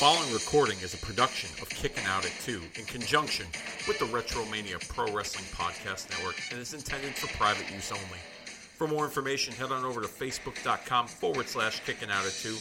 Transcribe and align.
following 0.00 0.32
recording 0.32 0.78
is 0.78 0.94
a 0.94 0.96
production 1.04 1.50
of 1.60 1.68
Kicking 1.68 2.06
Out 2.06 2.24
at 2.24 2.32
2 2.40 2.62
in 2.76 2.86
conjunction 2.86 3.44
with 3.86 3.98
the 3.98 4.06
Retromania 4.06 4.80
Pro 4.88 5.12
Wrestling 5.12 5.44
Podcast 5.52 6.08
Network 6.08 6.36
and 6.50 6.58
is 6.58 6.72
intended 6.72 7.14
for 7.14 7.26
private 7.36 7.70
use 7.70 7.92
only. 7.92 8.16
For 8.46 8.88
more 8.88 9.04
information, 9.04 9.52
head 9.52 9.70
on 9.70 9.84
over 9.84 10.00
to 10.00 10.08
facebook.com 10.08 11.06
forward 11.06 11.48
slash 11.48 11.80
kicking 11.80 12.08
out 12.08 12.24
at 12.24 12.32
2 12.32 12.56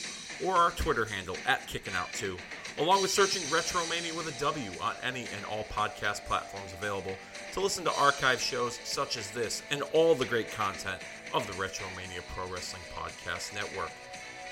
or 0.46 0.56
our 0.56 0.72
Twitter 0.72 1.06
handle 1.06 1.38
at 1.48 1.66
kicking 1.66 1.94
out 1.94 2.12
2, 2.12 2.36
along 2.78 3.02
with 3.02 3.12
searching 3.12 3.42
Retromania 3.44 4.14
with 4.18 4.28
a 4.28 4.38
W 4.42 4.70
on 4.82 4.96
any 5.02 5.22
and 5.22 5.46
all 5.50 5.64
podcast 5.72 6.26
platforms 6.26 6.74
available 6.78 7.16
to 7.54 7.62
listen 7.62 7.86
to 7.86 8.02
archive 8.02 8.42
shows 8.42 8.78
such 8.84 9.16
as 9.16 9.32
this 9.32 9.64
and 9.72 9.82
all 9.94 10.14
the 10.14 10.26
great 10.26 10.52
content 10.52 11.02
of 11.34 11.48
the 11.48 11.54
Retromania 11.54 12.22
Pro 12.36 12.52
Wrestling 12.52 12.84
Podcast 12.94 13.54
Network. 13.56 13.92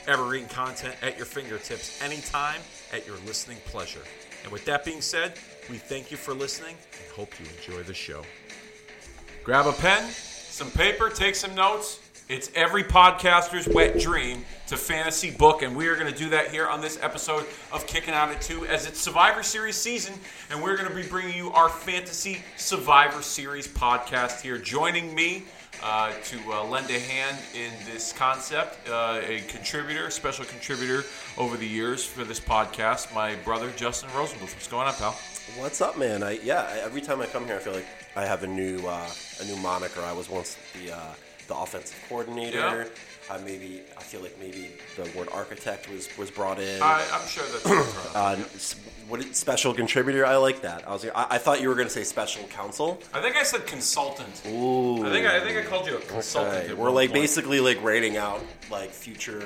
Evergreen 0.08 0.48
content 0.48 0.96
at 1.02 1.18
your 1.18 1.26
fingertips 1.26 2.02
anytime 2.02 2.62
at 2.94 3.06
your 3.06 3.18
listening 3.26 3.58
pleasure. 3.66 4.02
And 4.44 4.52
with 4.52 4.64
that 4.66 4.86
being 4.86 5.02
said, 5.02 5.34
we 5.70 5.78
thank 5.78 6.12
you 6.12 6.18
for 6.18 6.34
listening 6.34 6.76
and 6.94 7.12
hope 7.14 7.34
you 7.40 7.46
enjoy 7.58 7.84
the 7.84 7.94
show. 7.94 8.24
Grab 9.44 9.66
a 9.66 9.74
pen, 9.74 10.10
some 10.10 10.72
paper, 10.72 11.10
take 11.10 11.36
some 11.36 11.54
notes. 11.56 12.00
It's 12.30 12.52
every 12.56 12.84
podcaster's 12.84 13.70
wet 13.70 14.00
dream 14.00 14.44
to 14.68 14.76
fantasy 14.76 15.32
book, 15.32 15.62
and 15.62 15.74
we 15.74 15.88
are 15.88 15.96
going 15.96 16.12
to 16.12 16.18
do 16.18 16.30
that 16.32 16.52
here 16.52 16.68
on 16.68 16.82
this 16.82 17.00
episode 17.02 17.46
of 17.72 17.88
Kicking 17.88 18.14
Out 18.14 18.30
at 18.30 18.42
2 18.42 18.66
as 18.66 18.86
it's 18.86 19.00
Survivor 19.00 19.44
Series 19.44 19.78
season, 19.78 20.14
and 20.50 20.62
we're 20.62 20.76
going 20.76 20.90
to 20.90 20.96
be 20.96 21.04
bringing 21.04 21.38
you 21.38 21.52
our 21.52 21.70
Fantasy 21.70 22.44
Survivor 22.58 23.22
Series 23.22 23.66
podcast 23.66 24.42
here. 24.42 24.58
Joining 24.58 25.16
me 25.16 25.44
uh, 25.84 26.12
to 26.24 26.38
uh, 26.52 26.64
lend 26.64 26.90
a 26.90 27.00
hand 27.00 27.38
in 27.54 27.72
this 27.86 28.14
concept. 28.14 28.90
Uh, 28.90 29.22
a 29.24 29.42
contributor, 29.48 30.10
special 30.10 30.46
contributor 30.46 31.04
over 31.38 31.58
the 31.58 31.68
years 31.68 32.06
for 32.06 32.24
this 32.24 32.40
podcast, 32.40 33.14
my 33.14 33.36
brother 33.36 33.72
Justin 33.76 34.10
Rosenbluth. 34.10 34.54
What's 34.54 34.68
going 34.68 34.88
on, 34.88 34.94
pal? 34.96 35.16
What's 35.58 35.82
up, 35.82 35.98
man? 35.98 36.24
I 36.24 36.40
yeah. 36.44 36.82
Every 36.84 37.02
time 37.02 37.22
I 37.22 37.26
come 37.26 37.46
here, 37.46 37.56
I 37.56 37.60
feel 37.60 37.74
like 37.74 37.88
I 38.16 38.26
have 38.26 38.44
a 38.44 38.48
new 38.48 38.80
uh, 38.86 39.10
a 39.42 39.46
new 39.46 39.56
moniker. 39.58 40.02
I 40.02 40.12
was 40.12 40.30
once 40.30 40.58
the 40.74 40.94
uh, 40.94 41.14
the 41.48 41.56
offensive 41.56 41.98
coordinator. 42.10 42.58
Yeah. 42.58 42.86
I 43.30 43.38
maybe 43.40 43.82
I 43.98 44.04
feel 44.04 44.22
like 44.22 44.38
maybe 44.40 44.72
the 44.96 45.10
word 45.18 45.28
architect 45.32 45.90
was 45.90 46.08
was 46.18 46.32
brought 46.32 46.60
in. 46.60 46.82
I, 46.82 47.06
I'm 47.12 47.28
sure 47.28 47.44
that's. 47.52 48.16
uh, 48.16 48.38
what 49.08 49.20
is- 49.20 49.36
special 49.36 49.74
contributor? 49.74 50.26
I 50.26 50.38
like 50.38 50.62
that. 50.62 50.88
I 50.88 50.92
was 50.94 51.06
I, 51.06 51.28
I 51.32 51.38
thought 51.38 51.62
you 51.62 51.70
were 51.70 51.76
going 51.76 51.88
to 51.88 51.94
say 51.94 52.04
special 52.04 52.44
counsel. 52.48 53.02
I 53.14 53.22
think 53.22 53.36
I 53.36 53.44
said 53.44 53.66
consultant. 53.68 54.42
Ooh. 54.48 55.06
I 55.06 55.12
think 55.12 55.28
I, 55.28 55.38
I 55.38 55.40
think 55.42 55.58
I 55.58 55.64
called 55.70 55.88
you 55.88 55.98
a 55.98 56.02
consultant. 56.02 56.66
Okay. 56.66 56.74
We're 56.74 56.92
like 56.92 57.10
point. 57.12 57.22
basically 57.22 57.60
like 57.60 57.82
rating 57.84 58.18
out 58.18 58.42
like 58.72 58.90
future 58.92 59.44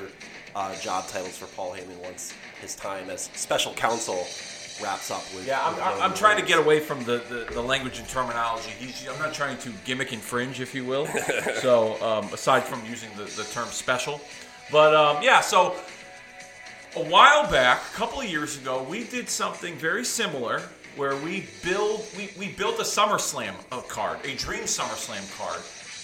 uh, 0.55 0.75
job 0.75 1.07
titles 1.07 1.38
for 1.38 1.47
Paul 1.47 1.73
Heyman 1.73 1.97
once 2.03 2.33
his 2.61 2.75
time 2.75 3.09
as 3.09 3.29
special 3.33 3.73
counsel 3.73 4.25
wraps 4.81 5.11
up 5.11 5.23
with. 5.35 5.47
Yeah, 5.47 5.61
I'm, 5.63 5.75
with 5.75 5.83
I'm, 5.83 6.01
I'm 6.01 6.13
trying 6.13 6.39
to 6.39 6.45
get 6.45 6.59
away 6.59 6.79
from 6.79 7.03
the, 7.03 7.23
the, 7.29 7.53
the 7.53 7.61
language 7.61 7.99
and 7.99 8.07
terminology. 8.07 8.71
He's, 8.71 9.07
I'm 9.07 9.19
not 9.19 9.33
trying 9.33 9.57
to 9.59 9.71
gimmick 9.85 10.11
and 10.11 10.21
fringe, 10.21 10.59
if 10.59 10.73
you 10.75 10.85
will. 10.85 11.07
so, 11.61 12.01
um, 12.03 12.33
aside 12.33 12.63
from 12.63 12.83
using 12.85 13.09
the, 13.17 13.23
the 13.23 13.43
term 13.51 13.67
special. 13.67 14.21
But, 14.71 14.95
um, 14.95 15.21
yeah, 15.21 15.41
so 15.41 15.75
a 16.95 17.03
while 17.03 17.49
back, 17.49 17.81
a 17.93 17.95
couple 17.95 18.19
of 18.19 18.27
years 18.27 18.57
ago, 18.57 18.83
we 18.83 19.05
did 19.05 19.29
something 19.29 19.75
very 19.75 20.03
similar 20.03 20.61
where 20.95 21.16
we 21.16 21.45
build 21.63 22.05
we, 22.17 22.29
we 22.38 22.49
built 22.49 22.79
a 22.79 22.83
SummerSlam 22.83 23.53
uh, 23.71 23.81
card, 23.81 24.19
a 24.25 24.35
Dream 24.35 24.63
SummerSlam 24.63 25.25
card, 25.38 25.61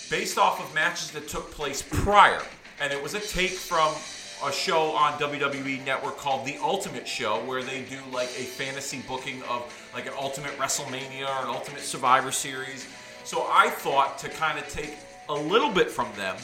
based 0.09 0.37
off 0.37 0.61
of 0.63 0.73
matches 0.73 1.11
that 1.11 1.27
took 1.27 1.51
place 1.51 1.81
prior. 1.81 2.41
And 2.79 2.93
it 2.93 3.01
was 3.01 3.15
a 3.15 3.19
take 3.19 3.51
from 3.51 3.93
a 4.45 4.51
show 4.51 4.91
on 4.91 5.13
WWE 5.13 5.85
Network 5.85 6.17
called 6.17 6.45
The 6.45 6.57
Ultimate 6.61 7.07
Show, 7.07 7.43
where 7.45 7.63
they 7.63 7.81
do 7.83 7.97
like 8.11 8.29
a 8.29 8.43
fantasy 8.43 9.01
booking 9.07 9.41
of 9.43 9.73
like 9.93 10.05
an 10.05 10.13
Ultimate 10.19 10.51
WrestleMania 10.57 11.27
or 11.27 11.45
an 11.45 11.49
Ultimate 11.49 11.81
Survivor 11.81 12.31
Series. 12.31 12.87
So 13.23 13.47
I 13.49 13.69
thought 13.69 14.17
to 14.19 14.29
kind 14.29 14.59
of 14.59 14.67
take 14.69 14.95
a 15.29 15.33
little 15.33 15.71
bit 15.71 15.89
from 15.89 16.07
them 16.15 16.37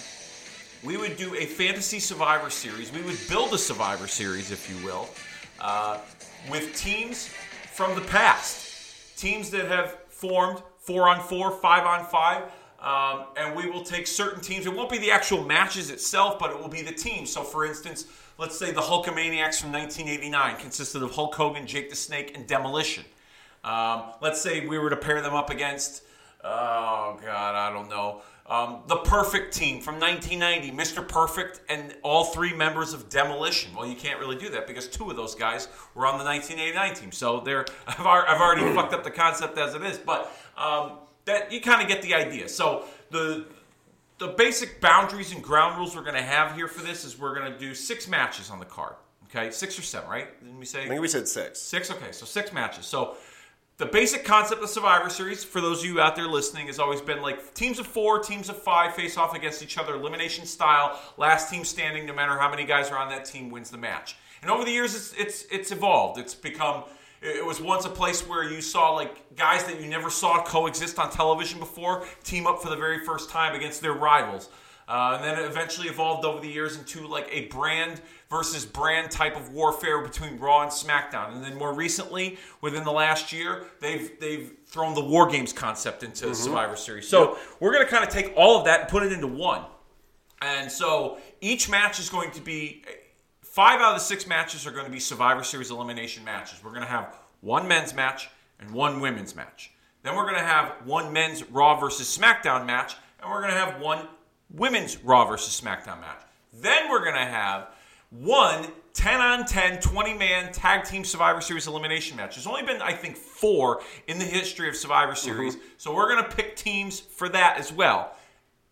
we 0.83 0.97
would 0.97 1.15
do 1.15 1.33
a 1.35 1.45
fantasy 1.45 1.99
survivor 1.99 2.49
series. 2.49 2.91
We 2.91 3.01
would 3.03 3.17
build 3.29 3.53
a 3.53 3.57
survivor 3.57 4.07
series, 4.07 4.51
if 4.51 4.69
you 4.69 4.85
will, 4.85 5.07
uh, 5.59 5.99
with 6.51 6.75
teams 6.75 7.27
from 7.71 7.95
the 7.95 8.01
past, 8.01 9.17
teams 9.17 9.49
that 9.51 9.67
have 9.67 9.97
formed 10.09 10.61
four 10.79 11.07
on 11.07 11.21
four, 11.21 11.51
five 11.51 11.85
on 11.85 12.05
five. 12.05 12.43
Um, 12.83 13.27
and 13.37 13.55
we 13.55 13.69
will 13.69 13.83
take 13.83 14.07
certain 14.07 14.41
teams. 14.41 14.65
It 14.65 14.75
won't 14.75 14.89
be 14.89 14.97
the 14.97 15.09
actual 15.09 15.43
matches 15.43 15.89
itself, 15.89 16.37
but 16.37 16.51
it 16.51 16.59
will 16.59 16.67
be 16.67 16.81
the 16.81 16.91
teams. 16.91 17.31
So, 17.31 17.41
for 17.41 17.65
instance, 17.65 18.05
let's 18.37 18.59
say 18.59 18.71
the 18.71 18.81
Hulkamaniacs 18.81 19.61
from 19.61 19.71
1989 19.71 20.57
consisted 20.57 21.01
of 21.01 21.11
Hulk 21.11 21.33
Hogan, 21.33 21.65
Jake 21.65 21.89
the 21.89 21.95
Snake, 21.95 22.33
and 22.35 22.45
Demolition. 22.45 23.05
Um, 23.63 24.11
let's 24.21 24.41
say 24.41 24.67
we 24.67 24.77
were 24.77 24.89
to 24.89 24.97
pair 24.97 25.21
them 25.21 25.33
up 25.33 25.49
against, 25.49 26.03
oh 26.43 27.17
God, 27.23 27.55
I 27.55 27.71
don't 27.71 27.89
know, 27.89 28.21
um, 28.45 28.81
the 28.87 28.97
Perfect 28.97 29.53
Team 29.53 29.79
from 29.79 30.01
1990, 30.01 30.75
Mr. 30.75 31.07
Perfect, 31.07 31.61
and 31.69 31.95
all 32.03 32.25
three 32.25 32.53
members 32.53 32.91
of 32.93 33.07
Demolition. 33.07 33.73
Well, 33.73 33.87
you 33.87 33.95
can't 33.95 34.19
really 34.19 34.35
do 34.35 34.49
that 34.49 34.67
because 34.67 34.89
two 34.89 35.09
of 35.09 35.15
those 35.15 35.33
guys 35.33 35.69
were 35.95 36.05
on 36.05 36.17
the 36.17 36.25
1989 36.25 36.95
team. 36.95 37.11
So 37.13 37.39
they're, 37.39 37.65
I've, 37.87 38.05
I've 38.05 38.41
already 38.41 38.75
fucked 38.75 38.93
up 38.93 39.05
the 39.05 39.11
concept 39.11 39.57
as 39.57 39.73
it 39.73 39.83
is, 39.83 39.97
but 39.97 40.29
um, 40.57 40.97
that 41.25 41.51
you 41.51 41.61
kind 41.61 41.81
of 41.81 41.87
get 41.87 42.01
the 42.01 42.13
idea. 42.13 42.49
So 42.49 42.85
the 43.11 43.45
the 44.19 44.27
basic 44.27 44.79
boundaries 44.79 45.33
and 45.33 45.43
ground 45.43 45.77
rules 45.77 45.95
we're 45.95 46.03
going 46.03 46.15
to 46.15 46.21
have 46.21 46.55
here 46.55 46.67
for 46.67 46.83
this 46.83 47.03
is 47.03 47.19
we're 47.19 47.35
going 47.35 47.51
to 47.51 47.57
do 47.57 47.73
six 47.73 48.07
matches 48.07 48.49
on 48.49 48.59
the 48.59 48.65
card. 48.65 48.95
Okay, 49.25 49.49
six 49.49 49.77
or 49.79 49.81
seven, 49.81 50.09
right? 50.09 50.39
Didn't 50.39 50.59
we 50.59 50.65
say? 50.65 50.83
I 50.83 50.87
think 50.87 51.01
we 51.01 51.07
said 51.07 51.27
six. 51.27 51.59
Six. 51.59 51.89
Okay, 51.89 52.11
so 52.11 52.25
six 52.25 52.53
matches. 52.53 52.85
So 52.85 53.17
the 53.77 53.87
basic 53.87 54.23
concept 54.23 54.61
of 54.61 54.69
Survivor 54.69 55.09
Series, 55.09 55.43
for 55.43 55.59
those 55.59 55.79
of 55.79 55.85
you 55.85 55.99
out 55.99 56.15
there 56.15 56.27
listening, 56.27 56.67
has 56.67 56.77
always 56.77 57.01
been 57.01 57.21
like 57.21 57.53
teams 57.55 57.79
of 57.79 57.87
four, 57.87 58.19
teams 58.19 58.49
of 58.49 58.61
five 58.61 58.93
face 58.93 59.17
off 59.17 59.35
against 59.35 59.63
each 59.63 59.79
other, 59.79 59.95
elimination 59.95 60.45
style. 60.45 60.99
Last 61.17 61.49
team 61.49 61.63
standing, 61.63 62.05
no 62.05 62.13
matter 62.13 62.37
how 62.37 62.49
many 62.49 62.65
guys 62.65 62.91
are 62.91 62.97
on 62.97 63.09
that 63.09 63.25
team, 63.25 63.49
wins 63.49 63.71
the 63.71 63.77
match. 63.77 64.15
And 64.43 64.51
over 64.51 64.63
the 64.63 64.71
years, 64.71 64.93
it's 64.93 65.13
it's 65.13 65.45
it's 65.51 65.71
evolved. 65.71 66.19
It's 66.19 66.35
become. 66.35 66.83
It 67.23 67.45
was 67.45 67.61
once 67.61 67.85
a 67.85 67.89
place 67.89 68.27
where 68.27 68.43
you 68.43 68.61
saw 68.61 68.91
like 68.91 69.35
guys 69.35 69.63
that 69.63 69.79
you 69.79 69.87
never 69.87 70.09
saw 70.09 70.43
coexist 70.43 70.99
on 70.99 71.09
television 71.09 71.57
before 71.57 72.05
team 72.23 72.45
up 72.45 72.61
for 72.61 72.69
the 72.69 72.75
very 72.75 73.05
first 73.05 73.29
time 73.29 73.55
against 73.55 73.81
their 73.81 73.93
rivals. 73.93 74.49
Uh, 74.87 75.13
and 75.15 75.23
then 75.23 75.39
it 75.41 75.45
eventually 75.49 75.87
evolved 75.87 76.25
over 76.25 76.41
the 76.41 76.47
years 76.47 76.77
into 76.77 77.07
like 77.07 77.27
a 77.31 77.45
brand 77.45 78.01
versus 78.29 78.65
brand 78.65 79.09
type 79.09 79.37
of 79.37 79.53
warfare 79.53 80.01
between 80.01 80.37
Raw 80.37 80.63
and 80.63 80.71
SmackDown. 80.71 81.33
And 81.33 81.43
then 81.43 81.55
more 81.55 81.73
recently, 81.73 82.37
within 82.59 82.83
the 82.83 82.91
last 82.91 83.31
year, 83.31 83.67
they've 83.79 84.11
they've 84.19 84.51
thrown 84.65 84.93
the 84.93 85.03
War 85.03 85.29
Games 85.29 85.53
concept 85.53 86.03
into 86.03 86.35
Survivor 86.35 86.75
Series. 86.75 87.07
So 87.07 87.37
we're 87.61 87.71
going 87.71 87.85
to 87.85 87.89
kind 87.89 88.03
of 88.03 88.09
take 88.09 88.33
all 88.35 88.59
of 88.59 88.65
that 88.65 88.81
and 88.81 88.89
put 88.89 89.03
it 89.03 89.13
into 89.13 89.27
one. 89.27 89.63
And 90.41 90.69
so 90.69 91.19
each 91.39 91.69
match 91.69 91.99
is 91.99 92.09
going 92.09 92.31
to 92.31 92.41
be 92.41 92.83
five 93.53 93.79
out 93.81 93.93
of 93.93 93.99
the 93.99 94.03
six 94.03 94.25
matches 94.25 94.65
are 94.65 94.71
going 94.71 94.85
to 94.85 94.91
be 94.91 94.99
Survivor 94.99 95.43
Series 95.43 95.69
elimination 95.69 96.23
matches. 96.23 96.63
We're 96.63 96.71
going 96.71 96.81
to 96.81 96.87
have 96.87 97.15
one 97.41 97.67
men's 97.67 97.93
match 97.93 98.29
and 98.59 98.71
one 98.71 98.99
women's 98.99 99.35
match. 99.35 99.71
Then 100.01 100.15
we're 100.15 100.23
going 100.23 100.39
to 100.39 100.41
have 100.41 100.73
one 100.85 101.13
men's 101.13 101.47
Raw 101.51 101.79
versus 101.79 102.17
SmackDown 102.17 102.65
match, 102.65 102.95
and 103.21 103.29
we're 103.29 103.41
going 103.41 103.53
to 103.53 103.59
have 103.59 103.79
one 103.79 104.07
women's 104.49 104.97
Raw 105.03 105.27
versus 105.27 105.61
SmackDown 105.61 106.01
match. 106.01 106.21
Then 106.51 106.89
we're 106.89 107.03
going 107.03 107.13
to 107.13 107.25
have 107.25 107.67
one 108.09 108.65
10 108.95 109.21
on 109.21 109.45
10, 109.45 109.81
20 109.81 110.13
man 110.15 110.51
tag 110.51 110.83
team 110.83 111.05
Survivor 111.05 111.39
Series 111.39 111.67
elimination 111.67 112.17
match. 112.17 112.35
There's 112.35 112.47
only 112.47 112.63
been, 112.63 112.81
I 112.81 112.93
think, 112.93 113.17
four 113.17 113.81
in 114.07 114.17
the 114.17 114.25
history 114.25 114.67
of 114.67 114.75
Survivor 114.75 115.13
mm-hmm. 115.13 115.25
Series. 115.25 115.57
So 115.77 115.93
we're 115.93 116.09
going 116.09 116.27
to 116.27 116.35
pick 116.35 116.55
teams 116.55 116.99
for 116.99 117.29
that 117.29 117.59
as 117.59 117.71
well. 117.71 118.15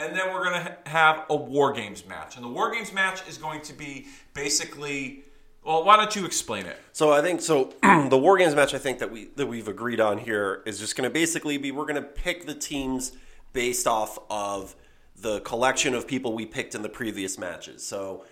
And 0.01 0.15
then 0.15 0.33
we're 0.33 0.43
going 0.43 0.65
to 0.65 0.77
have 0.89 1.25
a 1.29 1.35
War 1.35 1.71
Games 1.73 2.05
match. 2.07 2.35
And 2.35 2.43
the 2.43 2.49
War 2.49 2.71
Games 2.71 2.91
match 2.91 3.27
is 3.27 3.37
going 3.37 3.61
to 3.61 3.73
be 3.73 4.07
basically. 4.33 5.23
Well, 5.63 5.83
why 5.83 5.95
don't 5.95 6.15
you 6.15 6.25
explain 6.25 6.65
it? 6.65 6.75
So 6.91 7.11
I 7.13 7.21
think 7.21 7.39
so. 7.39 7.71
the 8.09 8.17
War 8.17 8.35
Games 8.37 8.55
match 8.55 8.73
I 8.73 8.79
think 8.79 8.97
that 8.99 9.11
we 9.11 9.25
that 9.35 9.45
we've 9.45 9.67
agreed 9.67 9.99
on 9.99 10.17
here 10.17 10.63
is 10.65 10.79
just 10.79 10.95
going 10.95 11.07
to 11.07 11.13
basically 11.13 11.57
be 11.57 11.71
we're 11.71 11.85
going 11.85 12.01
to 12.01 12.07
pick 12.09 12.47
the 12.47 12.55
teams 12.55 13.11
based 13.53 13.85
off 13.85 14.17
of 14.29 14.75
the 15.15 15.39
collection 15.41 15.93
of 15.93 16.07
people 16.07 16.33
we 16.33 16.47
picked 16.47 16.73
in 16.73 16.81
the 16.81 16.89
previous 16.89 17.37
matches. 17.37 17.85
So 17.85 18.25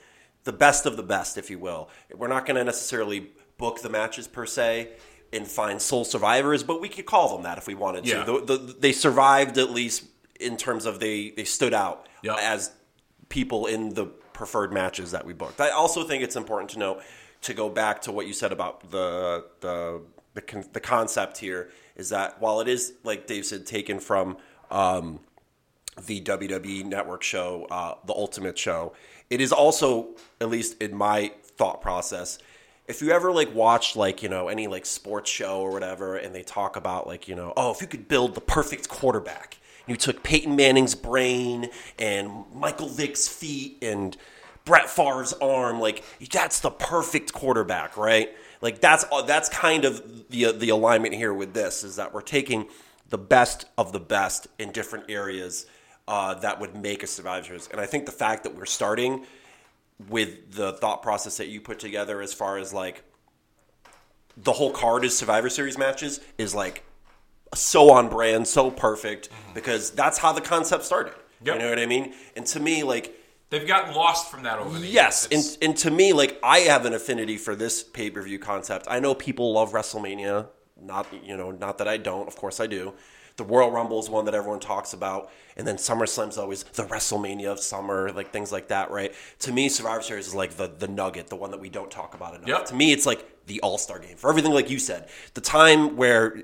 the 0.44 0.54
best 0.54 0.88
of 0.88 0.98
the 0.98 1.04
best, 1.04 1.38
if 1.38 1.52
you 1.52 1.60
will. 1.60 1.90
We're 2.16 2.30
not 2.30 2.48
going 2.48 2.56
to 2.58 2.64
necessarily 2.64 3.30
book 3.60 3.82
the 3.82 3.90
matches 3.90 4.28
per 4.28 4.48
se 4.48 4.90
and 5.32 5.48
find 5.48 5.80
sole 5.80 6.06
survivors, 6.06 6.64
but 6.64 6.82
we 6.82 6.90
could 6.90 7.06
call 7.06 7.36
them 7.36 7.44
that 7.44 7.60
if 7.60 7.68
we 7.68 7.76
wanted 7.76 8.08
Yeah. 8.08 8.24
to. 8.24 8.42
The, 8.42 8.58
the, 8.58 8.76
they 8.80 8.92
survived 8.92 9.60
at 9.60 9.70
least 9.70 10.04
in 10.40 10.58
terms 10.58 10.86
of 10.86 11.00
they 11.00 11.32
they 11.32 11.44
stood 11.44 11.74
out 11.74 12.08
Yeah. 12.24 12.36
as 12.40 12.72
people 13.30 13.66
in 13.68 13.94
the 13.94 14.06
preferred 14.06 14.72
matches 14.74 15.12
that 15.12 15.26
we 15.26 15.34
booked. 15.34 15.60
I 15.62 15.70
also 15.70 16.04
think 16.04 16.24
it's 16.24 16.36
important 16.36 16.72
to 16.72 16.80
note 16.80 17.02
to 17.42 17.54
go 17.54 17.70
back 17.70 18.02
to 18.04 18.12
what 18.12 18.28
you 18.28 18.34
said 18.34 18.52
about 18.52 18.90
the 18.92 19.46
the 19.60 20.02
the, 20.36 20.42
con- 20.42 20.66
the 20.74 20.80
concept 20.80 21.38
here 21.38 21.70
is 21.96 22.10
that 22.10 22.40
while 22.42 22.62
it 22.62 22.68
is 22.68 22.94
like 23.04 23.28
Dave 23.28 23.46
said 23.46 23.66
taken 23.66 24.00
from 24.00 24.38
um, 24.72 25.20
the 26.06 26.22
WWE 26.22 26.86
Network 26.86 27.24
show, 27.24 27.68
uh, 27.70 27.96
the 28.06 28.14
Ultimate 28.14 28.58
Show, 28.58 28.94
it 29.30 29.42
is 29.42 29.52
also 29.52 30.10
at 30.40 30.50
least 30.50 30.82
in 30.82 30.96
my 30.96 31.32
thought 31.58 31.82
process 31.82 32.38
if 32.88 33.02
you 33.04 33.12
ever 33.12 33.32
like 33.32 33.54
watch 33.54 33.96
like 33.96 34.24
you 34.24 34.30
know 34.30 34.48
any 34.48 34.66
like 34.68 34.86
sports 34.86 35.30
show 35.30 35.60
or 35.62 35.72
whatever, 35.72 36.16
and 36.18 36.34
they 36.34 36.42
talk 36.44 36.76
about 36.76 37.06
like 37.06 37.28
you 37.28 37.36
know 37.36 37.54
oh 37.58 37.72
if 37.72 37.82
you 37.82 37.88
could 37.88 38.08
build 38.08 38.34
the 38.34 38.42
perfect 38.42 38.88
quarterback, 38.90 39.58
you 39.90 39.96
took 39.96 40.24
Peyton 40.24 40.56
Manning's 40.56 40.96
brain 40.96 41.70
and 41.98 42.46
Michael 42.54 42.90
Vick's 42.90 43.28
feet 43.28 43.78
and 43.82 44.16
Brett 44.66 44.90
Favre's 44.90 45.34
arm, 45.34 45.80
like 45.80 46.04
that's 46.32 46.60
the 46.60 46.70
perfect 46.70 47.34
quarterback, 47.34 47.98
right? 47.98 48.30
Like 48.62 48.82
that's 48.82 49.06
that's 49.26 49.50
kind 49.50 49.86
of 49.86 50.30
the 50.30 50.52
the 50.52 50.70
alignment 50.70 51.16
here 51.16 51.34
with 51.34 51.54
this 51.54 51.84
is 51.84 51.96
that 51.96 52.14
we're 52.14 52.22
taking 52.22 52.68
the 53.10 53.18
best 53.18 53.66
of 53.78 53.92
the 53.92 54.00
best 54.00 54.48
in 54.60 54.72
different 54.72 55.06
areas 55.10 55.66
uh, 56.08 56.36
that 56.36 56.60
would 56.60 56.76
make 56.76 57.02
a 57.02 57.08
Survivor 57.08 57.46
Series, 57.46 57.68
and 57.70 57.82
I 57.82 57.86
think 57.86 58.06
the 58.06 58.12
fact 58.12 58.44
that 58.44 58.56
we're 58.56 58.66
starting 58.66 59.26
with 60.08 60.54
the 60.54 60.74
thought 60.74 61.02
process 61.02 61.38
that 61.38 61.48
you 61.48 61.60
put 61.60 61.80
together 61.80 62.22
as 62.22 62.34
far 62.34 62.58
as 62.58 62.74
like 62.74 63.04
the 64.38 64.54
whole 64.54 64.72
card 64.72 65.04
is 65.04 65.18
Survivor 65.18 65.50
Series 65.50 65.78
matches 65.78 66.20
is 66.38 66.56
like 66.56 66.84
so 67.54 67.92
on 67.92 68.10
brand, 68.10 68.48
so 68.48 68.72
perfect 68.72 69.30
mm-hmm. 69.30 69.54
because 69.54 69.92
that's 69.92 70.18
how 70.18 70.32
the 70.32 70.42
concept 70.42 70.84
started. 70.84 71.14
Yep. 71.44 71.56
You 71.56 71.62
know 71.62 71.70
what 71.70 71.80
I 71.80 71.86
mean? 71.86 72.14
And 72.36 72.46
to 72.48 72.60
me, 72.60 72.84
like 72.84 73.16
They've 73.50 73.68
gotten 73.68 73.96
lost 73.96 74.30
from 74.30 74.44
that 74.44 74.60
over 74.60 74.78
the 74.78 74.86
yes, 74.86 75.28
years. 75.32 75.44
Yes, 75.46 75.56
and 75.56 75.70
and 75.70 75.78
to 75.80 75.92
me, 75.92 76.14
like 76.14 76.40
I 76.44 76.60
have 76.60 76.86
an 76.86 76.94
affinity 76.94 77.38
for 77.38 77.56
this 77.56 77.84
pay 77.84 78.12
per 78.12 78.22
view 78.22 78.38
concept. 78.38 78.86
I 78.90 79.00
know 79.00 79.16
people 79.16 79.54
love 79.54 79.72
WrestleMania. 79.72 80.48
Not 80.80 81.08
you 81.24 81.36
know, 81.36 81.52
not 81.52 81.80
that 81.80 81.88
I 81.88 81.98
don't. 81.98 82.28
Of 82.28 82.36
course, 82.36 82.60
I 82.60 82.68
do. 82.68 82.94
The 83.38 83.44
Royal 83.46 83.72
Rumble 83.72 84.00
is 84.00 84.10
one 84.10 84.26
that 84.26 84.36
everyone 84.36 84.60
talks 84.60 84.94
about, 84.94 85.32
and 85.56 85.66
then 85.66 85.78
SummerSlam's 85.78 86.38
always 86.38 86.64
the 86.64 86.84
WrestleMania 86.84 87.48
of 87.48 87.60
summer, 87.60 88.12
like 88.12 88.32
things 88.32 88.52
like 88.52 88.68
that, 88.68 88.92
right? 88.92 89.14
To 89.40 89.54
me, 89.54 89.70
Survivor 89.70 90.02
Series 90.02 90.28
is 90.28 90.36
like 90.36 90.52
the 90.52 90.68
the 90.68 90.88
nugget, 90.88 91.28
the 91.28 91.36
one 91.36 91.50
that 91.52 91.60
we 91.60 91.70
don't 91.70 91.90
talk 91.90 92.14
about 92.14 92.36
enough. 92.36 92.48
Yep. 92.48 92.66
To 92.66 92.76
me, 92.76 92.92
it's 92.92 93.08
like 93.08 93.48
the 93.48 93.62
All 93.62 93.80
Star 93.80 93.98
game 93.98 94.16
for 94.16 94.30
everything, 94.30 94.52
like 94.52 94.70
you 94.70 94.78
said, 94.78 95.10
the 95.34 95.42
time 95.42 95.96
where 95.96 96.44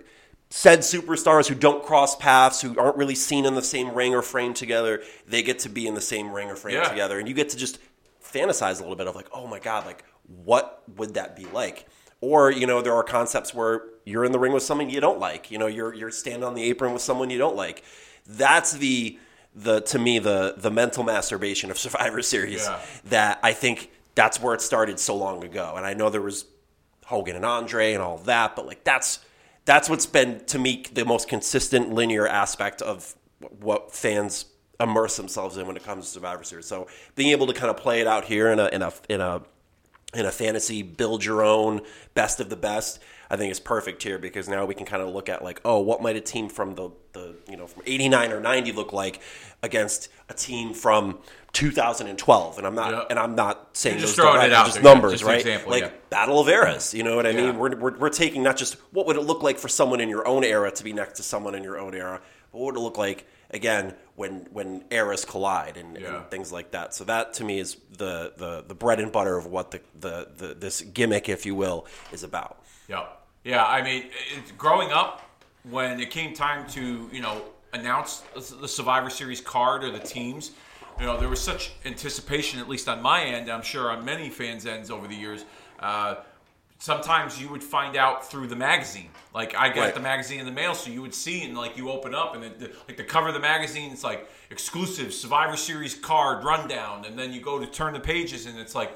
said 0.49 0.79
superstars 0.79 1.47
who 1.47 1.55
don't 1.55 1.83
cross 1.83 2.15
paths, 2.15 2.61
who 2.61 2.77
aren't 2.79 2.97
really 2.97 3.15
seen 3.15 3.45
in 3.45 3.55
the 3.55 3.61
same 3.61 3.93
ring 3.93 4.13
or 4.13 4.21
frame 4.21 4.53
together, 4.53 5.01
they 5.27 5.41
get 5.41 5.59
to 5.59 5.69
be 5.69 5.87
in 5.87 5.93
the 5.95 6.01
same 6.01 6.31
ring 6.31 6.49
or 6.49 6.55
frame 6.55 6.75
Yeah. 6.75 6.87
together, 6.89 7.19
and 7.19 7.27
you 7.27 7.33
get 7.33 7.49
to 7.49 7.57
just 7.57 7.79
fantasize 8.23 8.79
a 8.79 8.81
little 8.83 8.95
bit 8.95 9.07
of 9.07 9.15
like, 9.15 9.27
oh 9.33 9.47
my 9.47 9.59
god, 9.59 9.85
like 9.85 10.03
what 10.43 10.83
would 10.95 11.13
that 11.15 11.35
be 11.35 11.45
like? 11.45 11.85
Or 12.21 12.51
you 12.51 12.65
know, 12.67 12.81
there 12.81 12.93
are 12.93 13.03
concepts 13.03 13.53
where 13.53 13.83
you're 14.05 14.23
in 14.25 14.31
the 14.31 14.39
ring 14.39 14.53
with 14.53 14.63
someone 14.63 14.89
you 14.89 14.99
don't 15.01 15.19
like. 15.19 15.51
You 15.51 15.57
know, 15.57 15.67
you're 15.67 15.93
you're 15.93 16.11
standing 16.11 16.43
on 16.43 16.53
the 16.55 16.63
apron 16.63 16.93
with 16.93 17.01
someone 17.01 17.29
you 17.29 17.37
don't 17.37 17.55
like. 17.55 17.83
That's 18.25 18.71
the 18.73 19.19
the 19.53 19.81
to 19.81 19.99
me 19.99 20.19
the 20.19 20.55
the 20.57 20.71
mental 20.71 21.03
masturbation 21.03 21.69
of 21.71 21.77
Survivor 21.85 22.21
Series 22.21 22.65
Yeah. 22.65 22.79
that 23.05 23.39
I 23.43 23.53
think 23.53 23.91
that's 24.15 24.39
where 24.39 24.53
it 24.53 24.61
started 24.61 24.99
so 24.99 25.15
long 25.15 25.43
ago. 25.43 25.73
And 25.75 25.85
I 25.85 25.93
know 25.93 26.09
there 26.09 26.21
was 26.21 26.45
Hogan 27.05 27.35
and 27.35 27.45
Andre 27.45 27.93
and 27.93 28.01
all 28.01 28.17
that, 28.19 28.55
but 28.55 28.65
like 28.65 28.83
that's 28.83 29.19
that's 29.65 29.89
what's 29.89 30.05
been 30.05 30.43
to 30.45 30.59
me 30.59 30.85
the 30.93 31.05
most 31.05 31.27
consistent 31.27 31.91
linear 31.91 32.27
aspect 32.27 32.81
of 32.81 33.15
what 33.59 33.91
fans 33.91 34.45
immerse 34.79 35.17
themselves 35.17 35.57
in 35.57 35.67
when 35.67 35.75
it 35.75 35.83
comes 35.83 36.05
to 36.05 36.11
Survivor 36.11 36.43
Series. 36.43 36.67
So 36.67 36.87
being 37.15 37.31
able 37.31 37.47
to 37.47 37.53
kind 37.53 37.69
of 37.69 37.77
play 37.77 38.01
it 38.01 38.07
out 38.07 38.25
here 38.25 38.51
in 38.51 38.59
a 38.59 38.67
in 38.67 38.81
a 38.81 38.93
in 39.09 39.21
a 39.21 39.41
in 40.13 40.25
a 40.25 40.31
fantasy 40.31 40.81
build 40.81 41.25
your 41.25 41.43
own 41.43 41.81
best 42.13 42.39
of 42.39 42.49
the 42.49 42.55
best 42.55 42.99
i 43.35 43.37
think 43.37 43.51
is 43.51 43.59
perfect 43.59 44.01
here 44.01 44.17
because 44.17 44.47
now 44.47 44.65
we 44.65 44.73
can 44.73 44.85
kind 44.85 45.01
of 45.03 45.09
look 45.09 45.27
at 45.29 45.43
like 45.43 45.59
oh 45.65 45.79
what 45.79 46.01
might 46.01 46.15
a 46.15 46.21
team 46.21 46.47
from 46.49 46.75
the, 46.75 46.89
the 47.13 47.35
you 47.49 47.57
know 47.57 47.67
from 47.67 47.83
89 47.85 48.31
or 48.31 48.39
90 48.39 48.71
look 48.71 48.93
like 48.93 49.21
against 49.61 50.09
a 50.29 50.33
team 50.33 50.73
from 50.73 51.19
2012 51.53 52.57
and 52.57 52.67
i'm 52.67 52.75
not 52.75 52.91
Yeah. 52.91 53.03
and 53.09 53.19
i'm 53.19 53.35
not 53.35 53.75
saying 53.77 53.95
You're 53.97 54.01
just 54.01 54.15
those 54.17 54.25
throwing 54.25 54.45
it 54.45 54.53
out 54.53 54.65
just 54.65 54.75
there, 54.77 54.83
yeah, 54.83 54.93
numbers 54.93 55.11
just 55.13 55.23
right 55.23 55.39
example, 55.39 55.71
like 55.71 55.83
yeah. 55.83 55.89
battle 56.09 56.39
of 56.39 56.47
eras 56.47 56.93
you 56.93 57.03
know 57.03 57.15
what 57.15 57.25
i 57.25 57.29
Yeah. 57.31 57.47
mean 57.51 57.57
we're, 57.57 57.75
we're, 57.75 57.97
we're 57.97 58.09
taking 58.09 58.43
not 58.43 58.57
just 58.57 58.75
what 58.91 59.05
would 59.07 59.15
it 59.17 59.21
look 59.21 59.43
like 59.43 59.57
for 59.57 59.67
someone 59.67 59.99
in 60.01 60.09
your 60.09 60.27
own 60.27 60.43
era 60.43 60.71
to 60.71 60.83
be 60.83 60.93
next 60.93 61.17
to 61.17 61.23
someone 61.23 61.55
in 61.55 61.63
your 61.63 61.77
own 61.77 61.93
era 61.93 62.21
but 62.51 62.59
what 62.59 62.65
would 62.73 62.79
it 62.79 62.83
look 62.83 62.97
like 62.97 63.25
again 63.51 63.93
when 64.15 64.47
when 64.51 64.83
eras 64.91 65.25
collide 65.25 65.77
and, 65.77 65.97
Yeah. 65.97 66.15
and 66.21 66.31
things 66.31 66.51
like 66.51 66.71
that. 66.71 66.93
So 66.93 67.03
that 67.03 67.33
to 67.33 67.43
me 67.43 67.59
is 67.59 67.75
the 67.97 68.31
the, 68.37 68.63
the 68.65 68.73
bread 68.73 68.99
and 69.01 69.11
butter 69.11 69.37
of 69.37 69.45
what 69.45 69.71
the, 69.71 69.81
the, 69.99 70.29
the 70.37 70.53
this 70.53 70.81
gimmick, 70.81 71.27
if 71.27 71.45
you 71.45 71.53
will, 71.53 71.85
is 72.13 72.23
about. 72.23 72.63
Yeah, 72.87 73.05
yeah. 73.45 73.65
I 73.65 73.81
mean, 73.81 74.03
it, 74.35 74.57
growing 74.57 74.91
up, 74.91 75.21
when 75.63 75.99
it 76.01 76.09
came 76.11 76.33
time 76.33 76.67
to 76.71 77.09
you 77.13 77.21
know 77.21 77.41
announce 77.73 78.23
the 78.59 78.67
Survivor 78.67 79.09
Series 79.09 79.39
card 79.39 79.83
or 79.85 79.91
the 79.91 79.99
teams, 79.99 80.51
you 80.99 81.05
know 81.05 81.17
there 81.17 81.29
was 81.29 81.39
such 81.41 81.71
anticipation, 81.85 82.59
at 82.59 82.67
least 82.67 82.89
on 82.89 83.01
my 83.01 83.23
end. 83.23 83.49
I'm 83.49 83.61
sure 83.63 83.89
on 83.91 84.03
many 84.03 84.29
fans' 84.29 84.65
ends 84.65 84.91
over 84.91 85.07
the 85.07 85.15
years. 85.15 85.45
Uh, 85.79 86.15
sometimes 86.77 87.41
you 87.41 87.49
would 87.49 87.63
find 87.63 87.95
out 87.95 88.29
through 88.29 88.47
the 88.47 88.55
magazine. 88.55 89.09
Like 89.33 89.55
I 89.55 89.69
got 89.69 89.81
Right. 89.81 89.93
the 89.93 90.01
magazine 90.01 90.39
in 90.39 90.45
the 90.45 90.51
mail, 90.51 90.75
so 90.75 90.91
you 90.91 91.01
would 91.01 91.13
see 91.15 91.43
and 91.43 91.57
like 91.57 91.77
you 91.77 91.89
open 91.89 92.13
up 92.13 92.35
and 92.35 92.43
it, 92.43 92.59
the, 92.59 92.71
like 92.87 92.97
the 92.97 93.03
cover 93.03 93.29
of 93.29 93.33
the 93.33 93.39
magazine, 93.39 93.91
it's 93.91 94.03
like 94.03 94.29
exclusive 94.49 95.13
Survivor 95.13 95.57
Series 95.57 95.95
card 95.95 96.43
rundown, 96.43 97.05
and 97.05 97.17
then 97.17 97.31
you 97.33 97.41
go 97.41 97.59
to 97.59 97.65
turn 97.65 97.93
the 97.93 97.99
pages 97.99 98.45
and 98.45 98.59
it's 98.59 98.75
like. 98.75 98.91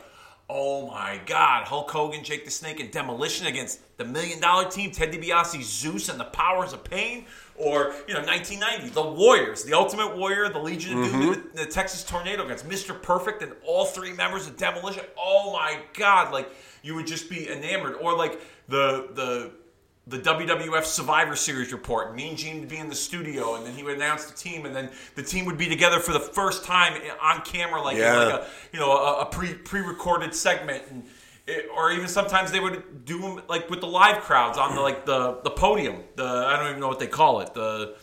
Oh 0.52 0.88
my 0.88 1.22
God! 1.28 1.66
Hulk 1.66 1.92
Hogan, 1.92 2.24
Jake 2.24 2.44
the 2.44 2.50
Snake, 2.50 2.80
and 2.80 2.90
Demolition 2.90 3.46
against 3.46 3.82
the 3.98 4.06
Million 4.06 4.40
Dollar 4.40 4.68
Team, 4.68 4.90
Ted 4.90 5.12
DiBiase, 5.12 5.62
Zeus, 5.62 6.10
and 6.10 6.20
the 6.20 6.26
Powers 6.26 6.74
of 6.74 6.84
Pain, 6.84 7.26
or 7.56 7.94
you 8.08 8.16
know, 8.16 8.22
1990, 8.22 8.90
the 8.90 9.04
Warriors, 9.04 9.64
the 9.64 9.74
Ultimate 9.74 10.18
Warrior, 10.18 10.50
the 10.50 10.58
Legion 10.58 10.98
of 10.98 11.06
Doom, 11.06 11.22
mm-hmm. 11.22 11.56
the, 11.56 11.66
the 11.66 11.72
Texas 11.72 12.04
Tornado 12.04 12.46
against 12.46 12.68
Mr. 12.68 13.00
Perfect, 13.00 13.44
and 13.44 13.54
all 13.64 13.86
three 13.86 14.12
members 14.12 14.48
of 14.48 14.58
Demolition. 14.58 15.04
Oh 15.20 15.54
my 15.54 15.78
God! 15.94 16.34
Like 16.34 16.50
you 16.82 16.96
would 16.96 17.06
just 17.06 17.30
be 17.30 17.48
enamored, 17.48 17.94
or 18.02 18.18
like 18.18 18.42
the 18.68 19.10
the 19.14 19.52
the 20.10 20.18
WWF 20.20 20.84
Survivor 20.86 21.36
Series 21.36 21.72
report. 21.72 22.16
Mean 22.16 22.36
Gene 22.36 22.60
would 22.60 22.70
be 22.70 22.78
in 22.78 22.90
the 22.90 22.96
studio, 22.96 23.56
and 23.56 23.66
then 23.66 23.74
he 23.74 23.84
would 23.84 23.96
announce 23.96 24.26
the 24.26 24.36
team, 24.36 24.66
and 24.66 24.76
then 24.76 24.90
the 25.16 25.24
team 25.24 25.46
would 25.46 25.58
be 25.58 25.68
together 25.70 26.00
for 26.00 26.14
the 26.14 26.20
first 26.20 26.66
time 26.66 27.00
on 27.22 27.42
camera, 27.42 27.82
like, 27.82 27.98
Yeah. 27.98 28.14
like 28.16 28.34
a 28.34 28.48
you 28.74 28.80
know 28.80 28.92
a, 28.92 29.22
a 29.22 29.26
pre 29.26 29.54
pre 29.54 29.82
recorded 29.82 30.34
segment, 30.34 30.84
and 30.90 31.04
it, 31.48 31.68
or 31.76 31.92
even 31.92 32.08
sometimes 32.08 32.52
they 32.52 32.60
would 32.60 33.06
do 33.06 33.20
them 33.22 33.42
like 33.48 33.70
with 33.70 33.82
the 33.82 33.88
live 33.88 34.22
crowds 34.24 34.58
on 34.58 34.76
the 34.76 34.82
like 34.82 35.06
the 35.06 35.40
the 35.44 35.52
podium. 35.52 36.04
The 36.16 36.24
I 36.26 36.58
don't 36.58 36.70
even 36.70 36.80
know 36.80 36.88
what 36.88 37.00
they 37.00 37.08
call 37.08 37.42
it. 37.42 37.54
The 37.54 37.96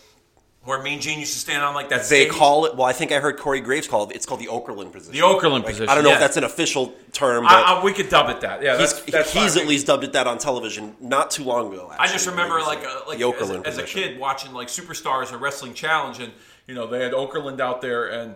where 0.67 0.83
Mean 0.83 1.01
Gene 1.01 1.21
used 1.21 1.33
to 1.33 1.39
stand 1.39 1.63
on 1.63 1.75
like 1.75 1.89
that. 1.91 2.01
They 2.09 2.25
stage. 2.25 2.33
call 2.33 2.67
it. 2.67 2.75
Well, 2.75 2.87
I 2.87 2.93
think 2.93 3.13
I 3.13 3.21
heard 3.21 3.39
Corey 3.39 3.61
Graves 3.61 3.87
call 3.87 4.11
it. 4.11 4.17
It's 4.17 4.27
called 4.27 4.41
the 4.41 4.49
Okerlund 4.49 4.93
position. 4.93 5.13
The 5.13 5.21
Okerlund 5.21 5.63
Like, 5.63 5.67
position, 5.67 5.89
I 5.89 5.95
don't 5.95 6.03
know 6.03 6.11
yeah. 6.11 6.17
if 6.17 6.21
that's 6.21 6.37
an 6.37 6.45
official 6.45 6.93
term, 7.13 7.45
but 7.45 7.53
I, 7.53 7.81
I, 7.81 7.85
we 7.85 7.93
could 7.93 8.09
dub 8.09 8.29
it 8.31 8.41
that. 8.41 8.63
Yeah, 8.63 8.77
he's, 8.77 8.93
that's, 8.93 9.13
that's 9.13 9.33
he's 9.33 9.57
at 9.57 9.67
least 9.69 9.87
dubbed 9.87 10.03
it 10.05 10.13
that 10.13 10.27
on 10.27 10.39
television 10.39 10.97
not 11.01 11.31
too 11.31 11.45
long 11.45 11.73
ago. 11.73 11.93
I 11.96 12.08
just 12.08 12.27
remember 12.27 12.58
like 12.61 12.82
a, 12.82 12.89
uh, 12.89 13.01
like 13.06 13.20
as, 13.20 13.51
as 13.51 13.79
a 13.79 13.85
kid 13.85 14.19
watching 14.19 14.53
like 14.53 14.69
Superstars 14.69 15.32
or 15.32 15.39
Wrestling 15.39 15.73
Challenge, 15.73 16.19
and 16.19 16.32
you 16.67 16.75
know 16.75 16.89
they 16.89 17.03
had 17.03 17.13
Okerlund 17.13 17.61
out 17.61 17.81
there, 17.81 18.08
and 18.11 18.35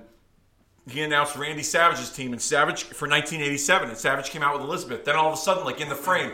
he 0.89 1.03
announced 1.03 1.37
Randy 1.37 1.65
Savage's 1.65 2.11
team, 2.11 2.33
and 2.33 2.41
Savage 2.41 2.85
for 2.85 3.09
1987, 3.09 3.89
and 3.89 3.99
Savage 3.99 4.31
came 4.31 4.43
out 4.43 4.55
with 4.55 4.63
Elizabeth. 4.63 5.05
Then 5.05 5.17
all 5.17 5.29
of 5.29 5.35
a 5.35 5.37
sudden, 5.37 5.65
like 5.65 5.81
in 5.81 5.89
the 5.89 5.97
frame. 5.97 6.31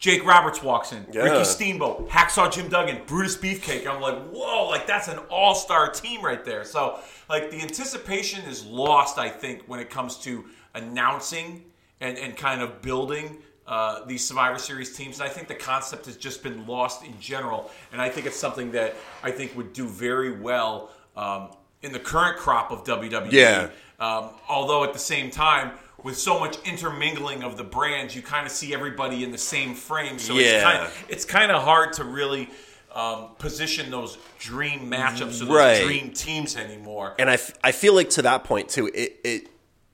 Jake 0.00 0.24
Roberts 0.24 0.62
walks 0.62 0.92
in, 0.92 1.06
Yeah. 1.12 1.24
Ricky 1.24 1.44
Steamboat, 1.44 2.08
Hacksaw 2.08 2.50
Jim 2.50 2.68
Duggan, 2.68 3.02
Brutus 3.06 3.36
Beefcake. 3.36 3.86
I'm 3.86 4.00
like, 4.00 4.18
whoa, 4.30 4.66
like 4.68 4.86
that's 4.86 5.08
an 5.08 5.18
all-star 5.30 5.90
team 5.90 6.24
right 6.24 6.42
there. 6.44 6.64
So, 6.64 6.98
like 7.28 7.50
the 7.50 7.60
anticipation 7.60 8.42
is 8.46 8.64
lost, 8.64 9.18
I 9.18 9.28
think, 9.28 9.62
when 9.66 9.78
it 9.78 9.90
comes 9.90 10.16
to 10.20 10.46
announcing 10.74 11.64
and, 12.00 12.16
and 12.18 12.34
kind 12.34 12.62
of 12.62 12.80
building 12.80 13.38
uh, 13.66 14.04
these 14.06 14.26
Survivor 14.26 14.58
Series 14.58 14.96
teams. 14.96 15.20
And 15.20 15.28
I 15.28 15.32
think 15.32 15.48
the 15.48 15.54
concept 15.54 16.06
has 16.06 16.16
just 16.16 16.42
been 16.42 16.66
lost 16.66 17.04
in 17.04 17.18
general. 17.20 17.70
And 17.92 18.00
I 18.00 18.08
think 18.08 18.26
it's 18.26 18.38
something 18.38 18.72
that 18.72 18.96
I 19.22 19.30
think 19.30 19.54
would 19.56 19.72
do 19.74 19.86
very 19.86 20.32
well 20.40 20.90
um, 21.14 21.50
in 21.82 21.92
the 21.92 22.00
current 22.00 22.38
crop 22.38 22.70
of 22.72 22.84
WWE. 22.84 23.30
Yeah. 23.32 23.68
Um, 24.00 24.30
although 24.48 24.82
at 24.82 24.94
the 24.94 24.98
same 24.98 25.30
time, 25.30 25.72
with 26.02 26.16
so 26.16 26.38
much 26.40 26.56
intermingling 26.64 27.42
of 27.42 27.56
the 27.56 27.64
brands, 27.64 28.14
you 28.16 28.22
kind 28.22 28.46
of 28.46 28.52
see 28.52 28.72
everybody 28.74 29.22
in 29.24 29.30
the 29.32 29.38
same 29.38 29.74
frame. 29.74 30.18
So 30.18 30.36
it's 30.36 30.46
Yeah. 30.50 30.62
kind 30.62 30.78
of 30.84 31.04
it's 31.08 31.24
kind 31.24 31.52
of 31.52 31.62
hard 31.62 31.92
to 31.94 32.04
really 32.04 32.48
um, 32.92 33.28
position 33.38 33.88
those 33.92 34.18
dream 34.40 34.90
matchups 34.90 35.40
or 35.42 35.44
those 35.44 35.56
Right. 35.56 35.82
dream 35.84 36.10
teams 36.10 36.56
anymore. 36.56 37.14
and 37.20 37.30
I, 37.30 37.34
f- 37.34 37.52
I 37.62 37.70
feel 37.70 37.94
like 37.94 38.10
to 38.10 38.22
that 38.22 38.42
point 38.42 38.68
too 38.68 38.88
it, 38.92 39.20
it 39.22 39.48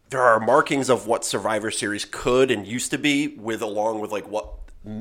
there 0.09 0.23
are 0.23 0.41
markings 0.41 0.89
of 0.89 1.07
what 1.07 1.23
survivor 1.23 1.71
series 1.71 2.07
could 2.07 2.51
and 2.51 2.67
used 2.67 2.93
to 2.93 2.99
be 2.99 3.29
with 3.29 3.61
along 3.61 4.01
with 4.01 4.13
like 4.13 4.27
what 4.31 4.49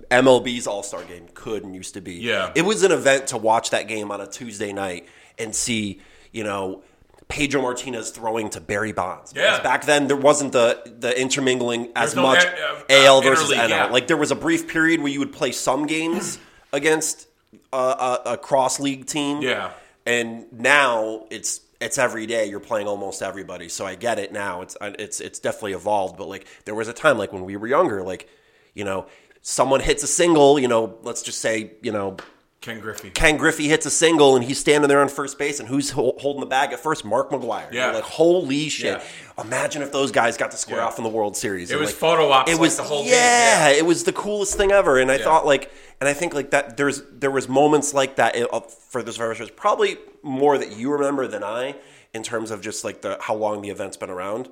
mlb's 0.09 0.67
all-star 0.67 1.03
game 1.03 1.27
could 1.35 1.63
and 1.63 1.73
used 1.75 1.93
to 1.93 2.01
be 2.01 2.15
Yeah. 2.15 2.51
it 2.55 2.63
was 2.63 2.83
an 2.83 2.91
event 2.91 3.27
to 3.27 3.37
watch 3.37 3.69
that 3.69 3.87
game 3.87 4.11
on 4.11 4.19
a 4.19 4.27
tuesday 4.27 4.73
night 4.73 5.07
and 5.37 5.55
see 5.55 6.01
you 6.33 6.43
know 6.43 6.83
Pedro 7.27 7.61
Martinez 7.61 8.11
throwing 8.11 8.49
to 8.51 8.61
Barry 8.61 8.91
Bonds. 8.91 9.33
Yeah. 9.35 9.51
Because 9.51 9.63
back 9.63 9.85
then 9.85 10.07
there 10.07 10.17
wasn't 10.17 10.53
the 10.53 10.81
the 10.99 11.19
intermingling 11.19 11.91
as 11.95 12.13
There's 12.13 12.15
no 12.15 12.21
much 12.23 12.45
uh, 12.45 12.81
uh, 12.89 13.05
AL 13.05 13.21
versus 13.21 13.51
NL. 13.51 13.69
yeah. 13.69 13.85
Like 13.87 14.07
there 14.07 14.17
was 14.17 14.31
a 14.31 14.35
brief 14.35 14.67
period 14.67 15.01
where 15.01 15.11
you 15.11 15.19
would 15.19 15.33
play 15.33 15.51
some 15.51 15.85
games 15.87 16.37
against 16.73 17.27
a, 17.73 17.77
a, 17.77 18.21
a 18.33 18.37
cross 18.37 18.79
league 18.79 19.05
team. 19.05 19.41
Yeah. 19.41 19.71
And 20.05 20.45
now 20.53 21.25
it's 21.31 21.61
it's 21.81 21.97
every 21.97 22.25
day. 22.25 22.45
You're 22.45 22.59
playing 22.59 22.87
almost 22.87 23.21
everybody. 23.21 23.69
So 23.69 23.85
I 23.85 23.95
get 23.95 24.19
it 24.19 24.31
now. 24.31 24.61
It's 24.61 24.77
it's 24.81 25.19
it's 25.19 25.39
definitely 25.39 25.73
evolved. 25.73 26.17
But 26.17 26.27
like 26.27 26.45
there 26.65 26.75
was 26.75 26.87
a 26.87 26.93
time 26.93 27.17
like 27.17 27.33
when 27.33 27.43
we 27.43 27.57
were 27.57 27.67
younger, 27.67 28.03
like 28.03 28.29
you 28.75 28.83
know 28.83 29.07
someone 29.41 29.79
hits 29.79 30.01
a 30.01 30.07
single, 30.07 30.57
you 30.57 30.67
know, 30.67 30.97
let's 31.03 31.21
just 31.21 31.39
say, 31.39 31.73
you 31.83 31.91
know, 31.91 32.17
Ken 32.65 32.79
Griffey. 32.79 33.11
Ken 33.11 33.37
Griffey 33.37 33.67
hits 33.67 33.85
a 33.85 33.91
single 33.91 34.35
and 34.35 34.43
he's 34.43 34.57
standing 34.57 34.87
there 34.89 34.99
on 34.99 35.07
first 35.07 35.37
base, 35.37 35.59
and 35.59 35.69
who's 35.69 35.91
holding 35.91 36.39
the 36.39 36.47
bag 36.47 36.73
at 36.73 36.79
first? 36.79 37.05
Mark 37.05 37.29
McGwire. 37.29 37.71
Yeah. 37.71 37.85
You're 37.85 37.93
like 37.95 38.03
holy 38.03 38.69
shit! 38.69 38.99
Yeah. 38.99 39.43
Imagine 39.43 39.83
if 39.83 39.91
those 39.91 40.11
guys 40.11 40.35
got 40.35 40.49
to 40.49 40.57
square 40.57 40.79
Yeah. 40.79 40.85
off 40.87 40.97
in 40.97 41.03
the 41.03 41.09
World 41.11 41.37
Series. 41.37 41.69
It 41.69 41.79
was 41.79 41.89
like, 41.89 41.95
photo 41.95 42.29
ops 42.31 42.49
It 42.49 42.55
like 42.55 42.61
was 42.61 42.77
the 42.77 42.83
whole 42.83 43.03
game, 43.03 43.11
yeah, 43.11 43.69
yeah. 43.69 43.77
it 43.77 43.85
was 43.85 44.03
the 44.05 44.13
coolest 44.13 44.57
thing 44.57 44.71
ever. 44.71 44.97
And 44.97 45.11
I 45.11 45.19
thought 45.19 45.45
like, 45.45 45.71
and 45.99 46.09
I 46.09 46.13
think 46.13 46.33
like 46.33 46.49
that. 46.51 46.75
There's 46.75 47.03
there 47.11 47.29
was 47.31 47.47
moments 47.47 47.93
like 47.93 48.15
that 48.15 48.35
uh, 48.35 48.59
for 48.61 49.03
the 49.03 49.13
Survivor 49.13 49.35
Series, 49.35 49.51
probably 49.51 49.97
more 50.23 50.57
that 50.57 50.75
you 50.75 50.91
remember 50.91 51.27
than 51.27 51.43
I, 51.43 51.75
in 52.15 52.23
terms 52.23 52.49
of 52.49 52.61
just 52.61 52.83
like 52.83 53.01
the 53.03 53.19
how 53.21 53.35
long 53.35 53.61
the 53.61 53.69
event's 53.69 53.95
been 53.97 54.09
around. 54.09 54.49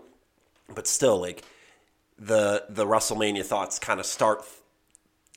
But 0.74 0.86
still, 0.86 1.20
like 1.20 1.44
the 2.20 2.66
the 2.70 2.86
WrestleMania 2.86 3.44
thoughts 3.44 3.80
kind 3.80 4.00
of 4.00 4.06
start 4.06 4.46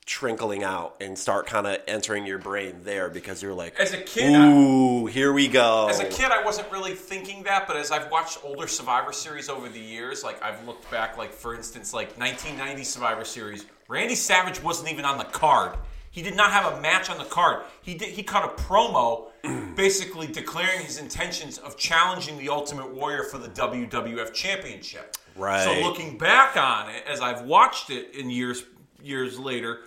trickling 0.06 0.62
out 0.62 0.94
and 1.00 1.18
start 1.18 1.46
kind 1.48 1.66
of 1.66 1.78
entering 1.88 2.24
your 2.24 2.38
brain 2.38 2.76
there 2.84 3.10
because 3.10 3.42
you're 3.42 3.52
like, 3.52 3.78
As 3.78 3.92
a 3.92 3.98
kid, 4.00 4.34
I- 4.34 4.52
ooh, 4.52 5.06
here 5.06 5.32
we 5.32 5.48
go. 5.48 5.88
As 5.88 5.98
a 5.98 6.04
kid, 6.04 6.30
I 6.30 6.44
wasn't 6.44 6.70
really 6.70 6.94
thinking 6.94 7.42
that, 7.42 7.66
but 7.66 7.76
as 7.76 7.90
I've 7.90 8.10
watched 8.10 8.38
older 8.44 8.68
Survivor 8.68 9.12
Series 9.12 9.48
over 9.48 9.68
the 9.68 9.80
years, 9.80 10.22
like 10.22 10.40
I've 10.42 10.64
looked 10.64 10.88
back, 10.90 11.18
like 11.18 11.32
for 11.32 11.54
instance, 11.56 11.92
like 11.92 12.16
1990 12.18 12.84
Survivor 12.84 13.24
Series, 13.24 13.66
Randy 13.88 14.14
Savage 14.14 14.62
wasn't 14.62 14.90
even 14.92 15.04
on 15.04 15.18
the 15.18 15.24
card. 15.24 15.76
He 16.12 16.22
did 16.22 16.36
not 16.36 16.50
have 16.52 16.72
a 16.72 16.80
match 16.80 17.10
on 17.10 17.18
the 17.18 17.24
card. 17.24 17.64
He 17.82 17.94
did. 17.94 18.08
He 18.08 18.22
cut 18.22 18.42
a 18.44 18.62
promo, 18.62 19.26
basically 19.76 20.26
declaring 20.28 20.80
his 20.80 20.98
intentions 20.98 21.58
of 21.58 21.76
challenging 21.76 22.38
the 22.38 22.48
Ultimate 22.48 22.94
Warrior 22.94 23.24
for 23.24 23.36
the 23.36 23.48
WWF 23.48 24.32
Championship. 24.32 25.16
Right. 25.36 25.62
So 25.62 25.86
looking 25.86 26.16
back 26.16 26.56
on 26.56 26.88
it, 26.88 27.02
as 27.06 27.20
I've 27.20 27.42
watched 27.42 27.90
it 27.90 28.14
in 28.14 28.30
years 28.30 28.64
years 29.02 29.38
later, 29.38 29.80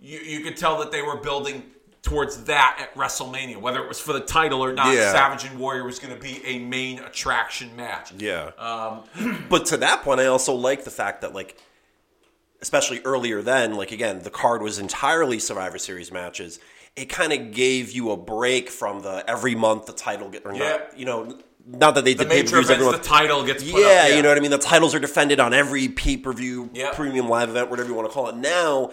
you, 0.00 0.18
you 0.18 0.40
could 0.40 0.56
tell 0.56 0.78
that 0.78 0.92
they 0.92 1.02
were 1.02 1.16
building 1.16 1.64
towards 2.02 2.44
that 2.44 2.78
at 2.80 2.94
WrestleMania, 2.94 3.56
whether 3.60 3.82
it 3.82 3.88
was 3.88 3.98
for 3.98 4.12
the 4.12 4.20
title 4.20 4.62
or 4.64 4.72
not. 4.72 4.94
Yeah. 4.94 5.10
Savage 5.12 5.44
and 5.44 5.58
Warrior 5.58 5.84
was 5.84 5.98
going 5.98 6.14
to 6.14 6.20
be 6.20 6.40
a 6.46 6.58
main 6.60 7.00
attraction 7.00 7.74
match. 7.74 8.12
Yeah. 8.16 8.50
Um, 8.58 9.44
but 9.48 9.66
to 9.66 9.76
that 9.78 10.02
point, 10.02 10.20
I 10.20 10.26
also 10.26 10.54
like 10.54 10.84
the 10.84 10.90
fact 10.90 11.22
that 11.22 11.34
like, 11.34 11.56
especially 12.62 13.00
earlier 13.04 13.42
then, 13.42 13.74
like 13.74 13.92
again, 13.92 14.22
the 14.22 14.30
card 14.30 14.62
was 14.62 14.78
entirely 14.78 15.38
Survivor 15.38 15.78
Series 15.78 16.12
matches. 16.12 16.58
It 16.94 17.06
kind 17.06 17.32
of 17.32 17.52
gave 17.52 17.90
you 17.92 18.10
a 18.12 18.16
break 18.16 18.70
from 18.70 19.02
the 19.02 19.24
every 19.28 19.54
month 19.54 19.86
the 19.86 19.92
title 19.92 20.28
get 20.30 20.46
or 20.46 20.54
Yeah. 20.54 20.70
not, 20.70 20.98
you 20.98 21.04
know, 21.04 21.38
not 21.66 21.96
that 21.96 22.04
they 22.04 22.14
The 22.14 22.24
did 22.24 22.30
pay 22.30 22.42
per 22.44 22.48
views 22.58 22.70
every 22.70 22.84
month. 22.86 23.02
the 23.02 23.08
title 23.08 23.44
gets 23.44 23.62
Yeah, 23.64 24.04
up. 24.08 24.10
you 24.16 24.22
know 24.22 24.28
what 24.28 24.38
I 24.38 24.40
mean. 24.40 24.52
The 24.52 24.58
titles 24.58 24.94
are 24.94 25.00
defended 25.00 25.40
on 25.40 25.52
every 25.52 25.88
pay 25.88 26.16
per 26.16 26.32
view, 26.32 26.70
Yeah. 26.72 26.92
premium 26.94 27.28
live 27.28 27.50
event, 27.50 27.68
whatever 27.68 27.88
you 27.88 27.94
want 27.96 28.08
to 28.08 28.14
call 28.14 28.28
it. 28.28 28.36
Now, 28.36 28.92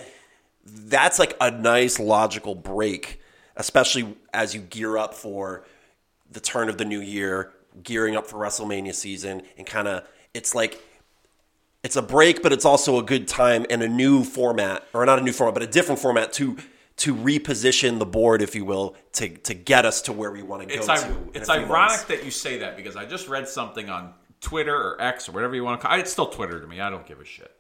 that's 0.65 1.19
like 1.19 1.35
a 1.41 1.51
nice 1.51 1.99
logical 1.99 2.55
break, 2.55 3.19
especially 3.55 4.15
as 4.33 4.53
you 4.55 4.61
gear 4.61 4.97
up 4.97 5.13
for 5.13 5.65
the 6.31 6.39
turn 6.39 6.69
of 6.69 6.77
the 6.77 6.85
new 6.85 7.01
year, 7.01 7.51
gearing 7.83 8.15
up 8.15 8.27
for 8.27 8.37
WrestleMania 8.37 8.93
season, 8.93 9.41
and 9.57 9.67
kind 9.67 9.87
of 9.87 10.07
it's 10.33 10.55
like 10.55 10.81
it's 11.83 11.95
a 11.97 12.01
break, 12.01 12.41
but 12.41 12.53
it's 12.53 12.65
also 12.65 12.97
a 12.97 13.03
good 13.03 13.27
time 13.27 13.65
and 13.69 13.83
a 13.83 13.89
new 13.89 14.23
format, 14.23 14.87
or 14.93 15.05
not 15.05 15.19
a 15.19 15.21
new 15.21 15.33
format, 15.33 15.53
but 15.53 15.63
a 15.63 15.67
different 15.67 15.99
format 15.99 16.31
to 16.33 16.57
to 16.95 17.15
reposition 17.15 17.97
the 17.97 18.05
board, 18.05 18.41
if 18.41 18.55
you 18.55 18.63
will, 18.65 18.95
to 19.13 19.29
to 19.29 19.53
get 19.53 19.85
us 19.85 20.01
to 20.03 20.13
where 20.13 20.31
we 20.31 20.41
want 20.43 20.61
to 20.61 20.67
go 20.67 20.75
It's, 20.75 21.03
to. 21.03 21.17
it's 21.33 21.49
ironic 21.49 21.69
months. 21.69 22.03
that 22.03 22.23
you 22.23 22.31
say 22.31 22.59
that 22.59 22.77
because 22.77 22.95
I 22.95 23.05
just 23.05 23.27
read 23.27 23.47
something 23.47 23.89
on 23.89 24.13
Twitter 24.41 24.75
or 24.75 25.01
X 25.01 25.27
or 25.27 25.33
whatever 25.33 25.55
you 25.55 25.63
want 25.63 25.81
to 25.81 25.87
call 25.87 25.97
it. 25.97 26.01
It's 26.01 26.11
still 26.11 26.27
Twitter 26.27 26.61
to 26.61 26.67
me. 26.67 26.79
I 26.79 26.89
don't 26.89 27.05
give 27.05 27.19
a 27.19 27.25
shit. 27.25 27.51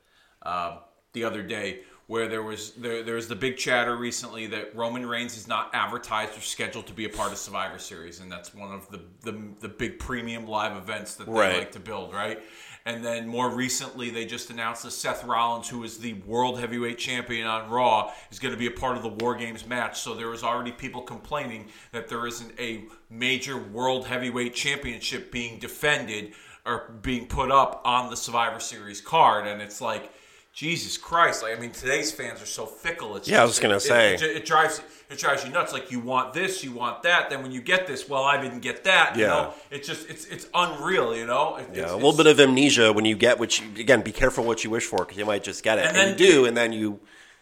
Um, 0.43 0.79
the 1.13 1.23
other 1.25 1.41
day, 1.43 1.81
where 2.07 2.27
there 2.27 2.43
was 2.43 2.71
there, 2.71 3.01
there 3.03 3.15
was 3.15 3.27
the 3.27 3.35
big 3.35 3.57
chatter 3.57 3.95
recently 3.95 4.47
that 4.47 4.75
Roman 4.75 5.05
Reigns 5.05 5.37
is 5.37 5.47
not 5.47 5.69
advertised 5.73 6.37
or 6.37 6.41
scheduled 6.41 6.87
to 6.87 6.93
be 6.93 7.05
a 7.05 7.09
part 7.09 7.31
of 7.31 7.37
Survivor 7.37 7.79
Series, 7.79 8.19
and 8.19 8.31
that's 8.31 8.53
one 8.53 8.71
of 8.71 8.89
the 8.89 9.01
the, 9.21 9.39
the 9.61 9.69
big 9.69 9.99
premium 9.99 10.45
live 10.47 10.75
events 10.77 11.15
that 11.15 11.25
they 11.27 11.31
Right. 11.31 11.57
like 11.59 11.71
to 11.73 11.79
build, 11.79 12.13
right? 12.13 12.39
And 12.85 13.05
then 13.05 13.29
more 13.29 13.49
recently, 13.49 14.09
they 14.09 14.25
just 14.25 14.49
announced 14.49 14.83
that 14.83 14.91
Seth 14.91 15.23
Rollins, 15.23 15.69
who 15.69 15.85
is 15.85 15.99
the 15.99 16.15
World 16.25 16.59
Heavyweight 16.59 16.97
Champion 16.97 17.47
on 17.47 17.69
Raw, 17.69 18.11
is 18.29 18.39
going 18.39 18.53
to 18.53 18.59
be 18.59 18.67
a 18.67 18.71
part 18.71 18.97
of 18.97 19.03
the 19.03 19.09
War 19.23 19.35
Games 19.35 19.65
match. 19.65 20.01
So 20.01 20.13
there 20.13 20.27
was 20.27 20.43
already 20.43 20.73
people 20.73 21.01
complaining 21.01 21.69
that 21.93 22.09
there 22.09 22.27
isn't 22.27 22.51
a 22.59 22.83
major 23.09 23.57
World 23.57 24.05
Heavyweight 24.07 24.53
Championship 24.53 25.31
being 25.31 25.59
defended 25.59 26.33
or 26.65 26.89
being 27.01 27.25
put 27.27 27.51
up 27.51 27.81
on 27.85 28.09
the 28.09 28.17
Survivor 28.17 28.59
Series 28.59 28.99
card. 28.99 29.47
And 29.47 29.61
it's 29.61 29.79
like, 29.79 30.11
Jesus 30.53 30.97
Christ! 30.97 31.41
Like, 31.41 31.57
I 31.57 31.59
mean, 31.59 31.71
today's 31.71 32.11
fans 32.11 32.39
are 32.39 32.45
so 32.45 32.67
fickle. 32.67 33.15
It's 33.15 33.27
Yeah, 33.27 33.41
I 33.41 33.45
was 33.45 33.59
gonna 33.59 33.77
it- 33.77 33.79
say. 33.81 34.13
it, 34.13 34.21
it, 34.21 34.37
it 34.37 34.45
drives 34.45 34.81
it 35.09 35.17
drives 35.17 35.43
you 35.43 35.51
nuts. 35.51 35.73
Like 35.73 35.89
you 35.91 35.99
want 35.99 36.31
this, 36.33 36.63
you 36.63 36.71
want 36.71 37.01
that. 37.03 37.31
Then 37.31 37.41
when 37.41 37.51
you 37.51 37.59
get 37.59 37.87
this, 37.87 38.07
well, 38.07 38.23
I 38.23 38.39
didn't 38.39 38.59
get 38.59 38.83
that. 38.83 39.15
You 39.15 39.23
Yeah. 39.23 39.27
know, 39.29 39.53
it's 39.71 39.87
just 39.87 40.07
it's 40.09 40.25
it's 40.25 40.45
unreal. 40.53 41.15
You 41.15 41.25
know, 41.25 41.55
It- 41.57 41.69
Yeah, 41.73 41.83
it's, 41.83 41.91
a 41.91 41.95
little 41.95 42.13
bit 42.15 42.27
of 42.27 42.39
amnesia 42.39 42.93
when 42.93 43.03
you 43.03 43.15
get 43.15 43.39
what 43.39 43.59
you 43.59 43.65
again. 43.79 44.01
Be 44.01 44.11
careful 44.11 44.43
what 44.43 44.63
you 44.63 44.69
wish 44.69 44.85
for 44.85 44.99
because 44.99 45.17
you 45.17 45.25
might 45.25 45.43
just 45.43 45.63
get 45.63 45.79
it, 45.79 45.87
And 45.87 45.97
and, 45.97 46.09
then- 46.11 46.19
you 46.19 46.31
do, 46.33 46.45
and 46.45 46.55
then 46.55 46.71
you. 46.71 46.99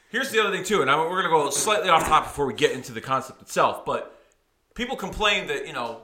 Here's 0.10 0.32
the 0.32 0.40
other 0.40 0.52
thing 0.56 0.64
too, 0.66 0.82
and 0.82 0.90
I, 0.90 0.96
we're 0.98 1.10
going 1.22 1.24
to 1.24 1.30
go 1.30 1.50
slightly 1.52 1.90
off 1.90 2.06
topic 2.06 2.30
before 2.30 2.46
we 2.46 2.54
get 2.54 2.72
into 2.72 2.92
the 2.94 3.00
concept 3.02 3.42
itself. 3.42 3.86
But 3.86 4.18
people 4.74 4.96
complain 4.96 5.48
that 5.48 5.68
you 5.68 5.74
know 5.74 6.02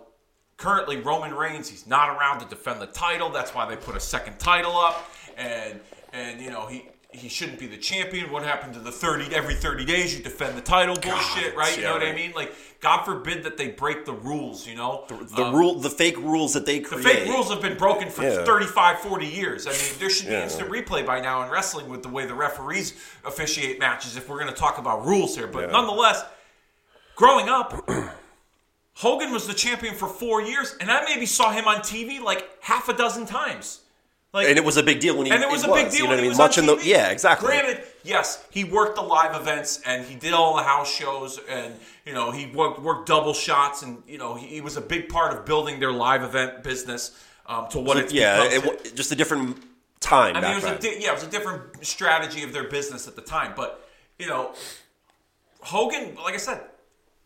currently 0.58 0.98
Roman 0.98 1.34
Reigns 1.34 1.70
he's 1.70 1.88
not 1.88 2.10
around 2.18 2.40
to 2.42 2.46
defend 2.48 2.82
the 2.82 2.86
title. 2.88 3.30
That's 3.30 3.54
why 3.56 3.66
they 3.66 3.76
put 3.78 3.96
a 3.96 4.00
second 4.02 4.40
title 4.40 4.78
up, 4.78 5.10
and 5.38 5.80
and 6.12 6.42
you 6.42 6.50
know 6.52 6.68
he. 6.68 6.86
He 7.12 7.30
shouldn't 7.30 7.58
be 7.58 7.68
the 7.68 7.78
champion. 7.78 8.30
What 8.32 8.44
happened 8.44 8.74
to 8.74 8.80
the 8.82 8.92
thirty 8.92 9.34
every 9.34 9.56
thirty 9.56 9.86
days 9.86 10.16
you 10.16 10.22
defend 10.22 10.58
the 10.58 10.62
title 10.62 10.96
bullshit, 10.96 11.56
right? 11.56 11.76
You 11.78 11.84
know 11.84 11.94
what 11.94 12.04
I 12.04 12.12
mean? 12.12 12.34
Like, 12.34 12.54
God 12.82 13.06
forbid 13.06 13.44
that 13.44 13.56
they 13.58 13.70
break 13.70 14.04
the 14.04 14.12
rules. 14.12 14.68
You 14.68 14.76
know, 14.76 15.06
The 15.08 15.46
um, 15.46 15.56
rule, 15.56 15.76
the 15.80 15.90
fake 15.90 16.18
rules 16.18 16.54
that 16.54 16.66
they 16.66 16.82
create. 16.82 17.04
The 17.04 17.10
fake 17.10 17.28
rules 17.30 17.50
have 17.50 17.62
been 17.62 17.78
broken 17.78 18.10
for 18.10 18.24
Yeah. 18.24 18.44
35, 18.44 19.00
40 19.00 19.26
years. 19.26 19.66
I 19.68 19.72
mean, 19.72 19.80
there 20.00 20.10
should 20.10 20.28
be 20.28 20.34
Yeah. 20.34 20.44
instant 20.44 20.70
replay 20.70 21.06
by 21.06 21.22
now 21.22 21.44
in 21.44 21.50
wrestling 21.50 21.88
with 21.88 22.04
the 22.04 22.10
way 22.10 22.26
the 22.26 22.36
referees 22.36 22.94
officiate 23.24 23.80
matches 23.80 24.18
if 24.18 24.28
we're 24.28 24.40
going 24.40 24.54
to 24.54 24.60
talk 24.60 24.78
about 24.78 25.06
rules 25.06 25.34
here. 25.36 25.48
But 25.48 25.68
Yeah. 25.68 25.72
nonetheless, 25.72 26.24
growing 27.16 27.48
up, 27.48 27.90
Hogan 28.96 29.32
was 29.32 29.48
the 29.48 29.54
champion 29.54 29.96
for 29.96 30.10
four 30.10 30.42
years, 30.42 30.76
and 30.82 30.92
I 30.92 31.04
maybe 31.06 31.26
saw 31.26 31.52
him 31.52 31.68
on 31.70 31.82
TV 31.82 32.20
like 32.20 32.50
half 32.62 32.90
a 32.90 32.94
dozen 32.94 33.26
times. 33.26 33.80
Like, 34.34 34.50
and 34.50 34.58
it 34.58 34.66
was 34.66 34.78
a 34.78 34.84
big 34.84 35.00
deal 35.00 35.16
when 35.18 35.26
he. 35.26 35.32
and 35.32 35.42
it 35.42 35.50
was 35.50 35.64
a 35.64 35.68
big 35.72 35.90
deal 35.90 36.02
You 36.02 36.04
know 36.04 36.10
when 36.10 36.18
what 36.18 36.20
I 36.20 36.22
he 36.22 36.22
mean? 36.24 36.30
was 36.32 36.38
Much 36.38 36.58
on 36.58 36.70
in 36.70 36.78
the 36.78 36.86
yeah, 36.86 37.10
exactly. 37.10 37.48
Granted, 37.48 37.84
yes, 38.04 38.46
he 38.52 38.64
worked 38.66 38.96
the 38.96 39.02
live 39.02 39.40
events 39.40 39.82
and 39.86 40.06
he 40.06 40.16
did 40.16 40.34
all 40.34 40.56
the 40.58 40.64
house 40.64 40.94
shows 40.94 41.40
and 41.50 41.74
you 42.06 42.14
know 42.14 42.32
he 42.32 42.48
worked, 42.48 42.82
worked 42.82 43.08
double 43.08 43.34
shots 43.34 43.84
and 43.84 44.04
you 44.08 44.18
know 44.18 44.36
he, 44.36 44.48
he 44.48 44.62
was 44.62 44.76
a 44.78 44.82
big 44.82 45.08
part 45.10 45.34
of 45.36 45.46
building 45.46 45.80
their 45.80 45.94
live 45.94 46.24
event 46.24 46.62
business 46.62 47.24
um, 47.48 47.68
to 47.70 47.80
what 47.80 47.98
it's 47.98 48.12
yeah, 48.14 48.44
it, 48.44 48.94
just 48.96 49.12
a 49.12 49.16
different 49.16 49.58
time 50.02 50.36
I 50.36 50.42
mean, 50.42 50.52
it 50.52 50.56
was 50.56 50.66
a 50.66 50.78
di- 50.78 50.98
yeah, 51.00 51.12
it 51.12 51.16
was 51.16 51.24
a 51.24 51.30
different 51.32 51.86
strategy 51.86 52.44
of 52.44 52.52
their 52.54 52.66
business 52.66 53.08
at 53.08 53.16
the 53.16 53.22
time. 53.22 53.54
But 53.56 53.90
you 54.20 54.28
know, 54.28 54.54
Hogan, 55.62 56.16
like 56.24 56.34
I 56.34 56.38
said, 56.38 56.62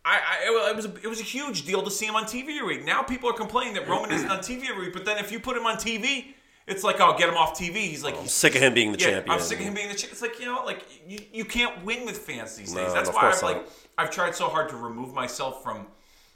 I, 0.05 0.19
I 0.45 0.69
it 0.69 0.75
was 0.75 0.85
a, 0.85 0.93
it 1.03 1.07
was 1.07 1.19
a 1.19 1.23
huge 1.23 1.65
deal 1.65 1.81
to 1.83 1.91
see 1.91 2.05
him 2.05 2.15
on 2.15 2.23
TV 2.25 2.57
every 2.59 2.77
week. 2.77 2.85
Now 2.85 3.01
people 3.01 3.29
are 3.29 3.33
complaining 3.33 3.73
that 3.73 3.87
Roman 3.87 4.11
isn't 4.11 4.29
on 4.29 4.39
TV 4.39 4.69
every 4.69 4.85
week, 4.85 4.93
but 4.93 5.05
then 5.05 5.17
if 5.17 5.31
you 5.31 5.39
put 5.39 5.57
him 5.57 5.65
on 5.65 5.75
TV, 5.77 6.33
it's 6.67 6.83
like, 6.83 6.99
oh, 6.99 7.17
get 7.17 7.29
him 7.29 7.35
off 7.35 7.57
TV. 7.57 7.75
He's 7.75 8.03
like, 8.03 8.17
he's 8.17 8.31
Sick 8.31 8.55
of 8.55 8.61
him 8.61 8.73
being 8.73 8.91
the 8.91 8.99
yeah, 8.99 9.07
champion. 9.11 9.31
I'm 9.33 9.39
sick 9.43 9.59
of 9.59 9.65
him 9.65 9.73
being 9.73 9.89
the 9.89 9.95
champion. 9.95 10.11
It's 10.11 10.21
like 10.21 10.39
you 10.39 10.45
know, 10.45 10.63
like 10.65 10.85
you, 11.07 11.19
you 11.33 11.45
can't 11.45 11.83
win 11.85 12.05
with 12.05 12.17
fans 12.19 12.55
these 12.55 12.73
days. 12.73 12.87
No, 12.87 12.93
That's 12.93 13.09
why 13.09 13.31
I've 13.31 13.41
like 13.43 13.67
I've 13.97 14.11
tried 14.11 14.35
so 14.35 14.47
hard 14.47 14.69
to 14.69 14.75
remove 14.75 15.13
myself 15.13 15.63
from 15.63 15.87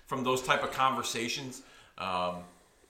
from 0.07 0.23
those 0.23 0.41
type 0.41 0.63
of 0.63 0.71
conversations 0.71 1.61
um, 1.97 2.37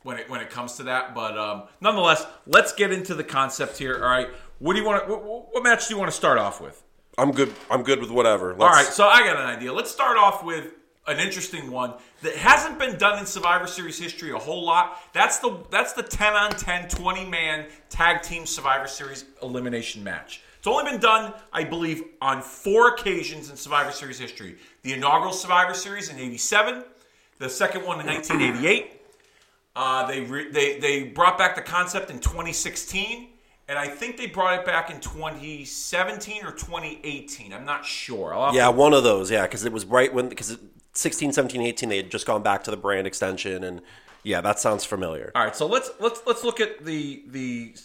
when 0.03 0.17
it 0.17 0.29
when 0.29 0.41
it 0.41 0.49
comes 0.49 0.73
to 0.77 0.83
that. 0.83 1.13
But 1.13 1.37
um, 1.37 1.63
nonetheless, 1.81 2.25
let's 2.47 2.73
get 2.73 2.91
into 2.91 3.13
the 3.13 3.23
concept 3.23 3.77
here. 3.77 3.95
All 4.03 4.09
right, 4.09 4.29
what 4.59 4.73
do 4.73 4.79
you 4.79 4.85
want? 4.85 5.07
What, 5.09 5.23
what- 5.23 5.53
what 5.53 5.63
match 5.63 5.87
do 5.87 5.93
you 5.93 5.99
want 5.99 6.11
to 6.11 6.15
start 6.17 6.37
off 6.37 6.59
with? 6.59 6.83
I'm 7.17 7.31
good. 7.31 7.53
I'm 7.71 7.83
good 7.83 8.01
with 8.01 8.11
whatever. 8.11 8.49
Let's, 8.49 8.61
All 8.61 8.69
right, 8.69 8.85
so 8.85 9.07
I 9.07 9.21
got 9.25 9.37
an 9.37 9.45
idea. 9.45 9.71
Let's 9.71 9.89
start 9.89 10.17
off 10.17 10.43
with 10.43 10.73
an 11.07 11.19
interesting 11.19 11.71
one 11.71 11.93
that 12.21 12.35
hasn't 12.35 12.79
been 12.79 12.97
done 12.97 13.19
in 13.19 13.25
Survivor 13.25 13.67
Series 13.67 13.99
history 13.99 14.31
a 14.31 14.37
whole 14.37 14.65
lot. 14.65 14.99
That's 15.13 15.39
the 15.39 15.59
that's 15.69 15.93
the 15.93 16.03
10 16.03 16.33
on 16.33 16.51
10 16.51 16.89
20 16.89 17.25
man 17.25 17.67
tag 17.89 18.21
team 18.23 18.45
Survivor 18.45 18.87
Series 18.87 19.25
elimination 19.41 20.03
match. 20.03 20.41
It's 20.57 20.67
only 20.67 20.91
been 20.91 20.99
done, 20.99 21.31
I 21.53 21.63
believe, 21.63 22.03
on 22.21 22.41
four 22.41 22.95
occasions 22.95 23.51
in 23.51 23.55
Survivor 23.55 23.91
Series 23.91 24.17
history. 24.17 24.57
The 24.81 24.93
inaugural 24.93 25.31
Survivor 25.31 25.75
Series 25.75 26.09
in 26.09 26.17
87, 26.17 26.83
the 27.37 27.49
second 27.49 27.85
one 27.85 27.99
in 27.99 28.07
1988. 28.07 29.01
Uh, 29.75 30.07
they, 30.07 30.21
re- 30.21 30.49
they 30.49 30.79
they 30.79 31.03
brought 31.03 31.37
back 31.37 31.55
the 31.55 31.61
concept 31.61 32.09
in 32.09 32.17
2016, 32.17 33.27
and 33.67 33.77
I 33.77 33.87
think 33.87 34.17
they 34.17 34.25
brought 34.25 34.57
it 34.59 34.65
back 34.65 34.89
in 34.89 34.99
2017 35.01 36.43
or 36.43 36.51
2018. 36.51 37.53
I'm 37.53 37.65
not 37.65 37.85
sure. 37.85 38.33
Yeah, 38.53 38.65
to- 38.65 38.71
one 38.71 38.93
of 38.93 39.03
those. 39.03 39.29
Yeah, 39.29 39.43
because 39.43 39.65
it 39.65 39.71
was 39.73 39.85
right 39.85 40.11
when 40.11 40.29
because 40.29 40.57
16, 40.95 41.33
17, 41.33 41.61
18 41.61 41.89
they 41.89 41.97
had 41.97 42.09
just 42.09 42.25
gone 42.25 42.41
back 42.41 42.63
to 42.63 42.71
the 42.71 42.77
brand 42.77 43.05
extension, 43.05 43.63
and 43.63 43.81
yeah, 44.23 44.41
that 44.41 44.59
sounds 44.59 44.85
familiar. 44.85 45.31
All 45.35 45.43
right, 45.43 45.55
so 45.55 45.67
let's 45.67 45.91
let's 45.99 46.21
let's 46.25 46.43
look 46.43 46.59
at 46.59 46.83
the 46.83 47.23
the 47.27 47.75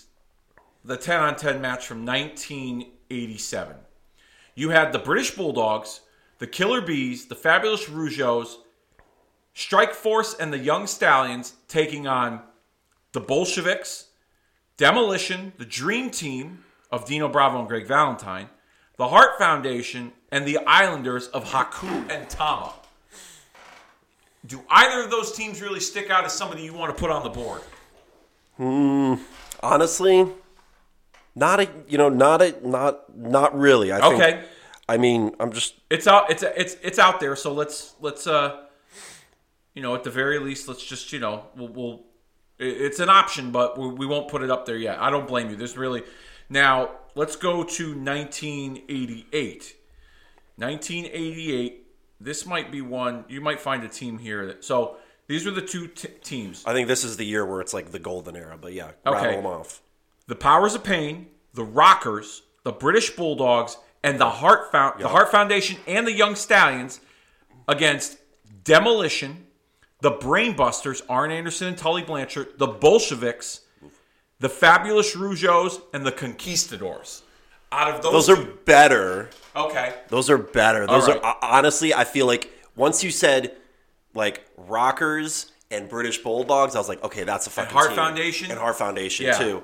the 0.85 0.97
10 0.97 1.21
on 1.21 1.37
10 1.37 1.61
match 1.61 1.87
from 1.87 2.07
1987. 2.07 3.77
you 4.55 4.71
had 4.71 4.93
the 4.93 4.99
British 4.99 5.33
Bulldogs, 5.33 6.01
the 6.39 6.47
Killer 6.47 6.81
Bees, 6.81 7.27
the 7.27 7.35
Fabulous 7.35 7.87
Rougeaus, 7.87 8.55
Strike 9.53 9.93
Force, 9.93 10.35
and 10.35 10.53
the 10.53 10.59
Young 10.59 10.87
Stallions 10.87 11.55
taking 11.69 12.07
on 12.07 12.41
the 13.13 13.21
Bolsheviks, 13.21 14.07
Demolition, 14.77 15.53
the 15.59 15.67
Dream 15.67 16.11
Team 16.11 16.65
of 16.91 17.05
Dino 17.05 17.29
Bravo 17.29 17.59
and 17.59 17.69
Greg 17.69 17.87
Valentine, 17.87 18.49
the 18.97 19.09
Hart 19.09 19.39
Foundation, 19.39 20.13
and 20.33 20.47
the 20.47 20.59
Islanders 20.67 21.29
of 21.29 21.45
Haku 21.47 22.11
and 22.11 22.31
Tama. 22.31 22.73
Do 24.47 24.63
either 24.71 25.03
of 25.05 25.11
those 25.11 25.33
teams 25.33 25.61
really 25.61 25.81
stick 25.81 26.11
out 26.11 26.25
as 26.25 26.33
somebody 26.33 26.63
you 26.63 26.73
want 26.73 26.97
to 26.97 26.99
put 26.99 27.11
on 27.11 27.23
the 27.23 27.31
board? 27.31 27.63
Honestly, 29.63 30.27
not 31.35 31.61
a 31.61 31.69
you 31.89 31.99
know 31.99 32.09
not 32.09 32.43
a 32.43 32.55
not 32.67 33.17
not 33.17 33.59
really. 33.59 33.93
I 33.93 34.01
think, 34.01 34.15
Okay. 34.15 34.45
I 34.89 34.97
mean, 34.97 35.35
I'm 35.39 35.53
just 35.53 35.75
It's 35.91 36.07
out. 36.07 36.31
It's 36.31 36.43
it's 36.43 36.77
it's 36.83 36.99
out 36.99 37.21
there. 37.21 37.37
So 37.37 37.53
let's 37.53 37.95
let's 38.01 38.27
uh, 38.27 38.63
you 39.75 39.83
know, 39.83 39.95
at 39.95 40.05
the 40.05 40.11
very 40.11 40.39
least, 40.39 40.69
let's 40.69 40.85
just 40.85 41.13
you 41.13 41.21
know, 41.21 41.45
we'll, 41.57 41.69
we'll 41.69 42.05
it's 42.59 42.99
an 43.01 43.09
option, 43.09 43.53
but 43.53 43.79
we, 43.79 43.89
we 43.89 44.07
won't 44.07 44.29
put 44.29 44.43
it 44.43 44.51
up 44.51 44.67
there 44.67 44.77
yet. 44.77 44.99
I 45.01 45.11
don't 45.11 45.27
blame 45.27 45.49
you. 45.51 45.57
There's 45.57 45.77
really 45.77 46.03
now. 46.49 46.91
Let's 47.17 47.35
go 47.35 47.65
to 47.65 47.95
1988. 47.99 49.77
1988. 50.57 51.80
This 52.21 52.45
might 52.47 52.71
be 52.71 52.81
one 52.83 53.25
you 53.29 53.41
might 53.41 53.61
find 53.61 53.83
a 53.85 53.89
team 53.89 54.19
here. 54.19 54.47
That, 54.47 54.65
so 54.65 54.97
these 55.27 55.47
are 55.47 55.51
the 55.51 55.63
two 55.63 55.87
t- 55.89 56.09
teams: 56.23 56.63
I 56.67 56.73
think 56.73 56.87
this 56.89 57.05
is 57.05 57.17
the 57.17 57.25
year 57.25 57.45
where 57.47 57.61
it's 57.61 57.73
like 57.73 57.91
the 57.93 57.99
golden 57.99 58.37
era. 58.37 58.59
But 58.61 58.73
yeah, 58.75 58.91
Okay. 59.07 59.17
rattle 59.27 59.37
them 59.43 59.47
off. 59.47 59.81
the 60.27 60.35
Powers 60.37 60.75
of 60.75 60.85
Pain, 60.85 61.29
the 61.55 61.65
Rockers, 61.65 62.43
the 62.63 62.73
British 62.73 63.11
Bulldogs, 63.17 63.77
and 64.05 64.21
the 64.21 64.29
Hart 64.31 64.71
Found- 64.73 65.01
the 65.01 65.09
Hart 65.09 65.31
Foundation 65.31 65.79
and 65.87 66.07
the 66.07 66.13
Young 66.13 66.35
Stallions 66.37 67.01
against 67.67 68.19
Demolition, 68.65 69.47
the 70.03 70.13
Brainbusters, 70.13 71.03
Arn 71.09 71.31
Anderson 71.31 71.69
and 71.69 71.79
Tully 71.79 72.03
Blanchard, 72.03 72.59
the 72.59 72.67
Bolsheviks, 72.67 73.61
the 74.39 74.49
Fabulous 74.49 75.17
Rougeaus, 75.17 75.81
and 75.95 76.05
the 76.07 76.13
Conquistadors. 76.13 77.23
Out 77.73 77.95
of 77.95 78.03
those, 78.03 78.27
Those 78.27 78.39
are 78.39 78.45
better. 78.45 79.31
Okay. 79.55 79.95
Those 80.09 80.31
are 80.31 80.39
better. 80.39 80.87
Those 80.87 81.09
right. 81.09 81.21
are 81.23 81.37
honestly, 81.43 81.93
I 81.95 82.05
feel 82.05 82.27
like 82.27 82.51
once 82.77 83.03
you 83.03 83.11
said 83.11 83.57
like 84.15 84.45
rockers 84.57 85.53
and 85.71 85.89
British 85.89 86.19
bulldogs, 86.19 86.75
I 86.75 86.79
was 86.79 86.89
like, 86.89 87.03
okay, 87.05 87.25
that's 87.25 87.47
a 87.47 87.51
fucking 87.51 87.73
Hart 87.73 87.89
team. 87.89 87.97
Foundation? 87.97 88.51
and 88.51 88.59
Heart 88.61 88.77
Foundation 88.77 89.27
Yeah. 89.27 89.39
too. 89.39 89.63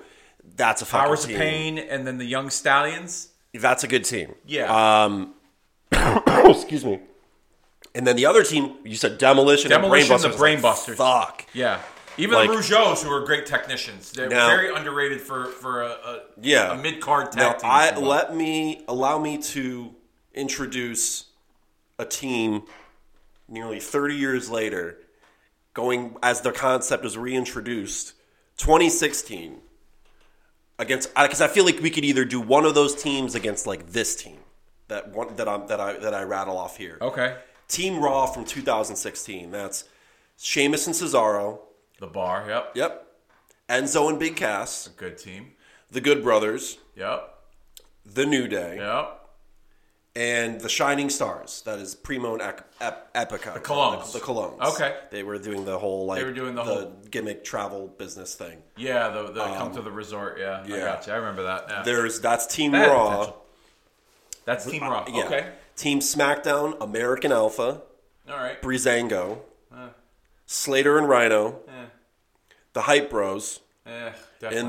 That's 0.57 0.83
a 0.83 0.85
fucking 0.87 1.07
Powers 1.07 1.26
team. 1.26 1.35
of 1.35 1.40
Pain, 1.40 1.78
and 1.78 2.07
then 2.07 2.19
the 2.19 2.25
Young 2.25 2.50
Stallions. 2.50 3.28
That's 3.52 3.83
a 3.85 3.88
good 3.88 4.05
team. 4.05 4.35
Yeah. 4.47 5.05
Um, 5.05 5.35
excuse 6.45 6.85
me. 6.85 7.00
And 7.95 8.07
then 8.07 8.14
the 8.16 8.26
other 8.26 8.45
team, 8.45 8.76
you 8.85 8.95
said 8.95 9.19
demolition. 9.19 9.71
Demolition, 9.71 10.12
and 10.12 10.23
the 10.23 10.28
Brainbusters. 10.28 10.61
Brainbusters. 10.61 10.99
Like, 10.99 10.99
fuck. 10.99 11.47
yeah. 11.52 11.81
Even 12.19 12.35
Like- 12.39 12.49
the 12.51 12.57
Rougeaus, 12.57 13.03
who 13.03 13.11
are 13.13 13.21
great 13.21 13.47
technicians, 13.47 14.11
they're 14.13 14.29
Now- 14.29 14.49
very 14.49 14.75
underrated 14.75 15.21
for 15.21 15.47
for 15.47 15.83
a, 15.83 15.89
a, 15.91 16.21
Yeah. 16.41 16.73
a 16.73 16.77
mid 16.77 17.01
card 17.01 17.33
tag 17.33 17.37
Now, 17.41 17.53
team. 17.53 17.71
I 17.71 17.97
let 17.97 18.35
me 18.35 18.85
allow 18.89 19.19
me 19.19 19.39
to 19.55 19.95
introduce 20.35 21.25
a 21.99 22.05
team 22.05 22.63
nearly 23.49 23.81
30 23.81 24.15
years 24.17 24.51
later, 24.51 24.99
going 25.75 26.17
as 26.23 26.41
the 26.41 26.53
concept 26.53 27.03
was 27.05 27.17
reintroduced, 27.19 28.15
2016 28.57 29.61
against 30.79 31.13
because 31.15 31.41
I 31.41 31.49
feel 31.49 31.65
like 31.65 31.81
we 31.81 31.91
could 31.91 32.05
either 32.05 32.25
do 32.25 32.41
one 32.41 32.65
of 32.65 32.75
those 32.75 32.95
teams 32.95 33.35
against 33.35 33.67
like 33.67 33.91
this 33.93 34.15
team 34.17 34.39
that 34.89 35.09
one 35.11 35.37
that 35.37 35.49
I 35.49 35.59
that 35.67 35.81
I 35.81 35.93
that 35.99 36.15
I 36.15 36.23
rattle 36.23 36.57
off 36.59 36.77
here. 36.77 36.99
okay. 37.01 37.37
Team 37.69 37.99
Raw 37.99 38.27
from 38.27 38.45
2016. 38.45 39.50
That's 39.50 39.85
Sheamus 40.39 40.87
and 40.87 40.95
Cesaro. 40.95 41.59
The 41.99 42.06
bar, 42.06 42.45
yep. 42.49 42.73
Yep. 42.75 43.06
Enzo 43.69 44.09
and 44.11 44.19
Big 44.19 44.37
Cass, 44.37 44.89
Good 44.97 45.19
team. 45.19 45.52
the 45.91 46.00
Good 46.00 46.23
Brothers, 46.23 46.78
Yep. 46.95 47.35
the 48.04 48.26
New 48.26 48.47
Day. 48.49 48.76
Yep. 48.76 49.21
and 50.15 50.63
the 50.63 50.69
Shining 50.71 51.11
Stars. 51.11 51.61
That 51.67 51.78
is 51.78 51.95
Primo 51.95 52.32
and 52.32 52.41
Ec- 52.43 52.65
Ep- 52.80 53.13
Epico. 53.13 53.52
The 53.52 53.61
Colóns. 53.61 54.13
The, 54.15 54.19
Colóns. 54.21 54.59
Okay. 54.75 54.97
They 55.11 55.23
were 55.23 55.37
doing 55.39 55.67
the 55.67 55.78
whole 55.78 56.06
like 56.06 56.19
they 56.19 56.25
were 56.25 56.32
doing 56.32 56.54
the 56.54 56.65
whole- 56.65 56.93
gimmick 57.11 57.45
travel 57.45 57.89
business 57.89 58.35
thing. 58.35 58.63
Yeah, 58.78 59.09
the, 59.11 59.25
the 59.32 59.45
come 59.45 59.75
to 59.75 59.82
the 59.82 59.91
resort. 59.91 60.39
Yeah, 60.41 60.52
I 60.52 60.61
Um, 60.63 60.71
yeah. 60.71 60.78
got 60.85 61.06
you. 61.06 61.13
I 61.13 61.17
remember 61.17 61.43
that. 61.43 61.67
Yeah. 61.69 61.82
There's 61.82 62.19
that's 62.21 62.47
Team 62.47 62.73
That 62.73 62.89
Raw. 62.89 63.35
That's 64.47 64.65
Team 64.65 64.85
Raw. 64.85 65.04
Yeah. 65.06 65.25
Okay. 65.26 65.50
Team 65.76 66.00
SmackDown, 66.00 66.80
American 66.80 67.30
Alpha, 67.30 67.82
All 68.30 68.37
right. 68.39 68.63
Breezango, 68.63 69.41
Slater 70.47 70.97
and 70.97 71.09
Rhyno, 71.09 71.56
Eh, 71.69 71.75
the 72.76 72.82
Hype 72.82 73.08
Bros, 73.08 73.60
eh, 73.86 73.91
and 73.91 74.12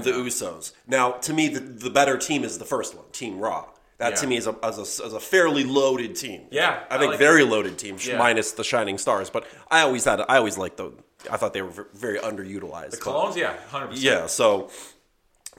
the 0.02 0.12
definitely 0.12 0.14
Usos. 0.32 0.72
Now, 0.88 1.12
to 1.12 1.34
me, 1.34 1.50
the, 1.50 1.60
the 1.60 1.90
better 1.90 2.18
team 2.18 2.46
is 2.46 2.58
the 2.58 2.64
first 2.64 2.96
one, 2.96 3.04
Team 3.12 3.38
Raw. 3.38 3.66
That 3.98 4.16
to 4.18 4.28
me 4.28 4.38
is 4.38 4.48
a, 4.48 4.56
as 4.64 4.78
a, 4.78 5.06
as 5.06 5.12
a 5.14 5.20
fairly 5.20 5.66
loaded 5.66 6.16
team. 6.16 6.44
Yeah, 6.50 6.84
I 6.90 6.96
I 6.96 6.98
think 7.00 7.10
like 7.12 7.20
very 7.20 7.44
loaded 7.44 7.78
team, 7.78 7.98
Yeah. 8.00 8.18
minus 8.18 8.54
the 8.54 8.64
Shining 8.64 8.98
Stars. 8.98 9.30
But 9.30 9.46
I 9.70 9.82
always 9.82 10.06
had, 10.06 10.22
I 10.22 10.38
always 10.38 10.58
liked 10.58 10.78
the. 10.78 10.94
I 11.30 11.36
thought 11.36 11.52
they 11.52 11.64
were 11.64 11.88
very 11.94 12.20
underutilized. 12.20 12.92
The 12.92 13.02
but- 13.04 13.36
yeah, 13.36 13.54
hundred 13.70 13.88
percent. 13.88 14.06
yeah, 14.06 14.28
so 14.28 14.70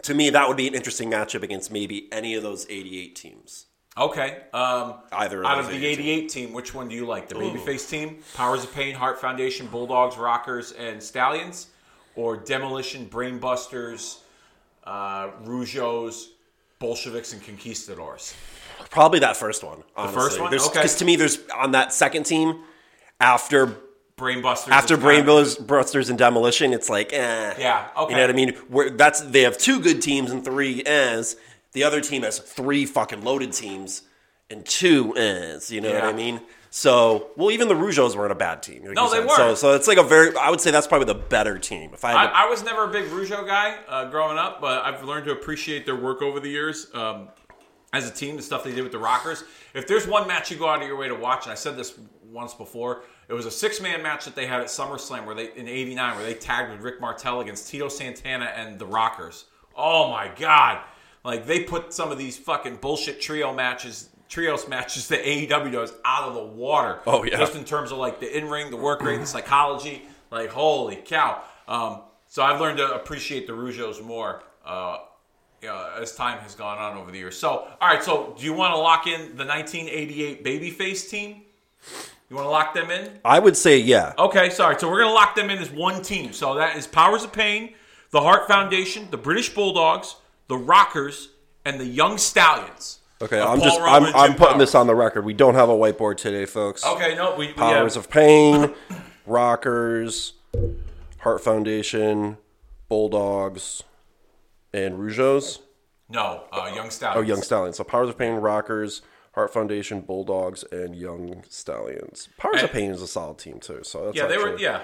to 0.02 0.14
me, 0.14 0.30
that 0.30 0.48
would 0.48 0.56
be 0.56 0.68
an 0.68 0.74
interesting 0.74 1.10
matchup 1.10 1.42
against 1.42 1.70
maybe 1.70 2.08
any 2.12 2.34
of 2.34 2.42
those 2.42 2.64
88 2.70 3.14
teams. 3.14 3.66
Okay. 3.98 4.38
Um, 4.54 4.94
Either 5.12 5.40
of 5.40 5.46
out 5.46 5.58
of 5.58 5.66
the 5.66 5.74
88 5.76 5.98
'88 5.98 6.28
team, 6.28 6.52
which 6.52 6.72
one 6.72 6.88
do 6.88 6.94
you 6.94 7.04
like? 7.04 7.28
The 7.28 7.34
babyface 7.34 7.90
team, 7.90 8.18
Powers 8.34 8.62
of 8.64 8.72
Pain, 8.72 8.94
Hart 8.94 9.20
Foundation, 9.20 9.66
Bulldogs, 9.66 10.16
Rockers, 10.16 10.70
and 10.72 11.02
Stallions, 11.02 11.66
or 12.18 12.36
Demolition, 12.36 13.06
Brainbusters, 13.06 14.18
uh, 14.82 15.28
Rougeaus, 15.44 16.26
Bolsheviks, 16.80 17.32
and 17.32 17.40
Conquistadors? 17.44 18.34
Probably 18.90 19.20
that 19.20 19.36
first 19.36 19.62
one. 19.62 19.84
Honestly. 19.96 20.20
first 20.20 20.40
one? 20.40 20.52
Okay. 20.52 20.66
Because 20.68 20.96
to 20.96 21.04
me, 21.04 21.14
there's 21.14 21.38
on 21.54 21.70
that 21.72 21.92
second 21.92 22.24
team 22.24 22.58
after 23.20 23.76
Brainbusters. 24.16 24.68
after 24.70 24.96
Brainbusters 24.96 25.00
Brain 25.00 25.26
kind 25.26 25.46
of- 25.60 25.66
Busters 25.68 26.10
and 26.10 26.18
Demolition, 26.18 26.72
it's 26.72 26.90
like, 26.90 27.12
eh. 27.12 27.54
Yeah, 27.56 27.86
okay. 27.96 28.10
You 28.10 28.16
know 28.16 28.22
what 28.24 28.30
I 28.30 28.32
mean? 28.32 28.48
Where 28.68 28.90
that's 28.90 29.20
they 29.20 29.42
have 29.42 29.56
two 29.56 29.78
good 29.78 30.02
teams 30.02 30.32
and 30.32 30.44
three 30.44 30.82
ehs. 30.82 31.36
The 31.72 31.84
other 31.84 32.00
team 32.00 32.22
has 32.22 32.40
three 32.40 32.84
fucking 32.84 33.22
loaded 33.22 33.52
teams 33.52 34.02
and 34.50 34.66
two 34.66 35.14
ehs. 35.16 35.70
You 35.70 35.82
know 35.82 35.92
what 35.94 36.02
I 36.04 36.12
mean? 36.12 36.40
So, 36.70 37.30
well, 37.36 37.50
even 37.50 37.68
the 37.68 37.74
Rougeaus 37.74 38.14
weren't 38.14 38.32
a 38.32 38.36
bad 38.36 38.62
team. 38.62 38.84
like 38.84 38.94
No, 38.94 39.10
they 39.10 39.26
said. 39.26 39.36
So, 39.36 39.54
so 39.54 39.74
it's 39.74 39.88
like 39.88 39.98
a 39.98 40.02
very. 40.02 40.36
I 40.36 40.50
would 40.50 40.60
say 40.60 40.70
that's 40.70 40.86
probably 40.86 41.06
the 41.06 41.18
better 41.18 41.58
team. 41.58 41.90
If 41.94 42.04
I, 42.04 42.12
had 42.12 42.26
to, 42.26 42.36
I, 42.36 42.44
I 42.44 42.48
was 42.48 42.62
never 42.62 42.84
a 42.84 42.88
big 42.88 43.06
Rougeau 43.06 43.46
guy 43.46 43.78
uh, 43.88 44.10
growing 44.10 44.38
up, 44.38 44.60
but 44.60 44.84
I've 44.84 45.02
learned 45.02 45.26
to 45.26 45.32
appreciate 45.32 45.86
their 45.86 45.96
work 45.96 46.20
over 46.20 46.40
the 46.40 46.50
years. 46.50 46.88
Um, 46.92 47.28
as 47.92 48.08
a 48.08 48.12
team, 48.12 48.36
the 48.36 48.42
stuff 48.42 48.64
they 48.64 48.74
did 48.74 48.82
with 48.82 48.92
the 48.92 48.98
Rockers. 48.98 49.44
If 49.72 49.86
there's 49.86 50.06
one 50.06 50.28
match 50.28 50.50
you 50.50 50.58
go 50.58 50.68
out 50.68 50.82
of 50.82 50.86
your 50.86 50.96
way 50.96 51.08
to 51.08 51.14
watch, 51.14 51.44
and 51.44 51.52
I 51.52 51.54
said 51.54 51.76
this 51.76 51.98
once 52.22 52.52
before, 52.52 53.04
it 53.28 53.32
was 53.32 53.46
a 53.46 53.50
six 53.50 53.80
man 53.80 54.02
match 54.02 54.26
that 54.26 54.34
they 54.34 54.46
had 54.46 54.60
at 54.60 54.66
SummerSlam 54.66 55.24
where 55.24 55.34
they 55.34 55.52
in 55.54 55.68
'89 55.68 56.16
where 56.16 56.24
they 56.24 56.34
tagged 56.34 56.70
with 56.70 56.80
Rick 56.80 57.00
Martel 57.00 57.40
against 57.40 57.68
Tito 57.68 57.88
Santana 57.88 58.46
and 58.46 58.78
the 58.78 58.86
Rockers. 58.86 59.46
Oh 59.74 60.10
my 60.10 60.30
God! 60.36 60.80
Like 61.24 61.46
they 61.46 61.64
put 61.64 61.94
some 61.94 62.12
of 62.12 62.18
these 62.18 62.36
fucking 62.36 62.76
bullshit 62.76 63.20
trio 63.20 63.54
matches. 63.54 64.10
Trios 64.28 64.68
matches 64.68 65.08
that 65.08 65.24
AEW 65.24 65.72
does 65.72 65.92
out 66.04 66.28
of 66.28 66.34
the 66.34 66.42
water. 66.42 67.00
Oh, 67.06 67.24
yeah. 67.24 67.38
just 67.38 67.56
in 67.56 67.64
terms 67.64 67.92
of 67.92 67.98
like 67.98 68.20
the 68.20 68.36
in 68.36 68.48
ring, 68.48 68.70
the 68.70 68.76
work 68.76 69.02
rate, 69.02 69.20
the 69.20 69.26
psychology. 69.26 70.02
Like 70.30 70.50
holy 70.50 70.96
cow! 70.96 71.42
Um, 71.66 72.02
so 72.26 72.42
I've 72.42 72.60
learned 72.60 72.78
to 72.78 72.94
appreciate 72.94 73.46
the 73.46 73.54
Rougeaus 73.54 74.04
more 74.04 74.42
uh, 74.64 74.98
you 75.62 75.68
know, 75.68 75.90
as 75.98 76.14
time 76.14 76.38
has 76.40 76.54
gone 76.54 76.78
on 76.78 76.96
over 76.96 77.10
the 77.10 77.18
years. 77.18 77.36
So 77.38 77.68
all 77.80 77.88
right, 77.88 78.02
so 78.02 78.34
do 78.38 78.44
you 78.44 78.52
want 78.52 78.74
to 78.74 78.78
lock 78.78 79.06
in 79.06 79.36
the 79.36 79.44
1988 79.44 80.44
babyface 80.44 81.08
team? 81.08 81.42
You 82.28 82.36
want 82.36 82.46
to 82.46 82.50
lock 82.50 82.74
them 82.74 82.90
in? 82.90 83.10
I 83.24 83.38
would 83.38 83.56
say, 83.56 83.78
yeah. 83.78 84.12
Okay, 84.18 84.50
sorry. 84.50 84.78
So 84.78 84.90
we're 84.90 85.00
gonna 85.00 85.14
lock 85.14 85.34
them 85.34 85.48
in 85.48 85.58
as 85.58 85.70
one 85.70 86.02
team. 86.02 86.32
So 86.32 86.54
that 86.56 86.76
is 86.76 86.86
Powers 86.86 87.24
of 87.24 87.32
Pain, 87.32 87.72
the 88.10 88.20
Hart 88.20 88.46
Foundation, 88.46 89.08
the 89.10 89.16
British 89.16 89.54
Bulldogs, 89.54 90.16
the 90.48 90.56
Rockers, 90.56 91.30
and 91.64 91.80
the 91.80 91.86
Young 91.86 92.18
Stallions. 92.18 92.97
Okay, 93.20 93.40
I'm 93.40 93.58
Paul 93.58 93.64
just 93.64 93.80
Roman 93.80 94.14
I'm, 94.14 94.16
I'm 94.16 94.30
putting 94.34 94.46
Powers. 94.54 94.58
this 94.58 94.74
on 94.74 94.86
the 94.86 94.94
record. 94.94 95.24
We 95.24 95.34
don't 95.34 95.54
have 95.54 95.68
a 95.68 95.74
whiteboard 95.74 96.18
today, 96.18 96.46
folks. 96.46 96.84
Okay, 96.84 97.14
no, 97.16 97.34
we, 97.36 97.48
we 97.48 97.52
Powers 97.52 97.94
have, 97.96 98.04
of 98.04 98.10
Pain, 98.10 98.72
Rockers, 99.26 100.34
Hart 101.18 101.42
Foundation, 101.42 102.36
Bulldogs, 102.88 103.82
and 104.72 104.98
Rougeaus. 104.98 105.58
no 106.08 106.44
uh, 106.52 106.70
Young 106.74 106.90
Stallions. 106.90 107.18
Oh, 107.18 107.28
Young 107.28 107.42
Stallions. 107.42 107.76
So 107.76 107.84
Powers 107.84 108.08
of 108.08 108.16
Pain, 108.16 108.34
Rockers, 108.34 109.02
Hart 109.34 109.52
Foundation, 109.52 110.00
Bulldogs, 110.00 110.62
and 110.70 110.94
Young 110.94 111.42
Stallions. 111.48 112.28
Powers 112.38 112.62
of 112.62 112.72
Pain 112.72 112.90
is 112.92 113.02
a 113.02 113.08
solid 113.08 113.38
team 113.38 113.58
too. 113.58 113.80
So 113.82 114.06
that's 114.06 114.16
Yeah, 114.16 114.26
they 114.28 114.38
were. 114.38 114.56
Yeah, 114.58 114.82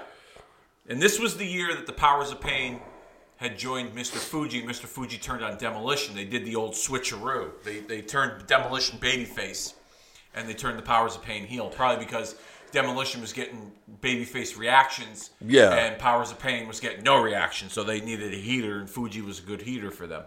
and 0.89 1.01
this 1.01 1.21
was 1.21 1.37
the 1.37 1.47
year 1.47 1.73
that 1.75 1.87
the 1.87 1.93
Powers 1.93 2.33
of 2.33 2.41
Pain 2.41 2.81
had 3.37 3.59
joined 3.59 3.95
Mr. 3.95 4.17
Fuji. 4.17 4.63
Mr. 4.63 4.85
Fuji 4.87 5.19
turned 5.19 5.43
on 5.45 5.59
Demolition. 5.59 6.15
They 6.15 6.25
did 6.25 6.45
the 6.45 6.57
old 6.57 6.73
switcheroo. 6.75 7.51
They 7.65 7.81
they 7.81 8.01
turned 8.03 8.47
Demolition 8.47 8.99
babyface, 8.99 9.75
and 10.35 10.49
they 10.49 10.55
turned 10.55 10.79
the 10.79 10.83
Powers 10.83 11.17
of 11.17 11.23
Pain 11.23 11.45
heel. 11.45 11.69
Probably 11.69 12.05
because 12.05 12.37
Demolition 12.73 13.21
was 13.21 13.33
getting 13.33 13.73
babyface 14.01 14.57
reactions, 14.59 15.31
Yeah. 15.41 15.73
and 15.75 15.99
Powers 15.99 16.31
of 16.31 16.39
Pain 16.39 16.67
was 16.67 16.81
getting 16.81 17.03
no 17.05 17.21
reaction. 17.23 17.69
So 17.71 17.85
they 17.85 18.01
needed 18.01 18.33
a 18.33 18.37
heater, 18.37 18.79
and 18.79 18.89
Fuji 18.91 19.21
was 19.21 19.39
a 19.39 19.43
good 19.43 19.63
heater 19.63 19.91
for 19.91 20.07
them. 20.07 20.25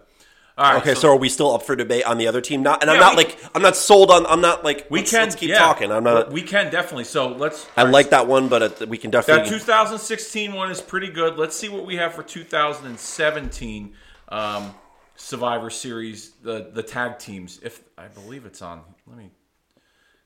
All 0.57 0.73
right, 0.73 0.81
Okay, 0.81 0.95
so, 0.95 1.09
are 1.09 1.15
we 1.15 1.29
still 1.29 1.53
up 1.53 1.61
for 1.61 1.75
debate 1.75 2.03
on 2.05 2.17
the 2.17 2.25
other 2.25 2.41
team? 2.41 2.63
Not, 2.63 2.81
and 2.81 2.89
I'm 2.89 2.99
not 2.99 3.15
we- 3.15 3.25
like 3.25 3.39
I'm 3.53 3.61
not 3.61 3.75
sold 3.75 4.09
on. 4.09 4.25
I'm 4.25 4.41
not 4.41 4.63
like 4.63 4.87
we 4.89 4.99
let's, 4.99 5.11
can 5.11 5.21
let's 5.23 5.35
keep 5.35 5.49
yeah. 5.49 5.59
talking. 5.59 5.91
I'm 5.91 6.03
not. 6.03 6.31
We 6.31 6.41
can 6.41 6.71
definitely. 6.71 7.03
So 7.03 7.27
let's. 7.27 7.67
I 7.77 7.83
like 7.83 8.09
that 8.09 8.27
one, 8.27 8.47
but 8.47 8.87
we 8.87 8.97
can 8.97 9.11
definitely. 9.11 9.43
That 9.43 9.55
2016 9.55 10.53
one 10.53 10.71
is 10.71 10.81
pretty 10.81 11.09
good. 11.09 11.37
Let's 11.37 11.55
see 11.55 11.69
what 11.69 11.85
we 11.85 11.97
have 11.97 12.15
for 12.15 12.23
2017 12.23 13.93
um, 14.29 14.73
Survivor 15.15 15.69
Series, 15.69 16.31
the 16.41 16.71
the 16.73 16.81
tag 16.81 17.19
teams. 17.19 17.59
If 17.61 17.83
I 17.95 18.07
believe 18.07 18.47
it's 18.47 18.63
on, 18.63 18.81
let 19.05 19.15
me 19.15 19.29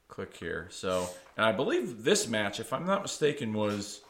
click 0.07 0.37
here. 0.37 0.67
So, 0.69 1.09
and 1.35 1.45
I 1.45 1.51
believe 1.51 2.05
this 2.05 2.29
match, 2.29 2.61
if 2.61 2.71
I'm 2.71 2.85
not 2.85 3.01
mistaken, 3.01 3.51
was. 3.51 4.01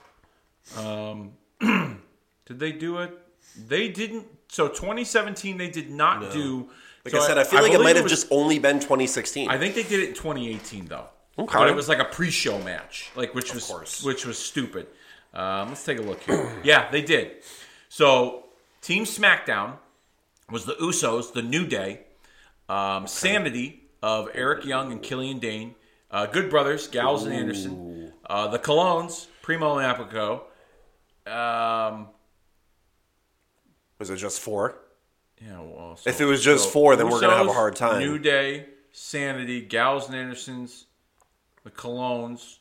Um, 0.77 1.31
did 1.59 2.59
they 2.59 2.71
do 2.71 2.99
it? 2.99 3.17
They 3.55 3.89
didn't. 3.89 4.25
So 4.47 4.67
2017, 4.67 5.57
they 5.57 5.69
did 5.69 5.89
not 5.89 6.31
do. 6.31 6.69
like 7.05 7.13
so 7.13 7.19
I 7.19 7.27
said, 7.27 7.37
I 7.37 7.43
feel 7.43 7.61
like 7.61 7.71
it 7.71 7.81
might 7.81 7.95
have 7.95 8.07
just 8.07 8.27
only 8.31 8.59
been 8.59 8.79
2016. 8.79 9.49
I 9.49 9.57
think 9.57 9.75
they 9.75 9.83
did 9.83 10.01
it 10.01 10.09
in 10.09 10.15
2018 10.15 10.85
though. 10.85 11.07
Okay. 11.39 11.57
But 11.57 11.69
it 11.69 11.75
was 11.75 11.87
like 11.87 11.99
a 11.99 12.05
pre-show 12.05 12.59
match, 12.59 13.09
like 13.15 13.33
which 13.33 13.53
was 13.53 13.65
course. 13.65 14.03
which 14.03 14.25
was 14.25 14.37
stupid. 14.37 14.87
Um, 15.33 15.69
let's 15.69 15.85
take 15.85 15.97
a 15.97 16.01
look 16.01 16.21
here. 16.23 16.51
yeah, 16.63 16.91
they 16.91 17.01
did. 17.01 17.43
So 17.87 18.45
Team 18.81 19.05
SmackDown 19.05 19.77
was 20.49 20.65
the 20.65 20.73
Usos, 20.73 21.33
the 21.33 21.41
New 21.41 21.65
Day, 21.65 22.01
um, 22.67 23.07
Sanity 23.07 23.83
of 24.03 24.29
Eric 24.33 24.65
Young 24.65 24.91
and 24.91 25.01
Killian 25.01 25.39
Dain, 25.39 25.75
uh, 26.09 26.25
Good 26.25 26.49
Brothers, 26.49 26.87
Gallows 26.87 27.23
and 27.23 27.33
Anderson, 27.33 28.11
uh, 28.29 28.47
the 28.47 28.59
Colóns, 28.59 29.27
Primo 29.41 29.77
and 29.77 29.97
Epico. 29.97 30.41
Um, 31.25 32.07
was 34.01 34.09
it 34.09 34.17
just 34.17 34.39
four? 34.41 34.79
yeah, 35.39 35.59
well, 35.59 35.95
so- 35.95 36.09
If 36.09 36.19
it 36.19 36.25
was 36.25 36.43
just 36.43 36.69
four, 36.73 36.95
then 36.95 37.07
we're 37.07 37.21
gonna 37.21 37.37
have 37.37 37.47
a 37.47 37.53
hard 37.53 37.75
time. 37.75 37.99
New 37.99 38.17
Day, 38.17 38.65
Sanity, 38.91 39.61
Gallows 39.61 40.07
and 40.07 40.15
Andersons, 40.15 40.85
the 41.63 41.69
Colóns. 41.69 42.57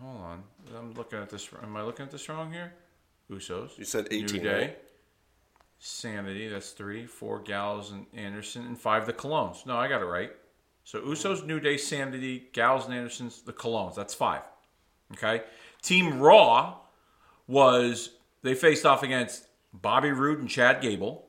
Hold 0.00 0.16
on, 0.20 0.42
I'm 0.76 0.94
looking 0.94 1.18
at 1.18 1.28
this. 1.30 1.48
Am 1.62 1.76
I 1.76 1.82
looking 1.82 2.04
at 2.04 2.10
this 2.10 2.26
wrong 2.28 2.50
here? 2.52 2.72
Usos. 3.30 3.76
You 3.78 3.84
said 3.84 4.08
18, 4.10 4.26
New 4.36 4.42
Day. 4.42 4.60
right? 4.60 4.78
Sanity. 5.78 6.48
That's 6.48 6.70
three, 6.70 7.06
four 7.06 7.38
Gallows 7.40 7.90
and 7.92 8.06
Anderson, 8.14 8.66
and 8.66 8.78
five 8.78 9.04
the 9.06 9.12
Colóns. 9.12 9.66
No, 9.66 9.76
I 9.76 9.88
got 9.88 10.00
it 10.00 10.06
right. 10.06 10.32
So 10.84 11.00
Usos, 11.02 11.44
New 11.46 11.60
Day, 11.60 11.76
Sanity, 11.76 12.48
Gallows 12.52 12.86
and 12.86 12.94
Andersons, 12.94 13.42
the 13.42 13.52
Colóns. 13.52 13.94
That's 13.94 14.14
five. 14.14 14.42
Okay. 15.12 15.42
Team 15.82 16.18
Raw 16.18 16.78
was 17.46 18.10
they 18.42 18.54
faced 18.54 18.84
off 18.86 19.02
against 19.02 19.46
Bobby 19.72 20.10
Roode 20.10 20.38
and 20.40 20.48
Chad 20.48 20.80
Gable, 20.80 21.24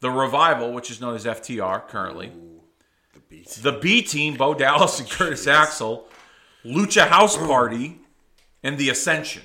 the 0.00 0.10
Revival, 0.10 0.72
which 0.72 0.90
is 0.90 1.00
known 1.00 1.14
as 1.14 1.24
FTR 1.24 1.88
currently, 1.88 2.32
The 3.14 3.20
beat. 3.28 3.48
the 3.62 3.72
B 3.72 4.02
Team, 4.02 4.36
Bo 4.36 4.54
Dallas 4.54 5.00
and 5.00 5.08
Curtis 5.08 5.46
Axel, 5.46 6.08
Lucha 6.64 7.08
House 7.08 7.36
Party, 7.36 8.00
and 8.62 8.76
the 8.78 8.90
Ascension. 8.90 9.42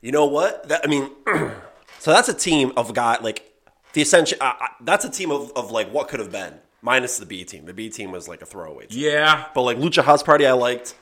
You 0.00 0.12
know 0.12 0.26
what? 0.26 0.68
That 0.68 0.82
I 0.84 0.88
mean, 0.88 1.10
so 1.98 2.12
that's 2.12 2.28
a 2.28 2.34
team 2.34 2.72
of 2.76 2.94
guy 2.94 3.18
like 3.20 3.50
the 3.94 4.02
Ascension. 4.02 4.38
Uh, 4.40 4.52
uh, 4.60 4.66
that's 4.82 5.04
a 5.04 5.10
team 5.10 5.30
of, 5.30 5.50
of 5.56 5.70
like 5.70 5.92
what 5.92 6.08
could 6.08 6.20
have 6.20 6.30
been 6.30 6.54
minus 6.82 7.18
the 7.18 7.26
B 7.26 7.44
team. 7.44 7.64
The 7.64 7.72
B 7.74 7.88
team 7.88 8.12
was 8.12 8.28
like 8.28 8.42
a 8.42 8.46
throwaway. 8.46 8.86
Team. 8.86 9.00
Yeah, 9.04 9.46
But 9.54 9.62
like 9.62 9.78
Lucha 9.78 10.04
House 10.04 10.22
Party, 10.22 10.46
I 10.46 10.52
liked. 10.52 10.94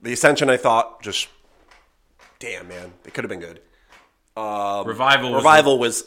The 0.00 0.12
Ascension, 0.12 0.48
I 0.48 0.56
thought 0.56 1.02
just 1.02 1.28
damn 2.38 2.68
man, 2.68 2.92
they 3.02 3.10
could 3.10 3.24
have 3.24 3.28
been 3.30 3.40
good. 3.40 3.60
Revival. 4.36 5.32
Was 5.32 5.36
Revival 5.42 5.78
was, 5.78 6.04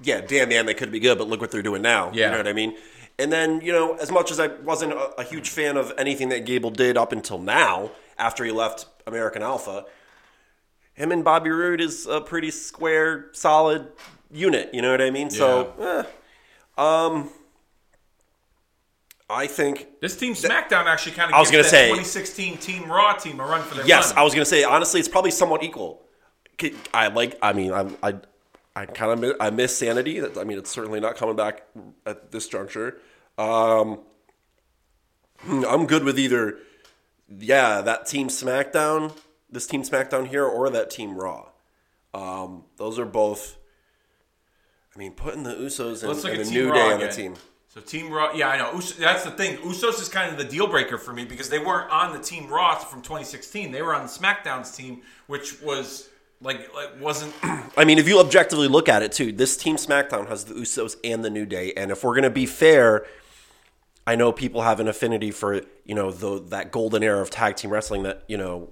yeah, 0.00 0.20
damn 0.20 0.48
man, 0.48 0.66
they 0.66 0.74
could 0.74 0.90
be 0.90 1.00
good, 1.00 1.18
but 1.18 1.28
look 1.28 1.40
what 1.40 1.50
they're 1.50 1.62
doing 1.62 1.82
now. 1.82 2.10
Yeah. 2.12 2.26
You 2.26 2.30
know 2.32 2.36
what 2.38 2.48
I 2.48 2.52
mean? 2.52 2.76
And 3.18 3.32
then, 3.32 3.60
you 3.60 3.72
know, 3.72 3.94
as 3.96 4.10
much 4.12 4.30
as 4.30 4.38
I 4.38 4.46
wasn't 4.48 4.92
a, 4.92 5.20
a 5.20 5.24
huge 5.24 5.50
fan 5.50 5.76
of 5.76 5.92
anything 5.98 6.28
that 6.28 6.46
Gable 6.46 6.70
did 6.70 6.96
up 6.96 7.12
until 7.12 7.38
now, 7.38 7.90
after 8.18 8.44
he 8.44 8.50
left 8.52 8.86
American 9.06 9.42
Alpha, 9.42 9.84
him 10.94 11.12
and 11.12 11.24
Bobby 11.24 11.50
Roode 11.50 11.80
is 11.80 12.06
a 12.06 12.20
pretty 12.20 12.50
square, 12.50 13.26
solid 13.32 13.88
unit. 14.32 14.70
You 14.72 14.82
know 14.82 14.90
what 14.90 15.00
I 15.00 15.10
mean? 15.10 15.30
So, 15.30 15.72
eh, 16.78 16.80
um, 16.82 17.30
I 19.30 19.46
think 19.46 20.00
This 20.00 20.16
team 20.16 20.34
SmackDown 20.34 20.86
actually 20.86 21.12
kind 21.12 21.30
of 21.30 21.36
I 21.36 21.40
was 21.40 21.50
gonna 21.50 21.64
say- 21.64 21.88
2016 21.88 22.56
Team 22.58 22.90
Raw 22.90 23.12
team 23.12 23.38
a 23.40 23.44
run 23.44 23.62
for 23.62 23.74
their 23.74 23.86
Yes, 23.86 24.08
money. 24.10 24.20
I 24.20 24.24
was 24.24 24.32
gonna 24.34 24.44
say 24.46 24.64
honestly, 24.64 25.00
it's 25.00 25.08
probably 25.08 25.30
somewhat 25.30 25.62
equal. 25.62 26.02
I 26.92 27.08
like. 27.08 27.38
I 27.42 27.52
mean, 27.52 27.72
I'm, 27.72 27.96
I, 28.02 28.16
I 28.74 28.86
kind 28.86 29.12
of 29.12 29.18
miss, 29.20 29.32
I 29.40 29.50
miss 29.50 29.76
sanity. 29.76 30.20
That- 30.20 30.36
I 30.38 30.44
mean, 30.44 30.58
it's 30.58 30.70
certainly 30.70 31.00
not 31.00 31.16
coming 31.16 31.36
back 31.36 31.62
at 32.06 32.32
this 32.32 32.48
juncture. 32.48 33.00
Um, 33.36 34.00
hmm, 35.40 35.64
I'm 35.66 35.86
good 35.86 36.04
with 36.04 36.18
either. 36.18 36.58
Yeah, 37.28 37.82
that 37.82 38.06
team 38.06 38.28
SmackDown, 38.28 39.12
this 39.50 39.66
team 39.66 39.82
SmackDown 39.82 40.26
here, 40.28 40.44
or 40.44 40.70
that 40.70 40.90
team 40.90 41.14
Raw. 41.16 41.48
Um, 42.14 42.64
those 42.76 42.98
are 42.98 43.04
both. 43.04 43.58
I 44.94 44.98
mean, 44.98 45.12
putting 45.12 45.42
the 45.42 45.54
Usos 45.54 46.02
and, 46.02 46.12
look 46.12 46.24
and 46.24 46.40
at 46.40 46.40
a 46.40 46.44
Team 46.44 46.54
New 46.54 46.68
Raw 46.70 46.74
Day 46.74 46.92
on 46.94 47.00
the 47.00 47.08
team. 47.08 47.34
So 47.68 47.82
Team 47.82 48.10
Raw, 48.10 48.32
yeah, 48.32 48.48
I 48.48 48.56
know. 48.56 48.70
Us- 48.78 48.94
that's 48.94 49.24
the 49.24 49.30
thing. 49.30 49.58
Usos 49.58 50.00
is 50.00 50.08
kind 50.08 50.32
of 50.32 50.38
the 50.38 50.44
deal 50.44 50.66
breaker 50.66 50.96
for 50.98 51.12
me 51.12 51.24
because 51.24 51.50
they 51.50 51.58
weren't 51.58 51.90
on 51.90 52.12
the 52.12 52.18
Team 52.18 52.48
Raw 52.48 52.76
from 52.76 53.02
2016. 53.02 53.70
They 53.70 53.82
were 53.82 53.94
on 53.94 54.02
the 54.02 54.08
SmackDown's 54.08 54.74
team, 54.74 55.02
which 55.26 55.60
was 55.60 56.08
like 56.40 56.72
like 56.74 57.00
wasn't. 57.00 57.34
I 57.76 57.84
mean, 57.84 57.98
if 57.98 58.08
you 58.08 58.20
objectively 58.20 58.68
look 58.68 58.88
at 58.88 59.02
it 59.02 59.12
too, 59.12 59.32
this 59.32 59.56
team 59.56 59.76
SmackDown 59.76 60.28
has 60.28 60.44
the 60.44 60.54
Usos 60.54 60.96
and 61.04 61.24
the 61.24 61.30
New 61.30 61.46
Day, 61.46 61.72
and 61.76 61.90
if 61.90 62.04
we're 62.04 62.14
gonna 62.14 62.30
be 62.30 62.46
fair, 62.46 63.06
I 64.06 64.16
know 64.16 64.32
people 64.32 64.62
have 64.62 64.80
an 64.80 64.88
affinity 64.88 65.30
for 65.30 65.62
you 65.84 65.94
know 65.94 66.10
the 66.10 66.40
that 66.48 66.70
golden 66.70 67.02
era 67.02 67.20
of 67.20 67.30
tag 67.30 67.56
team 67.56 67.70
wrestling 67.70 68.02
that 68.04 68.24
you 68.28 68.36
know 68.36 68.70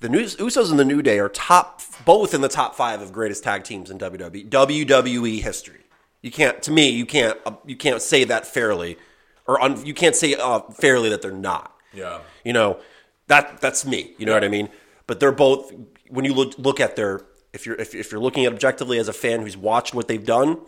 the 0.00 0.08
New, 0.08 0.22
Usos 0.22 0.70
and 0.70 0.78
the 0.78 0.84
New 0.84 1.02
Day 1.02 1.18
are 1.18 1.28
top 1.28 1.82
both 2.04 2.32
in 2.34 2.40
the 2.40 2.48
top 2.48 2.74
five 2.74 3.02
of 3.02 3.12
greatest 3.12 3.44
tag 3.44 3.64
teams 3.64 3.90
in 3.90 3.98
WWE 3.98 4.48
WWE 4.48 5.40
history. 5.40 5.80
You 6.22 6.30
can't, 6.30 6.62
to 6.62 6.70
me, 6.70 6.90
you 6.90 7.06
can't 7.06 7.38
uh, 7.46 7.52
you 7.66 7.76
can't 7.76 8.02
say 8.02 8.24
that 8.24 8.46
fairly, 8.46 8.98
or 9.46 9.60
un, 9.62 9.84
you 9.84 9.94
can't 9.94 10.16
say 10.16 10.34
uh, 10.34 10.60
fairly 10.72 11.10
that 11.10 11.22
they're 11.22 11.32
not. 11.32 11.74
Yeah. 11.92 12.20
You 12.44 12.52
know, 12.52 12.80
that 13.26 13.60
that's 13.60 13.84
me. 13.84 14.14
You 14.18 14.26
know 14.26 14.32
what 14.32 14.44
I 14.44 14.48
mean? 14.48 14.68
But 15.06 15.20
they're 15.20 15.32
both 15.32 15.72
when 16.10 16.24
you 16.24 16.34
look 16.34 16.58
look 16.58 16.80
at 16.80 16.96
their 16.96 17.22
if 17.52 17.66
you're 17.66 17.76
if, 17.76 17.94
if 17.94 18.12
you're 18.12 18.20
looking 18.20 18.44
at 18.44 18.52
objectively 18.52 18.98
as 18.98 19.08
a 19.08 19.12
fan 19.12 19.40
who's 19.40 19.56
watched 19.56 19.94
what 19.94 20.08
they've 20.08 20.24
done, 20.24 20.58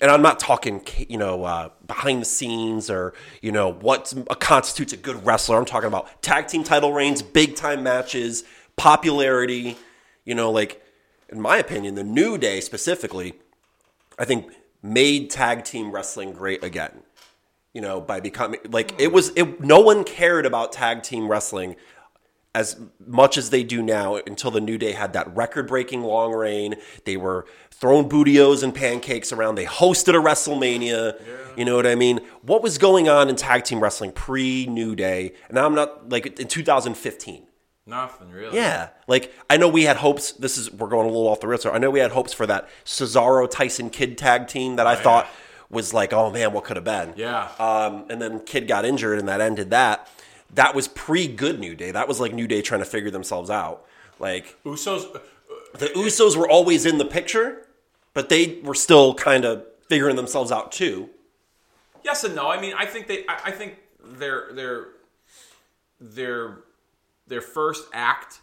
and 0.00 0.10
I'm 0.10 0.22
not 0.22 0.38
talking 0.38 0.82
you 1.08 1.18
know 1.18 1.44
uh, 1.44 1.70
behind 1.86 2.20
the 2.20 2.26
scenes 2.26 2.90
or 2.90 3.14
you 3.42 3.52
know 3.52 3.72
what 3.72 4.12
constitutes 4.40 4.92
a 4.92 4.96
good 4.96 5.24
wrestler. 5.26 5.56
I'm 5.56 5.64
talking 5.64 5.88
about 5.88 6.22
tag 6.22 6.48
team 6.48 6.64
title 6.64 6.92
reigns, 6.92 7.22
big 7.22 7.56
time 7.56 7.82
matches, 7.82 8.44
popularity. 8.76 9.76
You 10.24 10.34
know, 10.34 10.50
like 10.50 10.82
in 11.28 11.40
my 11.40 11.56
opinion, 11.56 11.94
the 11.94 12.04
New 12.04 12.38
Day 12.38 12.60
specifically, 12.60 13.34
I 14.18 14.24
think 14.24 14.52
made 14.82 15.30
tag 15.30 15.64
team 15.64 15.90
wrestling 15.90 16.32
great 16.32 16.62
again 16.62 17.02
you 17.74 17.82
know, 17.82 18.00
by 18.00 18.18
becoming 18.18 18.58
like 18.70 18.94
it 18.98 19.12
was. 19.12 19.30
It, 19.36 19.60
no 19.60 19.80
one 19.80 20.02
cared 20.02 20.46
about 20.46 20.72
tag 20.72 21.02
team 21.02 21.28
wrestling 21.28 21.76
as 22.58 22.76
much 23.06 23.38
as 23.38 23.50
they 23.50 23.62
do 23.62 23.80
now 23.80 24.16
until 24.16 24.50
the 24.50 24.60
New 24.60 24.78
Day 24.78 24.90
had 24.90 25.12
that 25.12 25.32
record-breaking 25.36 26.02
long 26.02 26.32
reign. 26.32 26.74
They 27.04 27.16
were 27.16 27.46
throwing 27.70 28.08
Booty-O's 28.08 28.64
and 28.64 28.74
pancakes 28.74 29.32
around. 29.32 29.54
They 29.54 29.64
hosted 29.64 30.14
a 30.14 30.22
WrestleMania. 30.22 31.20
You 31.56 31.64
know 31.64 31.76
what 31.76 31.86
I 31.86 31.94
mean? 31.94 32.18
What 32.42 32.60
was 32.60 32.76
going 32.76 33.08
on 33.08 33.28
in 33.28 33.36
tag 33.36 33.62
team 33.62 33.80
wrestling 33.80 34.10
pre 34.10 34.66
New 34.66 34.96
Day? 34.96 35.34
And 35.48 35.56
I'm 35.56 35.76
not 35.76 36.08
like 36.08 36.40
in 36.40 36.48
2015. 36.48 37.44
Nothing 37.86 38.30
really. 38.30 38.56
Yeah, 38.56 38.88
like 39.06 39.32
I 39.48 39.56
know 39.56 39.68
we 39.68 39.84
had 39.84 39.96
hopes. 39.98 40.32
This 40.32 40.58
is 40.58 40.70
we're 40.70 40.88
going 40.88 41.06
a 41.06 41.10
little 41.10 41.28
off 41.28 41.40
the 41.40 41.46
rails. 41.46 41.62
here. 41.62 41.72
I 41.72 41.78
know 41.78 41.90
we 41.90 42.00
had 42.00 42.10
hopes 42.10 42.34
for 42.34 42.46
that 42.46 42.68
Cesaro 42.84 43.48
Tyson 43.48 43.88
Kidd 43.88 44.18
tag 44.18 44.48
team 44.48 44.76
that 44.76 44.86
I 44.86 44.94
thought 44.96 45.26
was 45.70 45.94
like, 45.94 46.12
oh 46.12 46.30
man, 46.30 46.52
what 46.52 46.64
could 46.64 46.76
have 46.76 46.84
been? 46.84 47.14
Yeah. 47.16 47.48
Um, 47.58 48.04
and 48.10 48.20
then 48.20 48.40
Kidd 48.40 48.66
got 48.68 48.84
injured, 48.84 49.18
and 49.18 49.28
that 49.28 49.40
ended 49.40 49.70
that. 49.70 50.08
That 50.54 50.74
was 50.74 50.88
pre 50.88 51.26
Good 51.28 51.58
New 51.60 51.74
Day. 51.74 51.90
That 51.90 52.08
was 52.08 52.20
like 52.20 52.32
New 52.32 52.46
Day 52.46 52.62
trying 52.62 52.80
to 52.80 52.86
figure 52.86 53.10
themselves 53.10 53.50
out. 53.50 53.84
Like 54.18 54.56
Usos. 54.64 55.14
uh, 55.14 55.18
the 55.78 55.86
Usos 55.88 56.36
were 56.36 56.48
always 56.48 56.86
in 56.86 56.98
the 56.98 57.04
picture, 57.04 57.66
but 58.14 58.28
they 58.28 58.58
were 58.62 58.74
still 58.74 59.14
kind 59.14 59.44
of 59.44 59.64
figuring 59.88 60.16
themselves 60.16 60.50
out 60.50 60.72
too. 60.72 61.10
Yes 62.04 62.24
and 62.24 62.34
no. 62.34 62.48
I 62.48 62.60
mean, 62.60 62.74
I 62.76 62.86
think 62.86 63.06
they. 63.06 63.26
I, 63.28 63.40
I 63.46 63.50
think 63.50 63.76
their 64.02 64.52
their 64.52 64.86
their 66.00 66.58
their 67.26 67.40
first 67.40 67.86
act 67.92 68.40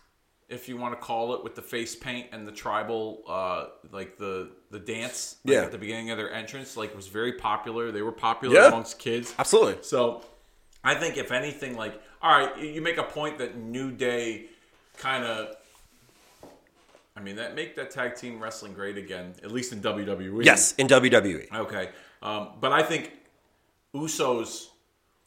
if 0.47 0.69
you 0.69 0.77
want 0.77 0.93
to 0.93 0.99
call 1.03 1.33
it, 1.33 1.43
with 1.43 1.55
the 1.55 1.61
face 1.61 1.95
paint 1.95 2.27
and 2.31 2.47
the 2.47 2.51
tribal, 2.51 3.23
uh, 3.27 3.65
like 3.91 4.15
the 4.19 4.51
the 4.69 4.77
dance 4.79 5.37
like 5.43 5.55
Yeah. 5.55 5.61
at 5.63 5.71
the 5.71 5.77
beginning 5.79 6.11
of 6.11 6.17
their 6.17 6.31
entrance, 6.31 6.77
like 6.77 6.95
was 6.95 7.07
very 7.07 7.33
popular. 7.33 7.91
They 7.91 8.03
were 8.03 8.11
popular 8.11 8.53
Yeah. 8.55 8.67
amongst 8.67 8.99
kids. 8.99 9.33
Absolutely. 9.39 9.77
So 9.81 10.21
I 10.85 10.95
think 10.95 11.17
if 11.17 11.31
anything, 11.31 11.75
like, 11.75 12.01
all 12.21 12.31
right, 12.31 12.57
you 12.57 12.81
make 12.81 12.97
a 12.97 13.03
point 13.03 13.39
that 13.39 13.57
New 13.57 13.91
Day 13.91 14.45
kind 14.97 15.25
of. 15.25 15.55
I 17.17 17.21
mean, 17.21 17.37
that 17.37 17.55
make 17.55 17.75
that 17.77 17.91
tag 17.91 18.15
team 18.15 18.41
wrestling 18.41 18.73
great 18.73 18.97
again, 18.97 19.33
at 19.43 19.51
least 19.51 19.71
in 19.73 19.81
WWE. 19.81 20.43
Yes, 20.43 20.73
in. 20.73 20.87
WWE. 20.87 21.51
Okay. 21.53 21.89
Um, 22.21 22.49
but 22.59 22.71
I 22.73 22.83
think 22.83 23.13
Usos 23.93 24.67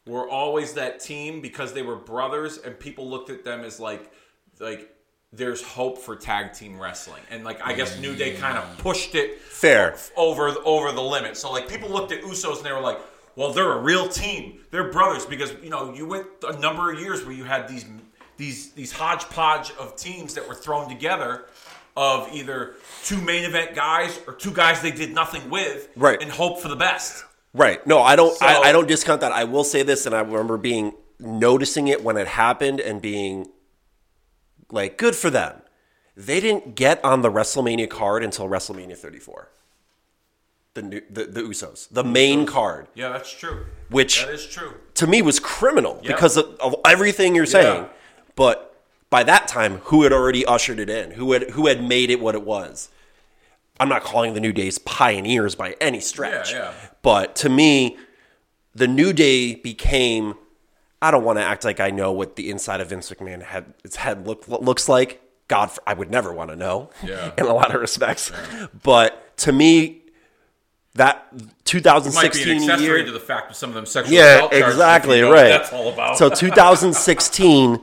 were 0.05 0.29
always 0.29 0.73
that 0.73 0.99
team 0.99 1.41
because 1.41 1.73
they 1.73 1.81
were 1.81 1.95
brothers 1.95 2.57
and 2.59 2.79
people 2.79 3.09
looked 3.09 3.29
at 3.29 3.43
them 3.43 3.61
as 3.61 3.79
like 3.79 4.11
like 4.59 4.95
there's 5.31 5.61
hope 5.61 5.97
for 5.99 6.15
tag 6.15 6.53
team 6.53 6.79
wrestling. 6.79 7.21
And 7.29 7.43
like 7.43 7.59
I 7.65 7.73
guess 7.73 7.99
New 7.99 8.15
Day 8.15 8.35
kind 8.35 8.57
of 8.57 8.77
pushed 8.79 9.15
it 9.15 9.39
Fair. 9.41 9.95
over 10.15 10.49
over 10.65 10.91
the 10.91 11.01
limit. 11.01 11.37
So 11.37 11.51
like 11.51 11.67
people 11.67 11.89
looked 11.89 12.11
at 12.11 12.21
Usos 12.21 12.57
and 12.57 12.65
they 12.65 12.71
were 12.71 12.79
like, 12.79 12.99
"Well, 13.39 13.53
they're 13.53 13.71
a 13.71 13.81
real 13.81 14.09
team. 14.09 14.59
They're 14.69 14.91
brothers 14.91 15.25
because 15.25 15.53
you 15.63 15.69
know 15.69 15.93
you 15.93 16.05
went 16.05 16.27
a 16.47 16.59
number 16.59 16.91
of 16.91 16.99
years 16.99 17.23
where 17.23 17.33
you 17.33 17.45
had 17.45 17.69
these 17.69 17.85
these 18.35 18.71
these 18.73 18.91
hodgepodge 18.91 19.71
of 19.79 19.95
teams 19.95 20.33
that 20.35 20.47
were 20.47 20.55
thrown 20.55 20.89
together." 20.89 21.45
Of 21.97 22.29
either 22.31 22.75
two 23.03 23.19
main 23.19 23.43
event 23.43 23.75
guys 23.75 24.19
or 24.25 24.33
two 24.33 24.51
guys 24.51 24.81
they 24.81 24.91
did 24.91 25.13
nothing 25.13 25.49
with, 25.49 25.89
Right. 25.97 26.21
And 26.21 26.31
hope 26.31 26.61
for 26.61 26.69
the 26.69 26.75
best. 26.77 27.25
Right. 27.53 27.85
No, 27.85 28.01
I 28.01 28.15
don't. 28.15 28.33
So- 28.37 28.45
I, 28.45 28.69
I 28.69 28.71
don't 28.71 28.87
discount 28.87 29.19
that. 29.21 29.33
I 29.33 29.43
will 29.43 29.65
say 29.65 29.83
this, 29.83 30.05
and 30.05 30.15
I 30.15 30.21
remember 30.21 30.57
being 30.57 30.93
noticing 31.19 31.89
it 31.89 32.03
when 32.03 32.15
it 32.15 32.27
happened 32.27 32.79
and 32.79 33.01
being 33.01 33.47
like, 34.71 34.97
good 34.97 35.15
for 35.15 35.29
them. 35.29 35.61
They 36.15 36.39
didn't 36.39 36.75
get 36.75 37.03
on 37.03 37.21
the 37.21 37.31
WrestleMania 37.31 37.89
card 37.89 38.23
until 38.23 38.47
WrestleMania 38.47 38.97
34. 38.97 39.49
The 40.79 40.87
new, 40.87 41.01
the, 41.09 41.25
the 41.25 41.41
Usos, 41.41 41.89
the 41.91 42.03
main 42.05 42.45
card, 42.45 42.87
Yeah, 42.95 43.09
that's 43.09 43.31
true. 43.33 43.65
Which- 43.89 44.23
that 44.23 44.33
is 44.33 44.45
true. 44.47 44.75
to 44.93 45.07
me 45.07 45.21
was 45.21 45.37
criminal 45.39 45.99
Yeah. 46.01 46.13
because 46.13 46.37
of, 46.37 46.45
of 46.61 46.75
everything 46.85 47.35
you're 47.35 47.45
saying. 47.45 47.83
Yeah. 47.83 47.89
But 48.35 48.81
by 49.09 49.23
that 49.23 49.47
time, 49.49 49.79
who 49.85 50.03
had 50.03 50.13
already 50.13 50.45
ushered 50.45 50.79
it 50.79 50.89
in? 50.89 51.11
Who 51.11 51.33
had 51.33 51.49
who 51.51 51.67
had 51.67 51.83
made 51.83 52.09
it 52.09 52.21
what 52.21 52.33
it 52.35 52.43
was? 52.43 52.87
I'm 53.79 53.89
not 53.89 54.03
calling 54.03 54.33
the 54.35 54.39
New 54.39 54.53
Days 54.53 54.77
pioneers 54.77 55.55
by 55.55 55.75
any 55.81 55.99
stretch. 55.99 56.53
Yeah, 56.53 56.57
yeah. 56.59 56.73
But 57.01 57.35
to 57.37 57.49
me, 57.49 57.97
the 58.73 58.87
New 58.87 59.11
Day 59.11 59.55
became. 59.55 60.35
I 61.01 61.11
don't 61.11 61.23
want 61.25 61.39
to 61.39 61.43
act 61.43 61.65
like 61.65 61.79
I 61.81 61.89
know 61.89 62.11
what 62.13 62.35
the 62.37 62.49
inside 62.49 62.79
of 62.81 62.89
Vince 62.89 63.09
McMahon 63.09 63.41
had 63.41 63.73
its 63.83 63.97
head 63.97 64.25
look 64.27 64.47
looks 64.47 64.87
like. 64.87 65.21
God, 65.49 65.71
I 65.87 65.93
would 65.93 66.11
never 66.11 66.31
want 66.31 66.51
to 66.51 66.55
know. 66.55 66.89
Yeah. 67.03 67.31
In 67.37 67.45
a 67.47 67.53
lot 67.53 67.73
of 67.75 67.81
respects, 67.81 68.31
but 68.83 69.35
to 69.39 69.51
me, 69.51 70.03
that 70.95 71.31
Might 71.31 71.39
be 71.41 71.45
2016 71.65 72.81
year, 72.81 73.05
to 73.05 73.11
the 73.11 73.19
fact 73.19 73.51
of 73.51 73.55
some 73.55 73.69
of 73.69 73.75
them 73.75 73.85
sexual 73.85 74.15
yeah, 74.15 74.47
exactly, 74.51 75.17
you 75.17 75.23
know 75.23 75.29
what 75.29 75.35
right. 75.35 75.49
That's 75.49 75.71
all 75.71 75.93
about. 75.93 76.17
So 76.17 76.29
2016, 76.29 77.79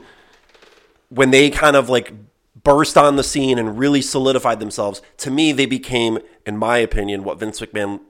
when 1.09 1.31
they 1.31 1.49
kind 1.49 1.75
of 1.75 1.89
like 1.89 2.13
burst 2.63 2.97
on 2.97 3.15
the 3.15 3.23
scene 3.23 3.57
and 3.57 3.79
really 3.79 4.01
solidified 4.01 4.59
themselves, 4.59 5.01
to 5.17 5.31
me, 5.31 5.51
they 5.51 5.65
became, 5.65 6.19
in 6.45 6.57
my 6.57 6.77
opinion, 6.77 7.23
what 7.23 7.39
Vince 7.39 7.61
McMahon, 7.61 8.01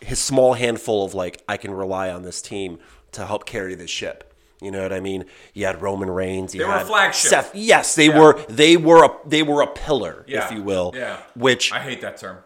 his 0.00 0.18
small 0.18 0.54
handful 0.54 1.04
of 1.04 1.14
like, 1.14 1.42
I 1.48 1.56
can 1.56 1.72
rely 1.72 2.10
on 2.10 2.22
this 2.22 2.40
team 2.40 2.78
to 3.12 3.26
help 3.26 3.44
carry 3.44 3.74
this 3.74 3.90
ship. 3.90 4.24
You 4.60 4.70
know 4.70 4.82
what 4.82 4.92
I 4.92 5.00
mean? 5.00 5.24
You 5.54 5.66
had 5.66 5.80
Roman 5.82 6.10
Reigns. 6.10 6.54
You 6.54 6.62
They 6.62 6.66
were 6.66 6.74
a 6.74 6.84
flagship. 6.84 7.30
Seth. 7.30 7.54
Yes, 7.54 7.94
they 7.94 8.06
Yeah. 8.08 8.18
were. 8.18 8.42
They 8.48 8.76
were 8.76 9.04
a. 9.04 9.10
They 9.24 9.44
were 9.44 9.62
a 9.62 9.68
pillar, 9.68 10.24
yeah. 10.26 10.46
if 10.46 10.52
you 10.52 10.62
will. 10.62 10.92
Yeah. 10.96 11.18
Which 11.36 11.72
I 11.72 11.78
hate 11.78 12.00
that 12.00 12.16
term. 12.16 12.38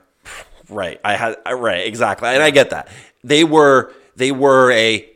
Right. 0.68 1.00
I 1.04 1.14
had 1.16 1.36
right 1.50 1.86
exactly, 1.86 2.28
and 2.28 2.42
I 2.42 2.50
get 2.50 2.70
that 2.70 2.88
they 3.24 3.44
were 3.44 3.92
they 4.16 4.32
were 4.32 4.70
a 4.72 5.08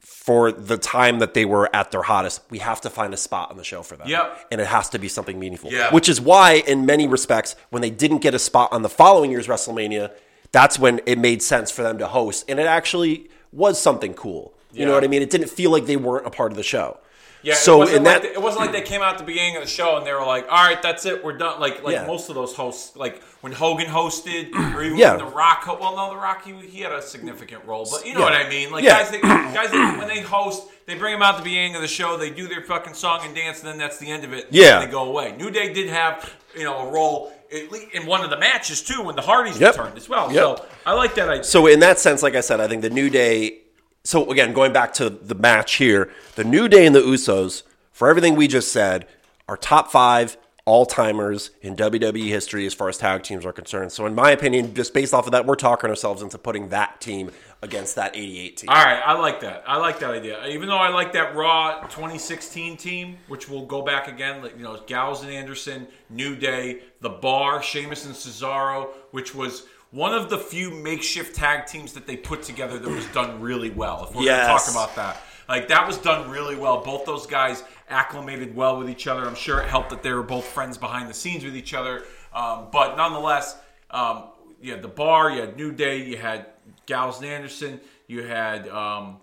for 0.00 0.52
the 0.52 0.76
time 0.76 1.18
that 1.18 1.34
they 1.34 1.44
were 1.44 1.74
at 1.74 1.90
their 1.90 2.02
hottest. 2.02 2.42
We 2.50 2.58
have 2.58 2.80
to 2.82 2.90
find 2.90 3.12
a 3.14 3.16
spot 3.16 3.50
on 3.50 3.56
the 3.56 3.64
show 3.64 3.82
for 3.82 3.96
them. 3.96 4.06
Yep. 4.06 4.48
and 4.50 4.60
it 4.60 4.66
has 4.66 4.88
to 4.90 4.98
be 4.98 5.08
something 5.08 5.38
meaningful. 5.38 5.72
Yeah. 5.72 5.92
Which 5.92 6.08
is 6.08 6.20
why, 6.20 6.62
in 6.66 6.86
many 6.86 7.08
respects, 7.08 7.56
when 7.70 7.82
they 7.82 7.90
didn't 7.90 8.18
get 8.18 8.34
a 8.34 8.38
spot 8.38 8.72
on 8.72 8.82
the 8.82 8.88
following 8.88 9.30
year's 9.30 9.46
WrestleMania, 9.46 10.12
that's 10.52 10.78
when 10.78 11.00
it 11.06 11.18
made 11.18 11.42
sense 11.42 11.70
for 11.70 11.82
them 11.82 11.98
to 11.98 12.06
host, 12.06 12.44
and 12.48 12.60
it 12.60 12.66
actually 12.66 13.30
was 13.50 13.80
something 13.80 14.14
cool. 14.14 14.54
You 14.72 14.86
know 14.86 14.92
what 14.92 15.02
I 15.02 15.08
mean? 15.08 15.22
It 15.22 15.30
didn't 15.30 15.50
feel 15.50 15.72
like 15.72 15.86
they 15.86 15.96
weren't 15.96 16.26
a 16.26 16.30
part 16.30 16.52
of 16.52 16.56
the 16.56 16.62
show. 16.62 16.98
Yeah. 17.42 17.54
So 17.54 17.76
it 17.76 17.78
wasn't 17.78 17.96
in 17.98 18.04
like 18.04 18.14
that, 18.14 18.22
they- 18.22 18.34
it 18.34 18.42
wasn't 18.42 18.60
like 18.62 18.72
they 18.72 18.82
came 18.82 19.00
out 19.02 19.12
at 19.14 19.18
the 19.18 19.24
beginning 19.24 19.56
of 19.56 19.62
the 19.62 19.68
show 19.68 19.96
and 19.96 20.06
they 20.06 20.12
were 20.12 20.24
like, 20.24 20.44
"All 20.50 20.62
right, 20.64 20.80
that's 20.82 21.06
it, 21.06 21.24
we're 21.24 21.36
done." 21.36 21.58
Like 21.60 21.82
like 21.82 21.94
Yeah. 21.94 22.06
most 22.06 22.28
of 22.28 22.34
those 22.34 22.54
hosts, 22.54 22.96
like 22.96 23.22
when 23.40 23.52
Hogan 23.52 23.86
hosted, 23.86 24.54
or 24.74 24.82
even 24.82 24.98
Yeah. 24.98 25.16
when 25.16 25.26
The 25.26 25.32
Rock. 25.32 25.66
Well, 25.66 25.96
no, 25.96 26.10
The 26.10 26.16
Rock 26.16 26.44
he, 26.44 26.52
he 26.66 26.80
had 26.82 26.92
a 26.92 27.00
significant 27.02 27.64
role, 27.64 27.88
but 27.90 28.04
you 28.06 28.12
know 28.14 28.20
Yeah. 28.20 28.24
what 28.26 28.34
I 28.34 28.48
mean. 28.48 28.70
Like 28.70 28.84
guys, 28.84 29.10
that, 29.10 29.22
guys 29.54 29.70
that, 29.70 29.98
when 29.98 30.08
they 30.08 30.20
host, 30.20 30.68
they 30.86 30.94
bring 30.96 31.12
them 31.14 31.22
out 31.22 31.34
at 31.34 31.38
the 31.38 31.44
beginning 31.44 31.76
of 31.76 31.82
the 31.82 31.88
show, 31.88 32.16
they 32.16 32.30
do 32.30 32.46
their 32.48 32.62
fucking 32.62 32.94
song 32.94 33.20
and 33.24 33.34
dance, 33.34 33.60
and 33.60 33.68
then 33.68 33.78
that's 33.78 33.98
the 33.98 34.10
end 34.10 34.24
of 34.24 34.32
it. 34.32 34.48
Yeah. 34.50 34.80
and 34.80 34.88
they 34.88 34.92
go 34.92 35.04
away. 35.04 35.34
New 35.38 35.50
Day 35.50 35.72
did 35.72 35.88
have 35.88 36.30
you 36.54 36.64
know 36.64 36.88
a 36.88 36.90
role 36.92 37.32
at 37.52 37.72
least 37.72 37.86
in 37.94 38.06
one 38.06 38.22
of 38.22 38.30
the 38.30 38.36
matches 38.38 38.80
too 38.82 39.02
when 39.02 39.16
the 39.16 39.22
Hardys 39.22 39.58
Yep. 39.58 39.76
returned 39.76 39.96
as 39.96 40.08
well. 40.08 40.30
Yep. 40.32 40.40
So 40.58 40.64
I 40.86 40.92
like 40.92 41.14
that 41.16 41.28
idea. 41.28 41.44
So 41.44 41.66
in 41.66 41.80
that 41.80 41.98
sense, 41.98 42.22
like 42.22 42.34
I 42.36 42.40
said, 42.40 42.60
I 42.60 42.68
think 42.68 42.82
the 42.82 42.90
New 42.90 43.08
Day. 43.10 43.59
So 44.04 44.30
again, 44.30 44.52
going 44.52 44.72
back 44.72 44.94
to 44.94 45.10
the 45.10 45.34
match 45.34 45.74
here, 45.74 46.10
the 46.34 46.44
New 46.44 46.68
Day 46.68 46.86
and 46.86 46.94
the 46.94 47.00
Usos, 47.00 47.62
for 47.92 48.08
everything 48.08 48.34
we 48.34 48.48
just 48.48 48.72
said, 48.72 49.06
are 49.46 49.56
top 49.56 49.90
five 49.90 50.38
all 50.64 50.86
timers 50.86 51.50
in 51.62 51.74
WWE 51.74 52.28
history 52.28 52.64
as 52.64 52.72
far 52.72 52.88
as 52.88 52.96
tag 52.96 53.22
teams 53.22 53.44
are 53.44 53.52
concerned. 53.52 53.92
So 53.92 54.06
in 54.06 54.14
my 54.14 54.30
opinion, 54.30 54.74
just 54.74 54.94
based 54.94 55.12
off 55.12 55.26
of 55.26 55.32
that, 55.32 55.44
we're 55.44 55.56
talking 55.56 55.90
ourselves 55.90 56.22
into 56.22 56.38
putting 56.38 56.68
that 56.68 57.00
team 57.00 57.30
against 57.60 57.96
that 57.96 58.16
'88 58.16 58.56
team. 58.56 58.70
All 58.70 58.76
right, 58.76 59.02
I 59.04 59.14
like 59.14 59.40
that. 59.40 59.64
I 59.66 59.76
like 59.78 59.98
that 60.00 60.10
idea. 60.10 60.46
Even 60.46 60.68
though 60.68 60.76
I 60.76 60.88
like 60.88 61.12
that 61.14 61.34
Raw 61.34 61.80
2016 61.82 62.76
team, 62.76 63.18
which 63.28 63.48
we'll 63.48 63.66
go 63.66 63.82
back 63.82 64.08
again, 64.08 64.42
like, 64.42 64.56
you 64.56 64.62
know, 64.62 64.80
Gallows 64.86 65.22
and 65.22 65.30
Anderson, 65.30 65.88
New 66.08 66.36
Day, 66.36 66.82
The 67.00 67.10
Bar, 67.10 67.62
Sheamus 67.62 68.06
and 68.06 68.14
Cesaro, 68.14 68.90
which 69.10 69.34
was 69.34 69.64
one 69.90 70.14
of 70.14 70.30
the 70.30 70.38
few 70.38 70.70
makeshift 70.70 71.34
tag 71.34 71.66
teams 71.66 71.92
that 71.94 72.06
they 72.06 72.16
put 72.16 72.42
together 72.42 72.78
that 72.78 72.88
was 72.88 73.06
done 73.06 73.40
really 73.40 73.70
well. 73.70 74.06
If 74.08 74.14
we're 74.14 74.22
Yes. 74.22 74.46
going 74.46 74.58
to 74.58 74.64
talk 74.64 74.70
about 74.92 74.96
that, 74.96 75.22
like 75.48 75.68
that 75.68 75.86
was 75.86 75.98
done 75.98 76.30
really 76.30 76.54
well. 76.56 76.82
Both 76.82 77.04
those 77.06 77.26
guys 77.26 77.64
acclimated 77.88 78.54
well 78.54 78.78
with 78.78 78.88
each 78.88 79.06
other. 79.08 79.26
I'm 79.26 79.34
sure 79.34 79.60
it 79.60 79.68
helped 79.68 79.90
that 79.90 80.02
they 80.02 80.12
were 80.12 80.22
both 80.22 80.44
friends 80.46 80.78
behind 80.78 81.08
the 81.10 81.14
scenes 81.14 81.44
with 81.44 81.56
each 81.56 81.74
other. 81.74 82.04
Um, 82.32 82.68
but 82.70 82.96
nonetheless, 82.96 83.56
um, 83.90 84.24
you 84.62 84.70
had 84.72 84.82
the 84.82 84.88
bar, 84.88 85.30
you 85.32 85.40
had 85.40 85.56
New 85.56 85.72
Day, 85.72 86.04
you 86.04 86.16
had 86.16 86.46
Gallows 86.86 87.16
and 87.18 87.26
Anderson, 87.26 87.80
you 88.06 88.22
had 88.22 88.68
um, 88.68 89.16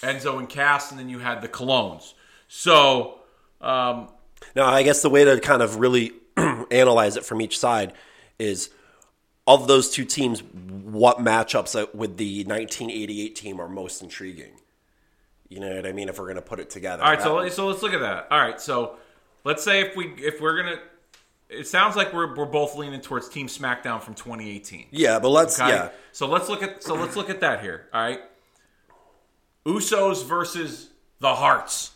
Enzo 0.00 0.38
and 0.38 0.48
Cass, 0.48 0.90
and 0.92 0.98
then 0.98 1.10
you 1.10 1.18
had 1.18 1.42
the 1.42 1.48
Colóns. 1.48 2.14
So, 2.48 3.18
um, 3.60 4.08
Now, 4.54 4.66
I 4.66 4.82
guess 4.82 5.02
the 5.02 5.10
way 5.10 5.24
to 5.24 5.38
kind 5.40 5.60
of 5.60 5.76
really 5.76 6.12
analyze 6.70 7.16
it 7.18 7.24
from 7.26 7.42
each 7.42 7.58
side 7.58 7.92
is 8.38 8.70
of 9.46 9.68
those 9.68 9.90
two 9.90 10.04
teams, 10.04 10.42
what 10.42 11.18
matchups 11.18 11.94
with 11.94 12.16
the 12.16 12.44
1988 12.44 13.34
team 13.36 13.60
are 13.60 13.68
most 13.68 14.02
intriguing? 14.02 14.52
You 15.48 15.60
know 15.60 15.74
what 15.76 15.86
I 15.86 15.92
mean? 15.92 16.08
If 16.08 16.18
we're 16.18 16.24
going 16.24 16.36
to 16.36 16.42
put 16.42 16.58
it 16.58 16.70
together. 16.70 17.02
all 17.04 17.10
right, 17.10 17.22
so 17.22 17.36
let- 17.36 17.52
so 17.52 17.66
let's 17.68 17.82
look 17.82 17.92
at 17.92 18.00
that. 18.00 18.26
All 18.30 18.38
right, 18.40 18.60
so 18.60 18.96
let's 19.44 19.62
say 19.62 19.80
if 19.82 19.94
we 19.96 20.06
if 20.18 20.40
we're 20.40 20.56
gonna, 20.62 20.80
it 21.48 21.68
sounds 21.68 21.94
like 21.94 22.12
we're 22.12 22.34
we're 22.34 22.46
both 22.46 22.74
leaning 22.74 23.00
towards 23.00 23.28
Team 23.28 23.46
SmackDown 23.46 24.02
from 24.02 24.14
2018. 24.14 24.86
yeah, 24.90 25.20
but 25.20 25.28
let's, 25.28 25.60
Okay. 25.60 25.68
yeah. 25.68 25.90
So 26.10 26.26
let's 26.26 26.48
look 26.48 26.64
at 26.64 26.82
so 26.82 26.94
let's 26.94 27.14
look 27.14 27.30
at 27.30 27.40
that 27.40 27.60
here. 27.60 27.86
All 27.94 28.00
right. 28.02 28.20
Usos 29.64 30.24
versus 30.24 30.90
the 31.20 31.34
Harts. 31.34 31.92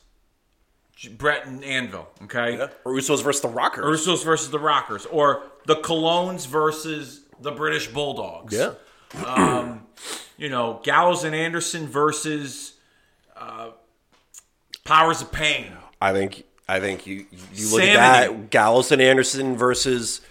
Brett 1.16 1.46
and 1.46 1.64
Anvil. 1.64 2.08
Okay. 2.24 2.60
Or 2.84 2.92
Usos 2.92 3.22
versus 3.22 3.40
the 3.40 3.48
Rockers. 3.48 4.06
Usos 4.06 4.24
versus 4.24 4.50
the 4.50 4.58
Rockers, 4.58 5.06
or 5.06 5.44
the 5.66 5.76
Colóns 5.76 6.46
versus 6.46 7.22
the 7.40 7.52
British 7.52 7.88
Bulldogs. 7.88 8.54
yeah. 8.54 8.72
You 10.38 10.48
know, 10.48 10.80
Gallows 10.82 11.24
and 11.24 11.34
Anderson 11.34 11.86
versus 11.86 12.74
uh, 13.36 13.70
Powers 14.84 15.20
of 15.20 15.30
Pain. 15.32 15.72
I 16.00 16.12
think 16.12 16.44
I 16.68 16.80
think 16.80 17.06
you 17.06 17.26
you 17.52 17.70
look 17.70 17.82
at 17.82 17.96
that 18.30 18.50
Gallows 18.50 18.90
and 18.90 19.02
Anderson 19.02 19.56
versus 19.56 20.22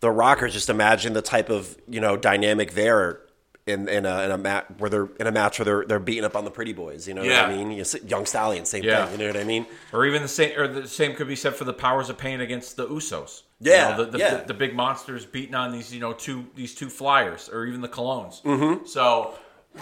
the 0.00 0.10
Rockers. 0.10 0.52
Just 0.52 0.70
imagine 0.70 1.14
the 1.14 1.22
type 1.22 1.50
of 1.50 1.76
you 1.88 2.00
know 2.00 2.16
dynamic 2.16 2.74
there 2.74 3.20
in 3.66 3.88
in 3.88 4.06
a, 4.06 4.22
in 4.22 4.30
a 4.30 4.38
match 4.38 4.66
where 4.78 4.88
they're 4.88 5.08
in 5.18 5.26
a 5.26 5.32
match 5.32 5.58
where 5.58 5.64
they're 5.64 5.84
they're 5.84 5.98
beating 5.98 6.24
up 6.24 6.36
on 6.36 6.44
the 6.44 6.50
pretty 6.52 6.72
boys. 6.72 7.08
You 7.08 7.14
know 7.14 7.22
what 7.22 7.32
I 7.32 7.48
mean? 7.56 7.72
You 7.72 7.82
see- 7.82 8.00
Young 8.06 8.24
Stallion, 8.24 8.66
same 8.66 8.84
Yeah. 8.84 9.06
thing. 9.06 9.18
You 9.18 9.26
know 9.26 9.32
what 9.32 9.40
I 9.40 9.44
mean? 9.44 9.66
Or 9.92 10.06
even 10.06 10.22
the 10.22 10.28
same, 10.28 10.56
or 10.56 10.68
the 10.68 10.86
same 10.86 11.16
could 11.16 11.26
be 11.26 11.34
said 11.36 11.56
for 11.56 11.64
the 11.64 11.72
powers 11.74 12.08
of 12.08 12.18
pain 12.18 12.40
against 12.40 12.76
the 12.76 12.86
Usos. 12.86 13.42
Yeah, 13.60 13.90
you 13.90 13.96
know, 13.96 14.04
the, 14.04 14.10
the, 14.12 14.18
yeah. 14.18 14.34
the, 14.36 14.46
the 14.46 14.54
big 14.54 14.74
monsters 14.74 15.26
beating 15.26 15.54
on 15.54 15.72
these, 15.72 15.92
you 15.92 16.00
know, 16.00 16.12
two 16.12 16.46
these 16.54 16.74
two 16.74 16.88
flyers, 16.88 17.48
or 17.48 17.66
even 17.66 17.80
the 17.80 17.88
Colóns. 17.88 18.40
Mm-hmm. 18.42 18.86
So, 18.86 19.34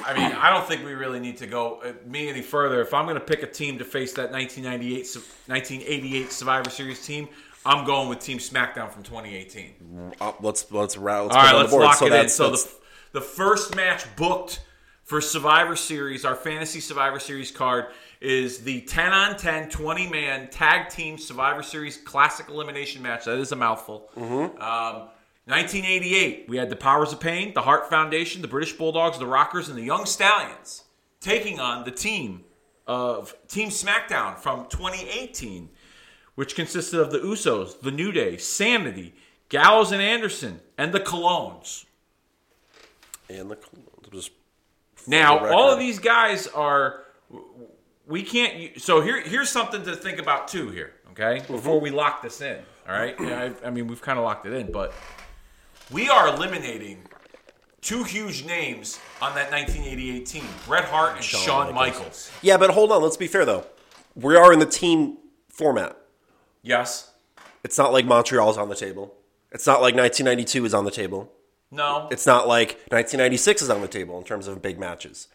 I 0.02 0.14
mean, 0.14 0.32
I 0.32 0.48
don't 0.48 0.66
think 0.66 0.84
we 0.84 0.94
really 0.94 1.20
need 1.20 1.36
to 1.38 1.46
go 1.46 1.82
uh, 1.82 1.92
me 2.06 2.28
any 2.28 2.40
further. 2.40 2.80
If 2.80 2.94
I'm 2.94 3.04
going 3.04 3.16
to 3.16 3.20
pick 3.20 3.42
a 3.42 3.46
team 3.46 3.76
to 3.78 3.84
face 3.84 4.14
that 4.14 4.32
1998, 4.32 5.14
1988 5.46 6.32
Survivor 6.32 6.70
Series 6.70 7.04
team, 7.04 7.28
I'm 7.66 7.84
going 7.84 8.08
with 8.08 8.20
Team 8.20 8.38
SmackDown 8.38 8.90
from 8.90 9.02
2018. 9.02 10.12
Uh, 10.20 10.32
let's 10.40 10.70
let's 10.70 10.70
let's 10.72 10.96
All 10.96 11.28
right, 11.28 11.54
let's 11.54 11.70
the 11.70 11.76
board. 11.76 11.84
lock 11.84 11.96
so 11.96 12.06
it 12.06 12.12
in. 12.12 12.28
So 12.30 12.50
the 12.52 12.72
the 13.12 13.20
first 13.20 13.76
match 13.76 14.04
booked 14.16 14.60
for 15.06 15.20
Survivor 15.20 15.76
Series, 15.76 16.24
our 16.24 16.34
fantasy 16.34 16.80
Survivor 16.80 17.20
Series 17.20 17.52
card 17.52 17.86
is 18.20 18.58
the 18.58 18.80
10 18.82 19.12
on 19.12 19.36
10 19.36 19.70
20 19.70 20.08
man 20.08 20.50
tag 20.50 20.88
team 20.90 21.16
Survivor 21.16 21.62
Series 21.62 21.96
classic 21.96 22.48
elimination 22.48 23.02
match. 23.02 23.24
That 23.24 23.38
is 23.38 23.52
a 23.52 23.56
mouthful. 23.56 24.10
Mm-hmm. 24.16 24.60
Um, 24.60 25.08
1988, 25.44 26.46
we 26.48 26.56
had 26.56 26.70
the 26.70 26.76
Powers 26.76 27.12
of 27.12 27.20
Pain, 27.20 27.54
the 27.54 27.62
Hart 27.62 27.88
Foundation, 27.88 28.42
the 28.42 28.48
British 28.48 28.72
Bulldogs, 28.72 29.16
the 29.16 29.26
Rockers, 29.26 29.68
and 29.68 29.78
the 29.78 29.84
Young 29.84 30.04
Stallions 30.04 30.82
taking 31.20 31.60
on 31.60 31.84
the 31.84 31.92
team 31.92 32.42
of 32.88 33.32
Team 33.46 33.68
SmackDown 33.68 34.36
from 34.36 34.66
2018, 34.68 35.68
which 36.34 36.56
consisted 36.56 36.98
of 36.98 37.12
the 37.12 37.20
Usos, 37.20 37.80
the 37.80 37.92
New 37.92 38.10
Day, 38.10 38.36
Sanity, 38.38 39.14
Gallows 39.50 39.92
and 39.92 40.02
Anderson, 40.02 40.60
and 40.76 40.92
the 40.92 40.98
Colóns. 40.98 41.84
and 43.28 43.48
the 43.48 43.56
just 44.12 44.32
Now, 45.06 45.46
all 45.46 45.70
of 45.72 45.78
these 45.78 45.98
guys 45.98 46.46
are. 46.48 47.02
We 48.06 48.22
can't. 48.22 48.80
So 48.80 49.00
here, 49.00 49.20
here's 49.20 49.50
something 49.50 49.82
to 49.84 49.96
think 49.96 50.18
about 50.18 50.48
too. 50.48 50.70
Here, 50.70 50.94
okay, 51.10 51.40
mm-hmm. 51.40 51.52
before 51.52 51.80
we 51.80 51.90
lock 51.90 52.22
this 52.22 52.40
in. 52.40 52.58
All 52.88 52.94
right. 52.94 53.16
Yeah, 53.20 53.50
I, 53.64 53.66
I 53.66 53.70
mean, 53.70 53.86
we've 53.86 54.02
kind 54.02 54.18
of 54.18 54.24
locked 54.24 54.46
it 54.46 54.52
in, 54.52 54.70
but 54.70 54.92
we 55.90 56.08
are 56.08 56.28
eliminating 56.28 57.02
two 57.80 58.04
huge 58.04 58.44
names 58.44 59.00
on 59.20 59.34
that 59.34 59.50
1988 59.50 60.26
team: 60.26 60.44
Bret 60.66 60.84
Hart 60.84 61.16
and 61.16 61.24
Shawn, 61.24 61.74
Michaels. 61.74 62.30
yeah. 62.42 62.56
But 62.56 62.70
hold 62.70 62.92
on, 62.92 63.02
let's 63.02 63.16
be 63.16 63.26
fair 63.26 63.44
though. 63.44 63.66
We 64.14 64.36
are 64.36 64.52
in 64.52 64.58
the 64.58 64.66
team 64.66 65.18
format. 65.48 65.96
Yes. 66.62 67.12
It's 67.64 67.78
not 67.78 67.92
like 67.92 68.06
Montreal's 68.06 68.58
on 68.58 68.68
the 68.68 68.74
table. 68.74 69.14
It's 69.52 69.66
not 69.66 69.80
like 69.80 69.94
1992 69.94 70.64
is 70.64 70.74
on 70.74 70.84
the 70.84 70.90
table. 70.90 71.32
No. 71.70 72.08
It's 72.10 72.26
not 72.26 72.46
like 72.48 72.68
1996 72.90 73.62
is 73.62 73.70
on 73.70 73.80
the 73.80 73.88
table 73.88 74.16
in 74.18 74.24
terms 74.24 74.46
of 74.46 74.62
big 74.62 74.78
matches. 74.78 75.28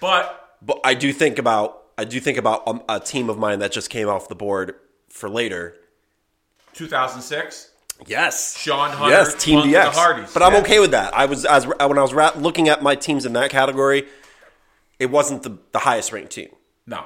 but 0.00 0.56
But 0.62 0.80
I 0.84 0.94
do 0.94 1.12
think 1.12 1.38
about 1.38 1.82
I 1.98 2.04
do 2.04 2.20
think 2.20 2.36
about 2.38 2.66
um, 2.68 2.82
a 2.88 3.00
team 3.00 3.30
of 3.30 3.38
mine 3.38 3.58
that 3.60 3.72
just 3.72 3.88
came 3.88 4.08
off 4.08 4.28
the 4.28 4.34
board 4.34 4.74
for 5.08 5.28
later. 5.30 5.74
2006. 6.74 7.70
Yes, 8.06 8.58
Shawn 8.58 8.90
Hunter, 8.90 9.14
Yes, 9.14 9.34
Team 9.42 9.60
DX. 9.60 9.84
the 9.84 9.90
Hardys. 9.98 10.32
But 10.34 10.42
I'm 10.42 10.52
Yeah. 10.52 10.58
okay 10.60 10.78
with 10.80 10.90
that. 10.90 11.14
I 11.16 11.24
was 11.24 11.46
as 11.46 11.66
when 11.66 11.80
I 11.80 12.02
was 12.02 12.12
ra- 12.12 12.32
looking 12.36 12.68
at 12.68 12.82
my 12.82 12.94
teams 12.94 13.24
in 13.24 13.32
that 13.32 13.50
category, 13.50 14.06
it 14.98 15.06
wasn't 15.06 15.42
the, 15.42 15.56
the 15.72 15.78
highest 15.78 16.12
ranked 16.12 16.32
team. 16.32 16.50
No. 16.86 17.04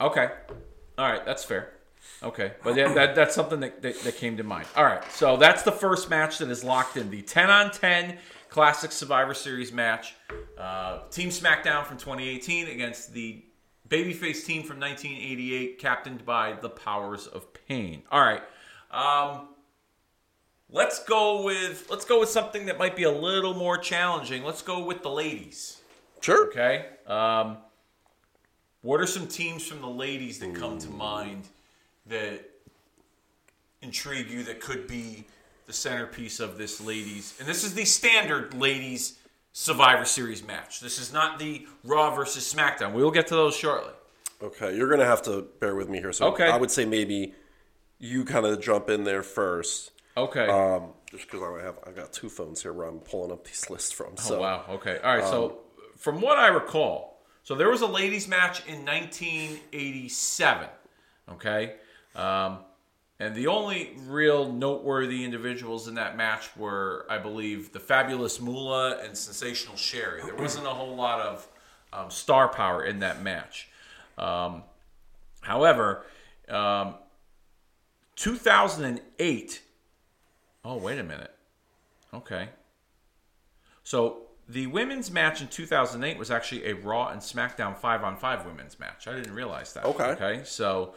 Okay. 0.00 0.28
All 0.96 1.10
right, 1.10 1.24
that's 1.26 1.42
fair. 1.42 1.72
Okay, 2.22 2.52
but 2.62 2.76
yeah, 2.76 2.92
that, 2.92 3.14
that's 3.14 3.34
something 3.34 3.60
that, 3.60 3.80
that, 3.80 3.98
that 4.02 4.16
came 4.16 4.36
to 4.36 4.42
mind. 4.42 4.66
All 4.76 4.84
right, 4.84 5.02
so 5.12 5.36
that's 5.36 5.62
the 5.62 5.72
first 5.72 6.10
match 6.10 6.38
that 6.38 6.50
is 6.50 6.62
locked 6.62 6.96
in 6.96 7.10
the 7.10 7.22
10 7.22 7.48
on 7.48 7.70
10 7.70 8.18
Classic 8.50 8.92
Survivor 8.92 9.32
Series 9.32 9.72
match. 9.72 10.14
Uh, 10.58 11.00
team 11.10 11.30
SmackDown 11.30 11.86
from 11.86 11.96
2018 11.96 12.68
against 12.68 13.14
the 13.14 13.42
Babyface 13.88 14.44
team 14.44 14.62
from 14.62 14.78
1988, 14.78 15.78
captained 15.78 16.26
by 16.26 16.52
the 16.52 16.68
Powers 16.68 17.26
of 17.26 17.46
Pain. 17.66 18.02
All 18.12 18.20
right, 18.20 18.42
um, 18.90 19.48
let's 20.68 21.02
go 21.04 21.42
with 21.42 21.86
let's 21.90 22.04
go 22.04 22.20
with 22.20 22.28
something 22.28 22.66
that 22.66 22.78
might 22.78 22.96
be 22.96 23.04
a 23.04 23.10
little 23.10 23.54
more 23.54 23.78
challenging. 23.78 24.44
Let's 24.44 24.62
go 24.62 24.84
with 24.84 25.02
the 25.02 25.10
ladies. 25.10 25.80
Sure. 26.20 26.48
Okay. 26.48 26.86
Um, 27.06 27.56
what 28.82 29.00
are 29.00 29.06
some 29.06 29.26
teams 29.26 29.66
from 29.66 29.80
the 29.80 29.88
ladies 29.88 30.38
that 30.38 30.54
come 30.54 30.78
to 30.78 30.90
mind 30.90 31.48
that 32.10 32.44
intrigue 33.82 34.30
you 34.30 34.42
that 34.44 34.60
could 34.60 34.86
be 34.86 35.24
the 35.66 35.72
centerpiece 35.72 36.38
of 36.40 36.58
this 36.58 36.80
ladies? 36.80 37.34
And 37.38 37.48
this 37.48 37.64
is 37.64 37.74
the 37.74 37.84
standard 37.84 38.54
ladies 38.54 39.18
Survivor 39.52 40.04
Series 40.04 40.46
match. 40.46 40.80
This 40.80 41.00
is 41.00 41.12
not 41.12 41.38
the 41.38 41.66
Raw 41.82 42.14
versus 42.14 42.52
SmackDown. 42.52 42.92
We 42.92 43.02
will 43.02 43.10
get 43.10 43.26
to 43.28 43.34
those 43.34 43.56
shortly. 43.56 43.92
Okay, 44.42 44.76
you're 44.76 44.88
gonna 44.88 45.04
have 45.06 45.22
to 45.22 45.46
bear 45.60 45.74
with 45.74 45.88
me 45.88 45.98
here. 45.98 46.12
So 46.12 46.26
Okay. 46.28 46.48
I 46.48 46.56
would 46.56 46.70
say 46.70 46.84
maybe 46.84 47.34
you 47.98 48.24
kind 48.24 48.46
of 48.46 48.60
jump 48.60 48.88
in 48.88 49.04
there 49.04 49.22
first. 49.22 49.92
Okay. 50.16 50.46
Um, 50.46 50.92
just 51.10 51.30
because 51.30 51.42
I 51.42 51.64
have 51.64 51.78
I've 51.86 51.96
got 51.96 52.12
two 52.12 52.28
phones 52.28 52.62
here 52.62 52.72
where 52.72 52.86
I'm 52.86 53.00
pulling 53.00 53.32
up 53.32 53.44
these 53.44 53.68
lists 53.70 53.92
from. 53.92 54.16
So 54.16 54.36
oh, 54.36 54.40
wow. 54.40 54.64
Okay. 54.70 54.98
All 55.02 55.16
right. 55.16 55.24
so, 55.24 55.58
from 55.96 56.20
what 56.20 56.38
I 56.38 56.48
recall, 56.48 57.20
so 57.42 57.54
there 57.54 57.68
was 57.68 57.82
a 57.82 57.86
ladies' 57.86 58.28
match 58.28 58.66
in 58.66 58.84
1987. 58.86 60.68
Okay. 61.32 61.74
Um, 62.14 62.58
and 63.18 63.34
the 63.34 63.48
only 63.48 63.92
real 64.06 64.50
noteworthy 64.50 65.24
individuals 65.24 65.88
in 65.88 65.94
that 65.96 66.16
match 66.16 66.56
were, 66.56 67.06
I 67.10 67.18
believe, 67.18 67.72
the 67.72 67.80
fabulous 67.80 68.40
Moolah 68.40 68.98
and 69.04 69.16
Sensational 69.16 69.76
Sherri. 69.76 70.22
There 70.22 70.34
wasn't 70.34 70.66
a 70.66 70.70
whole 70.70 70.96
lot 70.96 71.20
of 71.20 71.46
um, 71.92 72.10
star 72.10 72.48
power 72.48 72.84
in 72.84 73.00
that 73.00 73.22
match. 73.22 73.68
Um, 74.16 74.62
however, 75.42 76.04
um, 76.48 76.94
2008. 78.16 79.62
Oh, 80.64 80.76
wait 80.76 80.98
a 80.98 81.02
minute. 81.02 81.34
Okay. 82.12 82.48
So 83.82 84.22
the 84.48 84.66
women's 84.66 85.10
match 85.10 85.40
in 85.40 85.48
2008 85.48 86.18
was 86.18 86.30
actually 86.30 86.66
a 86.66 86.74
Raw 86.74 87.08
and 87.08 87.20
SmackDown 87.20 87.76
5 87.76 88.04
on 88.04 88.16
5 88.16 88.46
women's 88.46 88.80
match. 88.80 89.06
I 89.06 89.14
didn't 89.14 89.34
realize 89.34 89.72
that. 89.74 89.84
Okay. 89.84 90.04
Okay. 90.04 90.40
So 90.44 90.94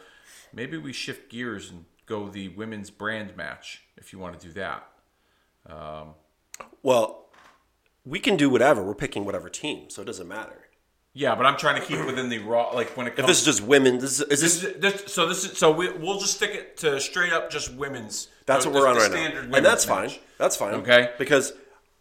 maybe 0.54 0.76
we 0.78 0.92
shift 0.92 1.30
gears 1.30 1.70
and 1.70 1.84
go 2.06 2.28
the 2.28 2.48
women's 2.48 2.90
brand 2.90 3.36
match 3.36 3.82
if 3.96 4.12
you 4.12 4.18
want 4.18 4.38
to 4.38 4.46
do 4.46 4.52
that. 4.54 4.86
Um, 5.66 6.14
well, 6.82 7.26
we 8.04 8.18
can 8.20 8.36
do 8.36 8.50
whatever. 8.50 8.82
We're 8.82 8.94
picking 8.94 9.24
whatever 9.24 9.48
team, 9.48 9.88
so 9.90 10.02
it 10.02 10.04
doesn't 10.04 10.28
matter. 10.28 10.60
Yeah, 11.16 11.36
but 11.36 11.46
I'm 11.46 11.56
trying 11.56 11.80
to 11.80 11.86
keep 11.86 12.04
within 12.04 12.28
the 12.28 12.38
Raw 12.40 12.72
like 12.72 12.96
when 12.96 13.06
it 13.06 13.14
comes, 13.14 13.20
If 13.20 13.26
this 13.28 13.38
is 13.38 13.44
just 13.44 13.62
women, 13.62 13.98
this 13.98 14.20
is, 14.20 14.20
is 14.22 14.40
this, 14.40 14.60
this 14.60 14.64
is, 14.64 14.80
this 14.80 15.12
so 15.12 15.28
this 15.28 15.44
is 15.44 15.56
so 15.56 15.70
we, 15.70 15.88
we'll 15.92 16.18
just 16.18 16.34
stick 16.34 16.50
it 16.50 16.76
to 16.78 17.00
straight 17.00 17.32
up 17.32 17.50
just 17.50 17.72
women's. 17.72 18.28
That's 18.46 18.64
the- 18.64 18.70
what 18.70 18.82
we're 18.82 18.88
on 18.88 18.96
right 18.96 19.10
standard 19.10 19.48
now, 19.48 19.56
and 19.58 19.64
that's 19.64 19.84
fine. 19.84 20.10
That's 20.38 20.56
fine. 20.56 20.74
Okay. 20.74 21.12
Because 21.16 21.52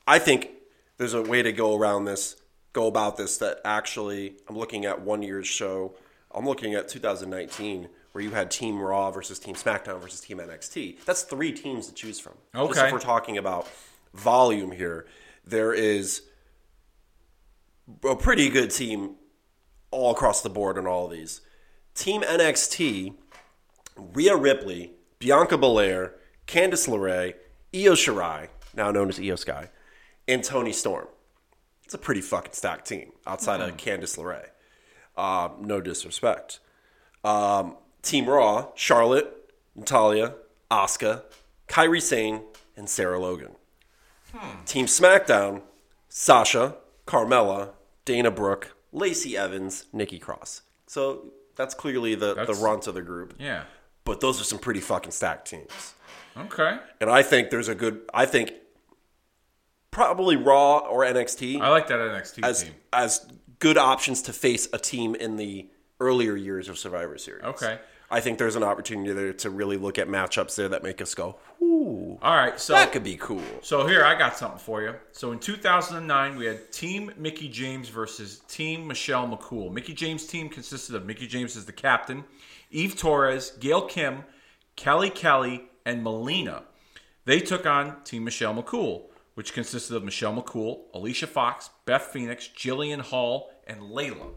I 0.08 0.18
think 0.18 0.50
there's 0.98 1.14
a 1.14 1.22
way 1.22 1.44
to 1.44 1.52
go 1.52 1.78
around 1.78 2.06
this, 2.06 2.38
go 2.74 2.88
about 2.88 3.16
this. 3.18 3.38
That 3.38 3.62
actually, 3.64 4.38
I'm 4.50 4.58
looking 4.58 4.86
at 4.86 5.02
one 5.02 5.22
year's 5.22 5.48
show. 5.48 5.94
I'm 6.32 6.46
looking 6.48 6.74
at 6.74 6.88
2019, 6.88 7.90
where 8.14 8.24
you 8.24 8.32
had 8.32 8.50
Team 8.50 8.80
Raw 8.80 9.12
versus 9.12 9.40
Team 9.40 9.56
SmackDown 9.56 10.00
versus 10.00 10.22
Team 10.22 10.38
NXT. 10.38 11.04
That's 11.06 11.24
three 11.24 11.52
teams 11.52 11.88
to 11.88 11.94
choose 11.94 12.20
from. 12.20 12.34
Just 12.56 12.72
Okay. 12.72 12.88
if 12.88 12.94
we're 12.94 13.00
talking 13.00 13.38
about 13.38 13.68
volume 14.14 14.72
here, 14.72 15.06
there 15.46 15.74
is 15.74 16.22
a 18.04 18.16
pretty 18.16 18.50
good 18.50 18.72
team 18.72 19.16
all 19.92 20.12
across 20.12 20.42
the 20.42 20.50
board 20.50 20.78
in 20.78 20.88
all 20.88 21.06
of 21.06 21.12
these. 21.12 21.42
Team 21.96 22.22
NXT, 22.22 23.16
Rhea 23.98 24.36
Ripley, 24.36 24.94
Bianca 25.20 25.58
Belair, 25.58 26.16
Candice 26.48 26.88
LeRae, 26.88 27.34
Io 27.76 27.94
Shirai, 27.94 28.48
now 28.76 28.92
known 28.92 29.10
as 29.10 29.20
Iyo 29.20 29.38
Sky, 29.38 29.70
and 30.28 30.44
Toni 30.44 30.72
Storm. 30.74 31.08
It's 31.84 31.94
a 31.94 31.98
pretty 31.98 32.22
fucking 32.22 32.54
stacked 32.54 32.88
team 32.88 33.12
outside 33.28 33.60
of 33.60 33.76
Candice 33.78 34.18
LeRae. 34.18 34.48
Uh, 35.18 35.50
no 35.60 35.82
disrespect. 35.82 36.60
Um, 37.24 37.78
team 38.04 38.30
Raw, 38.30 38.68
Charlotte, 38.76 39.52
Natalya, 39.76 40.36
Asuka, 40.70 41.24
Kairi 41.68 42.02
Sane, 42.02 42.42
and 42.78 42.88
Sarah 42.88 43.20
Logan. 43.20 43.56
Hmm. 44.34 44.64
Team 44.66 44.86
SmackDown, 44.86 45.62
Sasha, 46.10 46.76
Carmella, 47.08 47.70
Dana 48.06 48.30
Brooke, 48.30 48.76
Lacey 48.92 49.36
Evans, 49.36 49.86
Nikki 49.92 50.20
Cross. 50.20 50.62
So 50.86 51.32
that's 51.56 51.74
clearly 51.74 52.14
the, 52.16 52.28
the 52.30 52.34
That's- 52.36 52.60
runt 52.62 52.86
of 52.88 52.94
the 52.94 53.02
group. 53.02 53.34
Yeah. 53.40 53.64
But 54.06 54.20
those 54.20 54.40
are 54.42 54.44
some 54.44 54.60
pretty 54.60 54.82
fucking 54.82 55.12
stacked 55.12 55.48
teams. 55.50 55.94
Okay. 56.36 56.78
And 57.00 57.10
I 57.10 57.24
think 57.24 57.50
there's 57.52 57.70
a 57.70 57.76
good 57.76 58.02
I 58.14 58.26
think 58.26 58.52
probably 59.92 60.36
Raw 60.36 60.80
or 60.80 61.02
NXT 61.04 61.62
I 61.62 61.70
like 61.70 61.88
that 61.88 62.00
NXT 62.00 62.44
as 62.44 62.64
team. 62.64 62.74
as 62.92 63.26
good 63.60 63.78
options 63.78 64.24
to 64.24 64.34
face 64.34 64.68
a 64.74 64.78
team 64.80 65.16
in 65.16 65.38
the 65.38 65.70
earlier 66.00 66.36
years 66.36 66.68
of 66.70 66.78
Survivor 66.78 67.18
Series. 67.18 67.44
Okay. 67.44 67.80
I 68.14 68.20
think 68.20 68.38
there's 68.38 68.56
an 68.56 68.64
opportunity 68.64 69.12
there 69.12 69.34
to 69.34 69.50
really 69.50 69.76
look 69.76 69.98
at 69.98 70.08
matchups 70.08 70.56
there 70.56 70.70
that 70.70 70.84
make 70.84 71.02
us 71.02 71.16
go, 71.16 71.36
"Ooh, 71.62 72.20
All 72.22 72.36
right. 72.36 72.60
So 72.60 72.74
that 72.74 72.92
could 72.92 73.04
be 73.04 73.18
cool." 73.18 73.42
So 73.64 73.88
here 73.88 74.06
I 74.06 74.14
got 74.16 74.38
something 74.38 74.60
for 74.60 74.84
you. 74.84 74.94
So 75.12 75.32
in 75.32 75.40
2009, 75.40 76.38
we 76.38 76.46
had 76.46 76.72
Team 76.72 77.12
Mickie 77.18 77.50
James 77.50 77.90
versus 77.90 78.42
Team 78.48 78.88
Michelle 78.88 79.28
McCool. 79.28 79.74
Mickie 79.74 79.96
James' 79.96 80.28
team 80.28 80.48
consisted 80.48 80.96
of 80.96 81.08
Mickie 81.08 81.26
James 81.26 81.58
as 81.58 81.66
the 81.66 81.74
captain, 81.74 82.24
Eve 82.70 82.96
Torres, 82.96 83.50
Gail 83.60 83.82
Kim, 83.82 84.26
Kelly 84.76 85.10
Kelly, 85.10 85.70
and 85.84 86.04
Melina. 86.04 86.64
They 87.26 87.40
took 87.40 87.66
on 87.66 88.04
Team 88.04 88.26
Michelle 88.26 88.54
McCool, 88.54 89.06
which 89.34 89.54
consisted 89.54 89.96
of 89.96 90.04
Michelle 90.04 90.40
McCool, 90.40 90.82
Alicia 90.94 91.26
Fox, 91.26 91.72
Beth 91.86 92.04
Phoenix, 92.04 92.48
Jillian 92.56 93.02
Hall, 93.02 93.52
and 93.66 93.82
Layla. 93.82 94.34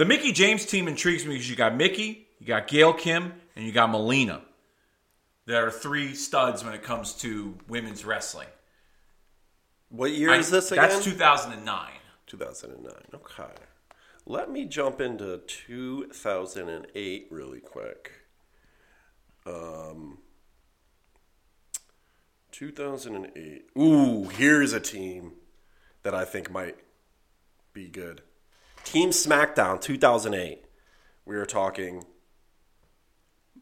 The 0.00 0.06
Mickie 0.06 0.32
James 0.32 0.64
team 0.64 0.88
intrigues 0.88 1.26
me 1.26 1.34
because 1.34 1.50
you 1.50 1.56
got 1.56 1.76
Mickie, 1.76 2.26
you 2.38 2.46
got 2.46 2.68
Gail 2.68 2.94
Kim, 2.94 3.34
and 3.54 3.66
you 3.66 3.70
got 3.70 3.90
Melina. 3.90 4.40
There 5.44 5.66
are 5.66 5.70
three 5.70 6.14
studs 6.14 6.64
when 6.64 6.72
it 6.72 6.82
comes 6.82 7.12
to 7.16 7.58
women's 7.68 8.02
wrestling. 8.06 8.48
What 9.90 10.12
year 10.12 10.30
I- 10.30 10.38
is 10.38 10.50
this 10.50 10.72
again? 10.72 10.88
That's 10.88 11.04
2009. 11.04 11.90
2009. 12.26 12.94
Okay. 13.12 13.52
Let 14.24 14.50
me 14.50 14.64
jump 14.64 15.02
into 15.02 15.36
2008 15.46 17.28
really 17.30 17.60
quick. 17.60 18.12
Um, 19.44 20.16
2008. 22.52 23.66
Ooh, 23.76 24.30
here's 24.30 24.72
a 24.72 24.80
team 24.80 25.32
that 26.04 26.14
I 26.14 26.24
think 26.24 26.50
might 26.50 26.78
be 27.74 27.90
good. 27.90 28.22
Team 28.84 29.10
SmackDown 29.10 29.80
2008. 29.80 30.64
We 31.24 31.36
are 31.36 31.46
talking 31.46 32.04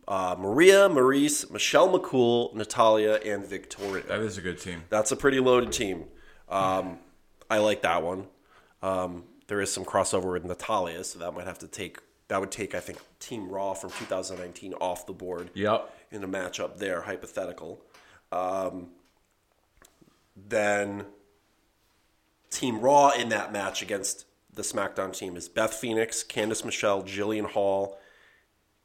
uh, 0.07 0.37
Maria, 0.39 0.89
Maryse, 0.89 1.51
Michelle 1.51 1.89
McCool, 1.99 2.55
Natalya, 2.55 3.15
and 3.25 3.45
Victoria. 3.47 4.05
That 4.07 4.21
is 4.21 4.39
a 4.39 4.41
good 4.41 4.59
team. 4.59 4.85
That's 4.89 5.13
a 5.13 5.17
pretty 5.17 5.39
loaded 5.41 5.73
team. 5.73 6.05
Um, 6.49 6.99
I 7.51 7.59
like 7.59 7.83
that 7.83 8.03
one. 8.03 8.27
Um, 8.83 9.25
there 9.49 9.61
is 9.61 9.73
some 9.73 9.85
crossover 9.85 10.33
with 10.33 10.45
Natalya, 10.45 11.05
so 11.05 11.19
that 11.19 11.33
might 11.35 11.47
have 11.47 11.59
to 11.59 11.69
take 11.69 11.99
that 12.29 12.41
would 12.41 12.51
take 12.51 12.75
I 12.75 12.81
think 12.81 12.99
Team 13.21 13.49
Raw 13.49 13.73
from 13.73 13.91
2019 13.91 14.75
off 14.75 15.07
the 15.07 15.15
board 15.15 15.51
Yep. 15.55 15.91
in 16.11 16.23
a 16.23 16.29
matchup 16.29 16.77
there, 16.77 17.03
hypothetical. 17.03 17.81
Um, 18.31 18.89
then 20.37 21.07
Team 22.51 22.81
Raw 22.81 23.11
in 23.11 23.31
that 23.31 23.51
match 23.51 23.81
against 23.81 24.27
the 24.59 24.65
SmackDown 24.65 25.17
team 25.17 25.37
is 25.37 25.49
Beth 25.49 25.73
Phoenix, 25.73 26.23
Candice 26.23 26.65
Michelle, 26.65 27.03
Jillian 27.05 27.47
Hall, 27.47 27.99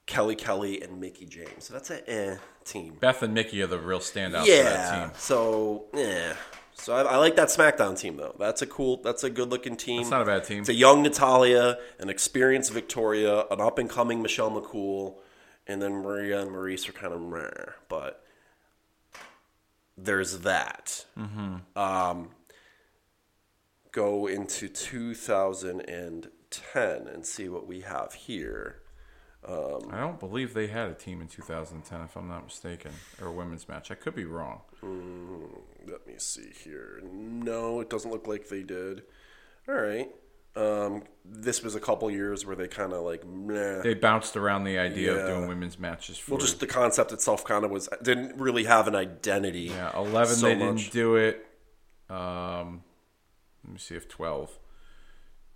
Kelly 0.05 0.36
Kelly, 0.36 0.82
and 0.82 1.01
Mickie 1.01 1.26
James. 1.26 1.65
So 1.65 1.74
that's 1.74 1.89
a 1.89 2.09
eh 2.09 2.38
team. 2.63 2.97
Beth 2.99 3.21
and 3.24 3.34
Mickie 3.34 3.61
are 3.61 3.67
the 3.67 3.80
real 3.80 3.99
standouts 3.99 4.45
for 4.45 4.63
that 4.63 4.93
Yeah. 4.93 4.99
team. 5.07 5.11
So 5.17 5.86
yeah. 5.93 6.36
So 6.76 6.93
I, 6.95 7.01
I 7.01 7.17
like 7.17 7.36
that 7.38 7.47
SmackDown 7.49 7.97
team 7.99 8.17
though. 8.17 8.36
That's 8.38 8.61
a 8.61 8.67
cool. 8.67 9.01
That's 9.03 9.24
a 9.24 9.30
good 9.30 9.49
looking 9.49 9.76
team. 9.76 10.01
It's 10.01 10.09
not 10.11 10.21
a 10.21 10.26
bad 10.26 10.43
team. 10.43 10.59
It's 10.59 10.69
a 10.69 10.74
young 10.74 11.01
Natalya, 11.01 11.78
an 11.99 12.09
experienced 12.09 12.71
Victoria, 12.71 13.45
an 13.51 13.59
up 13.59 13.80
and 13.80 13.89
coming 13.89 14.21
Michelle 14.21 14.51
McCool, 14.51 15.15
and 15.67 15.82
then 15.82 15.93
Maria 15.93 16.41
and 16.41 16.51
Maryse 16.51 16.88
are 16.88 16.93
kind 16.93 17.13
of 17.13 17.21
rare, 17.21 17.76
but 17.89 18.24
there's 19.97 20.39
that. 20.39 21.05
Mm-hmm. 21.17 21.78
Um, 21.78 22.30
go 23.93 24.27
into 24.27 24.67
2010 24.67 27.07
and 27.07 27.25
see 27.25 27.47
what 27.47 27.65
we 27.67 27.79
have 27.81 28.13
here. 28.13 28.79
I 29.47 29.97
don't 29.99 30.19
believe 30.21 30.53
they 30.53 30.67
had 30.67 30.87
a 30.89 30.93
team 30.93 31.19
in 31.21 31.27
2010, 31.27 32.01
if 32.01 32.15
I'm 32.15 32.29
not 32.29 32.45
mistaken, 32.45 32.91
or 33.21 33.27
a 33.27 33.31
women's 33.31 33.67
match. 33.67 33.91
I 33.91 33.95
could 33.95 34.15
be 34.15 34.23
wrong. 34.25 34.61
Let 35.85 36.07
me 36.07 36.13
see 36.17 36.51
here. 36.63 37.01
No, 37.11 37.81
it 37.81 37.89
doesn't 37.89 38.09
look 38.09 38.25
like 38.27 38.47
they 38.47 38.63
did. 38.63 39.03
All 39.67 39.75
right. 39.75 40.09
Um, 40.55 41.03
this 41.25 41.61
was 41.61 41.75
a 41.75 41.79
couple 41.81 42.09
years 42.11 42.45
where 42.45 42.55
they 42.55 42.69
kind 42.69 42.93
of 42.93 43.01
like, 43.03 43.27
meh. 43.27 43.81
They 43.81 43.95
bounced 43.95 44.37
around 44.37 44.63
the 44.63 44.77
idea 44.77 45.13
Yeah. 45.13 45.19
of 45.23 45.27
doing 45.27 45.47
women's 45.49 45.77
matches. 45.77 46.17
For 46.17 46.31
well, 46.33 46.39
just 46.39 46.61
the 46.61 46.67
concept 46.67 47.11
itself 47.11 47.43
kind 47.43 47.65
of 47.65 47.71
was 47.71 47.89
didn't 48.01 48.37
really 48.39 48.63
have 48.63 48.87
an 48.87 48.95
identity. 48.95 49.71
yeah, 49.75 49.91
11 49.97 50.35
so 50.35 50.45
they 50.45 50.55
much. 50.55 50.77
didn't 50.77 50.93
do 50.93 51.15
it. 51.17 51.45
Um, 52.09 52.83
let 53.64 53.74
me 53.74 53.80
see 53.80 53.95
if 53.95 54.07
12. 54.07 54.59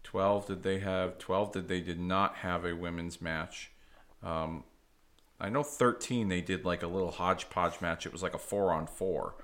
12 0.04 0.48
did 0.48 0.64
they 0.64 0.80
have? 0.80 1.18
12 1.18 1.52
did 1.52 1.68
they 1.68 1.82
did 1.82 2.00
not 2.00 2.36
have 2.38 2.66
a 2.66 2.74
women's 2.74 3.22
match. 3.22 3.72
Um, 4.24 4.64
I 5.40 5.50
know 5.50 5.64
13 5.64 6.30
they 6.30 6.42
did 6.42 6.66
like 6.66 6.84
a 6.84 6.88
little 6.88 7.12
hodgepodge 7.12 7.82
match. 7.82 8.06
It 8.06 8.14
was 8.14 8.24
like 8.24 8.34
a 8.34 8.40
four 8.40 8.72
on 8.72 8.88
four, 8.88 9.36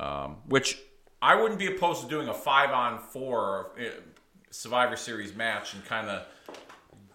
um, 0.00 0.38
which 0.46 0.78
I 1.20 1.40
wouldn't 1.40 1.58
be 1.58 1.66
opposed 1.66 2.02
to 2.02 2.08
doing 2.08 2.28
a 2.28 2.34
five 2.34 2.70
on 2.70 2.98
four 2.98 3.72
uh, 3.78 3.84
Survivor 4.50 4.96
Series 4.96 5.34
match 5.34 5.74
and 5.74 5.84
kind 5.84 6.08
of 6.08 6.22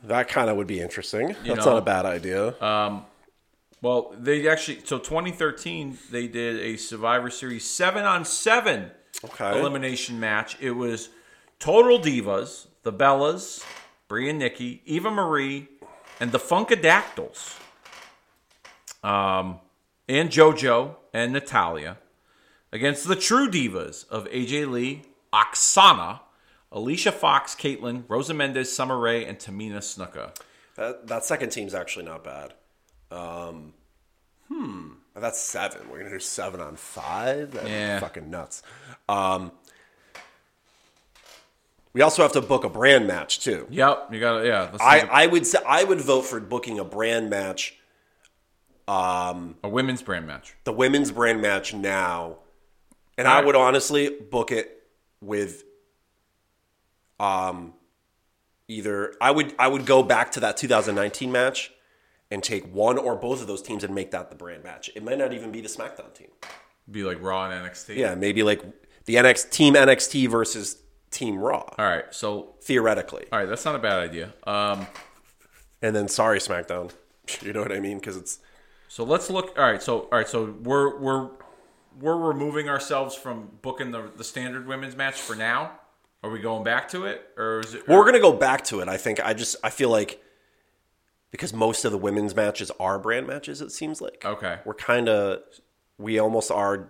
That 0.03 0.27
kind 0.27 0.49
of 0.49 0.57
would 0.57 0.67
be 0.67 0.79
interesting. 0.79 1.35
That's 1.45 1.65
know, 1.65 1.73
not 1.73 1.77
a 1.77 1.81
bad 1.81 2.05
idea. 2.05 2.55
Well, 3.83 4.15
they 4.17 4.47
actually 4.47 4.79
so 4.85 4.97
2013 4.97 5.97
they 6.09 6.29
did 6.29 6.57
a 6.61 6.77
Survivor 6.77 7.29
Series 7.29 7.65
seven 7.65 8.05
on 8.05 8.23
seven 8.23 8.91
Okay. 9.25 9.59
elimination 9.59 10.19
match. 10.19 10.57
It 10.59 10.71
was 10.71 11.09
Total 11.59 11.99
Divas, 11.99 12.67
the 12.83 12.91
Bellas, 12.91 13.63
Brie 14.07 14.29
and 14.29 14.39
Nikki, 14.39 14.81
Eva 14.85 15.09
Marie, 15.09 15.67
and 16.19 16.31
the 16.31 16.39
Funkadactyls, 16.39 17.57
um, 19.03 19.59
and 20.07 20.29
JoJo 20.29 20.95
and 21.13 21.33
Natalya 21.33 21.97
against 22.71 23.07
the 23.07 23.15
True 23.15 23.49
Divas 23.49 24.07
of 24.09 24.25
AJ 24.25 24.69
Lee, 24.69 25.03
Aksana, 25.31 26.21
Alicia 26.71 27.11
Fox, 27.11 27.55
Kaitlyn, 27.55 28.03
Rosa 28.07 28.33
Mendes, 28.33 28.71
Summer 28.71 28.97
Rae, 28.97 29.25
and 29.25 29.37
Tamina 29.37 29.77
Snuka. 29.77 30.35
that, 30.75 31.07
that 31.07 31.23
second 31.23 31.51
team's 31.51 31.73
actually 31.73 32.05
not 32.05 32.23
bad. 32.23 32.53
Um, 33.11 33.73
hmm. 34.47 34.89
That's 35.15 35.39
seven. 35.39 35.89
We're 35.89 35.99
gonna 35.99 36.09
do 36.09 36.19
seven 36.19 36.59
on 36.59 36.75
five. 36.75 37.51
That's 37.51 37.67
Yeah. 37.69 37.99
fucking 37.99 38.29
nuts. 38.29 38.63
Um, 39.07 39.51
we 41.93 42.01
also 42.01 42.23
have 42.23 42.31
to 42.33 42.41
book 42.41 42.63
a 42.63 42.69
brand 42.69 43.05
match 43.07 43.39
too. 43.41 43.67
Yep, 43.69 44.11
you 44.13 44.19
got 44.19 44.39
to 44.39 44.47
yeah. 44.47 44.69
let's 44.71 44.81
I, 44.83 44.99
I 45.01 45.27
would 45.27 45.45
say 45.45 45.59
I 45.67 45.83
would 45.83 46.01
vote 46.01 46.23
for 46.23 46.39
booking 46.39 46.79
a 46.79 46.83
brand 46.83 47.29
match, 47.29 47.77
a 48.87 49.35
women's 49.63 50.01
brand 50.01 50.25
match. 50.25 50.55
the 50.63 50.73
women's 50.73 51.11
brand 51.11 51.41
match 51.41 51.73
now, 51.73 52.37
and 53.17 53.27
I 53.27 53.41
would 53.45 53.55
honestly 53.55 54.09
book 54.09 54.51
it 54.51 54.83
with, 55.21 55.63
um, 57.19 57.73
either 58.67 59.13
I 59.21 59.29
would 59.29 59.53
I 59.59 59.67
would 59.67 59.85
go 59.85 60.01
back 60.01 60.31
to 60.31 60.39
that 60.39 60.57
2019 60.57 61.31
match, 61.31 61.71
and 62.33 62.41
take 62.43 62.65
one 62.73 62.97
or 62.97 63.15
both 63.15 63.41
of 63.41 63.47
those 63.47 63.61
teams 63.61 63.83
and 63.83 63.93
make 63.93 64.09
that 64.09 64.31
the 64.31 64.35
brand 64.35 64.63
match. 64.63 64.89
It 64.95 65.03
might 65.03 65.19
not 65.19 65.33
even 65.33 65.51
be 65.51 65.61
the 65.61 65.67
SmackDown 65.67 66.11
team. 66.15 66.29
Be 66.89 67.03
like 67.03 67.21
Raw 67.21 67.47
and 67.47 67.65
NXT. 67.65 67.95
Yeah, 67.95 68.15
maybe 68.15 68.41
like 68.41 68.63
the 69.05 69.15
NXT 69.15 69.51
team 69.51 69.75
NXT 69.75 70.29
versus 70.29 70.77
Team 71.11 71.37
Raw 71.37 71.63
All 71.77 71.85
right. 71.85 72.05
So 72.09 72.55
theoretically, 72.63 73.27
all 73.31 73.37
right, 73.37 73.47
that's 73.47 73.63
not 73.63 73.75
a 73.75 73.79
bad 73.79 73.99
idea. 73.99 74.33
Um, 74.47 74.87
and 75.83 75.95
then 75.95 76.07
sorry 76.07 76.39
SmackDown, 76.39 76.91
you 77.43 77.53
know 77.53 77.61
what 77.61 77.71
I 77.71 77.79
mean? 77.79 77.99
Because 77.99 78.17
it's 78.17 78.39
so 78.87 79.03
let's 79.03 79.29
look. 79.29 79.53
All 79.57 79.63
right. 79.63 79.81
So 79.81 80.01
all 80.01 80.17
right. 80.17 80.27
So 80.27 80.55
we're 80.63 80.97
we're 80.97 81.29
we're 81.99 82.17
removing 82.17 82.67
ourselves 82.67 83.13
from 83.15 83.51
booking 83.61 83.91
the 83.91 84.09
the 84.17 84.23
standard 84.23 84.65
women's 84.65 84.95
match 84.95 85.21
for 85.21 85.35
now. 85.35 85.71
Are 86.23 86.31
we 86.31 86.39
going 86.39 86.63
back 86.63 86.89
to 86.89 87.05
it, 87.05 87.29
or 87.37 87.59
is 87.59 87.75
it? 87.75 87.87
Well, 87.87 87.99
we're 87.99 88.05
gonna 88.05 88.19
go 88.19 88.33
back 88.33 88.63
to 88.65 88.79
it. 88.79 88.87
I 88.89 88.97
think. 88.97 89.23
I 89.23 89.33
just. 89.33 89.55
I 89.63 89.69
feel 89.69 89.89
like 89.89 90.22
because 91.33 91.51
most 91.51 91.83
of 91.83 91.91
the 91.91 91.97
women's 91.97 92.35
matches 92.35 92.71
are 92.79 92.99
brand 92.99 93.25
matches. 93.25 93.59
It 93.59 93.71
seems 93.71 93.99
like. 94.01 94.23
Okay. 94.23 94.59
We're 94.63 94.75
kind 94.75 95.09
of. 95.09 95.39
We 95.97 96.19
almost 96.19 96.51
are 96.51 96.89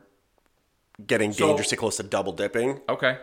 getting 1.08 1.32
So- 1.32 1.48
dangerously 1.48 1.78
close 1.78 1.98
to 1.98 2.04
double 2.04 2.34
dipping. 2.34 2.82
okay. 2.88 3.18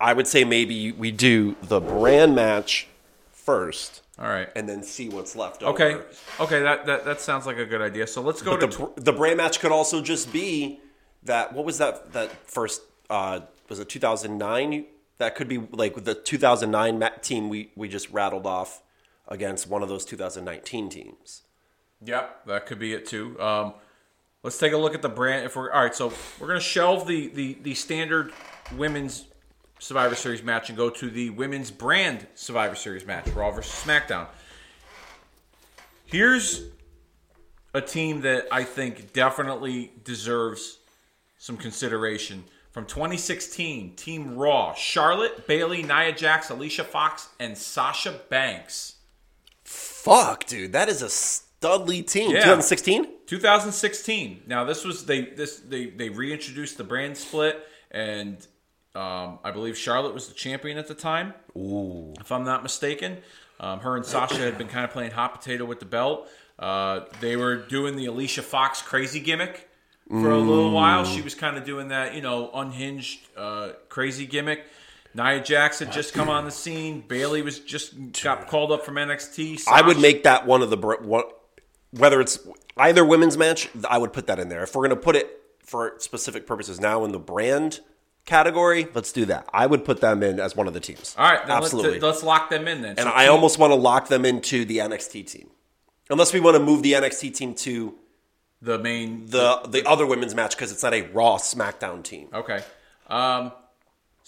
I 0.00 0.12
would 0.12 0.26
say 0.28 0.44
maybe 0.44 0.92
we 0.92 1.10
do 1.10 1.56
the 1.62 1.80
brand 1.80 2.34
match 2.36 2.86
first, 3.32 4.02
All 4.18 4.28
right. 4.28 4.48
and 4.54 4.68
then 4.68 4.82
see 4.84 5.08
what's 5.08 5.34
left. 5.34 5.62
Okay. 5.64 5.94
Over. 5.94 6.06
Okay. 6.40 6.60
That, 6.62 6.86
that 6.86 7.04
that 7.04 7.20
sounds 7.20 7.46
like 7.46 7.56
a 7.56 7.64
good 7.66 7.80
idea. 7.82 8.06
So 8.06 8.20
let's 8.22 8.40
go 8.42 8.56
But 8.56 8.70
to. 8.72 8.92
the 8.96 9.02
the 9.02 9.12
brand 9.12 9.36
match 9.38 9.58
could 9.60 9.72
also 9.72 10.00
just 10.02 10.32
be 10.32 10.78
that. 11.24 11.52
What 11.52 11.64
was 11.64 11.78
that? 11.78 12.12
That 12.12 12.30
first 12.48 12.82
uh, 13.10 13.40
was 13.68 13.78
it 13.80 13.88
2009? 13.88 14.86
That 15.18 15.34
could 15.34 15.48
be 15.48 15.58
like 15.72 16.04
the 16.04 16.14
2009 16.14 17.10
team 17.22 17.48
we 17.48 17.72
we 17.74 17.88
just 17.88 18.08
rattled 18.10 18.46
off 18.46 18.82
against 19.28 19.68
one 19.68 19.82
of 19.82 19.88
those 19.88 20.04
2019 20.04 20.88
teams. 20.88 21.42
Yep, 22.04 22.46
that 22.46 22.66
could 22.66 22.78
be 22.78 22.92
it 22.94 23.06
too. 23.06 23.40
Um, 23.40 23.74
let's 24.42 24.58
take 24.58 24.72
a 24.72 24.76
look 24.76 24.94
at 24.94 25.02
the 25.02 25.08
brand. 25.08 25.44
If 25.44 25.56
we're 25.56 25.70
all 25.70 25.82
right, 25.82 25.94
so 25.94 26.12
we're 26.38 26.48
gonna 26.48 26.60
shelve 26.60 27.06
the 27.06 27.28
the 27.28 27.58
the 27.62 27.74
standard 27.74 28.32
women's 28.76 29.26
Survivor 29.78 30.14
Series 30.14 30.42
match 30.42 30.68
and 30.68 30.78
go 30.78 30.90
to 30.90 31.10
the 31.10 31.30
women's 31.30 31.70
brand 31.70 32.26
Survivor 32.34 32.74
Series 32.74 33.06
match, 33.06 33.28
Raw 33.28 33.50
versus 33.50 33.72
SmackDown. 33.84 34.26
Here's 36.04 36.64
a 37.74 37.80
team 37.80 38.22
that 38.22 38.46
I 38.50 38.64
think 38.64 39.12
definitely 39.12 39.92
deserves 40.04 40.78
some 41.38 41.56
consideration. 41.56 42.44
From 42.70 42.86
2016, 42.86 43.96
Team 43.96 44.36
Raw: 44.36 44.72
Charlotte, 44.74 45.46
Bayley, 45.46 45.82
Nia 45.82 46.12
Jax, 46.12 46.50
Alicia 46.50 46.84
Fox, 46.84 47.28
and 47.40 47.58
Sasha 47.58 48.20
Banks. 48.28 48.97
Fuck, 50.02 50.44
dude, 50.46 50.72
that 50.72 50.88
is 50.88 51.02
a 51.02 51.06
studly 51.06 52.06
team. 52.06 52.30
Yeah. 52.30 52.40
2016. 52.40 53.06
2016. 53.26 54.42
Now 54.46 54.64
this 54.64 54.84
was 54.84 55.04
they 55.06 55.22
this 55.22 55.58
they 55.58 55.86
they 55.86 56.08
reintroduced 56.08 56.78
the 56.78 56.84
brand 56.84 57.16
split, 57.16 57.66
and 57.90 58.36
um, 58.94 59.38
I 59.44 59.50
believe 59.50 59.76
Charlotte 59.76 60.14
was 60.14 60.28
the 60.28 60.34
champion 60.34 60.78
at 60.78 60.86
the 60.86 60.94
time, 60.94 61.34
Ooh, 61.56 62.14
if 62.20 62.30
I'm 62.32 62.44
not 62.44 62.62
mistaken. 62.62 63.18
Um, 63.60 63.80
her 63.80 63.96
and 63.96 64.06
Sasha 64.06 64.38
had 64.38 64.56
been 64.56 64.68
kind 64.68 64.84
of 64.84 64.92
playing 64.92 65.10
hot 65.10 65.34
potato 65.34 65.64
with 65.64 65.80
the 65.80 65.86
belt. 65.86 66.28
Uh, 66.58 67.00
they 67.20 67.36
were 67.36 67.56
doing 67.56 67.96
the 67.96 68.06
Alicia 68.06 68.42
Fox 68.42 68.80
crazy 68.80 69.20
gimmick 69.20 69.68
for 70.08 70.30
a 70.30 70.38
little 70.38 70.70
while. 70.70 71.04
She 71.04 71.22
was 71.22 71.34
kind 71.34 71.56
of 71.56 71.64
doing 71.64 71.88
that, 71.88 72.14
you 72.14 72.22
know, 72.22 72.50
unhinged 72.54 73.20
uh, 73.36 73.70
crazy 73.88 74.26
gimmick. 74.26 74.64
Nia 75.18 75.40
Jax 75.42 75.80
had 75.80 75.90
just 75.90 76.14
come 76.14 76.28
on 76.28 76.44
the 76.44 76.50
scene. 76.52 77.02
Bayley 77.06 77.42
was 77.42 77.58
just 77.58 77.94
got 78.22 78.46
called 78.46 78.70
up 78.70 78.84
from 78.84 78.94
NXT. 78.94 79.64
I 79.66 79.82
would 79.82 79.98
make 79.98 80.22
that 80.22 80.46
one 80.46 80.62
of 80.62 80.70
the 80.70 80.76
one, 80.76 81.24
whether 81.90 82.20
it's 82.20 82.38
either 82.76 83.04
women's 83.04 83.36
match. 83.36 83.68
I 83.88 83.98
would 83.98 84.12
put 84.12 84.28
that 84.28 84.38
in 84.38 84.48
there. 84.48 84.62
If 84.62 84.76
we're 84.76 84.86
going 84.86 84.96
to 84.96 85.02
put 85.02 85.16
it 85.16 85.28
for 85.64 85.94
specific 85.98 86.46
purposes 86.46 86.80
now 86.80 87.04
in 87.04 87.10
the 87.10 87.18
brand 87.18 87.80
category, 88.26 88.86
let's 88.94 89.10
do 89.10 89.24
that. 89.24 89.48
I 89.52 89.66
would 89.66 89.84
put 89.84 90.00
them 90.00 90.22
in 90.22 90.38
as 90.38 90.54
one 90.54 90.68
of 90.68 90.72
the 90.74 90.80
teams. 90.80 91.16
All 91.18 91.28
right, 91.28 91.44
then 91.44 91.56
absolutely. 91.56 91.92
Let's, 91.98 92.02
let's 92.04 92.22
lock 92.22 92.48
them 92.48 92.68
in 92.68 92.82
then. 92.82 92.90
and 92.92 93.00
So 93.00 93.12
I 93.12 93.24
team- 93.24 93.32
almost 93.32 93.58
want 93.58 93.72
to 93.72 93.76
lock 93.76 94.06
them 94.06 94.24
into 94.24 94.64
the 94.64 94.78
NXT 94.78 95.26
team, 95.26 95.50
unless 96.10 96.32
we 96.32 96.38
want 96.38 96.56
to 96.56 96.62
move 96.62 96.84
the 96.84 96.92
NXT 96.92 97.34
team 97.34 97.54
to 97.56 97.96
the 98.62 98.78
main 98.78 99.26
the 99.26 99.60
the 99.68 99.84
other 99.84 100.06
women's 100.06 100.34
match 100.34 100.56
because 100.56 100.70
it's 100.70 100.82
not 100.82 100.94
a 100.94 101.02
Raw 101.02 101.38
SmackDown 101.38 102.04
team. 102.04 102.28
Okay. 102.32 102.62
Um, 103.08 103.50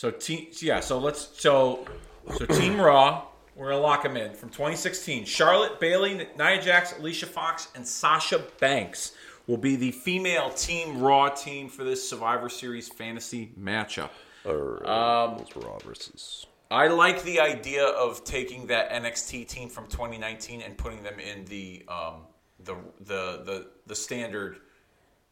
so 0.01 0.11
team, 0.11 0.47
yeah. 0.63 0.81
So 0.81 0.99
let's 0.99 1.29
so 1.39 1.87
so 2.35 2.47
Team 2.47 2.81
Raw. 2.81 3.27
We're 3.55 3.69
gonna 3.69 3.83
lock 3.83 4.03
them 4.03 4.17
in 4.17 4.33
from 4.33 4.49
2016. 4.49 5.27
Charlotte 5.27 5.79
Bayley, 5.79 6.27
Nia 6.39 6.63
Jax, 6.63 6.99
Alicia 6.99 7.27
Fox, 7.27 7.69
and 7.75 7.87
Sasha 7.87 8.43
Banks 8.61 9.13
will 9.47 9.59
be 9.59 9.77
the 9.77 9.91
female 9.91 10.49
Team 10.55 11.03
Raw 11.03 11.29
team 11.29 11.69
for 11.69 11.85
this 11.85 12.09
Survivor 12.09 12.49
Series 12.49 12.89
fantasy 12.89 13.53
matchup. 13.61 14.09
Um, 14.47 15.45
Raw 15.55 15.79
versus. 15.85 16.47
I 16.71 16.89
like 16.89 17.23
the 17.25 17.39
idea 17.39 17.85
of 17.85 18.25
taking 18.25 18.69
that 18.69 18.91
NXT 18.93 19.49
team 19.49 19.69
from 19.69 19.87
2019 19.89 20.63
and 20.63 20.79
putting 20.79 21.03
them 21.03 21.21
in 21.21 21.45
the 21.45 21.85
um, 21.89 22.23
the, 22.65 22.75
the 23.01 23.43
the 23.45 23.67
the 23.87 23.95
standard 23.95 24.61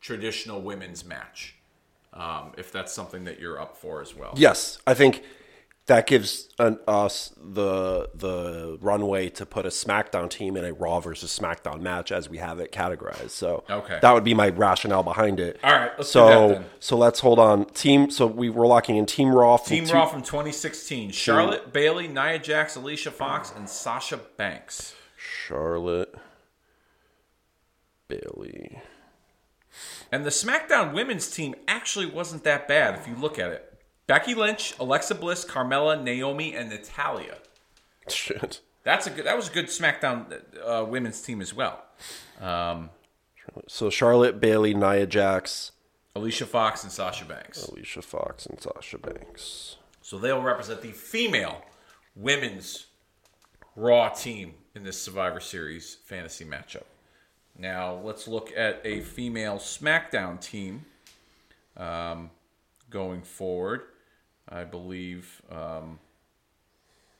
traditional 0.03 0.61
women's 0.61 1.07
match. 1.07 1.58
Um, 2.13 2.53
if 2.59 2.73
that's 2.73 2.93
something 2.93 3.25
that 3.25 3.39
you're 3.39 3.61
up 3.61 3.77
for 3.77 4.01
as 4.03 4.15
well. 4.15 4.35
Yes, 4.37 4.79
I 4.87 4.95
think 4.95 5.23
that 5.87 6.07
gives 6.07 6.49
an, 6.59 6.79
us 6.89 7.33
the 7.39 8.11
the 8.15 8.77
runway 8.81 9.29
to 9.31 9.47
put 9.47 9.65
a 9.65 9.69
SmackDown 9.71 10.29
team 10.29 10.57
in 10.57 10.65
a 10.65 10.73
Raw 10.73 11.01
versus 11.01 11.39
SmackDown 11.39 11.81
match 11.81 12.11
as 12.13 12.29
we 12.29 12.39
have 12.39 12.59
it 12.61 12.73
categorized. 12.73 13.31
So 13.31 13.65
Okay. 13.71 13.99
that 14.03 14.13
would 14.13 14.25
be 14.25 14.35
my 14.35 14.49
rationale 14.49 15.03
behind 15.03 15.39
it. 15.41 15.59
All 15.63 15.73
right, 15.73 16.05
so 16.05 16.65
so 16.81 16.97
let's 16.97 17.21
hold 17.21 17.39
on. 17.39 17.67
Team. 17.67 18.11
So 18.11 18.27
we 18.27 18.51
were 18.51 18.67
locking 18.67 18.97
in 18.97 19.07
Team 19.07 19.29
Raw. 19.35 19.57
From 19.57 19.69
Team 19.77 19.87
two- 19.87 19.95
Raw 19.95 20.07
from 20.07 20.23
2016: 20.23 21.11
Charlotte 21.13 21.73
Bayley, 21.73 22.09
Nia 22.09 22.39
Jax, 22.39 22.75
Alicia 22.77 23.11
Fox, 23.11 23.53
and 23.55 23.69
Sasha 23.69 24.19
Banks. 24.37 24.95
Charlotte, 25.17 26.15
Bayley. 28.09 28.81
And 30.11 30.25
the 30.25 30.31
SmackDown 30.31 30.95
women's 30.95 31.31
team 31.31 31.55
actually 31.67 32.07
wasn't 32.07 32.45
that 32.45 32.67
bad 32.67 32.95
if 32.99 33.07
you 33.07 33.15
look 33.15 33.39
at 33.39 33.51
it. 33.51 33.65
Becky 34.07 34.35
Lynch, 34.35 34.75
Alexa 34.81 35.15
Bliss, 35.17 35.45
Carmella, 35.45 36.03
Naomi, 36.03 36.55
and 36.55 36.71
Natalya. 36.71 37.37
Shit. 38.09 38.61
That's 38.85 39.07
a 39.07 39.11
good. 39.11 39.27
That 39.27 39.37
was 39.37 39.51
a 39.51 39.53
good 39.53 39.67
SmackDown 39.67 40.35
uh, 40.65 40.85
women's 40.85 41.21
team 41.21 41.43
as 41.43 41.53
well. 41.53 41.83
Um, 42.41 42.89
So 43.67 43.91
Charlotte, 43.91 44.41
Bayley, 44.41 44.73
Nia 44.73 45.07
Jax, 45.07 45.73
Alicia 46.17 46.47
Fox 46.47 46.83
and 46.85 46.93
Sasha 46.93 47.27
Banks. 47.27 47.65
Alicia 47.65 48.01
Fox, 48.01 48.47
and 48.47 48.59
Sasha 48.61 48.97
Banks. 48.99 49.77
So 50.01 50.19
they'll 50.19 50.41
represent 50.41 50.81
the 50.81 50.93
female 50.93 51.63
women's 52.17 52.87
Raw 53.77 54.09
team 54.09 54.55
in 54.75 54.85
this 54.85 55.01
Survivor 55.01 55.41
Series 55.41 55.99
fantasy 56.07 56.45
matchup. 56.45 56.85
Now 57.59 58.01
let's 58.05 58.29
look 58.29 58.53
at 58.57 58.81
a 58.85 59.01
female 59.01 59.57
SmackDown 59.57 60.41
team 60.41 60.85
um, 61.77 62.31
going 62.91 63.23
forward. 63.23 63.83
I 64.49 64.65
believe. 64.65 65.43
Um, 65.51 65.99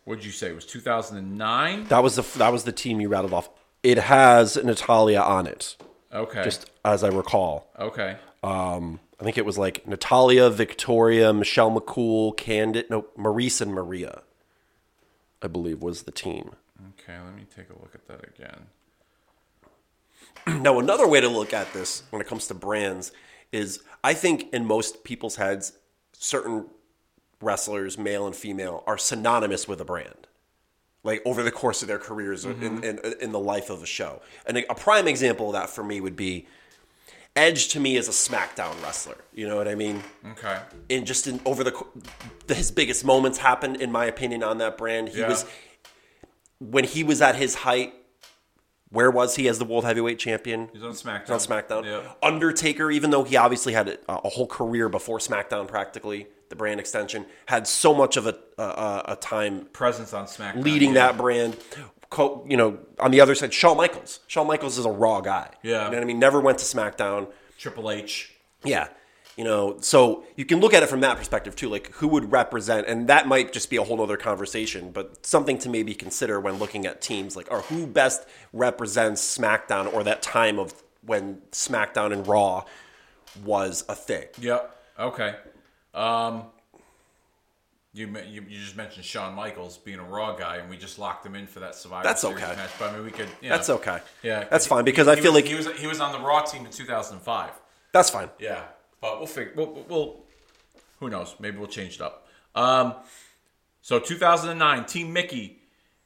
what 0.05 0.17
did 0.17 0.25
you 0.25 0.31
say? 0.33 0.49
It 0.49 0.55
was 0.55 0.65
2009. 0.65 1.85
That 1.89 2.03
was 2.03 2.17
the 2.17 2.23
that 2.39 2.51
was 2.53 2.65
the 2.65 2.73
team 2.73 3.01
you 3.01 3.09
rattled 3.09 3.35
off. 3.35 3.51
It 3.83 3.99
has 3.99 4.57
Natalya 4.57 5.21
on 5.21 5.47
it, 5.47 5.77
Okay. 6.13 6.43
just 6.43 6.71
as 6.85 7.05
I 7.05 7.09
recall. 7.09 7.71
okay. 7.79 8.17
Um, 8.43 9.01
I 9.21 9.25
think 9.25 9.37
it 9.37 9.45
was 9.45 9.59
like 9.59 9.87
Natalya, 9.87 10.49
Victoria, 10.51 11.33
Michelle 11.33 11.71
McCool, 11.73 12.37
Candid, 12.37 12.89
no, 12.89 13.03
Maryse 13.19 13.61
and 13.61 13.73
Maria. 13.73 14.23
I 15.43 15.49
believe 15.49 15.83
was 15.83 16.05
the 16.05 16.11
team. 16.13 16.53
Okay. 17.01 17.19
Let 17.21 17.35
me 17.35 17.45
take 17.55 17.69
a 17.71 17.75
look 17.75 17.95
at 17.95 18.07
that 18.09 18.25
again. 18.29 18.67
Now, 20.47 20.79
another 20.79 21.07
way 21.07 21.21
to 21.21 21.29
look 21.29 21.53
at 21.53 21.73
this 21.73 22.05
when 22.11 22.23
it 22.23 22.27
comes 22.27 22.47
to 22.47 22.55
brands 22.55 23.13
is 23.53 23.83
I 24.03 24.15
think 24.15 24.53
in 24.53 24.65
most 24.65 25.05
people's 25.05 25.37
heads, 25.37 25.73
certain 26.13 26.67
wrestlers, 27.41 27.99
male 27.99 28.27
and 28.27 28.35
female, 28.35 28.83
are 28.87 28.99
synonymous 28.99 29.69
with 29.69 29.81
a 29.81 29.85
brand. 29.85 30.27
Like 31.05 31.23
over 31.25 31.43
the 31.43 31.53
course 31.53 31.83
of 31.83 31.89
their 31.89 31.99
careers 31.99 32.45
or 32.45 32.53
in, 32.53 32.81
mm-hmm. 32.81 32.85
in, 32.85 33.15
in 33.21 33.33
the 33.33 33.39
life 33.39 33.71
of 33.71 33.83
a 33.83 33.87
show. 33.87 34.21
And 34.47 34.57
a 34.57 34.75
prime 34.75 35.07
example 35.07 35.49
of 35.49 35.53
that 35.53 35.71
for 35.71 35.85
me 35.85 36.01
would 36.01 36.17
be 36.17 36.47
Edge 37.37 37.69
to 37.69 37.79
me 37.79 37.97
is 37.97 38.09
a 38.09 38.11
SmackDown 38.11 38.83
wrestler. 38.83 39.17
You 39.33 39.47
know 39.47 39.55
what 39.57 39.69
I 39.69 39.77
mean? 39.77 40.03
Okay. 40.33 40.59
in 40.89 41.05
just 41.05 41.29
in 41.29 41.41
over 41.45 41.63
the, 41.63 41.73
the 42.49 42.55
his 42.55 42.73
biggest 42.73 43.05
moments 43.05 43.39
happened 43.39 43.77
in 43.81 43.93
my 43.93 44.07
opinion 44.07 44.43
on 44.43 44.59
that 44.59 44.77
brand. 44.77 45.11
He 45.11 45.21
Yeah. 45.21 45.29
was 45.29 45.45
when 46.59 46.83
he 46.83 47.05
was 47.05 47.23
at 47.23 47.37
his 47.37 47.55
height. 47.55 47.95
Where 48.91 49.11
was 49.11 49.37
he 49.37 49.49
as 49.49 49.59
the 49.59 49.65
world 49.65 49.85
heavyweight 49.85 50.19
champion? 50.19 50.69
He's 50.73 50.83
on 50.83 50.93
SmackDown. 50.93 51.31
on 51.31 51.39
SmackDown. 51.39 51.85
Yep. 51.85 52.19
Undertaker, 52.23 52.91
even 52.91 53.11
though 53.11 53.25
he 53.25 53.37
obviously 53.37 53.73
had 53.75 53.89
a, 53.89 53.99
a 54.09 54.29
whole 54.31 54.47
career 54.47 54.89
before 54.89 55.19
SmackDown, 55.19 55.69
practically 55.69 56.29
the 56.49 56.57
brand 56.57 56.81
extension, 56.81 57.27
had 57.47 57.67
so 57.67 57.95
much 57.95 58.17
of 58.17 58.27
a 58.27 58.39
a, 58.57 59.03
a 59.09 59.17
time 59.17 59.67
Presence 59.73 60.13
on 60.15 60.25
SmackDown. 60.27 60.65
leading 60.65 60.95
yeah. 60.95 61.09
that 61.09 61.19
brand. 61.19 61.57
Co- 62.11 62.47
you 62.49 62.57
know, 62.57 62.79
on 62.99 63.11
the 63.11 63.21
other 63.21 63.35
side, 63.35 63.53
Shawn 63.53 63.77
Michaels. 63.77 64.21
Shawn 64.29 64.47
Michaels 64.47 64.79
is 64.79 64.87
a 64.87 64.91
raw 64.91 65.21
guy. 65.21 65.51
Yeah. 65.63 65.85
you 65.85 65.91
know 65.91 65.97
what 65.99 66.03
I 66.03 66.07
mean. 66.07 66.19
Never 66.19 66.41
went 66.41 66.57
to 66.59 66.65
SmackDown. 66.65 67.29
Triple 67.59 67.91
H. 67.91 68.33
Yeah. 68.65 68.89
You 69.39 69.45
know, 69.45 69.77
so 69.81 70.25
you 70.35 70.45
can 70.45 70.59
look 70.59 70.75
at 70.75 70.83
it 70.83 70.89
from 70.89 70.99
that 71.03 71.17
perspective 71.17 71.55
too. 71.55 71.69
Like 71.69 71.93
who 71.93 72.09
would 72.09 72.33
represent, 72.33 72.89
and 72.89 73.07
that 73.09 73.29
might 73.29 73.53
just 73.53 73.71
be 73.71 73.77
a 73.77 73.85
whole 73.85 74.03
other 74.03 74.17
conversation, 74.17 74.91
but 74.91 75.25
something 75.25 75.59
to 75.59 75.69
maybe 75.69 75.95
consider 75.95 76.41
when 76.41 76.55
looking 76.59 76.87
at 76.87 77.01
teams 77.01 77.37
like, 77.37 77.47
or 77.49 77.61
who 77.61 77.87
best 77.87 78.27
represents 78.53 79.23
SmackDown 79.39 79.93
or 79.95 80.03
that 80.03 80.23
time 80.23 80.59
of 80.59 80.75
when 81.07 81.41
SmackDown 81.53 82.13
and 82.13 82.27
Raw 82.27 82.65
was 83.45 83.85
a 83.89 83.95
thing. 83.95 84.25
Yep. 84.41 84.77
Okay. 84.99 85.37
Um, 85.95 86.47
you, 87.95 88.09
you 88.29 88.45
you 88.49 88.59
just 88.59 88.77
mentioned 88.77 89.05
Shawn 89.05 89.35
Michaels 89.35 89.79
being 89.79 90.01
a 90.01 90.05
Raw 90.05 90.35
guy, 90.35 90.57
and 90.57 90.69
we 90.69 90.77
just 90.77 90.99
locked 90.99 91.25
him 91.25 91.37
in 91.37 91.47
for 91.47 91.61
that 91.61 91.77
Survivor 91.77 92.03
That's 92.03 92.23
Series 92.23 92.43
okay. 92.43 92.57
match. 92.57 92.71
But 92.79 92.91
I 92.91 92.97
mean, 92.97 93.05
we 93.05 93.13
could. 93.13 93.29
You 93.41 93.51
know, 93.51 93.57
That's 93.57 93.71
okay. 93.71 94.01
Yeah, 94.25 94.45
That's 94.51 94.67
fine 94.67 94.85
because 94.85 95.07
he- 95.07 95.13
I 95.13 95.17
feel 95.17 95.33
was- 95.33 95.43
like 95.43 95.45
he 95.49 95.55
was 95.55 95.69
he 95.79 95.87
was 95.87 96.01
on 96.01 96.11
the 96.11 96.19
Raw 96.19 96.43
team 96.43 96.67
in 96.67 96.73
2005. 96.73 97.51
that's 97.93 98.11
fine. 98.11 98.31
Yeah, 98.41 98.63
but 99.01 99.19
we'll 99.19 99.27
figure. 99.27 99.53
We'll, 99.57 99.85
we'll, 99.89 100.21
who 101.01 101.09
knows? 101.09 101.35
Maybe 101.39 101.59
we'll 101.59 101.69
change 101.69 101.97
it 101.97 102.01
up. 102.01 102.29
Um, 102.55 102.95
so 103.83 103.99
2009, 103.99 104.85
Team 104.85 105.13
Mickie, 105.13 105.59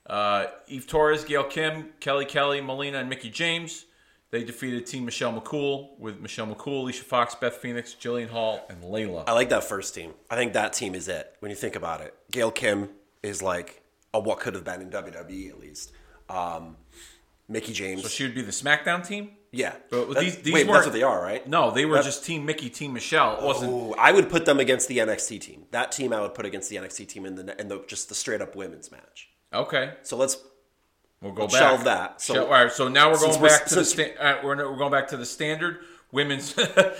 uh, 0.06 0.46
Eve 0.68 0.86
Torres, 0.86 1.24
Gail 1.24 1.44
Kim, 1.44 1.90
Kelly 2.00 2.24
Kelly, 2.24 2.60
Melina, 2.60 2.98
and 2.98 3.08
Mickie 3.08 3.30
James. 3.30 3.86
They 4.30 4.44
defeated 4.44 4.86
Team 4.86 5.04
Michelle 5.04 5.38
McCool 5.38 5.98
with 5.98 6.18
Michelle 6.20 6.46
McCool, 6.46 6.80
Alicia 6.80 7.04
Fox, 7.04 7.34
Beth 7.34 7.56
Phoenix, 7.56 7.94
Jillian 7.94 8.30
Hall, 8.30 8.64
and 8.70 8.82
Layla. 8.82 9.24
I 9.26 9.32
like 9.32 9.50
that 9.50 9.64
first 9.64 9.94
team. 9.94 10.14
I 10.30 10.36
think 10.36 10.54
that 10.54 10.72
team 10.72 10.94
is 10.94 11.06
it 11.06 11.36
when 11.40 11.50
you 11.50 11.56
think 11.56 11.76
about 11.76 12.00
it. 12.00 12.14
Gail 12.30 12.50
Kim 12.50 12.88
is 13.22 13.42
like 13.42 13.82
a 14.14 14.20
what 14.20 14.40
could 14.40 14.54
have 14.54 14.64
been 14.64 14.80
in 14.80 14.90
WWE 14.90 15.50
at 15.50 15.60
least. 15.60 15.92
Um, 16.30 16.76
Mickie 17.46 17.74
James. 17.74 18.02
So 18.02 18.08
she 18.08 18.24
would 18.24 18.34
be 18.34 18.40
the 18.40 18.52
SmackDown 18.52 19.06
team. 19.06 19.32
Yeah. 19.52 19.74
But 19.90 20.18
these- 20.18 20.38
these 20.38 20.54
wait, 20.54 20.66
that's 20.66 20.86
what 20.86 20.92
they 20.94 21.02
are, 21.02 21.22
right? 21.22 21.46
No, 21.46 21.70
they 21.70 21.84
were 21.84 22.02
just 22.02 22.24
Team 22.24 22.46
Mickie, 22.46 22.70
Team 22.70 22.92
Michelle. 22.94 23.36
It 23.36 23.42
wasn't. 23.44 23.70
Ooh, 23.72 23.94
I 23.98 24.10
would 24.10 24.30
put 24.30 24.46
them 24.46 24.58
against 24.58 24.88
the 24.88 24.98
NXT 24.98 25.40
team. 25.40 25.66
That 25.72 25.92
team 25.92 26.12
I 26.12 26.20
would 26.22 26.34
put 26.34 26.46
against 26.46 26.70
the 26.70 26.76
NXT 26.76 27.06
team 27.06 27.26
in 27.26 27.34
the 27.36 27.60
in 27.60 27.68
the 27.68 27.84
just 27.86 28.08
the 28.08 28.14
straight 28.14 28.40
up 28.40 28.56
women's 28.56 28.90
match. 28.90 29.28
Okay, 29.52 29.92
So 30.02 30.16
let's 30.16 30.38
we'll 31.20 31.32
go 31.32 31.46
back. 31.46 31.58
shelve 31.58 31.84
that. 31.84 32.20
So- 32.22 32.34
So, 32.34 32.44
all 32.46 32.50
right, 32.52 32.72
so 32.72 32.88
now 32.88 33.10
we're 33.10 33.18
Since 33.18 33.32
going 33.36 33.42
we're- 33.42 33.54
back 33.58 33.66
to 33.66 33.74
the 33.74 33.84
since- 33.84 34.12
sta- 34.14 34.40
we're, 34.42 34.56
we're 34.70 34.76
going 34.78 34.90
back 34.90 35.08
to 35.08 35.16
the 35.18 35.26
standard 35.26 35.80
women's. 36.10 36.56
no 36.76 36.94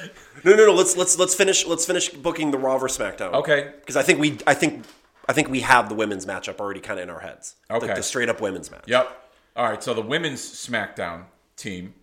no 0.44 0.54
no 0.66 0.72
let's 0.74 0.94
let's 0.96 1.18
let's 1.18 1.34
finish 1.34 1.66
let's 1.66 1.86
finish 1.86 2.10
booking 2.10 2.50
the 2.50 2.58
Raw 2.58 2.76
versus 2.76 2.98
SmackDown. 2.98 3.32
Okay. 3.32 3.72
Because 3.80 3.96
I 3.96 4.02
think 4.02 4.20
we 4.20 4.38
I 4.46 4.52
think 4.52 4.84
I 5.26 5.32
think 5.32 5.48
we 5.48 5.60
have 5.60 5.88
the 5.88 5.94
women's 5.94 6.26
matchup 6.26 6.60
already 6.60 6.80
kind 6.80 7.00
of 7.00 7.04
in 7.04 7.10
our 7.10 7.20
heads. 7.20 7.56
Okay. 7.70 7.86
Like 7.86 7.96
the 7.96 8.02
straight 8.02 8.28
up 8.28 8.42
women's 8.42 8.70
match. 8.70 8.84
Yep. 8.86 9.30
All 9.56 9.64
right. 9.70 9.82
So 9.82 9.94
the 9.94 10.02
women's 10.02 10.42
SmackDown 10.42 11.24
team 11.56 11.94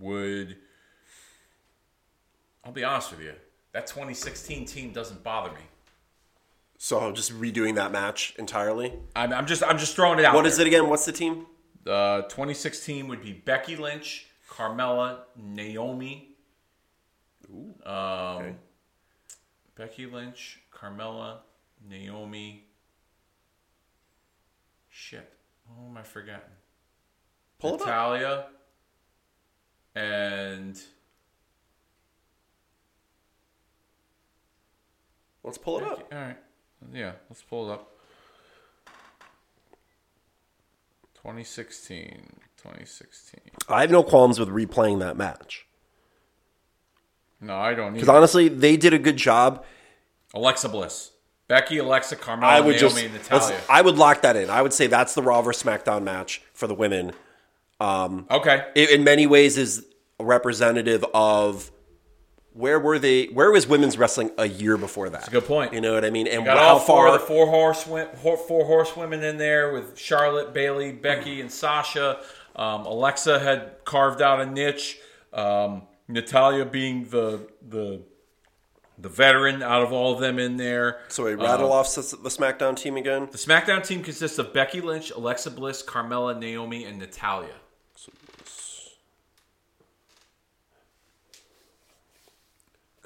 would. 0.00 0.56
I'll 2.64 2.72
be 2.72 2.84
honest 2.84 3.10
with 3.12 3.20
you. 3.20 3.32
That 3.72 3.86
2016 3.86 4.64
team 4.64 4.92
doesn't 4.92 5.22
bother 5.22 5.50
me. 5.52 5.60
So 6.78 7.12
just 7.12 7.32
redoing 7.32 7.74
that 7.76 7.92
match 7.92 8.34
entirely. 8.38 8.92
I'm, 9.14 9.32
I'm 9.32 9.46
just 9.46 9.62
I'm 9.62 9.78
just 9.78 9.94
throwing 9.96 10.18
it 10.18 10.24
out. 10.24 10.34
What 10.34 10.42
there. 10.42 10.52
is 10.52 10.58
it 10.58 10.66
again? 10.66 10.88
What's 10.88 11.04
the 11.06 11.12
team? 11.12 11.46
Uh, 11.86 12.22
2016 12.22 13.06
would 13.08 13.22
be 13.22 13.32
Becky 13.32 13.76
Lynch, 13.76 14.26
Carmella, 14.50 15.20
Naomi. 15.36 16.30
Ooh, 17.50 17.74
Um, 17.88 18.56
Becky 19.76 20.06
Lynch, 20.06 20.60
Carmella, 20.74 21.38
Naomi. 21.88 22.64
Shit. 24.90 25.32
Who 25.68 25.86
am 25.90 25.96
I 25.96 26.02
forgetting? 26.02 26.40
Pull 27.58 27.74
it 27.76 27.80
up. 27.82 27.86
Natalya. 27.86 28.46
And 29.96 30.78
Let's 35.42 35.58
pull 35.58 35.78
it 35.78 35.84
up. 35.84 36.12
all 36.12 36.18
right, 36.18 36.36
yeah, 36.92 37.12
let's 37.30 37.42
pull 37.42 37.70
it 37.70 37.74
up. 37.74 37.92
2016, 41.14 42.32
2016. 42.56 43.40
I 43.68 43.80
have 43.80 43.90
no 43.90 44.02
qualms 44.02 44.38
with 44.38 44.48
replaying 44.48 44.98
that 45.00 45.16
match 45.16 45.66
No, 47.40 47.56
I 47.56 47.74
don't 47.74 47.94
because 47.94 48.08
honestly, 48.08 48.48
they 48.48 48.76
did 48.76 48.92
a 48.92 48.98
good 48.98 49.16
job. 49.16 49.64
Alexa 50.34 50.68
Bliss, 50.68 51.12
Becky, 51.48 51.78
Alexa, 51.78 52.16
Carmella, 52.16 52.42
I 52.42 52.60
would 52.60 52.76
Naomi, 52.76 53.02
just 53.02 53.30
Natalya. 53.30 53.60
I 53.70 53.80
would 53.82 53.96
lock 53.96 54.22
that 54.22 54.36
in. 54.36 54.50
I 54.50 54.60
would 54.62 54.72
say 54.72 54.88
that's 54.88 55.14
the 55.14 55.22
Raw 55.22 55.40
vs 55.42 55.62
SmackDown 55.62 56.02
match 56.02 56.42
for 56.52 56.66
the 56.66 56.74
women. 56.74 57.12
Okay, 57.80 58.64
It, 58.74 58.90
in 58.90 59.04
many 59.04 59.26
ways, 59.26 59.58
is 59.58 59.84
representative 60.18 61.04
of 61.14 61.70
where 62.52 62.80
were 62.80 62.98
they? 62.98 63.26
Where 63.26 63.50
was 63.50 63.66
women's 63.66 63.98
wrestling 63.98 64.30
a 64.38 64.46
year 64.48 64.76
before 64.78 65.10
that? 65.10 65.12
That's 65.18 65.28
a 65.28 65.30
good 65.30 65.44
point. 65.44 65.74
You 65.74 65.80
know 65.82 65.92
what 65.94 66.04
I 66.04 66.10
mean? 66.10 66.26
And 66.26 66.44
got 66.44 66.56
how 66.56 66.74
all 66.74 66.78
four 66.78 67.08
far? 67.08 67.12
the 67.18 67.24
four 67.24 67.46
horse 67.46 67.82
four 67.82 68.64
horsewomen 68.64 69.22
in 69.22 69.36
there 69.36 69.72
with 69.72 69.98
Charlotte, 69.98 70.54
Bayley, 70.54 70.92
Becky, 70.92 71.40
and 71.42 71.50
Sasha. 71.52 72.20
Um, 72.54 72.86
Alexa 72.86 73.38
had 73.40 73.84
carved 73.84 74.22
out 74.22 74.40
a 74.40 74.46
niche. 74.46 74.98
Um, 75.34 75.82
Natalya 76.08 76.64
being 76.64 77.04
the 77.10 77.46
the 77.68 78.00
the 78.98 79.10
veteran 79.10 79.62
out 79.62 79.82
of 79.82 79.92
all 79.92 80.14
of 80.14 80.20
them 80.20 80.38
in 80.38 80.56
there. 80.56 81.00
so 81.08 81.24
we 81.24 81.34
rattle 81.34 81.70
off 81.70 81.84
s- 81.86 82.12
the 82.12 82.30
SmackDown 82.30 82.74
team 82.74 82.96
again. 82.96 83.28
The 83.30 83.36
SmackDown 83.36 83.86
team 83.86 84.02
consists 84.02 84.38
of 84.38 84.54
Becky 84.54 84.80
Lynch, 84.80 85.10
Alexa 85.10 85.50
Bliss, 85.50 85.82
Carmella, 85.82 86.38
Naomi, 86.38 86.86
and 86.86 86.98
Natalya. 86.98 87.52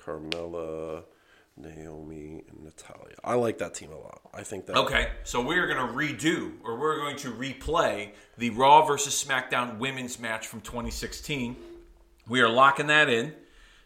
Carmella, 0.04 1.04
Naomi, 1.56 2.42
and 2.48 2.64
Natalya. 2.64 3.16
I 3.22 3.34
like 3.34 3.58
that 3.58 3.74
team 3.74 3.92
a 3.92 3.98
lot. 3.98 4.20
I 4.32 4.42
think 4.42 4.66
that. 4.66 4.76
Okay, 4.76 5.08
so 5.24 5.40
we're 5.44 5.66
going 5.66 5.86
to 5.86 5.92
redo, 5.92 6.52
or 6.64 6.78
we're 6.78 6.96
going 6.96 7.16
to 7.16 7.30
replay 7.32 8.10
the 8.38 8.50
Raw 8.50 8.86
versus 8.86 9.22
SmackDown 9.24 9.78
women's 9.78 10.18
match 10.18 10.46
from 10.46 10.60
2016. 10.60 11.56
We 12.28 12.40
are 12.40 12.48
locking 12.48 12.86
that 12.86 13.08
in. 13.08 13.34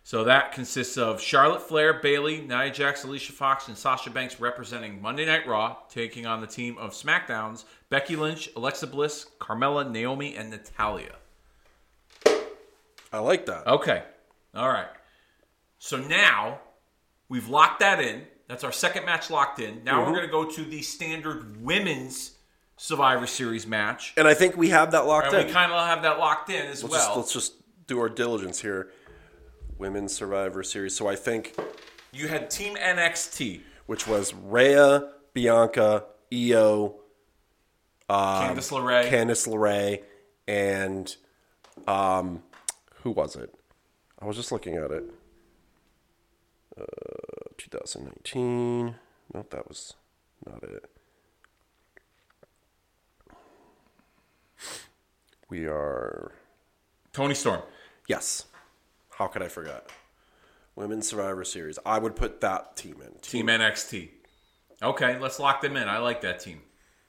So 0.06 0.24
that 0.24 0.52
consists 0.52 0.98
of 0.98 1.18
Charlotte 1.18 1.62
Flair, 1.62 1.94
Bayley, 1.94 2.42
Nia 2.42 2.70
Jax, 2.70 3.04
Alicia 3.04 3.32
Fox, 3.32 3.68
and 3.68 3.76
Sasha 3.76 4.10
Banks 4.10 4.38
representing 4.38 5.00
Monday 5.00 5.24
Night 5.24 5.46
Raw, 5.46 5.78
taking 5.88 6.26
on 6.26 6.42
the 6.42 6.46
team 6.46 6.76
of 6.76 6.90
SmackDown's 6.90 7.64
Becky 7.88 8.14
Lynch, 8.14 8.50
Alexa 8.54 8.86
Bliss, 8.86 9.26
Carmella, 9.40 9.90
Naomi, 9.90 10.36
and 10.36 10.50
Natalya. 10.50 11.14
I 13.10 13.18
like 13.20 13.46
that. 13.46 13.66
Okay. 13.66 14.02
All 14.54 14.68
right. 14.68 14.88
So 15.84 15.98
now 15.98 16.60
we've 17.28 17.50
locked 17.50 17.80
that 17.80 18.00
in. 18.00 18.22
That's 18.48 18.64
our 18.64 18.72
second 18.72 19.04
match 19.04 19.28
locked 19.28 19.60
in. 19.60 19.84
Now 19.84 20.00
we're 20.00 20.14
going 20.14 20.24
to 20.24 20.32
go 20.32 20.46
to 20.46 20.64
the 20.64 20.80
standard 20.80 21.62
women's 21.62 22.38
Survivor 22.78 23.26
Series 23.26 23.66
match. 23.66 24.14
And 24.16 24.26
I 24.26 24.32
think 24.32 24.56
we 24.56 24.70
have 24.70 24.92
that 24.92 25.04
locked 25.06 25.26
And 25.26 25.42
in. 25.42 25.46
we 25.46 25.52
kind 25.52 25.70
of 25.70 25.86
have 25.86 26.00
that 26.04 26.18
locked 26.18 26.48
in 26.48 26.64
as 26.64 26.82
let's, 26.82 26.90
well. 26.90 27.00
just, 27.04 27.16
let's 27.16 27.32
just 27.34 27.86
do 27.86 28.00
our 28.00 28.08
diligence 28.08 28.62
here. 28.62 28.92
Women's 29.76 30.14
Survivor 30.14 30.62
Series. 30.62 30.96
So 30.96 31.06
I 31.06 31.16
think, 31.16 31.54
you 32.14 32.28
had 32.28 32.48
Team 32.48 32.76
NXT, 32.76 33.60
which 33.84 34.06
was 34.06 34.32
Rhea, 34.32 35.10
Bianca, 35.34 36.04
Io, 36.32 36.94
Candice 38.08 38.72
LeRae, 38.72 39.10
Candice 39.10 39.46
LeRae, 39.46 40.02
and 40.48 41.14
um, 41.86 42.42
who 43.02 43.10
was 43.10 43.36
it? 43.36 43.54
I 44.18 44.24
was 44.24 44.36
just 44.36 44.50
looking 44.50 44.76
at 44.76 44.90
it. 44.90 45.12
Uh, 46.78 46.84
2019. 47.56 48.96
Nope, 49.32 49.50
that 49.50 49.68
was 49.68 49.94
not 50.44 50.62
it. 50.62 50.90
We 55.48 55.66
are 55.66 56.32
Toni 57.12 57.34
Storm. 57.34 57.62
yes. 58.08 58.46
How 59.18 59.28
could 59.28 59.42
I 59.42 59.48
forget? 59.48 59.88
Women's 60.74 61.08
Survivor 61.08 61.44
Series. 61.44 61.78
I 61.86 62.00
would 62.00 62.16
put 62.16 62.40
that 62.40 62.76
team 62.76 62.96
in. 63.00 63.20
Team 63.20 63.46
NXT. 63.46 64.08
Okay, 64.82 65.18
let's 65.20 65.38
lock 65.38 65.60
them 65.60 65.76
in. 65.76 65.88
I 65.88 65.98
like 65.98 66.20
that 66.22 66.40
team. 66.40 66.62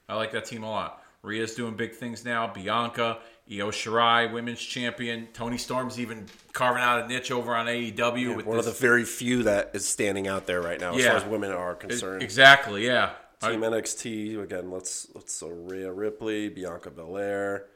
I 0.08 0.14
like 0.14 0.30
that 0.30 0.44
team 0.44 0.62
a 0.62 0.70
lot. 0.70 1.02
Rhea's 1.22 1.56
doing 1.56 1.74
big 1.74 1.92
things 1.92 2.24
now. 2.24 2.46
Bianca, 2.46 3.18
Io 3.50 3.70
Shirai, 3.70 4.32
women's 4.32 4.60
champion. 4.60 5.28
Toni 5.32 5.56
Storm's 5.58 6.00
even 6.00 6.26
carving 6.52 6.82
out 6.82 7.04
a 7.04 7.06
niche 7.08 7.30
over 7.30 7.54
on 7.54 7.66
AEW 7.66 8.34
with 8.36 8.46
One 8.46 8.58
of 8.58 8.64
the 8.64 8.72
very 8.72 9.04
few 9.04 9.44
that 9.44 9.70
is 9.72 9.86
standing 9.86 10.26
out 10.26 10.46
there 10.46 10.60
right 10.60 10.80
now 10.80 10.94
as 10.96 11.04
far 11.04 11.16
as 11.16 11.24
women 11.24 11.52
are 11.52 11.74
concerned. 11.74 12.22
exactly, 12.22 12.84
yeah. 12.86 13.12
I- 13.42 13.50
Team 13.52 13.60
NXT 13.60 14.42
again. 14.42 14.70
Let's 14.70 15.08
let's 15.14 15.32
so 15.32 15.48
Rhea 15.48 15.92
Ripley, 15.92 16.48
Bianca 16.48 16.90
Belair. 16.90 17.66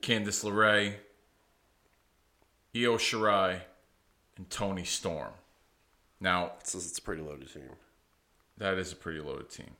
Candice 0.00 0.44
LeRae, 0.44 0.94
Io 2.76 2.96
Shirai, 2.96 3.60
and 4.36 4.48
Toni 4.48 4.84
Storm. 4.84 5.32
Now, 6.20 6.52
It's, 6.60 6.72
it's 6.74 6.98
a 6.98 7.02
pretty 7.02 7.20
loaded 7.22 7.52
team. 7.52 7.68
that 8.58 8.78
is 8.78 8.92
a 8.92 8.96
pretty 8.96 9.20
loaded 9.20 9.50
team. 9.50 9.70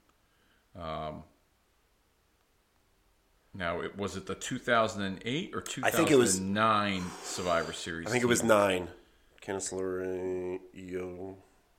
Um, 0.77 1.23
now, 3.55 3.81
it, 3.81 3.97
was 3.97 4.17
it 4.17 4.27
the 4.27 4.35
2008 4.35 5.55
or 5.55 5.61
2009 5.61 5.85
I 5.85 5.91
think 5.97 6.11
it 6.11 6.17
was- 6.17 6.41
Survivor 7.23 7.73
Series? 7.73 8.07
I 8.07 8.11
think 8.11 8.23
it 8.25 8.27
was 8.29 8.41
team? 8.41 8.49
nine. 8.49 8.89
Candice 9.43 9.73
LeRae, 9.73 10.61
Io 10.77 11.37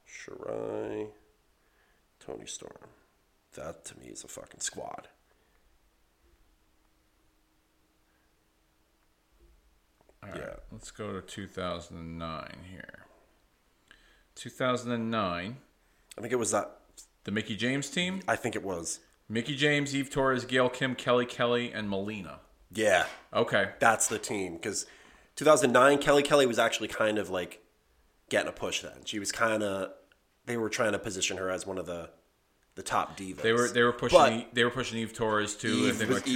Shirai, 0.07 1.09
Toni 2.19 2.45
Storm. 2.47 2.73
That 3.53 3.85
to 3.85 3.99
me 3.99 4.07
is 4.07 4.23
a 4.23 4.27
fucking 4.27 4.61
squad. 4.61 5.07
All 10.23 10.29
right, 10.29 10.39
yeah. 10.39 10.53
Let's 10.71 10.91
go 10.91 11.13
to 11.13 11.21
2009 11.21 12.57
here. 12.69 13.05
2009, 14.35 15.57
I 16.17 16.21
think 16.21 16.33
it 16.33 16.37
was 16.37 16.51
that. 16.51 16.79
the 17.23 17.31
Mickie 17.31 17.55
James 17.55 17.89
team. 17.89 18.21
I 18.27 18.35
think 18.35 18.55
it 18.55 18.63
was. 18.63 18.99
Mickie 19.29 19.55
James, 19.55 19.95
Eve 19.95 20.09
Torres, 20.09 20.43
Gail 20.45 20.69
Kim, 20.69 20.95
Kelly 20.95 21.25
Kelly, 21.25 21.71
and 21.71 21.89
Melina. 21.89 22.39
Yeah, 22.73 23.05
Okay. 23.33 23.69
that's 23.79 24.07
the 24.07 24.19
team 24.19 24.53
because 24.55 24.85
2009 25.35 25.99
Kelly 25.99 26.23
Kelly 26.23 26.45
was 26.45 26.59
actually 26.59 26.87
kind 26.89 27.17
of 27.17 27.29
like 27.29 27.61
getting 28.29 28.49
a 28.49 28.51
push 28.51 28.81
then. 28.81 29.05
She 29.05 29.19
was 29.19 29.31
kind 29.31 29.63
of 29.63 29.91
they 30.45 30.57
were 30.57 30.69
trying 30.69 30.91
to 30.93 30.99
position 30.99 31.37
her 31.37 31.49
as 31.49 31.65
one 31.67 31.77
of 31.77 31.85
the 31.85 32.09
the 32.75 32.83
top 32.83 33.17
divas. 33.17 33.41
They 33.41 33.51
were 33.53 33.67
they 33.67 33.83
were 33.83 33.91
pushing 33.91 34.17
But- 34.19 34.53
they 34.53 34.63
were 34.63 34.69
pushing 34.69 34.97
Eve 34.99 35.13
Torres 35.13 35.55
too. 35.55 35.67
I 35.85 35.87
Eve 35.89 35.95
think 35.97 36.09
was- 36.09 36.19
like 36.19 36.27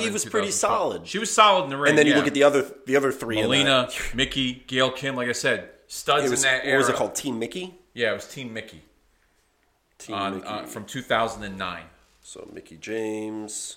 Eve. 0.00 0.06
Eve 0.06 0.12
was 0.12 0.24
pretty 0.24 0.50
solid. 0.50 1.06
She 1.06 1.18
was 1.18 1.30
solid 1.30 1.64
in 1.64 1.70
the 1.70 1.76
ring. 1.76 1.90
and 1.90 1.98
then 1.98 2.06
you 2.06 2.12
yeah. 2.12 2.18
look 2.18 2.26
at 2.26 2.34
the 2.34 2.42
other 2.44 2.62
the 2.86 2.96
other 2.96 3.12
three. 3.12 3.38
in 3.38 3.44
Melina. 3.44 3.88
Mickie, 4.14 4.64
Gail 4.66 4.90
Kim. 4.90 5.14
Like 5.16 5.28
I 5.28 5.32
said, 5.32 5.70
studs 5.88 6.30
was 6.30 6.44
in 6.44 6.50
that 6.50 6.58
what 6.64 6.68
era. 6.68 6.78
was 6.78 6.88
it 6.88 6.94
called? 6.96 7.14
Team 7.14 7.38
Mickie. 7.38 7.74
Yeah, 7.94 8.10
it 8.12 8.14
was 8.14 8.26
Team 8.28 8.52
Mickie, 8.52 8.82
Team 9.98 10.14
on, 10.16 10.34
Mickie. 10.36 10.46
uh, 10.46 10.66
from 10.66 10.84
2009. 10.84 11.82
So 12.26 12.48
Mickie 12.50 12.78
James, 12.78 13.76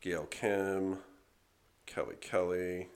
Gail 0.00 0.24
Kim, 0.24 0.96
Kelly 1.84 2.16
Kelly. 2.18 2.88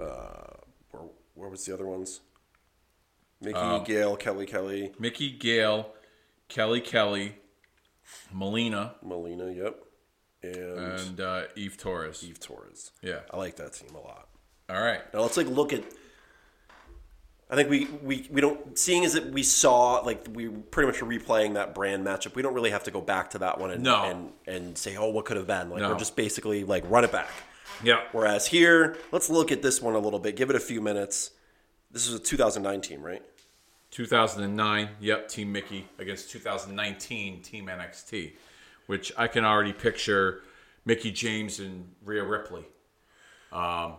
Uh, 0.00 0.56
where, 0.90 1.02
where 1.34 1.48
was 1.50 1.66
the 1.66 1.74
other 1.74 1.86
ones? 1.86 2.20
Mickie, 3.42 3.58
Um, 3.58 3.84
Gail, 3.84 4.16
Kelly 4.16 4.46
Kelly, 4.46 4.92
Mickie, 4.98 5.32
Gail, 5.32 5.90
Kelly 6.48 6.80
Kelly, 6.80 7.34
Melina, 8.32 8.94
Melina. 9.02 9.52
Yep, 9.52 9.84
and, 10.42 10.54
and 10.54 11.20
uh, 11.20 11.42
Eve 11.56 11.76
Torres. 11.76 12.24
Eve 12.26 12.40
Torres. 12.40 12.90
Yeah. 13.02 13.20
I 13.30 13.36
like 13.36 13.56
that 13.56 13.74
team 13.74 13.94
a 13.94 14.00
lot. 14.00 14.28
All 14.70 14.80
right. 14.80 15.02
Now 15.12 15.20
let's 15.20 15.36
like 15.36 15.48
look 15.48 15.74
at. 15.74 15.84
I 17.54 17.56
think 17.56 17.70
we, 17.70 17.84
we, 18.02 18.28
we 18.32 18.40
don't 18.40 18.76
seeing 18.76 19.04
as 19.04 19.12
that 19.12 19.26
we 19.30 19.44
saw 19.44 20.00
like 20.00 20.26
we 20.32 20.48
pretty 20.48 20.88
much 20.88 21.00
are 21.00 21.06
replaying 21.06 21.54
that 21.54 21.72
brand 21.74 22.04
matchup. 22.04 22.34
We 22.34 22.42
don't 22.42 22.52
really 22.54 22.70
have 22.70 22.82
to 22.84 22.90
go 22.90 23.00
back 23.00 23.30
to 23.30 23.38
that 23.38 23.60
one 23.60 23.70
and 23.70 23.82
No. 23.84 24.02
and, 24.02 24.32
and 24.46 24.76
say 24.76 24.96
oh 24.96 25.10
what 25.10 25.24
could 25.24 25.36
have 25.36 25.46
been. 25.46 25.70
Like 25.70 25.80
No. 25.82 25.90
we're 25.92 25.98
just 25.98 26.16
basically 26.16 26.64
like 26.64 26.82
run 26.90 27.04
it 27.04 27.12
back. 27.12 27.30
Yeah. 27.82 28.00
Whereas 28.12 28.46
here, 28.48 28.96
let's 29.12 29.30
look 29.30 29.52
at 29.52 29.62
this 29.62 29.80
one 29.80 29.94
a 29.94 29.98
little 30.00 30.18
bit. 30.18 30.34
Give 30.36 30.50
it 30.50 30.56
a 30.56 30.60
few 30.60 30.80
minutes. 30.80 31.30
This 31.92 32.08
is 32.08 32.14
a 32.14 32.18
2009 32.18 32.80
team, 32.80 33.02
right? 33.02 33.22
2009, 33.92 34.88
yep, 35.00 35.28
Team 35.28 35.52
Mickie 35.52 35.86
against 36.00 36.30
2019 36.32 37.42
Team 37.42 37.66
NXT, 37.66 38.32
which 38.86 39.12
I 39.16 39.28
can 39.28 39.44
already 39.44 39.72
picture 39.72 40.42
Mickie 40.84 41.12
James 41.12 41.60
and 41.60 41.92
Rhea 42.04 42.24
Ripley. 42.24 42.64
Um, 43.52 43.94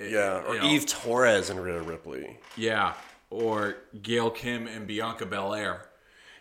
Yeah, 0.00 0.42
or 0.46 0.54
you 0.54 0.60
know. 0.60 0.66
Eve 0.66 0.86
Torres 0.86 1.50
and 1.50 1.62
Rhea 1.62 1.80
Ripley. 1.82 2.38
yeah, 2.56 2.94
or 3.30 3.76
Gail 4.02 4.30
Kim 4.30 4.66
and 4.66 4.86
Bianca 4.86 5.26
Belair 5.26 5.82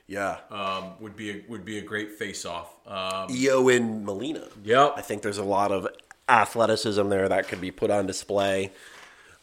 Yeah, 0.08 0.38
um, 0.50 0.94
would 1.02 1.16
be 1.16 1.30
a, 1.32 1.44
would 1.50 1.66
be 1.66 1.78
a 1.78 1.82
great 1.82 2.14
face 2.14 2.46
off. 2.46 2.70
Um, 2.88 3.28
Io 3.30 3.68
and 3.70 4.06
Melina. 4.06 4.48
Yep. 4.64 4.94
I 4.98 5.02
think 5.02 5.22
there's 5.22 5.38
a 5.38 5.44
lot 5.44 5.72
of 5.72 5.88
athleticism 6.28 7.10
there 7.10 7.28
that 7.30 7.48
could 7.48 7.60
be 7.62 7.70
put 7.72 7.92
on 7.92 8.08
display. 8.08 8.72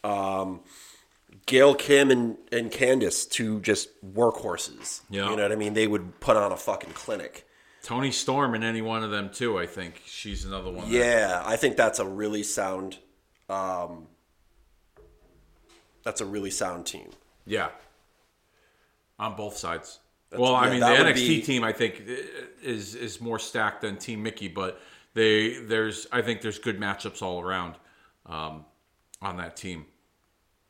Um, 0.02 0.60
Gail 1.46 1.74
Kim 1.74 2.10
and, 2.10 2.36
and 2.50 2.70
Candice, 2.72 3.28
two 3.28 3.60
just 3.60 3.88
workhorses. 4.04 5.02
Yeah. 5.10 5.30
You 5.30 5.36
know 5.36 5.42
what 5.42 5.52
I 5.52 5.56
mean? 5.56 5.74
They 5.74 5.86
would 5.86 6.18
put 6.20 6.36
on 6.36 6.50
a 6.52 6.56
fucking 6.56 6.90
clinic. 6.94 7.46
Toni 7.82 8.10
Storm 8.10 8.54
and 8.54 8.64
any 8.64 8.82
one 8.82 9.04
of 9.04 9.12
them 9.12 9.30
too. 9.30 9.56
I 9.58 9.66
think 9.66 10.02
she's 10.06 10.44
another 10.44 10.72
one. 10.72 10.90
that- 10.90 10.96
Yeah, 10.96 11.42
I 11.44 11.54
think 11.56 11.76
that's 11.76 12.00
a 12.00 12.04
really 12.04 12.42
sound. 12.42 12.98
Um, 13.48 14.06
that's 16.02 16.20
a 16.20 16.26
really 16.26 16.50
sound 16.50 16.86
team. 16.86 17.10
Yeah. 17.46 17.68
On 19.18 19.34
both 19.36 19.56
sides. 19.56 19.98
That's- 20.30 20.40
well, 20.40 20.54
I 20.54 20.66
yeah, 20.66 20.70
mean, 20.72 20.80
the 20.80 20.86
NXT 20.86 21.28
be- 21.28 21.42
team 21.42 21.64
I 21.64 21.72
think 21.72 22.02
is 22.62 22.94
is 22.94 23.20
more 23.20 23.38
stacked 23.38 23.80
than 23.82 23.96
Team 23.96 24.22
Mickie, 24.22 24.48
but 24.48 24.80
they 25.14 25.58
there's 25.58 26.06
I 26.12 26.22
think 26.22 26.42
there's 26.42 26.58
good 26.58 26.78
matchups 26.80 27.22
all 27.22 27.40
around 27.40 27.76
um, 28.26 28.64
on 29.22 29.36
that 29.38 29.56
team. 29.56 29.86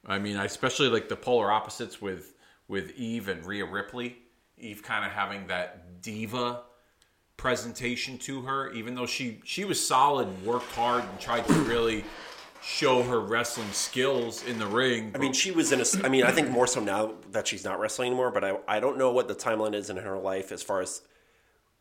I 0.07 0.19
mean, 0.19 0.37
I 0.37 0.45
especially 0.45 0.89
like 0.89 1.09
the 1.09 1.17
polar 1.17 1.51
opposites 1.51 2.01
with 2.01 2.35
with 2.69 2.93
Eve 2.97 3.29
and 3.29 3.45
Rhea 3.45 3.65
Ripley. 3.65 4.19
Eve 4.59 4.83
kind 4.83 5.05
of 5.05 5.13
having 5.13 5.47
that 5.49 6.01
diva 6.03 6.63
presentation 7.37 8.17
to 8.19 8.43
her, 8.43 8.71
even 8.73 8.95
though 8.95 9.07
she 9.07 9.41
she 9.45 9.65
was 9.65 9.85
solid, 9.85 10.29
and 10.29 10.47
worked 10.47 10.71
hard, 10.73 11.03
and 11.03 11.19
tried 11.21 11.47
to 11.47 11.55
really 11.63 12.05
show 12.67 13.03
her 13.05 13.21
wrestling 13.21 13.71
skills 13.71 14.45
in 14.45 14.59
the 14.59 14.67
ring. 14.67 15.13
I 15.15 15.19
mean, 15.19 15.33
she 15.33 15.53
was 15.53 15.71
in 15.73 15.81
a. 15.81 15.85
I 16.05 16.09
mean, 16.09 16.25
I 16.25 16.33
think 16.33 16.51
more 16.51 16.67
so 16.67 16.81
now 16.81 17.13
that 17.31 17.47
she's 17.47 17.65
not 17.65 17.79
wrestling 17.79 18.09
anymore. 18.09 18.31
But 18.33 18.45
I, 18.45 18.57
I 18.67 18.81
don't 18.81 18.99
know 18.99 19.13
what 19.13 19.29
the 19.29 19.35
timeline 19.35 19.75
is 19.75 19.89
in 19.91 19.97
her 19.97 20.19
life 20.19 20.51
as 20.53 20.63
far 20.63 20.81
as 20.81 21.03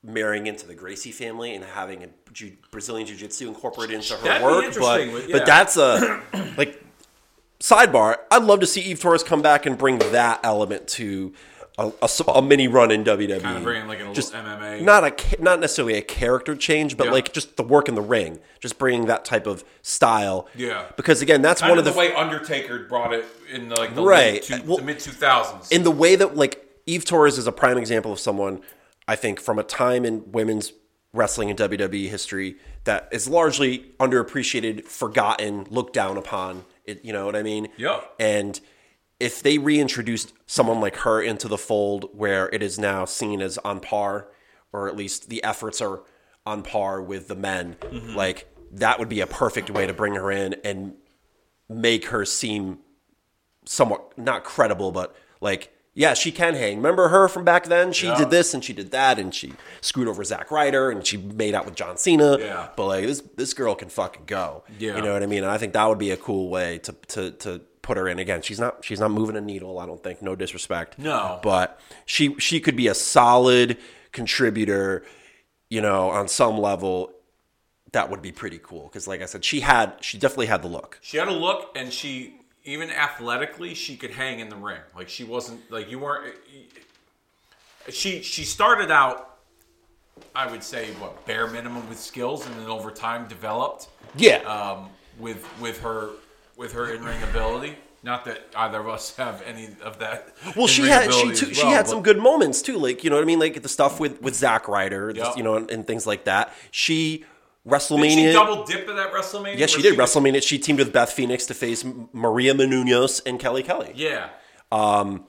marrying 0.03 0.45
into 0.45 0.67
the 0.67 0.75
Gracie 0.75 1.11
family 1.11 1.55
and 1.55 1.65
having 1.65 2.03
a 2.03 2.09
Ju- 2.31 2.55
Brazilian 2.69 3.07
Jiu 3.07 3.15
Jitsu 3.17 3.47
incorporated 3.47 3.95
into 3.95 4.13
her 4.13 4.23
That'd 4.23 4.43
work. 4.43 4.65
But 4.75 4.79
but- 5.11 5.27
yeah. 5.29 5.37
but 5.37 5.45
that's 5.47 5.77
a 5.77 6.21
like 6.57 6.83
sidebar. 7.59 8.17
I'd 8.29 8.43
love 8.43 8.59
to 8.59 8.67
see 8.67 8.81
Eve 8.81 8.99
Torres 8.99 9.23
come 9.23 9.41
back 9.41 9.65
and 9.65 9.77
bring 9.77 9.97
that 9.99 10.39
element 10.43 10.87
to. 10.89 11.33
A, 11.77 11.91
a 12.01 12.09
a 12.35 12.41
mini 12.41 12.69
run 12.69 12.89
in 12.89 13.03
WWE, 13.03 13.41
Kinda 13.41 13.59
bring 13.59 13.81
in, 13.81 13.87
like, 13.89 13.99
a 13.99 14.05
little 14.05 14.23
MMA. 14.23 14.81
not 14.81 15.03
a 15.03 15.41
not 15.43 15.59
necessarily 15.59 15.95
a 15.95 16.01
character 16.01 16.55
change, 16.55 16.95
but 16.95 17.07
Yeah. 17.07 17.11
like 17.11 17.33
just 17.33 17.57
the 17.57 17.63
work 17.63 17.89
in 17.89 17.95
the 17.95 18.01
ring, 18.01 18.39
just 18.61 18.77
bringing 18.77 19.07
that 19.07 19.25
type 19.25 19.45
of 19.45 19.65
style. 19.81 20.47
Yeah. 20.55 20.85
because 20.95 21.21
again, 21.21 21.41
that's 21.41 21.59
Kind 21.59 21.71
one 21.71 21.79
of 21.79 21.85
of 21.85 21.93
the, 21.93 21.99
the 22.01 22.07
way 22.09 22.15
Undertaker 22.15 22.79
brought 22.87 23.13
it 23.13 23.25
in 23.51 23.67
the, 23.67 23.75
like 23.75 23.93
the 23.93 24.03
Right. 24.03 24.41
two, 24.41 24.61
Well, 24.65 24.77
the 24.77 24.83
mid 24.83 24.99
two 24.99 25.11
thousands. 25.11 25.69
in 25.69 25.83
the 25.83 25.91
way 25.91 26.15
that 26.15 26.37
like 26.37 26.65
Eve 26.85 27.03
Torres 27.03 27.37
is 27.37 27.45
a 27.47 27.51
prime 27.51 27.77
example 27.77 28.13
of 28.13 28.19
someone 28.19 28.61
I 29.07 29.15
think 29.17 29.41
from 29.41 29.59
a 29.59 29.63
time 29.63 30.05
in 30.05 30.31
women's 30.31 30.71
wrestling 31.13 31.49
and 31.49 31.57
WWE 31.59 32.07
history 32.09 32.55
that 32.85 33.07
is 33.11 33.27
largely 33.27 33.85
underappreciated, 33.99 34.85
forgotten, 34.85 35.65
looked 35.69 35.93
down 35.93 36.17
upon. 36.17 36.65
It, 36.85 37.03
you 37.03 37.11
know 37.13 37.25
what 37.25 37.35
I 37.35 37.43
mean? 37.43 37.67
Yeah. 37.77 37.99
And 38.19 38.59
if 39.25 39.41
they 39.41 39.57
reintroduced 39.57 40.33
someone 40.45 40.79
like 40.79 40.97
her 40.97 41.19
into 41.19 41.47
the 41.47 41.57
fold 41.57 42.11
where 42.13 42.47
it 42.49 42.61
is 42.61 42.77
now 42.77 43.05
seen 43.05 43.41
as 43.41 43.57
on 43.59 43.79
par, 43.79 44.27
or 44.71 44.87
at 44.87 44.95
least 44.95 45.29
the 45.29 45.43
efforts 45.43 45.81
are 45.81 46.03
on 46.45 46.61
par 46.61 47.01
with 47.01 47.27
the 47.27 47.35
men, 47.35 47.75
mm-hmm. 47.79 48.15
like 48.15 48.47
that 48.71 48.99
would 48.99 49.09
be 49.09 49.21
a 49.21 49.25
perfect 49.25 49.71
way 49.71 49.87
to 49.87 49.93
bring 49.93 50.13
her 50.13 50.29
in 50.29 50.53
and 50.63 50.93
make 51.67 52.05
her 52.09 52.23
seem 52.23 52.77
somewhat 53.65 54.15
not 54.15 54.43
credible, 54.43 54.91
but 54.91 55.15
like, 55.41 55.71
yeah, 55.95 56.13
she 56.13 56.31
can 56.31 56.53
hang. 56.53 56.77
Remember 56.77 57.07
her 57.07 57.27
from 57.27 57.43
back 57.43 57.65
then? 57.65 57.93
She 57.93 58.05
Yeah. 58.05 58.17
did 58.17 58.29
this 58.29 58.53
and 58.53 58.63
she 58.63 58.73
did 58.73 58.91
that, 58.91 59.17
and 59.17 59.33
she 59.33 59.53
screwed 59.81 60.07
over 60.07 60.23
Zack 60.23 60.51
Ryder 60.51 60.91
and 60.91 61.03
she 61.07 61.17
made 61.17 61.55
out 61.55 61.65
with 61.65 61.73
John 61.73 61.97
Cena. 61.97 62.37
Yeah. 62.37 62.67
But 62.75 62.85
like 62.85 63.05
this, 63.05 63.23
this 63.37 63.55
girl 63.55 63.73
can 63.73 63.89
fucking 63.89 64.23
go. 64.27 64.65
Yeah. 64.77 64.97
you 64.97 65.01
know 65.01 65.13
what 65.13 65.23
I 65.23 65.25
mean. 65.25 65.43
And 65.43 65.51
I 65.51 65.57
think 65.57 65.73
that 65.73 65.87
would 65.89 65.97
be 65.97 66.11
a 66.11 66.17
cool 66.17 66.49
way 66.49 66.77
to 66.79 66.91
to 67.07 67.31
to 67.31 67.61
put 67.85 67.97
her 67.97 68.07
in. 68.09 68.19
Again, 68.19 68.41
she's 68.41 68.59
not 68.59 68.83
she's 68.83 68.99
not 68.99 69.11
moving 69.11 69.37
a 69.37 69.41
needle. 69.41 69.79
I 69.79 69.85
don't 69.85 70.03
think. 70.03 70.21
No 70.21 70.35
disrespect. 70.35 70.99
No. 70.99 71.39
but 71.43 71.79
she 72.05 72.35
she 72.39 72.59
could 72.59 72.75
be 72.75 72.87
a 72.87 72.95
solid 72.95 73.77
contributor. 74.11 75.05
You 75.69 75.81
know, 75.81 76.09
on 76.09 76.27
some 76.27 76.57
level. 76.57 77.11
That 77.91 78.09
would 78.09 78.21
be 78.21 78.33
pretty 78.33 78.59
cool 78.61 78.83
because, 78.89 79.07
like 79.07 79.21
I 79.21 79.25
said, 79.25 79.45
she 79.45 79.61
had 79.61 79.93
she 80.01 80.17
definitely 80.17 80.47
had 80.47 80.61
the 80.61 80.67
look. 80.67 80.99
she 81.01 81.15
had 81.17 81.29
a 81.29 81.31
look, 81.33 81.71
and 81.77 81.93
she 81.93 82.35
even 82.65 82.89
athletically 82.89 83.73
she 83.73 83.95
could 83.95 84.11
hang 84.11 84.41
in 84.41 84.49
the 84.49 84.57
ring. 84.57 84.81
Like 84.97 85.07
she 85.07 85.23
wasn't 85.23 85.71
like 85.71 85.89
you 85.89 85.99
weren't. 85.99 86.35
She 87.89 88.21
she 88.21 88.43
started 88.43 88.91
out, 88.91 89.37
I 90.35 90.51
would 90.51 90.61
say, 90.63 90.87
what 90.99 91.25
bare 91.25 91.47
minimum 91.47 91.87
with 91.87 91.99
skills, 91.99 92.45
and 92.45 92.55
then 92.55 92.65
over 92.65 92.91
time 92.91 93.27
developed. 93.27 93.87
Yeah, 94.17 94.39
um, 94.39 94.89
with 95.17 95.45
with 95.61 95.79
her 95.81 96.09
with 96.57 96.73
her 96.73 96.93
in 96.93 97.03
ring 97.03 97.21
ability. 97.23 97.77
Not 98.03 98.25
that 98.25 98.39
either 98.55 98.79
of 98.79 98.87
us 98.87 99.15
have 99.15 99.41
any 99.47 99.69
of 99.83 99.97
that. 99.99 100.35
Well, 100.55 100.67
she 100.67 100.83
had 100.83 101.11
she 101.11 101.33
too, 101.33 101.49
as 101.49 101.57
she 101.57 101.65
had 101.65 101.87
some 101.87 102.03
good 102.03 102.19
moments 102.19 102.61
too, 102.61 102.77
like 102.77 103.03
you 103.03 103.09
know 103.09 103.15
what 103.15 103.23
I 103.23 103.25
mean, 103.25 103.39
like 103.39 103.61
the 103.63 103.69
stuff 103.69 103.99
with 103.99 104.21
with 104.21 104.35
Zack 104.35 104.67
Ryder, 104.67 105.11
Yep. 105.15 105.37
you 105.37 105.43
know, 105.43 105.55
and, 105.55 105.71
and 105.71 105.87
things 105.87 106.05
like 106.05 106.25
that. 106.25 106.53
She 106.69 107.19
Did 107.19 107.27
WrestleMania. 107.67 108.09
she 108.27 108.31
double 108.31 108.63
dip 108.63 108.87
at 108.87 108.95
that 108.95 109.11
WrestleMania? 109.11 109.57
yes, 109.57 109.71
she 109.71 109.81
where 109.81 109.91
did 109.91 109.99
WrestleMania. 109.99 110.43
She 110.43 110.59
teamed 110.59 110.77
with 110.79 110.93
Beth 110.93 111.11
Phoenix 111.11 111.47
to 111.47 111.55
face 111.55 111.83
Maria 112.13 112.53
Menounos 112.53 113.21
and 113.25 113.39
Kelly 113.39 113.63
Kelly. 113.63 113.91
Yeah, 113.95 114.29
um, 114.71 115.25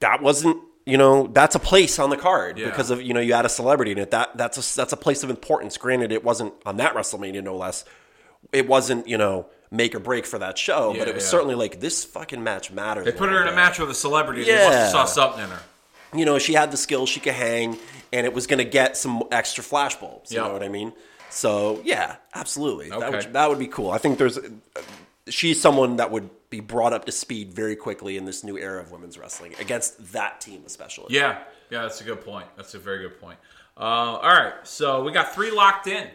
That 0.00 0.20
wasn't, 0.20 0.60
you 0.84 0.98
know, 0.98 1.28
that's 1.28 1.54
a 1.54 1.60
place 1.60 2.00
on 2.00 2.10
the 2.10 2.16
card 2.16 2.58
Yeah. 2.58 2.66
because 2.70 2.90
of 2.90 3.00
you 3.02 3.14
know 3.14 3.20
you 3.20 3.34
had 3.34 3.46
a 3.46 3.48
celebrity 3.48 3.92
in 3.92 3.98
it. 3.98 4.10
That 4.10 4.36
that's 4.36 4.58
a 4.58 4.76
that's 4.76 4.92
a 4.92 4.96
place 4.96 5.22
of 5.22 5.30
importance. 5.30 5.76
Granted, 5.78 6.10
it 6.10 6.24
wasn't 6.24 6.54
on 6.66 6.76
that 6.78 6.94
WrestleMania, 6.94 7.44
no 7.44 7.56
less. 7.56 7.84
It 8.52 8.66
wasn't 8.66 9.06
you 9.06 9.16
know 9.16 9.46
make 9.74 9.94
or 9.94 9.98
break 9.98 10.24
for 10.24 10.38
that 10.38 10.56
show, 10.56 10.94
but 10.96 11.08
it 11.08 11.14
was 11.14 11.24
yeah. 11.24 11.30
certainly 11.30 11.54
like 11.54 11.80
this 11.80 12.04
fucking 12.04 12.42
match 12.42 12.70
matters. 12.70 13.04
they 13.04 13.12
put 13.12 13.28
her 13.30 13.42
in 13.42 13.48
a 13.48 13.54
match 13.56 13.78
with 13.78 13.90
a 13.90 13.94
celebrity. 13.94 14.44
They 14.44 14.52
Yeah. 14.52 14.64
must 14.68 14.78
have 14.78 14.90
saw 14.90 15.04
something 15.04 15.44
in 15.44 15.50
her. 15.50 15.60
you 16.14 16.24
know, 16.24 16.38
she 16.38 16.52
had 16.54 16.70
the 16.70 16.76
skills, 16.76 17.08
she 17.08 17.18
could 17.20 17.34
hang, 17.34 17.76
and 18.12 18.24
it 18.24 18.32
was 18.32 18.46
going 18.46 18.58
to 18.58 18.64
get 18.64 18.96
some 18.96 19.24
extra 19.32 19.64
flashbulbs. 19.64 20.30
You 20.30 20.38
Yeah. 20.38 20.46
know 20.46 20.52
what 20.52 20.62
I 20.62 20.68
mean? 20.68 20.92
So 21.30 21.80
yeah, 21.84 22.16
absolutely, 22.34 22.90
that, 22.90 23.02
Okay. 23.02 23.10
would, 23.16 23.32
that 23.32 23.48
would 23.48 23.58
be 23.58 23.66
cool. 23.66 23.90
I 23.90 23.98
think 23.98 24.18
there's 24.18 24.38
she's 25.28 25.60
someone 25.60 25.96
that 25.96 26.10
would 26.12 26.30
be 26.50 26.60
brought 26.60 26.92
up 26.92 27.06
to 27.06 27.12
speed 27.12 27.52
very 27.52 27.74
quickly 27.74 28.16
in 28.16 28.24
this 28.26 28.44
new 28.44 28.56
era 28.56 28.80
of 28.80 28.92
women's 28.92 29.18
wrestling 29.18 29.54
against 29.58 30.12
that 30.12 30.40
team, 30.40 30.62
especially. 30.66 31.06
Yeah, 31.08 31.38
yeah, 31.70 31.82
that's 31.82 32.00
a 32.00 32.04
good 32.04 32.24
point. 32.24 32.46
That's 32.56 32.74
a 32.74 32.78
very 32.78 32.98
good 33.08 33.20
point. 33.20 33.38
Uh, 33.76 33.80
all 33.80 34.20
right, 34.22 34.52
so 34.62 35.02
we 35.02 35.10
got 35.10 35.34
three 35.34 35.50
locked 35.50 35.88
in 35.88 36.06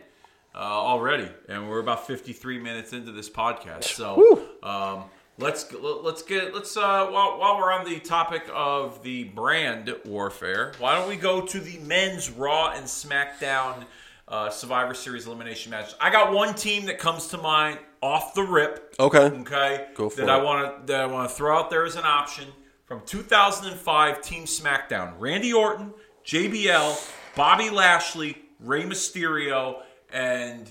uh, 0.56 0.58
already, 0.58 1.30
and 1.48 1.70
we're 1.70 1.80
about 1.80 2.08
fifty-three 2.08 2.60
minutes 2.60 2.94
into 2.94 3.12
this 3.12 3.30
podcast. 3.30 3.86
So 3.86 4.48
um, 4.64 5.04
let's 5.38 5.72
let's 5.74 6.22
get 6.22 6.54
let's 6.54 6.76
uh, 6.76 7.08
while 7.08 7.40
while 7.40 7.58
we're 7.58 7.72
on 7.72 7.86
the 7.86 8.00
topic 8.00 8.44
of 8.54 9.02
the 9.04 9.26
brand 9.26 9.94
warfare, 10.06 10.74
why 10.80 10.96
don't 10.96 11.08
we 11.08 11.16
go 11.16 11.42
to 11.42 11.60
the 11.60 11.78
men's 11.80 12.30
Raw 12.30 12.72
and 12.72 12.86
SmackDown 12.86 13.86
uh, 14.28 14.50
Survivor 14.50 14.94
Series 14.94 15.28
elimination 15.28 15.72
match? 15.72 15.94
I 16.00 16.10
got 16.10 16.34
one 16.34 16.54
team 16.56 16.86
that 16.86 17.00
comes 17.00 17.28
to 17.28 17.38
mind 17.38 17.80
off 18.02 18.34
the 18.34 18.44
rip. 18.44 18.96
Okay. 19.00 19.18
Okay. 19.18 19.88
Go 19.96 20.10
for 20.10 20.22
that 20.22 20.30
it. 20.30 20.30
I 20.30 20.44
want 20.44 20.88
to 20.88 20.94
that 20.94 21.02
I 21.02 21.06
want 21.06 21.30
to 21.30 21.36
throw 21.36 21.58
out 21.58 21.70
there 21.70 21.86
as 21.86 21.96
an 21.96 22.06
option 22.06 22.48
from 22.86 23.02
2005 23.06 24.22
Team 24.22 24.46
SmackDown: 24.46 25.14
Randy 25.20 25.54
Orton, 25.54 25.94
JBL, 26.26 27.12
Bobby 27.36 27.70
Lashley, 27.70 28.38
Rey 28.60 28.84
Mysterio, 28.84 29.82
and 30.12 30.70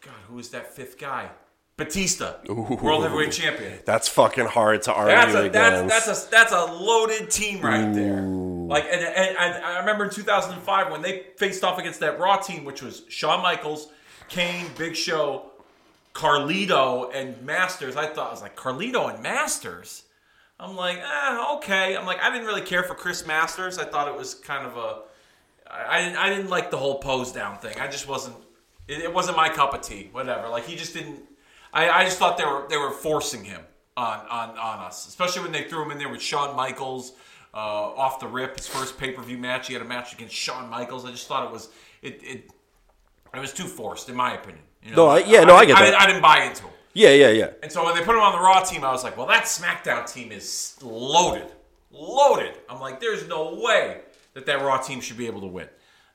God, 0.00 0.14
who 0.28 0.38
is 0.38 0.50
that 0.50 0.74
fifth 0.74 0.98
guy? 0.98 1.30
Batista, 1.76 2.34
World 2.46 3.04
Heavyweight 3.04 3.32
Champion. 3.32 3.78
That's 3.86 4.06
fucking 4.06 4.44
hard 4.46 4.82
to 4.82 4.92
argue 4.92 5.14
That's 5.14 5.34
a 5.34 5.38
against. 5.44 5.88
that's, 5.88 6.06
that's 6.06 6.26
a 6.26 6.30
that's 6.30 6.52
a 6.52 6.64
loaded 6.66 7.30
team 7.30 7.62
right 7.62 7.92
there. 7.94 8.20
Like 8.20 8.84
and, 8.84 9.02
and, 9.02 9.36
and 9.36 9.64
I 9.64 9.78
remember 9.78 10.04
in 10.04 10.10
2005 10.10 10.92
when 10.92 11.00
they 11.00 11.24
faced 11.38 11.64
off 11.64 11.78
against 11.78 12.00
that 12.00 12.18
Raw 12.18 12.36
team, 12.36 12.64
which 12.64 12.82
was 12.82 13.02
Shawn 13.08 13.42
Michaels, 13.42 13.88
Kane, 14.28 14.66
Big 14.76 14.94
Show, 14.94 15.50
Carlito, 16.14 17.10
and 17.14 17.40
Masters. 17.42 17.96
I 17.96 18.06
thought 18.08 18.28
I 18.28 18.30
was 18.30 18.42
like 18.42 18.56
Carlito 18.56 19.12
and 19.12 19.22
Masters. 19.22 20.04
I'm 20.58 20.76
like, 20.76 20.98
eh, 20.98 21.44
okay. 21.56 21.96
I'm 21.96 22.04
like, 22.04 22.20
I 22.20 22.30
didn't 22.30 22.46
really 22.46 22.60
care 22.60 22.82
for 22.82 22.94
Chris 22.94 23.26
Masters. 23.26 23.78
I 23.78 23.84
thought 23.86 24.06
it 24.06 24.16
was 24.16 24.34
kind 24.34 24.66
of 24.66 24.76
a. 24.76 24.98
I 25.70 25.96
I 25.98 26.00
didn't. 26.04 26.16
I 26.16 26.28
didn't 26.30 26.50
like 26.50 26.70
the 26.70 26.76
whole 26.76 26.98
pose 26.98 27.32
down 27.32 27.58
thing. 27.58 27.78
I 27.80 27.86
just 27.88 28.08
wasn't. 28.08 28.36
It, 28.88 29.00
it 29.02 29.12
wasn't 29.14 29.36
my 29.36 29.48
cup 29.48 29.72
of 29.74 29.82
tea. 29.82 30.08
Whatever. 30.12 30.48
Like 30.48 30.64
he 30.64 30.76
just 30.76 30.94
didn't. 30.94 31.20
I, 31.72 31.88
I 31.88 32.04
just 32.04 32.18
thought 32.18 32.36
they 32.38 32.44
were 32.44 32.66
they 32.68 32.76
were 32.76 32.90
forcing 32.90 33.44
him 33.44 33.60
on 33.96 34.20
on 34.28 34.50
on 34.50 34.78
us, 34.80 35.06
especially 35.06 35.42
when 35.42 35.52
they 35.52 35.64
threw 35.64 35.84
him 35.84 35.90
in 35.92 35.98
there 35.98 36.08
with 36.08 36.20
Shawn 36.22 36.56
Michaels 36.56 37.12
uh, 37.54 37.56
off 37.56 38.18
the 38.20 38.26
rip. 38.26 38.56
His 38.56 38.66
first 38.66 38.98
pay 38.98 39.12
per 39.12 39.22
view 39.22 39.38
match, 39.38 39.68
he 39.68 39.74
had 39.74 39.82
a 39.82 39.86
match 39.86 40.12
against 40.12 40.34
Shawn 40.34 40.68
Michaels. 40.68 41.04
I 41.04 41.10
just 41.12 41.28
thought 41.28 41.46
it 41.46 41.52
was 41.52 41.68
it 42.02 42.20
it, 42.22 42.50
it 43.34 43.38
was 43.40 43.52
too 43.52 43.66
forced, 43.66 44.08
in 44.08 44.16
my 44.16 44.34
opinion. 44.34 44.64
You 44.82 44.90
know, 44.90 44.96
No, 44.96 45.06
I- 45.10 45.18
yeah, 45.20 45.44
no, 45.44 45.54
I 45.54 45.66
get 45.66 45.76
that. 45.76 45.94
I, 45.94 46.06
didn't 46.06 46.22
buy 46.22 46.42
into 46.44 46.62
him. 46.64 46.70
Yeah, 46.94 47.10
yeah, 47.10 47.28
yeah. 47.30 47.50
And 47.62 47.70
so 47.70 47.84
when 47.84 47.94
they 47.94 48.02
put 48.02 48.16
him 48.16 48.22
on 48.22 48.32
the 48.32 48.40
Raw 48.40 48.60
team, 48.64 48.82
I 48.82 48.90
was 48.90 49.04
like, 49.04 49.16
well, 49.16 49.26
that 49.26 49.44
SmackDown 49.44 50.10
team 50.12 50.32
is 50.32 50.76
loaded. 50.82 51.46
Loaded. 51.92 52.54
I'm 52.68 52.80
like, 52.80 52.98
there's 52.98 53.28
no 53.28 53.54
way 53.62 54.00
that 54.34 54.46
that 54.46 54.62
Raw 54.62 54.78
team 54.78 55.00
should 55.00 55.16
be 55.18 55.26
able 55.26 55.40
to 55.42 55.46
win. 55.46 55.68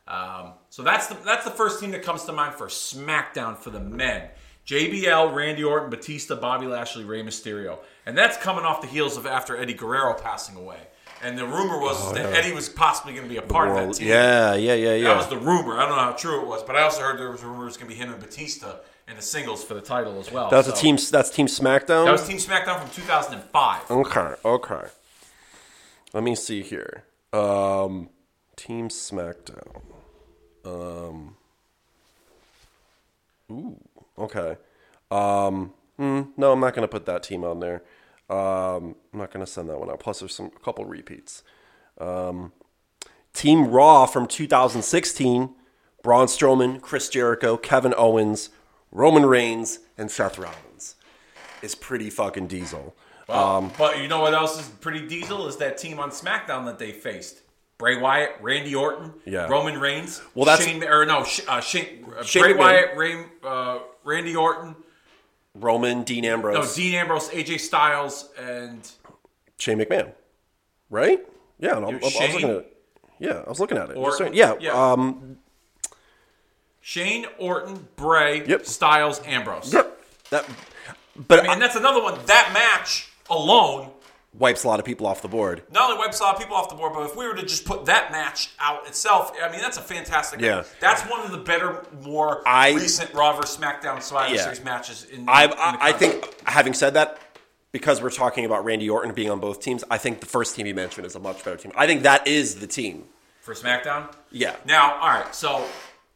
Um, 0.08 0.54
so 0.70 0.84
that's 0.84 1.08
the 1.08 1.16
that's 1.26 1.46
the 1.46 1.52
first 1.52 1.80
team 1.80 1.92
that 1.92 2.04
comes 2.04 2.26
to 2.26 2.32
mind 2.32 2.56
for 2.56 2.68
SmackDown 2.68 3.58
for 3.58 3.70
the 3.72 3.80
men. 3.80 4.30
JBL, 4.68 5.34
Randy 5.36 5.64
Orton, 5.64 5.90
Batista, 5.92 6.36
Bobby 6.36 6.66
Lashley, 6.66 7.04
Rey 7.04 7.22
Mysterio. 7.22 7.80
And 8.06 8.18
that's 8.18 8.36
coming 8.38 8.66
off 8.66 8.82
the 8.82 8.88
heels 8.88 9.16
of 9.16 9.28
after 9.28 9.56
Eddie 9.56 9.76
Guerrero 9.76 10.14
passing 10.16 10.56
away. 10.56 10.80
And 11.22 11.38
the 11.38 11.46
rumor 11.46 11.80
was 11.80 12.14
that 12.14 12.34
Eddie 12.34 12.52
was 12.52 12.68
possibly 12.68 13.14
going 13.14 13.26
to 13.26 13.30
be 13.30 13.38
a 13.38 13.42
part 13.42 13.70
of 13.70 13.76
that 13.76 13.94
team. 13.96 14.08
yeah, 14.08 14.54
yeah, 14.56 14.74
yeah, 14.74 14.96
yeah. 14.96 15.08
That 15.10 15.18
was 15.18 15.28
the 15.28 15.38
rumor. 15.38 15.78
I 15.80 15.88
don't 15.88 15.96
know 15.96 16.04
how 16.04 16.12
true 16.12 16.42
it 16.42 16.48
was, 16.48 16.62
but 16.62 16.76
I 16.76 16.82
also 16.82 17.02
heard 17.02 17.18
there 17.18 17.32
was 17.32 17.42
a 17.42 17.48
rumor 17.48 17.64
it 17.64 17.66
was 17.66 17.78
going 17.78 17.90
to 17.90 17.96
be 17.96 18.00
him 18.00 18.12
and 18.12 18.20
Batista 18.20 18.78
in 19.08 19.16
the 19.16 19.22
singles 19.22 19.64
for 19.64 19.76
the 19.76 19.82
title 19.82 20.20
as 20.20 20.32
well. 20.32 20.50
That's 20.50 20.68
a 20.68 20.74
team. 20.74 20.98
That's 21.12 21.30
Team 21.30 21.48
SmackDown. 21.48 22.06
that 22.06 22.12
was 22.12 22.28
Team 22.28 22.38
SmackDown 22.38 22.80
from 22.82 22.90
2005. 22.90 23.92
Okay, 23.92 24.34
okay. 24.44 24.88
Let 26.14 26.24
me 26.24 26.36
see 26.36 26.62
here. 26.62 27.05
Um, 27.36 28.10
Team 28.56 28.90
SmackDown. 28.90 29.82
Um. 30.64 31.36
Ooh. 33.52 33.80
Okay. 34.18 34.58
Um. 35.12 35.74
hmm, 35.98 36.22
no, 36.38 36.54
I'm 36.54 36.60
not 36.60 36.74
gonna 36.74 36.88
put 36.88 37.06
that 37.06 37.24
team 37.24 37.44
on 37.44 37.60
there. 37.60 37.84
Um, 38.30 38.96
I'm 39.14 39.20
not 39.20 39.32
gonna 39.32 39.46
send 39.46 39.70
that 39.70 39.78
one 39.80 39.90
out. 39.90 40.00
Plus, 40.00 40.20
there's 40.20 40.34
some 40.34 40.48
a 40.56 40.60
couple 40.60 40.86
repeats. 40.86 41.44
Um, 42.00 42.54
Team 43.34 43.68
Raw 43.68 44.06
from 44.06 44.28
2016: 44.28 45.54
Braun 46.02 46.28
Strowman, 46.28 46.82
Chris 46.82 47.10
Jericho, 47.10 47.58
Kevin 47.58 47.94
Owens, 47.98 48.50
Roman 48.92 49.26
Reigns, 49.26 49.80
and 49.98 50.10
Seth 50.10 50.38
Rollins. 50.40 50.96
Is 51.62 51.76
pretty 51.76 52.10
fucking 52.10 52.48
diesel. 52.48 52.96
Well, 53.28 53.72
but 53.78 54.00
you 54.02 54.08
know 54.08 54.22
what 54.22 54.34
else 54.34 54.60
is 54.60 54.68
pretty 54.68 55.08
diesel 55.08 55.48
is 55.48 55.58
that 55.58 55.78
team 55.78 56.00
on 56.00 56.12
SmackDown 56.12 56.66
that 56.66 56.78
they 56.80 56.92
faced. 56.92 57.42
Bray 57.78 57.98
Wyatt, 58.00 58.38
Randy 58.42 58.74
Orton, 58.76 59.14
Yeah. 59.26 59.48
Roman 59.48 59.80
Reigns. 59.80 60.22
Well, 60.34 60.46
that's- 60.46 60.66
Shane, 60.68 60.84
or 60.84 61.06
no, 61.06 61.26
uh, 61.48 61.60
Shane, 61.60 62.06
uh, 62.18 62.24
Shane 62.24 62.44
Bray 62.44 62.54
McMahon. 62.54 62.58
Wyatt, 62.58 62.96
Ray, 62.98 63.26
uh, 63.44 63.80
Randy 64.06 64.36
Orton, 64.36 64.76
Roman, 65.56 66.04
Dean 66.04 66.24
Ambrose. 66.24 66.56
no, 66.56 66.74
Dean 66.84 66.94
Ambrose, 66.96 67.30
AJ 67.32 67.58
Styles, 67.60 68.30
and 68.40 68.90
Shane 69.58 69.80
McMahon, 69.80 70.12
right? 70.90 71.20
Yeah, 71.60 71.78
and 71.78 71.86
I, 71.86 71.90
I, 71.90 71.92
I 71.92 71.96
was 71.96 72.16
looking 72.16 72.44
at 72.50 72.56
it. 72.58 72.78
Yeah, 73.20 73.42
I 73.46 73.50
was 73.50 73.60
looking 73.60 73.78
at 73.78 73.90
it. 73.90 73.98
Or- 73.98 74.16
saying- 74.16 74.34
yeah, 74.36 74.54
yeah. 74.60 74.72
Um, 74.92 75.38
Shane, 76.82 77.26
Orton, 77.40 77.88
Bray, 77.96 78.46
Yep. 78.46 78.66
Styles, 78.66 79.20
Ambrose. 79.26 79.74
yep. 79.74 80.02
That, 80.30 80.46
but 81.16 81.40
I 81.40 81.42
mean, 81.44 81.52
and 81.54 81.62
that's 81.62 81.76
another 81.76 82.02
one. 82.02 82.18
That 82.26 82.52
match 82.54 83.12
alone 83.30 83.92
wipes 84.34 84.66
a 84.66 84.68
lot 84.68 84.80
of 84.80 84.86
people 84.86 85.08
off 85.08 85.22
the 85.22 85.28
board. 85.30 85.64
not 85.72 85.90
only 85.90 85.98
wipes 85.98 86.20
a 86.20 86.24
lot 86.24 86.36
of 86.36 86.42
people 86.42 86.56
off 86.58 86.68
the 86.68 86.76
board, 86.76 86.92
but 86.94 87.04
if 87.04 87.16
we 87.16 87.26
were 87.26 87.34
to 87.36 87.44
just 87.44 87.64
put 87.64 87.86
that 87.86 88.12
match 88.12 88.50
out 88.60 88.86
itself, 88.86 89.32
I 89.42 89.50
mean, 89.50 89.62
that's 89.62 89.78
a 89.78 89.82
fantastic. 89.82 90.42
Yeah. 90.42 90.64
that's 90.82 91.02
one 91.04 91.22
of 91.22 91.32
the 91.32 91.38
better, 91.38 91.86
more 92.04 92.46
I- 92.46 92.74
recent 92.74 93.14
Raw 93.14 93.32
vs. 93.34 93.56
SmackDown 93.58 94.02
Survivor 94.02 94.36
Yeah. 94.36 94.44
Series 94.44 94.64
matches. 94.64 95.06
In, 95.06 95.24
I, 95.30 95.46
in 95.46 95.54
I 95.58 95.94
think, 95.94 96.38
having 96.46 96.74
said 96.74 96.96
that, 96.96 97.18
because 97.72 98.02
we're 98.02 98.10
talking 98.10 98.44
about 98.46 98.66
Randy 98.66 98.90
Orton 98.90 99.14
being 99.14 99.30
on 99.30 99.40
both 99.40 99.62
teams, 99.62 99.86
I 99.90 99.98
think 99.98 100.20
the 100.20 100.26
first 100.26 100.56
team 100.56 100.66
you 100.68 100.76
mentioned 100.76 101.06
is 101.08 101.16
a 101.16 101.20
much 101.20 101.44
better 101.46 101.56
team. 101.58 101.72
I 101.76 101.88
think 101.88 102.04
that 102.04 102.28
is 102.28 102.56
the 102.56 102.68
team. 102.68 103.06
for 103.40 103.54
SmackDown. 103.54 104.12
Yeah. 104.32 104.56
Now, 104.66 104.96
all 105.00 105.08
right. 105.10 105.34
So 105.34 105.66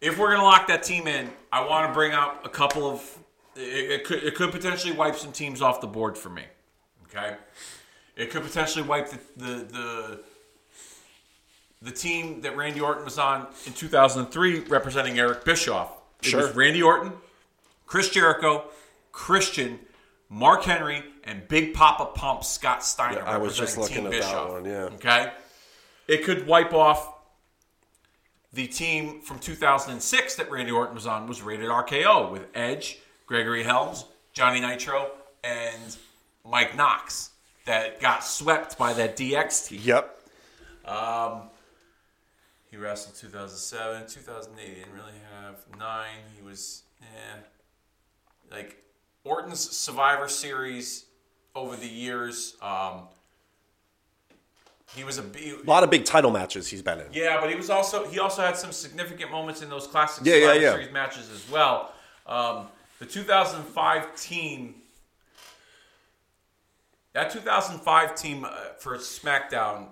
if 0.02 0.18
we're 0.18 0.32
gonna 0.32 0.44
lock 0.44 0.68
that 0.68 0.84
team 0.84 1.08
in, 1.08 1.30
I 1.54 1.66
want 1.66 1.88
to 1.90 1.94
bring 1.94 2.12
up 2.12 2.46
a 2.46 2.50
couple 2.50 2.90
of. 2.90 3.18
It, 3.56 3.92
it 3.92 4.04
could 4.04 4.24
it 4.24 4.36
could 4.36 4.52
potentially 4.52 4.94
wipe 4.94 5.16
some 5.16 5.32
teams 5.32 5.62
off 5.62 5.80
the 5.82 5.88
board 5.88 6.18
for 6.18 6.30
me. 6.30 6.44
Okay. 7.14 7.36
It 8.16 8.32
could 8.32 8.44
potentially 8.44 8.86
wipe 8.86 9.10
the 9.10 9.20
the 9.38 9.54
the, 9.64 10.20
the 11.82 11.92
team 11.92 12.42
that 12.42 12.56
Randy 12.58 12.82
Orton 12.82 13.06
was 13.06 13.18
on 13.18 13.48
in 13.66 13.74
2003, 13.74 14.60
representing 14.62 15.18
Eric 15.20 15.46
Bischoff. 15.46 15.92
It 16.22 16.26
Sure. 16.30 16.42
was 16.48 16.56
Randy 16.56 16.84
Orton, 16.84 17.14
Chris 17.86 18.10
Jericho, 18.10 18.66
Christian, 19.14 19.80
Mark 20.28 20.64
Henry, 20.64 21.04
and 21.24 21.48
Big 21.48 21.74
Papa 21.74 22.08
Pump 22.14 22.44
Scott 22.44 22.84
Steiner. 22.84 23.24
I 23.26 23.38
was 23.38 23.56
just 23.58 23.78
representing 23.78 24.04
looking 24.06 24.20
Team 24.20 24.22
at 24.22 24.26
that 24.26 24.36
Bischoff. 24.38 24.52
one, 24.52 24.66
yeah. 24.66 24.96
Okay. 24.96 25.32
It 26.10 26.24
could 26.26 26.46
wipe 26.46 26.74
off 26.74 27.14
the 28.52 28.68
team 28.68 29.22
from 29.22 29.40
2006 29.40 30.36
that 30.36 30.52
Randy 30.52 30.72
Orton 30.72 30.96
was 30.96 31.06
on 31.08 31.28
was 31.28 31.42
rated 31.42 31.68
RKO 31.70 32.32
with 32.32 32.48
Edge, 32.56 32.98
Gregory 33.28 33.64
Helms, 33.64 34.06
Johnny 34.34 34.60
Nitro, 34.60 35.12
and 35.44 35.96
Mike 36.50 36.76
Knox 36.76 37.32
that 37.66 38.00
got 38.00 38.24
swept 38.24 38.78
by 38.78 38.94
that 38.94 39.16
DX 39.16 39.68
team. 39.68 39.80
Yep. 39.84 40.16
He 42.72 42.78
wrestled 42.78 43.16
2007, 43.16 44.08
2008. 44.08 44.68
He 44.68 44.76
didn't 44.76 44.94
really 44.94 45.12
have 45.42 45.56
nine. 45.80 46.18
He 46.40 46.46
was, 46.46 46.84
eh. 47.02 47.38
Like, 48.52 48.84
Orton's 49.24 49.60
Survivor 49.60 50.28
Series 50.28 51.06
over 51.56 51.76
the 51.76 51.88
years, 51.88 52.56
um, 52.62 53.08
he 54.96 55.04
was 55.04 55.18
a. 55.20 55.24
He, 55.36 55.52
A 55.52 55.58
lot 55.66 55.84
of 55.84 55.90
big 55.92 56.06
title 56.06 56.32
matches 56.32 56.68
he's 56.68 56.82
been 56.82 57.00
in. 57.00 57.08
yeah, 57.12 57.40
but 57.40 57.50
he 57.50 57.56
was 57.56 57.70
also 57.70 58.08
he 58.08 58.20
also 58.20 58.42
had 58.42 58.56
some 58.58 58.72
significant 58.72 59.30
moments 59.30 59.62
in 59.62 59.70
those 59.70 59.86
classic 59.88 60.26
Yeah, 60.26 60.36
yeah, 60.36 60.40
Survivor 60.48 60.62
yeah. 60.62 60.72
Series 60.74 60.94
matches 60.94 61.30
as 61.32 61.50
well. 61.52 61.94
Um, 62.26 62.68
the 63.00 63.06
2005 63.06 64.16
team, 64.16 64.76
that 67.20 67.32
2005 67.32 68.16
team 68.16 68.46
uh, 68.46 68.50
for 68.80 68.98
SmackDown, 68.98 69.88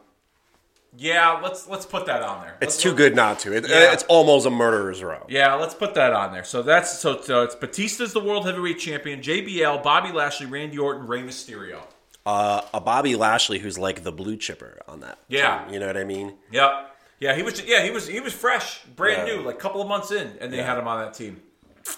yeah, 0.96 1.40
let's 1.44 1.68
let's 1.68 1.86
put 1.86 2.06
that 2.08 2.24
on 2.24 2.42
there. 2.42 2.58
It's 2.62 2.76
Let's- 2.76 2.82
too 2.84 2.96
good 2.96 3.16
not 3.16 3.40
to. 3.40 3.56
It, 3.56 3.68
Yeah. 3.68 3.94
It's 3.94 4.04
almost 4.04 4.46
a 4.46 4.50
murderer's 4.50 5.04
row. 5.04 5.26
Yeah, 5.30 5.54
let's 5.56 5.74
put 5.76 5.94
that 5.96 6.14
on 6.14 6.32
there. 6.34 6.44
So 6.44 6.62
that's 6.64 6.98
so, 7.00 7.22
so 7.22 7.44
it's 7.44 7.56
Batista's 7.56 8.14
the 8.14 8.20
world 8.22 8.46
heavyweight 8.46 8.80
champion, 8.80 9.22
JBL, 9.22 9.84
Bobby 9.84 10.12
Lashley, 10.12 10.48
Randy 10.48 10.78
Orton, 10.80 11.06
Rey 11.06 11.22
Mysterio. 11.22 11.82
Uh, 12.26 12.62
a 12.74 12.82
Bobby 12.82 13.16
Lashley 13.16 13.60
who's 13.60 13.78
like 13.78 14.04
the 14.04 14.12
blue 14.12 14.38
chipper 14.38 14.80
on 14.88 15.02
that. 15.02 15.20
Yeah. 15.28 15.66
team, 15.66 15.74
you 15.74 15.80
know 15.80 15.88
what 15.88 15.98
I 15.98 16.04
mean. 16.04 16.34
Yep. 16.52 16.72
Yeah, 17.20 17.36
he 17.36 17.42
was. 17.44 17.64
Yeah, 17.66 17.84
he 17.84 17.92
was. 17.92 18.08
He 18.08 18.20
was 18.20 18.34
fresh, 18.34 18.82
brand 18.96 19.28
Yeah. 19.28 19.36
new, 19.36 19.42
like 19.44 19.56
a 19.56 19.60
couple 19.60 19.82
of 19.82 19.88
months 19.88 20.12
in, 20.12 20.38
and 20.40 20.52
they 20.54 20.58
Yeah. 20.58 20.68
had 20.68 20.78
him 20.78 20.88
on 20.88 21.00
that 21.04 21.14
team. 21.14 21.42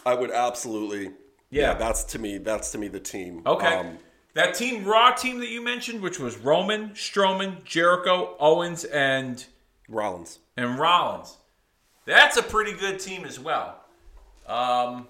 I 0.06 0.14
would 0.14 0.32
absolutely. 0.32 1.12
Yeah. 1.52 1.74
that's 1.76 2.04
to 2.06 2.20
me. 2.20 2.38
That's 2.38 2.72
to 2.72 2.78
me 2.78 2.88
the 2.90 3.00
team. 3.00 3.42
Okay. 3.46 3.76
Um, 3.76 3.98
that 4.34 4.54
team 4.56 4.86
Raw 4.86 5.12
team 5.12 5.40
that 5.40 5.50
you 5.50 5.64
mentioned, 5.64 6.02
which 6.02 6.20
was 6.20 6.38
Roman, 6.38 6.90
Strowman, 6.90 7.64
Jericho, 7.64 8.36
Owens, 8.40 8.84
and 8.86 9.46
Rollins. 9.88 10.40
and 10.56 10.78
Rollins. 10.78 11.38
That's 12.06 12.38
a 12.38 12.44
pretty 12.44 12.74
good 12.74 13.00
team 13.00 13.26
as 13.26 13.40
well. 13.40 13.84
Um, 14.48 15.08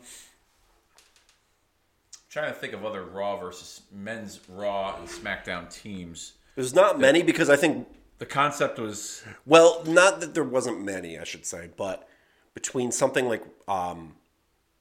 trying 2.29 2.53
to 2.53 2.59
think 2.59 2.73
of 2.73 2.85
other 2.85 3.03
Raw 3.03 3.37
versus 3.37 3.81
men's 3.91 4.39
Raw 4.49 4.95
and 4.97 5.07
SmackDown 5.07 5.71
teams. 5.73 6.33
There's 6.55 6.73
not 6.75 6.99
many 6.99 7.23
because 7.23 7.49
I 7.49 7.55
think. 7.55 7.87
The 8.19 8.25
concept 8.25 8.79
was 8.79 9.23
Well, 9.45 9.81
not 9.85 10.19
that 10.19 10.33
there 10.33 10.43
wasn't 10.43 10.83
many, 10.83 11.17
I 11.17 11.23
should 11.23 11.45
say, 11.45 11.69
but 11.77 12.05
between 12.53 12.91
something 12.91 13.29
like 13.29 13.43
um, 13.65 14.15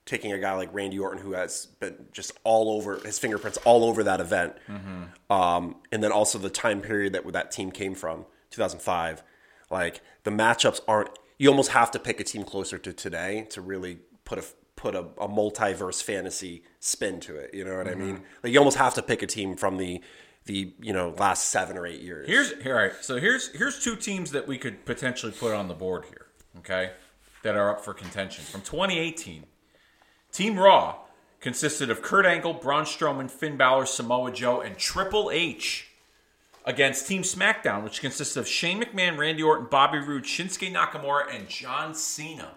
taking 0.08 0.32
a 0.32 0.38
guy 0.38 0.54
like 0.54 0.72
Randy 0.72 0.98
Orton 0.98 1.22
who 1.22 1.32
has 1.32 1.66
been 1.80 2.06
just 2.12 2.32
all 2.42 2.70
over 2.70 2.98
his 3.04 3.18
fingerprints 3.18 3.58
all 3.64 3.84
over 3.84 4.02
that 4.04 4.20
event, 4.20 4.54
um, 5.28 5.76
and 5.92 6.02
then 6.02 6.10
also 6.10 6.38
the 6.38 6.50
time 6.50 6.80
period 6.80 7.12
that 7.12 7.30
that 7.32 7.50
team 7.50 7.70
came 7.70 7.94
from, 7.94 8.24
2005. 8.50 9.22
Like 9.70 10.00
the 10.24 10.30
matchups 10.30 10.80
aren't. 10.88 11.10
You 11.38 11.50
almost 11.50 11.70
have 11.72 11.90
to 11.92 11.98
pick 11.98 12.18
a 12.20 12.24
team 12.24 12.42
closer 12.42 12.78
to 12.78 12.92
today 12.92 13.46
to 13.50 13.60
really 13.60 13.98
put 14.24 14.38
a 14.38 14.44
put 14.76 14.94
a, 14.94 15.00
a 15.20 15.28
multiverse 15.28 16.02
fantasy 16.02 16.62
spin 16.80 17.20
to 17.20 17.36
it. 17.36 17.52
You 17.52 17.64
know 17.64 17.76
what 17.76 17.86
I 17.86 17.94
mean? 17.94 18.22
Like 18.42 18.52
you 18.52 18.58
almost 18.58 18.78
have 18.78 18.94
to 18.94 19.02
pick 19.02 19.22
a 19.22 19.26
team 19.26 19.56
from 19.56 19.76
the 19.76 20.00
the 20.46 20.72
you 20.80 20.94
know 20.94 21.14
last 21.18 21.50
seven 21.50 21.76
or 21.76 21.86
eight 21.86 22.00
years. 22.00 22.26
Here's 22.26 22.52
here, 22.62 22.74
all 22.74 22.82
right. 22.82 22.92
So 23.02 23.18
here's 23.18 23.48
here's 23.48 23.84
two 23.84 23.94
teams 23.94 24.30
that 24.30 24.48
we 24.48 24.56
could 24.56 24.86
potentially 24.86 25.32
put 25.32 25.52
on 25.52 25.68
the 25.68 25.74
board 25.74 26.06
here. 26.06 26.26
Okay, 26.60 26.92
that 27.42 27.56
are 27.56 27.70
up 27.70 27.84
for 27.84 27.92
contention 27.92 28.44
from 28.44 28.62
2018. 28.62 29.44
Team 30.32 30.58
Raw 30.58 30.96
consisted 31.40 31.90
of 31.90 32.02
Kurt 32.02 32.26
Angle, 32.26 32.54
Braun 32.54 32.84
Strowman, 32.84 33.30
Finn 33.30 33.56
Balor, 33.56 33.86
Samoa 33.86 34.32
Joe, 34.32 34.60
and 34.60 34.76
Triple 34.76 35.30
H 35.32 35.88
against 36.64 37.06
Team 37.06 37.22
SmackDown, 37.22 37.84
which 37.84 38.00
consists 38.00 38.36
of 38.36 38.46
Shane 38.46 38.82
McMahon, 38.82 39.16
Randy 39.16 39.42
Orton, 39.42 39.68
Bobby 39.70 39.98
Roode, 39.98 40.24
Shinsuke 40.24 40.72
Nakamura, 40.72 41.34
and 41.34 41.48
John 41.48 41.94
Cena. 41.94 42.50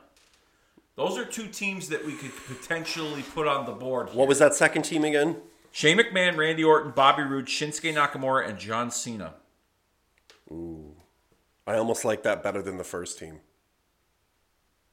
Those 0.95 1.17
are 1.17 1.25
two 1.25 1.47
teams 1.47 1.89
that 1.89 2.05
we 2.05 2.13
could 2.13 2.31
potentially 2.47 3.23
put 3.33 3.47
on 3.47 3.65
the 3.65 3.71
board. 3.71 4.09
Here. 4.09 4.17
what 4.17 4.27
was 4.27 4.39
that 4.39 4.53
second 4.53 4.83
team 4.83 5.05
again? 5.05 5.37
Shane 5.71 5.97
McMahon, 5.97 6.35
Randy 6.35 6.63
Orton, 6.63 6.91
Bobby 6.91 7.23
Roode, 7.23 7.45
Shinsuke 7.45 7.93
Nakamura, 7.93 8.47
and 8.47 8.59
John 8.59 8.91
Cena. 8.91 9.35
Ooh. 10.51 10.95
I 11.65 11.75
almost 11.75 12.03
like 12.03 12.23
that 12.23 12.43
better 12.43 12.61
than 12.61 12.77
the 12.77 12.83
first 12.83 13.17
team. 13.17 13.39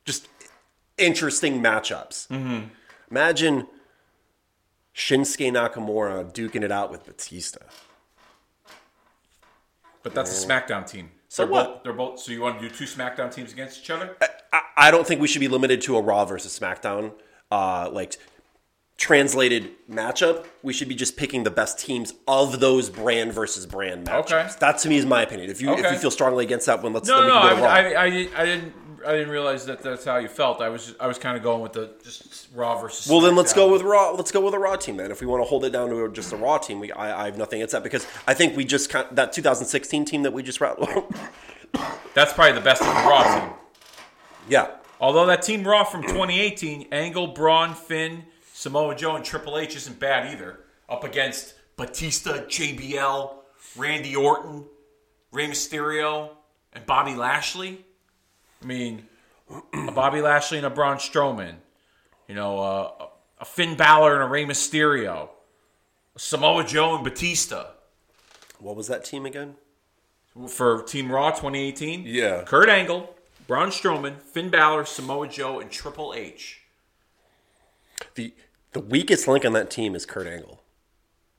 Just 0.04 0.28
interesting 0.98 1.62
matchups. 1.62 2.28
Mm-hmm. 2.28 2.66
Imagine 3.10 3.66
Shinsuke 4.94 5.50
Nakamura 5.52 6.32
duking 6.32 6.62
it 6.62 6.72
out 6.72 6.90
with 6.90 7.06
Batista. 7.06 7.60
But 10.02 10.14
that's 10.14 10.44
a 10.44 10.46
SmackDown 10.46 10.88
team. 10.88 11.10
So 11.28 11.42
they're 11.44 11.52
what? 11.52 11.66
Both, 11.66 11.82
they're 11.84 11.92
both. 11.92 12.20
So 12.20 12.32
you 12.32 12.40
want 12.40 12.60
to 12.60 12.68
do 12.68 12.74
two 12.74 12.84
SmackDown 12.84 13.32
teams 13.32 13.52
against 13.52 13.80
each 13.80 13.90
other? 13.90 14.16
I, 14.52 14.60
I 14.76 14.90
don't 14.90 15.06
think 15.06 15.20
we 15.20 15.28
should 15.28 15.40
be 15.40 15.48
limited 15.48 15.80
to 15.82 15.96
a 15.96 16.00
Raw 16.00 16.24
versus 16.24 16.58
SmackDown, 16.58 17.12
uh, 17.50 17.90
like 17.92 18.16
translated 18.96 19.70
matchup. 19.90 20.46
We 20.62 20.72
should 20.72 20.88
be 20.88 20.94
just 20.94 21.16
picking 21.16 21.44
the 21.44 21.50
best 21.50 21.78
teams 21.78 22.14
of 22.26 22.60
those 22.60 22.88
brand 22.88 23.32
versus 23.32 23.66
brand 23.66 24.06
matchups. 24.06 24.32
Okay. 24.32 24.48
That 24.60 24.78
to 24.78 24.88
me 24.88 24.96
is 24.96 25.06
my 25.06 25.22
opinion. 25.22 25.50
If 25.50 25.60
you 25.60 25.72
if 25.74 25.92
you 25.92 25.98
feel 25.98 26.10
strongly 26.10 26.44
against 26.44 26.66
that 26.66 26.82
one, 26.82 26.92
let's 26.92 27.08
No, 27.08 27.20
then 27.20 27.28
no, 27.28 27.34
we 27.34 27.42
no. 27.42 27.48
can 27.48 27.56
go 27.58 27.62
to 27.64 27.68
I. 27.68 27.80
I, 27.80 28.04
I, 28.04 28.28
I 28.42 28.44
didn't. 28.46 28.72
I 29.06 29.12
didn't 29.12 29.30
realize 29.30 29.66
that 29.66 29.82
that's 29.82 30.04
how 30.04 30.16
you 30.16 30.28
felt. 30.28 30.60
I 30.60 30.68
was. 30.68 30.86
Just, 30.86 31.00
I 31.00 31.06
was 31.06 31.18
kind 31.18 31.36
of 31.36 31.42
going 31.42 31.62
with 31.62 31.72
the 31.72 31.90
just 32.02 32.48
Raw 32.54 32.78
versus. 32.80 33.10
Well, 33.10 33.20
then 33.20 33.36
let's 33.36 33.52
SmackDown. 33.52 33.56
go 33.56 33.72
with 33.72 33.82
Raw. 33.82 34.10
Let's 34.12 34.30
go 34.32 34.40
with 34.40 34.54
a 34.54 34.58
Raw 34.58 34.76
team 34.76 34.96
then. 34.96 35.10
If 35.10 35.20
we 35.20 35.26
want 35.26 35.42
to 35.42 35.48
hold 35.48 35.64
it 35.64 35.70
down 35.70 35.90
to 35.90 36.10
just 36.10 36.32
a 36.32 36.36
Raw 36.36 36.58
team, 36.58 36.80
we, 36.80 36.92
I, 36.92 37.22
I 37.22 37.24
have 37.26 37.38
nothing 37.38 37.60
against 37.60 37.72
that 37.72 37.82
because 37.82 38.06
I 38.26 38.34
think 38.34 38.56
we 38.56 38.64
just 38.64 38.90
kind 38.90 39.06
that 39.12 39.32
2016 39.32 40.04
team 40.04 40.22
that 40.22 40.32
we 40.32 40.42
just 40.42 40.60
rattled. 40.60 40.88
That's 42.14 42.32
probably 42.32 42.54
the 42.54 42.60
best 42.64 42.80
of 42.82 42.88
the 42.88 42.94
Raw 42.94 43.40
team. 43.40 43.50
yeah, 44.48 44.68
Although 45.00 45.26
that 45.26 45.42
team 45.42 45.62
Raw 45.64 45.84
from 45.84 46.02
2018, 46.02 46.88
Angle, 46.90 47.28
Braun, 47.28 47.74
Finn, 47.74 48.24
Samoa 48.52 48.94
Joe, 48.96 49.14
and 49.16 49.24
Triple 49.24 49.58
H 49.58 49.76
isn't 49.76 50.00
bad 50.00 50.32
either. 50.32 50.60
Up 50.88 51.04
against 51.04 51.54
Batista, 51.76 52.38
JBL, 52.38 53.34
Randy 53.76 54.16
Orton, 54.16 54.64
Rey 55.30 55.46
Mysterio, 55.46 56.30
and 56.72 56.84
Bobby 56.84 57.14
Lashley. 57.14 57.84
I 58.62 58.66
mean, 58.66 59.06
a 59.72 59.92
Bobby 59.92 60.20
Lashley 60.20 60.58
and 60.58 60.66
a 60.66 60.70
Braun 60.70 60.96
Strowman. 60.96 61.54
You 62.26 62.34
know, 62.34 62.58
uh, 62.58 63.06
a 63.40 63.44
Finn 63.44 63.76
Balor 63.76 64.14
and 64.14 64.22
a 64.22 64.26
Rey 64.26 64.44
Mysterio. 64.44 65.30
Samoa 66.16 66.64
Joe 66.64 66.96
and 66.96 67.04
Batista. 67.04 67.66
what 68.58 68.76
was 68.76 68.88
that 68.88 69.04
team 69.04 69.24
again? 69.24 69.54
For 70.48 70.82
Team 70.82 71.10
Raw 71.10 71.30
2018? 71.30 72.04
Yeah. 72.06 72.42
Kurt 72.42 72.68
Angle, 72.68 73.14
Braun 73.46 73.68
Strowman, 73.70 74.20
Finn 74.20 74.50
Balor, 74.50 74.84
Samoa 74.84 75.28
Joe, 75.28 75.60
and 75.60 75.70
Triple 75.70 76.12
H. 76.14 76.60
The 78.14 78.34
the 78.72 78.80
weakest 78.80 79.26
link 79.26 79.44
on 79.44 79.52
that 79.54 79.70
team 79.70 79.94
is 79.94 80.04
Kurt 80.04 80.26
Angle. 80.26 80.60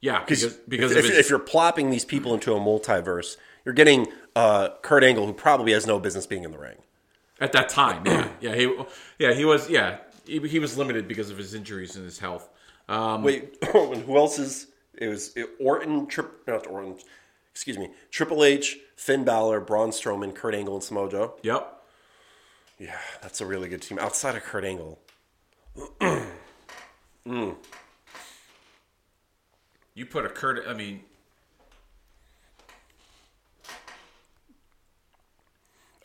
Yeah, 0.02 0.24
because, 0.24 0.54
because 0.68 0.94
if, 0.94 1.06
if, 1.06 1.12
if 1.12 1.30
you're 1.30 1.40
plopping 1.40 1.90
these 1.90 2.06
people 2.06 2.34
into 2.34 2.54
a 2.54 2.60
multiverse, 2.60 3.36
you're 3.66 3.76
getting 3.76 4.08
uh, 4.36 4.70
Kurt 4.82 5.04
Angle, 5.04 5.26
who 5.26 5.34
probably 5.34 5.74
has 5.74 5.86
no 5.86 6.00
business 6.00 6.26
being 6.26 6.44
in 6.44 6.52
the 6.52 6.58
ring. 6.58 6.78
At 7.40 7.52
that 7.54 7.70
time, 7.70 8.06
yeah, 8.06 8.28
yeah, 8.42 8.56
he, 8.56 8.76
yeah, 9.18 9.34
he 9.34 9.46
was, 9.46 9.70
yeah, 9.70 9.98
he, 10.26 10.40
he 10.40 10.60
was 10.60 10.78
limited 10.78 11.08
because 11.08 11.30
of 11.30 11.38
his 11.38 11.54
injuries 11.54 11.96
and 11.96 12.06
his 12.06 12.20
health. 12.20 12.50
Um, 12.88 13.24
Wait, 13.24 13.58
and 13.62 14.02
who 14.04 14.18
else 14.18 14.40
is? 14.40 14.68
It 14.96 15.08
was 15.08 15.36
it, 15.36 15.50
Orton, 15.60 16.08
Trip, 16.08 16.30
not 16.48 16.68
Orton. 16.68 16.98
Excuse 17.52 17.78
me, 17.78 17.92
Triple 18.12 18.44
H, 18.44 18.78
Finn 18.96 19.24
Balor, 19.24 19.62
Braun 19.62 19.92
Strowman, 19.92 20.34
Kurt 20.34 20.56
Angle, 20.56 20.76
and 20.76 20.84
Samoa 20.84 21.10
Joe. 21.10 21.34
Yep. 21.44 21.76
Yeah, 22.80 22.98
that's 23.22 23.42
a 23.42 23.46
really 23.46 23.68
good 23.68 23.82
team. 23.82 24.00
Outside 24.00 24.36
of 24.36 24.44
Kurt 24.44 24.64
Angle, 24.64 25.00
You 30.00 30.06
put 30.06 30.26
a 30.26 30.30
Kurt. 30.30 30.66
I 30.66 30.74
mean, 30.74 31.02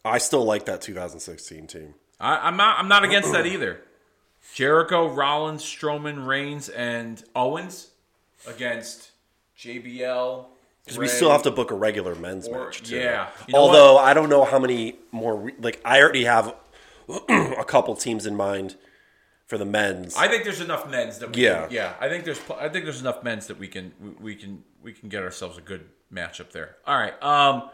I 0.05 0.19
still 0.19 0.45
like 0.45 0.67
that 0.67 0.81
2016 0.83 1.67
team. 1.67 1.95
I, 2.21 2.49
I'm 2.49 2.57
not. 2.57 2.79
I'm 2.79 2.89
not 2.89 3.05
against 3.05 3.33
that 3.33 3.47
either. 3.47 3.81
Jericho, 4.55 5.09
Rollins, 5.09 5.63
Strowman, 5.65 6.27
Reigns, 6.27 6.69
and 6.69 7.23
Owens 7.35 7.89
against 8.47 9.11
JBL. 9.59 10.47
Because 10.85 10.99
we 10.99 11.09
still 11.09 11.31
have 11.31 11.43
to 11.45 11.51
book 11.51 11.71
a 11.71 11.75
regular 11.75 12.15
men's 12.15 12.47
Or- 12.47 12.67
match 12.67 12.83
too. 12.83 12.97
yeah. 12.97 13.31
You 13.49 13.55
know 13.55 13.59
Although 13.61 13.97
I 13.97 14.13
don't 14.13 14.29
know 14.29 14.45
how 14.45 14.59
many 14.59 14.97
more. 15.13 15.35
Re- 15.37 15.55
like 15.59 15.81
I 15.85 16.01
already 16.03 16.25
have 16.25 16.55
a 17.29 17.65
couple 17.67 17.95
teams 17.97 18.27
in 18.27 18.37
mind 18.37 18.77
for 19.47 19.57
the 19.57 19.65
men's. 19.65 20.15
I 20.17 20.29
think 20.29 20.45
there's 20.45 20.61
enough 20.61 20.89
men's 20.91 21.19
that 21.21 21.35
we 21.35 21.43
Yeah. 21.45 21.63
can, 21.67 21.73
yeah. 21.73 21.95
I 22.01 22.09
think 22.11 22.25
there's 22.25 22.41
I 22.59 22.69
think 22.69 22.85
there's 22.85 23.01
enough 23.01 23.23
men's 23.23 23.47
that 23.47 23.59
we 23.59 23.67
can 23.69 23.93
we, 24.01 24.11
we 24.21 24.35
can 24.37 24.63
we 24.83 24.93
can 24.93 25.09
get 25.09 25.23
ourselves 25.23 25.57
a 25.57 25.63
good 25.63 25.87
matchup 26.13 26.51
there. 26.53 26.77
All 26.87 26.99
right. 26.99 27.21
Um 27.23 27.71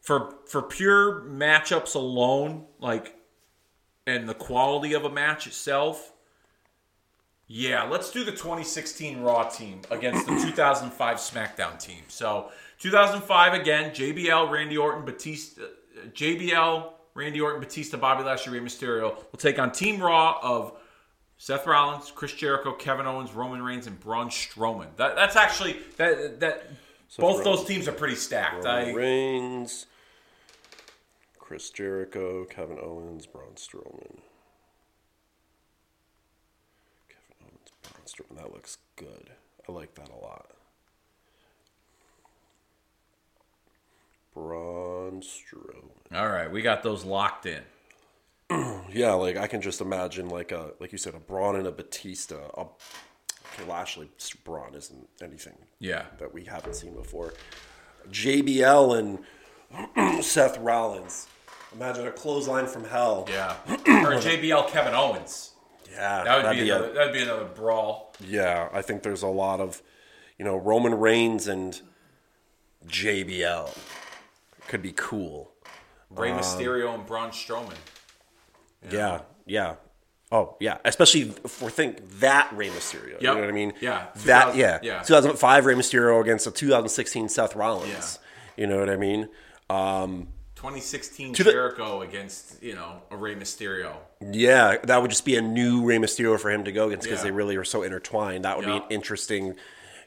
for 0.00 0.34
for 0.46 0.62
pure 0.62 1.22
matchups 1.22 1.94
alone, 1.94 2.66
like 2.78 3.14
and 4.06 4.28
the 4.28 4.34
quality 4.34 4.94
of 4.94 5.04
a 5.04 5.10
match 5.10 5.46
itself, 5.46 6.12
yeah, 7.46 7.82
let's 7.84 8.10
do 8.10 8.24
the 8.24 8.32
2016 8.32 9.20
Raw 9.20 9.48
team 9.48 9.80
against 9.90 10.26
the 10.26 10.40
2005 10.40 11.16
SmackDown 11.16 11.78
team. 11.78 12.02
So 12.08 12.50
2005 12.78 13.54
again, 13.54 13.90
JBL, 13.90 14.50
Randy 14.50 14.76
Orton, 14.76 15.04
Batista, 15.04 15.62
JBL, 16.12 16.92
Randy 17.14 17.40
Orton, 17.40 17.60
Batista, 17.60 17.96
Bobby 17.98 18.24
Lashley, 18.24 18.58
Rey 18.58 18.64
Mysterio 18.64 19.16
will 19.16 19.38
take 19.38 19.58
on 19.58 19.72
Team 19.72 20.00
Raw 20.00 20.38
of 20.42 20.72
Seth 21.38 21.66
Rollins, 21.66 22.10
Chris 22.14 22.32
Jericho, 22.32 22.72
Kevin 22.72 23.06
Owens, 23.06 23.32
Roman 23.32 23.62
Reigns, 23.62 23.86
and 23.86 23.98
Braun 23.98 24.28
Strowman. 24.28 24.88
That, 24.96 25.16
that's 25.16 25.36
actually 25.36 25.76
that 25.96 26.40
that 26.40 26.66
both 27.18 27.42
those 27.44 27.64
teams 27.64 27.88
are 27.88 27.92
pretty 27.92 28.14
stacked. 28.14 28.64
I, 28.64 28.92
Reigns, 28.92 29.86
Chris 31.50 31.68
Jericho, 31.70 32.44
Kevin 32.44 32.78
Owens, 32.80 33.26
Braun 33.26 33.54
Strowman. 33.56 34.20
Kevin 37.08 37.34
Owens, 37.42 37.72
Braun 37.82 38.04
Strowman. 38.06 38.36
That 38.40 38.52
looks 38.54 38.78
good. 38.94 39.30
I 39.68 39.72
like 39.72 39.96
that 39.96 40.10
a 40.10 40.14
lot. 40.24 40.46
Braun 44.32 45.22
Strowman. 45.22 45.90
all 46.16 46.28
right, 46.28 46.48
we 46.52 46.62
got 46.62 46.84
those 46.84 47.04
locked 47.04 47.46
in. 47.46 47.62
Yeah, 48.92 49.14
like 49.14 49.36
I 49.36 49.48
can 49.48 49.60
just 49.60 49.80
imagine 49.80 50.28
like 50.28 50.52
a 50.52 50.72
like 50.78 50.92
you 50.92 50.98
said 50.98 51.14
a 51.16 51.18
Braun 51.20 51.56
and 51.56 51.66
a 51.66 51.72
Batista. 51.72 52.36
A, 52.56 52.60
okay, 52.60 53.68
Lashley 53.68 54.08
Braun 54.44 54.74
isn't 54.76 55.08
anything 55.20 55.54
Yeah. 55.80 56.04
that 56.20 56.32
we 56.32 56.44
haven't 56.44 56.76
seen 56.76 56.94
before. 56.94 57.34
JBL 58.08 59.18
and 59.96 60.24
Seth 60.24 60.58
Rollins. 60.58 61.26
Imagine 61.74 62.06
a 62.06 62.10
clothesline 62.10 62.66
from 62.66 62.84
hell. 62.84 63.26
Yeah. 63.30 63.54
or 63.68 63.74
JBL 64.18 64.68
Kevin 64.70 64.94
Owens. 64.94 65.52
Yeah, 65.90 66.24
That 66.24 66.44
would 66.44 66.56
be, 66.56 66.68
a- 66.70 66.76
another, 66.76 66.92
that'd 66.94 67.12
be 67.12 67.22
another 67.22 67.44
brawl. 67.44 68.14
yeah. 68.24 68.68
I 68.72 68.82
think 68.82 69.02
there's 69.02 69.22
a 69.22 69.28
lot 69.28 69.60
of, 69.60 69.82
you 70.38 70.44
know, 70.44 70.56
Roman 70.56 70.94
Reigns 70.94 71.46
and 71.48 71.80
JBL 72.86 73.76
could 74.68 74.82
be 74.82 74.92
cool. 74.92 75.52
Rey 76.10 76.30
Mysterio 76.30 76.92
and 76.94 77.06
Braun 77.06 77.30
Strowman. 77.30 77.74
Yeah, 78.90 79.20
yeah. 79.46 79.76
Oh, 80.32 80.56
yeah. 80.60 80.78
Especially 80.84 81.22
if 81.44 81.60
we 81.62 81.70
think 81.70 82.20
that 82.20 82.50
Rey 82.52 82.68
Mysterio. 82.68 83.20
You 83.20 83.26
know 83.28 83.34
what 83.40 83.48
I 83.48 83.52
mean? 83.52 83.72
Yeah. 83.80 84.06
That 84.24 84.54
yeah. 84.56 84.78
yeah. 84.82 85.02
2005 85.02 85.66
Rey 85.66 85.74
Mysterio 85.74 86.20
against 86.20 86.46
a 86.46 86.50
2016 86.52 87.28
Seth 87.28 87.54
Rollins. 87.56 88.18
Yeah. 88.56 88.62
You 88.62 88.66
know 88.68 88.78
what 88.78 88.88
I 88.90 88.96
mean? 88.96 89.28
Um, 89.68 90.28
2016 90.60 91.32
To 91.32 91.42
the- 91.44 91.52
Jericho 91.52 92.02
against, 92.02 92.62
you 92.62 92.74
know, 92.74 93.00
a 93.10 93.16
Rey 93.16 93.34
Mysterio. 93.34 93.94
yeah, 94.20 94.76
that 94.84 95.00
would 95.00 95.10
just 95.10 95.24
be 95.24 95.36
a 95.36 95.40
new 95.40 95.82
Rey 95.82 95.96
Mysterio 95.96 96.38
for 96.38 96.50
him 96.50 96.64
to 96.64 96.72
go 96.72 96.88
against 96.88 97.04
because 97.04 97.20
Yeah. 97.20 97.24
they 97.24 97.30
really 97.30 97.56
are 97.56 97.64
so 97.64 97.82
intertwined. 97.82 98.44
That 98.44 98.58
would 98.58 98.66
be 98.66 98.72
an 98.72 98.82
interesting 98.90 99.56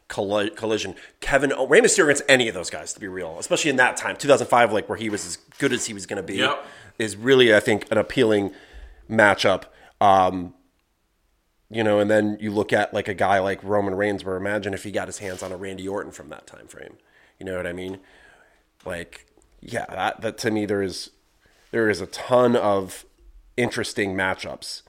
colli- 0.09 0.51
collision. 0.51 0.95
Kevin 1.21 1.51
oh, 1.51 1.65
Rey 1.65 1.81
Mysterio 1.81 2.03
against 2.05 2.23
any 2.29 2.47
of 2.47 2.53
those 2.53 2.69
guys, 2.69 2.93
to 2.93 2.99
be 2.99 3.07
real, 3.07 3.39
especially 3.39 3.71
in 3.71 3.77
that 3.77 3.97
time, 3.97 4.15
2005, 4.15 4.71
like 4.71 4.87
where 4.87 4.97
he 4.97 5.09
was 5.09 5.25
as 5.25 5.37
good 5.57 5.73
as 5.73 5.87
he 5.87 5.93
was 5.95 6.05
going 6.05 6.17
to 6.17 6.23
be, 6.23 6.35
Yep. 6.35 6.63
is 6.99 7.17
really, 7.17 7.55
I 7.55 7.59
think, 7.59 7.91
an 7.91 7.97
appealing 7.97 8.53
matchup. 9.09 9.63
Um, 9.99 10.53
you 11.71 11.83
know, 11.83 11.97
and 11.99 12.11
then 12.11 12.37
you 12.39 12.51
look 12.51 12.71
at 12.71 12.93
like 12.93 13.07
a 13.07 13.15
guy 13.15 13.39
like 13.39 13.63
Roman 13.63 13.95
Reigns, 13.95 14.23
where 14.23 14.35
imagine 14.35 14.75
if 14.75 14.83
he 14.83 14.91
got 14.91 15.07
his 15.07 15.17
hands 15.17 15.41
on 15.41 15.51
a 15.51 15.57
Randy 15.57 15.87
Orton 15.87 16.11
from 16.11 16.29
that 16.29 16.45
time 16.45 16.67
frame. 16.67 16.97
You 17.39 17.47
know 17.47 17.57
what 17.57 17.65
I 17.65 17.73
mean? 17.73 17.99
Like, 18.85 19.25
yeah, 19.65 19.85
that, 19.89 20.21
that 20.21 20.37
to 20.39 20.51
me 20.51 20.65
there 20.65 20.81
is 20.81 21.11
there 21.71 21.89
is 21.89 22.01
a 22.01 22.07
ton 22.07 22.55
of 22.55 23.05
interesting 23.57 24.15
matchups 24.15 24.81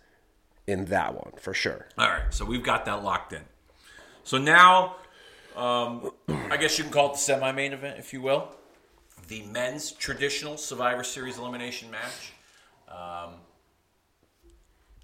in 0.66 0.86
that 0.86 1.14
one 1.14 1.32
for 1.38 1.54
sure. 1.54 1.88
All 1.96 2.08
right, 2.08 2.22
so 2.30 2.44
we've 2.44 2.62
got 2.62 2.84
that 2.86 3.02
locked 3.02 3.32
in. 3.32 3.42
So 4.22 4.38
now, 4.38 4.96
um, 5.56 6.10
I 6.28 6.56
guess 6.56 6.78
you 6.78 6.84
can 6.84 6.92
call 6.92 7.10
it 7.10 7.12
the 7.12 7.18
semi-main 7.18 7.72
event, 7.72 7.98
if 7.98 8.12
you 8.12 8.20
will, 8.20 8.48
the 9.28 9.42
men's 9.42 9.92
traditional 9.92 10.56
Survivor 10.56 11.04
Series 11.04 11.38
elimination 11.38 11.90
match. 11.90 12.32
Um, 12.88 13.34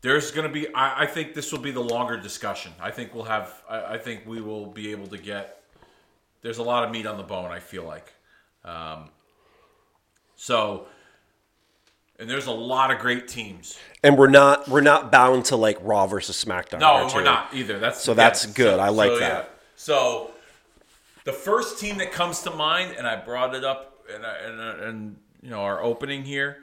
there's 0.03 0.31
going 0.31 0.47
to 0.47 0.53
be. 0.53 0.73
I, 0.75 1.03
I 1.03 1.07
think 1.07 1.35
this 1.35 1.53
will 1.53 1.61
be 1.61 1.71
the 1.71 1.83
longer 1.83 2.17
discussion. 2.17 2.73
I 2.81 2.91
think 2.91 3.15
we'll 3.15 3.25
have. 3.25 3.63
I, 3.69 3.95
I 3.95 3.99
think 3.99 4.27
we 4.27 4.41
will 4.41 4.67
be 4.67 4.91
able 4.91 5.07
to 5.09 5.19
get. 5.19 5.63
There's 6.43 6.59
a 6.59 6.63
lot 6.63 6.85
of 6.85 6.91
meat 6.91 7.07
on 7.07 7.19
the 7.19 7.23
bone. 7.23 7.51
I 7.51 7.61
feel 7.61 7.85
like. 7.85 8.13
Um, 8.65 9.11
so, 10.41 10.87
and 12.19 12.31
there's 12.31 12.47
a 12.47 12.51
lot 12.51 12.91
of 12.91 12.99
great 12.99 13.29
teams. 13.29 13.79
And 14.03 14.17
we're 14.17 14.31
not 14.31 14.67
we're 14.69 14.81
not 14.81 15.13
bound 15.13 15.45
to 15.47 15.57
like 15.57 15.77
Raw 15.83 16.07
versus 16.07 16.43
SmackDown. 16.43 16.81
No, 16.81 17.11
we're 17.15 17.23
not 17.23 17.53
either. 17.53 17.79
That's 17.79 18.03
So 18.03 18.15
that's 18.15 18.47
yeah, 18.47 18.53
good. 18.55 18.81
I 18.81 18.89
like 18.89 19.11
so, 19.11 19.19
that. 19.19 19.45
yeah. 19.45 19.57
So 19.77 20.31
the 21.25 21.33
first 21.35 21.79
team 21.79 21.99
that 21.99 22.11
comes 22.11 22.41
to 22.45 22.51
mind, 22.51 22.95
and 22.97 23.07
I 23.07 23.17
brought 23.17 23.55
it 23.55 23.65
up, 23.65 24.03
and 24.11 24.25
and, 24.25 24.81
and 24.83 25.17
you 25.43 25.51
know 25.51 25.61
our 25.61 25.83
opening 25.83 26.25
here 26.25 26.57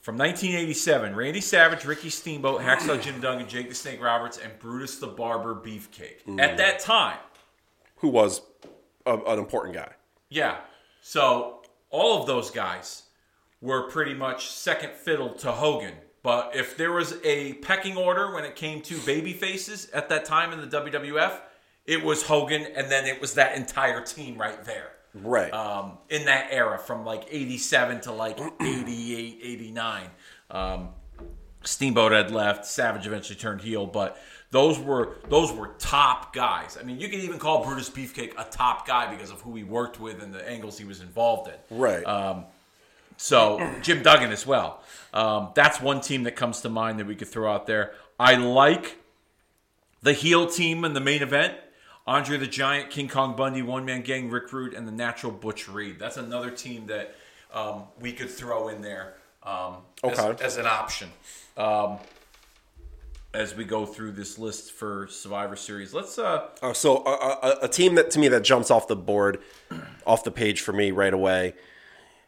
from 0.00 0.16
1987: 0.18 1.14
Randy 1.14 1.40
Savage, 1.40 1.84
Ricky 1.84 2.10
Steamboat, 2.10 2.62
Hacksaw 2.62 3.00
Jim 3.00 3.20
Duggan, 3.20 3.46
Jake 3.48 3.68
the 3.68 3.76
Snake 3.76 4.02
Roberts, 4.02 4.38
and 4.38 4.50
Brutus 4.58 4.96
the 4.96 5.06
Barber 5.06 5.54
Beefcake. 5.54 6.24
Mm. 6.26 6.40
At 6.40 6.56
that 6.56 6.80
time, 6.80 7.18
Who 7.98 8.08
was 8.08 8.40
a, 9.06 9.16
an 9.18 9.38
important 9.38 9.76
guy? 9.76 9.92
yeah. 10.30 10.56
So 11.00 11.60
all 11.90 12.20
of 12.20 12.26
those 12.26 12.50
guys 12.50 13.03
were 13.64 13.88
pretty 13.88 14.12
much 14.12 14.50
second 14.50 14.92
fiddle 14.92 15.30
to 15.30 15.50
Hogan. 15.50 15.94
But 16.22 16.54
if 16.54 16.76
there 16.76 16.92
was 16.92 17.16
a 17.24 17.54
pecking 17.54 17.96
order 17.96 18.34
when 18.34 18.44
it 18.44 18.56
came 18.56 18.82
to 18.82 18.98
baby 19.00 19.32
faces 19.32 19.88
at 19.90 20.10
that 20.10 20.26
time 20.26 20.52
in 20.52 20.60
the 20.60 20.66
WWF, 20.66 21.40
it 21.86 22.04
was 22.04 22.22
Hogan, 22.22 22.66
and 22.76 22.90
then 22.90 23.06
it 23.06 23.22
was 23.22 23.34
that 23.34 23.56
entire 23.56 24.02
team 24.02 24.36
right 24.36 24.62
there. 24.64 24.90
Right. 25.14 25.52
Um, 25.52 25.96
in 26.10 26.26
that 26.26 26.48
era, 26.50 26.78
from 26.78 27.06
like 27.06 27.24
87 27.30 28.02
to 28.02 28.12
like 28.12 28.38
88, 28.60 29.40
89. 29.42 30.10
Um, 30.50 30.88
Steamboat 31.62 32.12
had 32.12 32.30
left. 32.30 32.66
Savage 32.66 33.06
eventually 33.06 33.38
turned 33.38 33.62
heel, 33.62 33.86
but 33.86 34.18
those 34.50 34.78
were 34.78 35.16
those 35.30 35.52
were 35.52 35.68
top 35.78 36.34
guys. 36.34 36.76
I 36.78 36.84
mean, 36.84 37.00
you 37.00 37.08
could 37.08 37.20
even 37.20 37.38
call 37.38 37.64
Brutus 37.64 37.88
Beefcake 37.88 38.34
a 38.36 38.44
top 38.50 38.86
guy 38.86 39.10
because 39.10 39.30
of 39.30 39.40
who 39.40 39.54
he 39.56 39.64
worked 39.64 40.00
with 40.00 40.22
and 40.22 40.34
the 40.34 40.46
angles 40.46 40.76
he 40.76 40.84
was 40.84 41.00
involved 41.00 41.48
in. 41.48 41.78
right. 41.78 42.04
So 43.16 43.74
Jim 43.82 44.02
Duggan 44.02 44.32
as 44.32 44.46
well. 44.46 44.82
Um, 45.12 45.50
that's 45.54 45.80
one 45.80 46.00
team 46.00 46.24
that 46.24 46.36
comes 46.36 46.60
to 46.62 46.68
mind 46.68 46.98
that 46.98 47.06
we 47.06 47.14
could 47.14 47.28
throw 47.28 47.52
out 47.52 47.66
there. 47.66 47.92
I 48.18 48.34
like 48.36 48.98
the 50.02 50.12
heel 50.12 50.46
team 50.46 50.84
in 50.84 50.92
the 50.92 51.00
main 51.00 51.22
event. 51.22 51.54
Andre 52.06 52.36
the 52.36 52.46
Giant, 52.46 52.90
King 52.90 53.08
Kong 53.08 53.34
Bundy, 53.34 53.62
One 53.62 53.84
Man 53.86 54.02
Gang, 54.02 54.28
Rick 54.28 54.52
Rude, 54.52 54.74
and 54.74 54.86
the 54.86 54.92
Natural 54.92 55.32
Butch 55.32 55.68
Reed. 55.68 55.98
That's 55.98 56.18
another 56.18 56.50
team 56.50 56.86
that 56.88 57.14
um, 57.52 57.84
we 57.98 58.12
could 58.12 58.28
throw 58.28 58.68
in 58.68 58.82
there 58.82 59.14
um, 59.42 59.76
as, 60.02 60.18
Okay. 60.18 60.44
as 60.44 60.56
an 60.58 60.66
option. 60.66 61.08
Um, 61.56 61.98
as 63.32 63.54
we 63.56 63.64
go 63.64 63.86
through 63.86 64.12
this 64.12 64.38
list 64.38 64.72
for 64.72 65.08
Survivor 65.08 65.56
Series, 65.56 65.94
let's 65.94 66.18
uh, 66.18 66.48
Uh, 66.62 66.72
so 66.72 66.98
a, 67.06 67.10
a, 67.10 67.58
a 67.62 67.68
team 67.68 67.94
that 67.96 68.10
to 68.12 68.18
me 68.18 68.28
that 68.28 68.42
jumps 68.44 68.70
off 68.70 68.86
the 68.86 68.96
board, 68.96 69.40
off 70.06 70.24
the 70.24 70.30
page 70.30 70.60
for 70.60 70.72
me 70.72 70.90
right 70.90 71.14
away, 71.14 71.54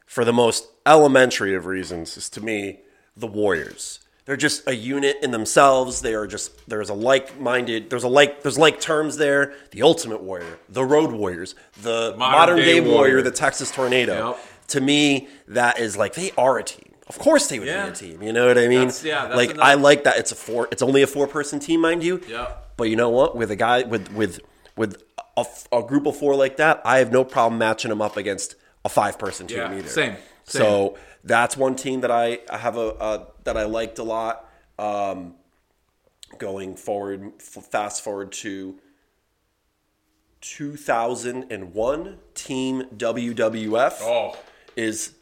for 0.06 0.24
the 0.24 0.32
most 0.32 0.66
elementary 0.86 1.54
of 1.54 1.66
reasons, 1.66 2.16
is 2.16 2.28
to 2.30 2.40
me 2.40 2.80
the 3.16 3.26
Warriors. 3.26 4.00
They're 4.24 4.36
just 4.36 4.66
a 4.66 4.74
unit 4.74 5.18
in 5.22 5.30
themselves. 5.30 6.00
They 6.00 6.14
are 6.14 6.26
just 6.26 6.68
there's 6.68 6.88
a 6.88 6.94
like-minded 6.94 7.90
there's 7.90 8.02
a 8.02 8.08
like 8.08 8.42
there's 8.42 8.58
like 8.58 8.80
terms 8.80 9.18
there. 9.18 9.54
The 9.70 9.82
Ultimate 9.82 10.20
Warrior, 10.22 10.58
the 10.68 10.84
Road 10.84 11.12
Warriors, 11.12 11.54
the 11.82 12.14
modern, 12.18 12.56
day, 12.56 12.64
day 12.64 12.80
warrior, 12.80 12.94
warrior. 12.94 13.22
the 13.22 13.30
Texas 13.30 13.70
Tornado. 13.70 14.30
Yep. 14.30 14.38
To 14.68 14.80
me, 14.80 15.28
that 15.48 15.78
is 15.78 15.96
like 15.96 16.14
they 16.14 16.32
are 16.36 16.58
a 16.58 16.64
team. 16.64 16.92
Of 17.06 17.20
course, 17.20 17.46
they 17.46 17.60
would 17.60 17.68
Yeah. 17.68 17.84
be 17.86 17.90
a 17.92 17.94
team. 17.94 18.20
You 18.22 18.32
know 18.32 18.48
what 18.48 18.58
I 18.58 18.66
mean? 18.66 18.88
That's- 18.88 19.04
yeah, 19.04 19.26
that's 19.26 19.36
like 19.36 19.50
another- 19.50 19.62
I 19.62 19.74
like 19.74 20.02
that. 20.04 20.16
It's 20.18 20.32
a 20.32 20.34
four. 20.34 20.66
It's 20.72 20.82
only 20.82 21.02
a 21.02 21.06
four-person 21.06 21.60
team, 21.60 21.80
mind 21.80 22.02
you. 22.02 22.20
Yeah. 22.28 22.48
But 22.76 22.90
you 22.90 22.96
know 22.96 23.08
what? 23.10 23.36
With 23.36 23.52
a 23.52 23.56
guy 23.56 23.84
with 23.84 24.10
with 24.12 24.40
with 24.76 25.00
a, 25.36 25.44
a 25.70 25.82
group 25.84 26.04
of 26.06 26.16
four 26.16 26.34
like 26.34 26.56
that, 26.56 26.82
I 26.84 26.98
have 26.98 27.12
no 27.12 27.22
problem 27.22 27.58
matching 27.58 27.90
them 27.90 28.02
up 28.02 28.16
against 28.16 28.56
a 28.86 28.88
five 28.88 29.18
person 29.18 29.46
team 29.46 29.58
Yeah, 29.58 29.74
either. 29.76 29.88
same, 29.88 30.16
same. 30.44 30.62
So 30.62 30.98
that's 31.24 31.56
one 31.56 31.76
team 31.76 32.00
that 32.00 32.10
I, 32.10 32.38
have 32.50 32.76
a, 32.76 32.88
a 32.90 33.26
that 33.44 33.56
I 33.56 33.64
liked 33.64 33.98
a 33.98 34.02
lot. 34.04 34.48
Um, 34.78 35.34
going 36.38 36.76
forward, 36.76 37.32
f- 37.38 37.64
fast 37.70 38.02
forward 38.04 38.32
to 38.32 38.76
2001, 40.40 42.18
Team 42.34 42.82
WWF 42.96 43.98
oh 44.02 44.36
is 44.76 45.14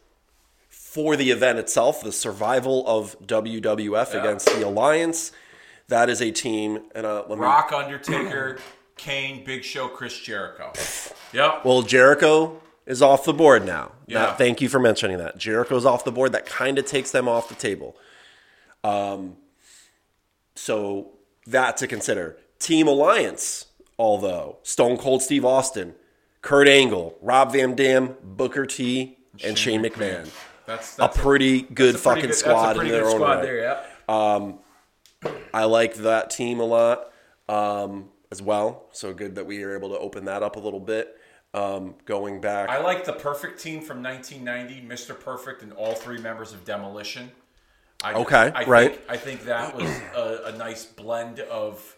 for 0.68 1.16
the 1.16 1.30
event 1.30 1.58
itself, 1.58 2.02
the 2.02 2.12
survival 2.12 2.84
of 2.86 3.16
WWF 3.26 4.12
Yeah. 4.12 4.20
against 4.20 4.46
the 4.46 4.66
Alliance. 4.66 5.32
That 5.88 6.08
is 6.08 6.20
a 6.22 6.30
team, 6.30 6.80
and 6.94 7.04
uh, 7.06 7.24
let 7.28 7.38
me. 7.38 7.44
Rock, 7.44 7.70
Undertaker, 7.72 8.58
Kane, 8.96 9.44
Big 9.44 9.62
Show, 9.64 9.88
Chris 9.88 10.18
Jericho. 10.18 10.72
Yep. 11.32 11.64
Well, 11.64 11.82
Jericho 11.82 12.60
is 12.86 13.00
off 13.02 13.24
the 13.24 13.32
board 13.32 13.64
now. 13.64 13.92
Yeah. 14.06 14.34
Thank 14.34 14.60
you 14.60 14.68
for 14.68 14.78
mentioning 14.78 15.18
that. 15.18 15.38
Jericho's 15.38 15.86
off 15.86 16.04
the 16.04 16.12
board. 16.12 16.32
That 16.32 16.46
kind 16.46 16.78
of 16.78 16.84
takes 16.86 17.10
them 17.10 17.28
off 17.28 17.48
the 17.48 17.54
table. 17.54 17.96
Um, 18.82 19.36
so 20.54 21.12
that 21.46 21.76
to 21.78 21.86
consider. 21.86 22.36
Team 22.58 22.86
Alliance, 22.86 23.66
although 23.98 24.58
Stone 24.62 24.98
Cold 24.98 25.22
Steve 25.22 25.44
Austin, 25.44 25.94
Kurt 26.42 26.68
Angle, 26.68 27.16
Rob 27.22 27.52
Van 27.52 27.74
Dam, 27.74 28.16
Booker 28.22 28.66
T, 28.66 29.18
and 29.42 29.58
Shane, 29.58 29.82
McMahon. 29.82 30.30
That's, 30.66 30.94
A 30.94 30.96
that's 30.98 31.18
pretty 31.18 31.62
good 31.62 31.94
that's 31.94 32.06
a 32.06 32.08
pretty 32.08 32.20
fucking 32.20 32.30
good- 32.30 32.34
squad 32.36 32.76
a 32.76 32.80
in 32.80 32.88
their 32.88 33.04
good 33.04 33.14
own 33.14 33.20
right. 33.20 33.42
there. 33.42 33.60
Yeah. 34.08 34.52
I 35.52 35.64
like 35.64 35.94
that 35.96 36.30
team 36.30 36.60
a 36.60 36.64
lot 36.64 37.10
um, 37.48 38.10
as 38.30 38.42
well. 38.42 38.84
So 38.92 39.14
good 39.14 39.36
that 39.36 39.46
we 39.46 39.62
are 39.62 39.74
able 39.74 39.90
to 39.90 39.98
open 39.98 40.26
that 40.26 40.42
up 40.42 40.56
a 40.56 40.60
little 40.60 40.80
bit. 40.80 41.16
Um, 41.54 41.94
going 42.04 42.40
back, 42.40 42.68
I 42.68 42.80
like 42.80 43.04
the 43.04 43.12
perfect 43.12 43.60
team 43.60 43.80
from 43.80 44.02
1990, 44.02 44.86
Mr. 44.86 45.18
Perfect, 45.18 45.62
and 45.62 45.72
all 45.72 45.94
three 45.94 46.18
members 46.18 46.52
of 46.52 46.64
Demolition. 46.64 47.30
I, 48.02 48.14
Okay, 48.14 48.52
I 48.54 48.64
right. 48.64 48.96
Think, 48.96 49.10
I 49.10 49.16
think 49.16 49.44
that 49.44 49.74
was 49.74 49.88
a, 50.16 50.52
a 50.52 50.58
nice 50.58 50.84
blend 50.84 51.38
of 51.40 51.96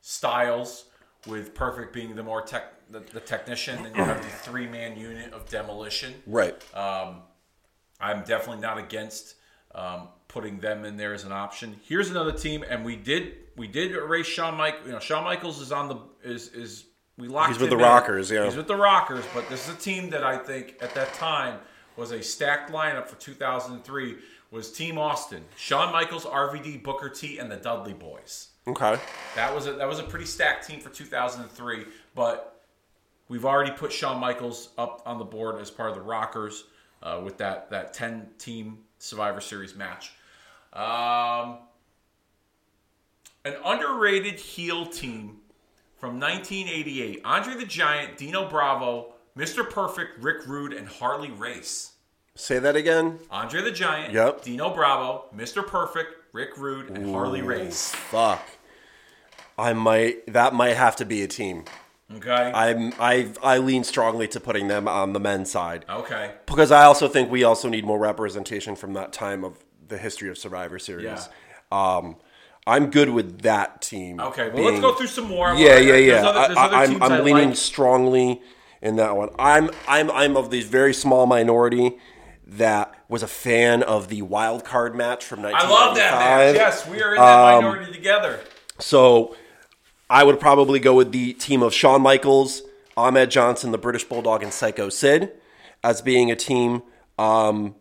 styles, 0.00 0.86
with 1.26 1.54
Perfect 1.54 1.92
being 1.92 2.14
the 2.14 2.22
more 2.22 2.42
tech, 2.42 2.72
the, 2.90 3.00
the 3.00 3.20
technician, 3.20 3.84
and 3.84 3.94
you 3.94 4.02
have 4.02 4.22
the 4.22 4.28
three 4.28 4.66
man 4.66 4.96
unit 4.96 5.32
of 5.32 5.48
Demolition. 5.48 6.14
right. 6.26 6.62
I'm 8.00 8.22
definitely 8.24 8.62
not 8.62 8.78
against 8.78 9.34
um, 9.74 10.08
putting 10.28 10.58
them 10.58 10.84
in 10.84 10.96
there 10.96 11.12
as 11.12 11.24
an 11.24 11.32
option. 11.32 11.76
Here's 11.84 12.10
another 12.10 12.32
team, 12.32 12.64
and 12.68 12.84
we 12.84 12.96
did 12.96 13.34
we 13.56 13.66
did 13.66 13.92
erase 13.92 14.26
Shawn 14.26 14.56
Mike. 14.56 14.76
You 14.86 14.92
know, 14.92 14.98
Shawn 14.98 15.24
Michaels 15.24 15.60
is 15.60 15.70
on 15.70 15.88
the 15.88 15.96
is 16.24 16.48
is 16.48 16.84
we 17.20 17.28
locked. 17.28 17.52
He's 17.52 17.60
with 17.60 17.70
the 17.70 17.76
in. 17.76 17.82
Rockers, 17.82 18.30
yeah. 18.30 18.44
He's 18.44 18.56
with 18.56 18.66
the 18.66 18.76
Rockers, 18.76 19.24
but 19.34 19.48
this 19.48 19.68
is 19.68 19.74
a 19.74 19.78
team 19.78 20.10
that 20.10 20.24
I 20.24 20.38
think 20.38 20.76
at 20.80 20.94
that 20.94 21.12
time 21.14 21.60
was 21.96 22.12
a 22.12 22.22
stacked 22.22 22.72
lineup 22.72 23.06
for 23.06 23.16
2003. 23.16 24.16
Was 24.50 24.72
Team 24.72 24.98
Austin, 24.98 25.44
Shawn 25.56 25.92
Michaels, 25.92 26.24
RVD, 26.24 26.82
Booker 26.82 27.08
T, 27.08 27.38
and 27.38 27.48
the 27.48 27.56
Dudley 27.56 27.92
Boys. 27.92 28.48
Okay. 28.66 28.98
That 29.36 29.54
was 29.54 29.68
a, 29.68 29.74
that 29.74 29.86
was 29.86 30.00
a 30.00 30.02
pretty 30.02 30.24
stacked 30.24 30.66
team 30.66 30.80
for 30.80 30.88
2003, 30.88 31.84
but 32.16 32.60
we've 33.28 33.44
already 33.44 33.70
put 33.70 33.92
Shawn 33.92 34.18
Michaels 34.18 34.70
up 34.76 35.02
on 35.06 35.18
the 35.18 35.24
board 35.24 35.60
as 35.60 35.70
part 35.70 35.90
of 35.90 35.94
the 35.94 36.02
Rockers 36.02 36.64
uh, 37.02 37.20
with 37.22 37.38
that 37.38 37.70
that 37.70 37.94
10 37.94 38.28
team 38.38 38.78
Survivor 38.98 39.40
Series 39.40 39.76
match. 39.76 40.12
Um, 40.72 41.58
an 43.44 43.54
underrated 43.64 44.38
heel 44.38 44.86
team 44.86 45.39
from 46.00 46.18
1988: 46.18 47.20
Andre 47.24 47.54
the 47.54 47.66
Giant, 47.66 48.16
Dino 48.16 48.48
Bravo, 48.48 49.12
Mr. 49.36 49.68
Perfect, 49.68 50.18
Rick 50.22 50.46
Rude, 50.46 50.72
and 50.72 50.88
Harley 50.88 51.30
Race. 51.30 51.92
Say 52.34 52.58
that 52.58 52.74
again. 52.74 53.18
Andre 53.30 53.60
the 53.60 53.70
Giant, 53.70 54.14
Yep. 54.14 54.42
Dino 54.42 54.74
Bravo, 54.74 55.26
Mr. 55.36 55.64
Perfect, 55.64 56.14
Rick 56.32 56.56
Rude, 56.56 56.90
and 56.90 57.10
Harley 57.12 57.42
Race. 57.42 57.92
Fuck. 57.92 58.42
I 59.58 59.74
might. 59.74 60.26
That 60.32 60.54
might 60.54 60.76
have 60.76 60.96
to 60.96 61.04
be 61.04 61.22
a 61.22 61.28
team. 61.28 61.64
Okay. 62.16 62.30
I'm. 62.30 62.94
I. 62.98 63.30
I 63.42 63.58
lean 63.58 63.84
strongly 63.84 64.26
to 64.28 64.40
putting 64.40 64.68
them 64.68 64.88
on 64.88 65.12
the 65.12 65.20
men's 65.20 65.50
side 65.50 65.84
okay. 65.88 66.32
because 66.46 66.72
I 66.72 66.84
also 66.84 67.08
think 67.08 67.30
we 67.30 67.44
also 67.44 67.68
need 67.68 67.84
more 67.84 67.98
representation 67.98 68.74
from 68.74 68.94
that 68.94 69.12
time 69.12 69.44
of 69.44 69.62
the 69.86 69.98
history 69.98 70.30
of 70.30 70.38
Survivor 70.38 70.78
Series. 70.78 71.28
Um, 71.70 72.16
I'm 72.66 72.90
good 72.90 73.08
with 73.10 73.42
that 73.42 73.82
team. 73.82 74.20
Okay, 74.20 74.48
well, 74.48 74.56
being- 74.56 74.68
let's 74.68 74.80
go 74.80 74.94
through 74.94 75.06
some 75.08 75.24
more. 75.26 75.54
Yeah, 75.54 75.78
yeah, 75.78 75.92
There's 75.92 76.06
yeah. 76.06 76.28
other- 76.28 76.54
there's 76.54 76.58
I, 76.58 76.84
am 76.84 77.02
I'm 77.02 77.12
I 77.12 77.20
leaning 77.20 77.48
like. 77.50 77.56
strongly 77.56 78.40
in 78.82 78.96
that 78.96 79.16
one. 79.16 79.30
I'm 79.38 79.70
I'm 79.88 80.10
I'm 80.10 80.36
of 80.36 80.50
the 80.50 80.62
very 80.62 80.94
small 80.94 81.26
minority 81.26 81.98
that 82.46 82.94
was 83.08 83.22
a 83.22 83.26
fan 83.28 83.82
of 83.82 84.08
the 84.08 84.22
wild 84.22 84.64
card 84.64 84.94
match 84.94 85.24
from 85.24 85.40
I 85.40 85.50
1995. 85.52 85.70
love 85.70 85.96
that 85.96 86.18
match. 86.18 86.54
Yes, 86.56 86.86
we 86.86 87.02
are 87.02 87.14
in 87.14 87.20
that 87.20 87.54
Um, 87.56 87.64
minority 87.64 87.92
together. 87.92 88.40
So 88.78 89.36
I 90.08 90.24
would 90.24 90.40
probably 90.40 90.78
go 90.80 90.94
with 90.94 91.12
the 91.12 91.32
team 91.34 91.62
of 91.62 91.72
Shawn 91.74 92.02
Michaels, 92.02 92.62
Ahmed 92.96 93.30
Johnson, 93.30 93.70
the 93.72 93.78
British 93.78 94.04
Bulldog, 94.04 94.42
and 94.42 94.52
Psycho 94.52 94.88
Sid 94.88 95.32
as 95.84 96.02
being 96.02 96.30
a 96.30 96.36
team 96.36 96.82
um, 97.18 97.74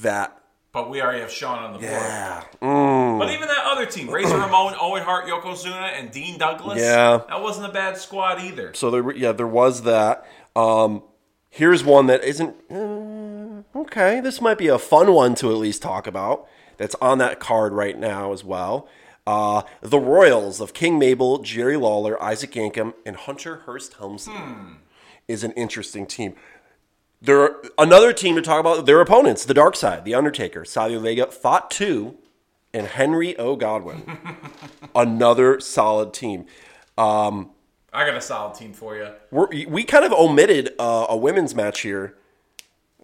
that 0.00 0.39
But 0.72 0.88
we 0.88 1.02
already 1.02 1.20
have 1.20 1.32
Shawn 1.32 1.58
on 1.58 1.72
the 1.72 1.78
board. 1.80 1.90
yeah, 1.90 2.44
mm, 2.62 3.18
But 3.18 3.30
even 3.32 3.48
that 3.48 3.64
other 3.66 3.86
team, 3.86 4.08
Razor 4.08 4.36
Ramon, 4.38 4.74
Owen 4.80 5.02
Hart, 5.02 5.26
Yokozuna, 5.26 5.98
and 5.98 6.12
Dean 6.12 6.38
Douglas. 6.38 6.78
Yeah. 6.80 7.22
that 7.28 7.42
wasn't 7.42 7.66
a 7.66 7.72
bad 7.72 7.96
squad 7.96 8.40
either. 8.40 8.72
So 8.74 8.90
there, 8.90 9.10
yeah, 9.16 9.32
there 9.32 9.48
was 9.48 9.82
that. 9.82 10.24
Um, 10.54 11.02
here's 11.48 11.82
one 11.82 12.06
that 12.06 12.22
isn't 12.22 12.54
uh, 12.70 13.78
okay. 13.80 14.20
This 14.20 14.40
might 14.40 14.58
be 14.58 14.68
a 14.68 14.78
fun 14.78 15.12
one 15.12 15.34
to 15.36 15.50
at 15.50 15.56
least 15.56 15.82
talk 15.82 16.06
about. 16.06 16.46
That's 16.76 16.94
on 16.96 17.18
that 17.18 17.40
card 17.40 17.72
right 17.72 17.98
now 17.98 18.32
as 18.32 18.44
well. 18.44 18.88
Uh, 19.26 19.62
the 19.80 19.98
Royals 19.98 20.60
of 20.60 20.72
King 20.72 20.98
Mabel, 20.98 21.38
Jerry 21.38 21.76
Lawler, 21.76 22.20
Isaac 22.22 22.52
Yankem, 22.52 22.94
and 23.04 23.16
Hunter 23.16 23.56
Hearst 23.66 23.94
Helmsley 23.94 24.34
is 25.28 25.44
an 25.44 25.52
interesting 25.52 26.06
team. 26.06 26.34
There, 27.22 27.56
another 27.76 28.12
team 28.12 28.34
to 28.36 28.42
talk 28.42 28.60
about. 28.60 28.86
Their 28.86 29.00
opponents, 29.00 29.44
the 29.44 29.54
Dark 29.54 29.76
Side, 29.76 30.04
the 30.04 30.14
Undertaker, 30.14 30.64
Savio 30.64 31.00
Vega, 31.00 31.26
Fatu, 31.26 32.16
and 32.72 32.86
Henry 32.86 33.36
O. 33.36 33.56
Godwinn. 33.56 34.18
another 34.94 35.60
solid 35.60 36.14
team. 36.14 36.46
I 36.96 38.06
got 38.06 38.14
a 38.14 38.20
solid 38.20 38.54
team 38.54 38.72
for 38.72 38.96
you. 38.96 39.08
We're, 39.30 39.48
we 39.68 39.84
kind 39.84 40.04
of 40.04 40.12
omitted 40.12 40.74
uh, 40.78 41.06
a 41.08 41.16
women's 41.16 41.54
match 41.54 41.80
here. 41.80 42.16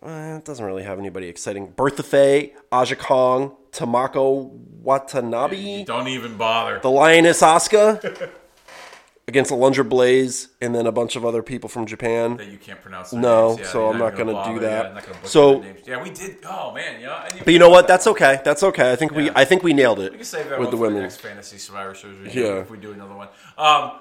Uh, 0.02 0.36
it 0.38 0.44
doesn't 0.44 0.64
really 0.64 0.84
have 0.84 0.98
anybody 0.98 1.28
exciting. 1.28 1.72
Bertha 1.74 2.02
Faye, 2.02 2.54
Aja 2.70 2.94
Kong, 2.94 3.56
Tomoko 3.72 4.50
Watanabe, 4.82 5.84
Don't 5.84 6.08
even 6.08 6.36
bother. 6.36 6.78
the 6.80 6.90
Lioness 6.90 7.42
Asuka 7.42 8.30
against 9.28 9.50
Alundra 9.50 9.88
Blaze, 9.88 10.48
and 10.60 10.72
then 10.74 10.86
a 10.86 10.92
bunch 10.92 11.16
of 11.16 11.24
other 11.24 11.42
people 11.42 11.68
from 11.68 11.84
Japan. 11.86 12.36
that 12.36 12.46
you 12.48 12.58
can't 12.58 12.80
pronounce. 12.80 13.12
No. 13.12 13.58
Yeah, 13.58 13.66
so 13.66 13.90
I'm 13.90 13.98
not 13.98 14.14
gonna 14.16 14.32
gonna 14.32 14.54
do 14.54 14.60
that. 14.60 14.94
Yeah, 14.94 15.00
not 15.12 15.26
So- 15.26 15.64
yeah, 15.84 16.00
we 16.02 16.10
did. 16.10 16.38
Oh 16.44 16.72
man, 16.72 17.00
yeah. 17.00 17.28
But 17.44 17.52
you 17.52 17.58
know 17.58 17.68
what? 17.70 17.88
That's 17.88 18.06
okay. 18.06 18.40
That's 18.44 18.62
okay. 18.62 18.92
I 18.92 18.96
think 18.96 19.12
we 19.12 19.30
I 19.34 19.44
think 19.44 19.62
we 19.64 19.72
nailed 19.72 19.98
it 20.00 20.12
We 20.12 20.18
can 20.18 20.24
save 20.26 20.48
that 20.50 20.60
with 20.60 20.70
the 20.70 20.76
women. 20.76 20.96
the 20.96 21.02
next 21.02 21.20
fantasy 21.20 21.58
Survivor 21.58 21.94
Series 21.94 22.34
Yeah. 22.34 22.60
if 22.60 22.70
we 22.70 22.78
do 22.78 22.92
another 22.92 23.14
one. 23.14 23.28
Um, 23.58 23.92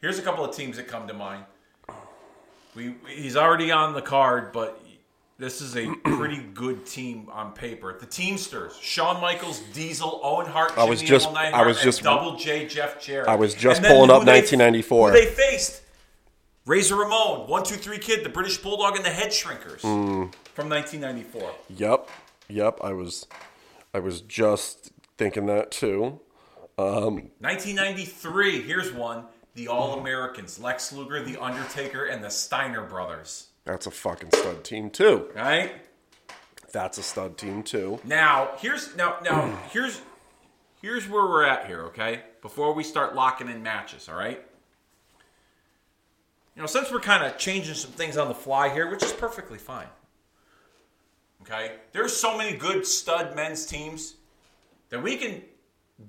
here's 0.00 0.18
a 0.18 0.22
couple 0.22 0.44
of 0.44 0.54
teams 0.54 0.76
that 0.76 0.86
come 0.86 1.08
to 1.08 1.14
mind. 1.14 1.44
We 2.76 2.94
he's 3.08 3.36
already 3.36 3.72
on 3.72 3.94
the 3.94 4.02
card, 4.02 4.52
but 4.52 4.80
this 5.38 5.60
is 5.60 5.76
a 5.76 5.86
pretty 6.04 6.42
good 6.54 6.84
team 6.84 7.28
on 7.32 7.52
paper. 7.52 7.96
The 7.98 8.06
Teamsters: 8.06 8.76
Shawn 8.80 9.20
Michaels, 9.20 9.60
Diesel, 9.72 10.20
Owen 10.22 10.46
Hart, 10.46 10.76
I 10.76 10.84
was 10.84 10.98
Jimmy 11.00 11.08
just- 11.08 11.32
Neidhart, 11.32 11.54
I 11.54 11.66
was 11.66 11.80
just- 11.80 12.02
Double 12.02 12.36
J 12.36 12.66
Jeff 12.66 13.00
Jarrett. 13.02 13.28
I 13.28 13.36
was 13.36 13.54
just 13.54 13.82
pulling 13.82 14.10
up 14.10 14.24
they- 14.24 14.32
1994. 14.32 15.10
Who 15.12 15.16
they 15.18 15.26
faced? 15.26 15.82
Razor 16.66 16.96
Ramon, 16.96 17.48
One 17.48 17.62
Two 17.64 17.76
Three 17.76 17.98
Kid, 17.98 18.24
the 18.24 18.28
British 18.28 18.58
Bulldog, 18.58 18.96
and 18.96 19.04
the 19.04 19.10
Headshrinkers 19.10 19.80
Mm. 19.80 20.32
from 20.54 20.68
1994. 20.68 21.50
Yep, 21.70 22.08
yep. 22.48 22.78
I 22.82 22.92
was 22.92 23.26
I 23.94 24.00
was 24.00 24.20
just 24.20 24.90
thinking 25.16 25.46
that 25.46 25.70
too. 25.70 26.20
1993, 26.76 28.62
here's 28.62 28.92
one. 28.92 29.24
The 29.54 29.66
All 29.68 29.98
Americans, 29.98 30.60
Lex 30.60 30.92
Luger, 30.92 31.22
The 31.22 31.36
Undertaker, 31.42 32.04
and 32.04 32.22
the 32.22 32.30
Steiner 32.30 32.82
Brothers. 32.82 33.47
That's 33.68 33.86
a 33.86 33.90
fucking 33.90 34.30
stud 34.32 34.64
team 34.64 34.88
too. 34.88 35.28
Right? 35.34 35.72
That's 36.72 36.96
a 36.96 37.02
stud 37.02 37.36
team 37.36 37.62
too. 37.62 38.00
Now, 38.02 38.52
here's 38.60 38.96
now 38.96 39.18
now 39.22 39.58
here's 39.70 40.00
here's 40.80 41.06
where 41.06 41.24
we're 41.26 41.44
at 41.44 41.66
here, 41.66 41.82
okay? 41.82 42.22
Before 42.40 42.72
we 42.72 42.82
start 42.82 43.14
locking 43.14 43.46
in 43.50 43.62
matches, 43.62 44.08
all 44.08 44.16
right? 44.16 44.42
You 46.56 46.62
know, 46.62 46.66
since 46.66 46.90
we're 46.90 47.00
kind 47.00 47.22
of 47.24 47.36
changing 47.36 47.74
some 47.74 47.90
things 47.90 48.16
on 48.16 48.28
the 48.28 48.34
fly 48.34 48.70
here, 48.72 48.90
which 48.90 49.04
is 49.04 49.12
perfectly 49.12 49.58
fine. 49.58 49.86
Okay? 51.42 51.72
There's 51.92 52.16
so 52.16 52.38
many 52.38 52.56
good 52.56 52.86
stud 52.86 53.36
men's 53.36 53.66
teams 53.66 54.14
that 54.88 55.02
we 55.02 55.16
can 55.16 55.42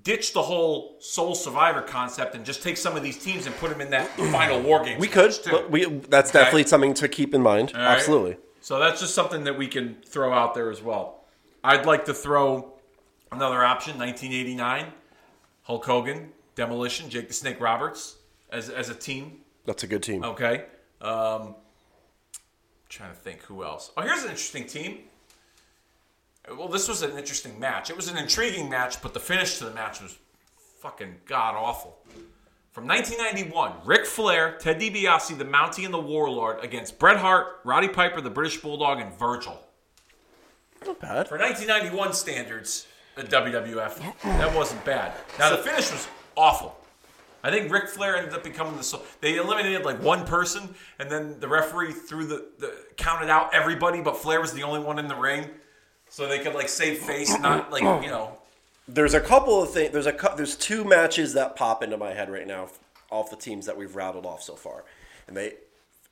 ditch 0.03 0.34
the 0.34 0.41
whole 0.41 0.95
sole 0.99 1.34
survivor 1.34 1.82
concept 1.82 2.36
and 2.36 2.45
just 2.45 2.61
take 2.61 2.78
some 2.78 2.95
of 2.95 3.03
these 3.03 3.18
teams 3.18 3.48
and 3.48 3.56
put 3.57 3.70
them 3.70 3.82
in 3.82 3.90
that 3.90 4.07
final 4.32 4.61
war 4.61 4.84
game. 4.84 4.99
We 4.99 5.07
could. 5.07 5.36
We 5.70 5.86
that's 5.86 6.32
definitely 6.32 6.68
something 6.68 6.94
to 6.95 7.07
keep 7.07 7.34
in 7.34 7.41
mind. 7.41 7.74
Right? 7.74 7.82
Absolutely. 7.82 8.38
So 8.61 8.80
that's 8.80 8.99
just 8.99 9.16
something 9.16 9.45
that 9.45 9.57
we 9.57 9.68
can 9.68 9.98
throw 10.06 10.34
out 10.34 10.53
there 10.53 10.70
as 10.70 10.82
well. 10.82 11.24
I'd 11.64 11.86
like 11.86 12.06
to 12.06 12.14
throw 12.14 12.74
another 13.32 13.64
option 13.64 13.98
1989, 13.98 14.91
Hulk 15.64 15.86
Hogan, 15.86 16.32
Demolition, 16.56 17.10
Jake 17.10 17.28
the 17.28 17.34
Snake 17.34 17.60
Roberts 17.60 18.18
as, 18.52 18.70
as 18.70 18.90
a 18.90 18.95
team. 18.95 19.40
That's 19.66 19.84
a 19.84 19.88
good 19.88 20.03
team. 20.03 20.24
Okay. 20.24 20.66
Um, 21.02 21.56
trying 22.90 23.11
to 23.11 23.16
think 23.16 23.41
who 23.44 23.64
else. 23.64 23.91
Oh, 23.95 24.02
here's 24.02 24.24
an 24.24 24.30
interesting 24.30 24.66
team. 24.66 24.99
Well, 26.57 26.67
this 26.67 26.88
was 26.88 27.01
an 27.01 27.17
interesting 27.17 27.59
match. 27.59 27.89
It 27.89 27.95
was 27.95 28.07
an 28.07 28.17
intriguing 28.17 28.69
match, 28.69 29.01
but 29.01 29.13
the 29.13 29.19
finish 29.19 29.57
to 29.59 29.65
the 29.65 29.71
match 29.71 30.01
was 30.01 30.17
fucking 30.80 31.17
god 31.26 31.55
awful. 31.55 31.97
From 32.71 32.88
1991, 32.88 33.73
Ric 33.85 34.05
Flair, 34.05 34.57
Ted 34.59 34.80
DiBiase, 34.80 35.38
the 35.38 35.45
Mountie, 35.45 35.85
and 35.85 35.93
the 35.93 35.99
Warlord 35.99 36.63
against 36.63 36.97
Bret 36.97 37.17
Hart, 37.17 37.59
Roddy 37.63 37.88
Piper, 37.88 38.21
the 38.21 38.30
British 38.30 38.57
Bulldog, 38.61 38.99
and 38.99 39.13
Virgil. 39.17 39.59
Not 40.85 40.99
bad. 40.99 41.27
For 41.27 41.38
1991 41.38 42.13
standards, 42.13 42.88
at 43.19 43.30
WWF, 43.30 44.01
that 44.23 44.55
wasn't 44.55 44.84
bad. 44.85 45.13
Now 45.38 45.49
the 45.55 45.57
finish 45.57 45.91
was 45.91 46.07
awful. 46.35 46.76
I 47.43 47.51
think 47.51 47.71
Ric 47.71 47.88
Flair 47.88 48.17
ended 48.17 48.34
up 48.34 48.43
becoming 48.43 48.76
the. 48.77 49.01
They 49.21 49.38
eliminated 49.38 49.85
like 49.85 50.01
one 50.01 50.26
person, 50.26 50.76
and 50.99 51.09
then 51.09 51.39
the 51.39 51.47
referee 51.47 51.93
threw 51.93 52.26
the, 52.26 52.45
the 52.59 52.73
counted 52.97 53.30
out 53.30 53.53
everybody, 53.53 54.01
but 54.01 54.17
Flair 54.17 54.41
was 54.41 54.53
the 54.53 54.63
only 54.63 54.80
one 54.80 54.99
in 54.99 55.07
the 55.07 55.15
ring, 55.15 55.49
so 56.10 56.27
they 56.27 56.40
could 56.40 56.53
like 56.53 56.68
save 56.68 56.98
face, 56.99 57.38
not 57.40 57.72
like 57.72 57.84
you 58.03 58.10
know. 58.10 58.38
There's 58.88 59.14
a 59.14 59.22
couple 59.22 59.61
of 59.61 59.72
things. 59.72 59.94
There's 59.94 60.07
a 60.07 60.14
cou- 60.14 60.36
there's 60.36 60.56
two 60.56 60.84
matches 60.84 61.34
that 61.34 61.56
pop 61.56 61.84
into 61.84 61.98
my 61.98 62.11
head 62.11 62.30
right 62.30 62.48
now 62.48 62.69
off 63.11 63.30
the 63.30 63.36
teams 63.36 63.68
that 63.68 63.77
we've 63.77 63.95
rattled 63.95 64.26
off 64.26 64.41
so 64.41 64.56
far, 64.56 64.84
and 65.27 65.38
they 65.38 65.53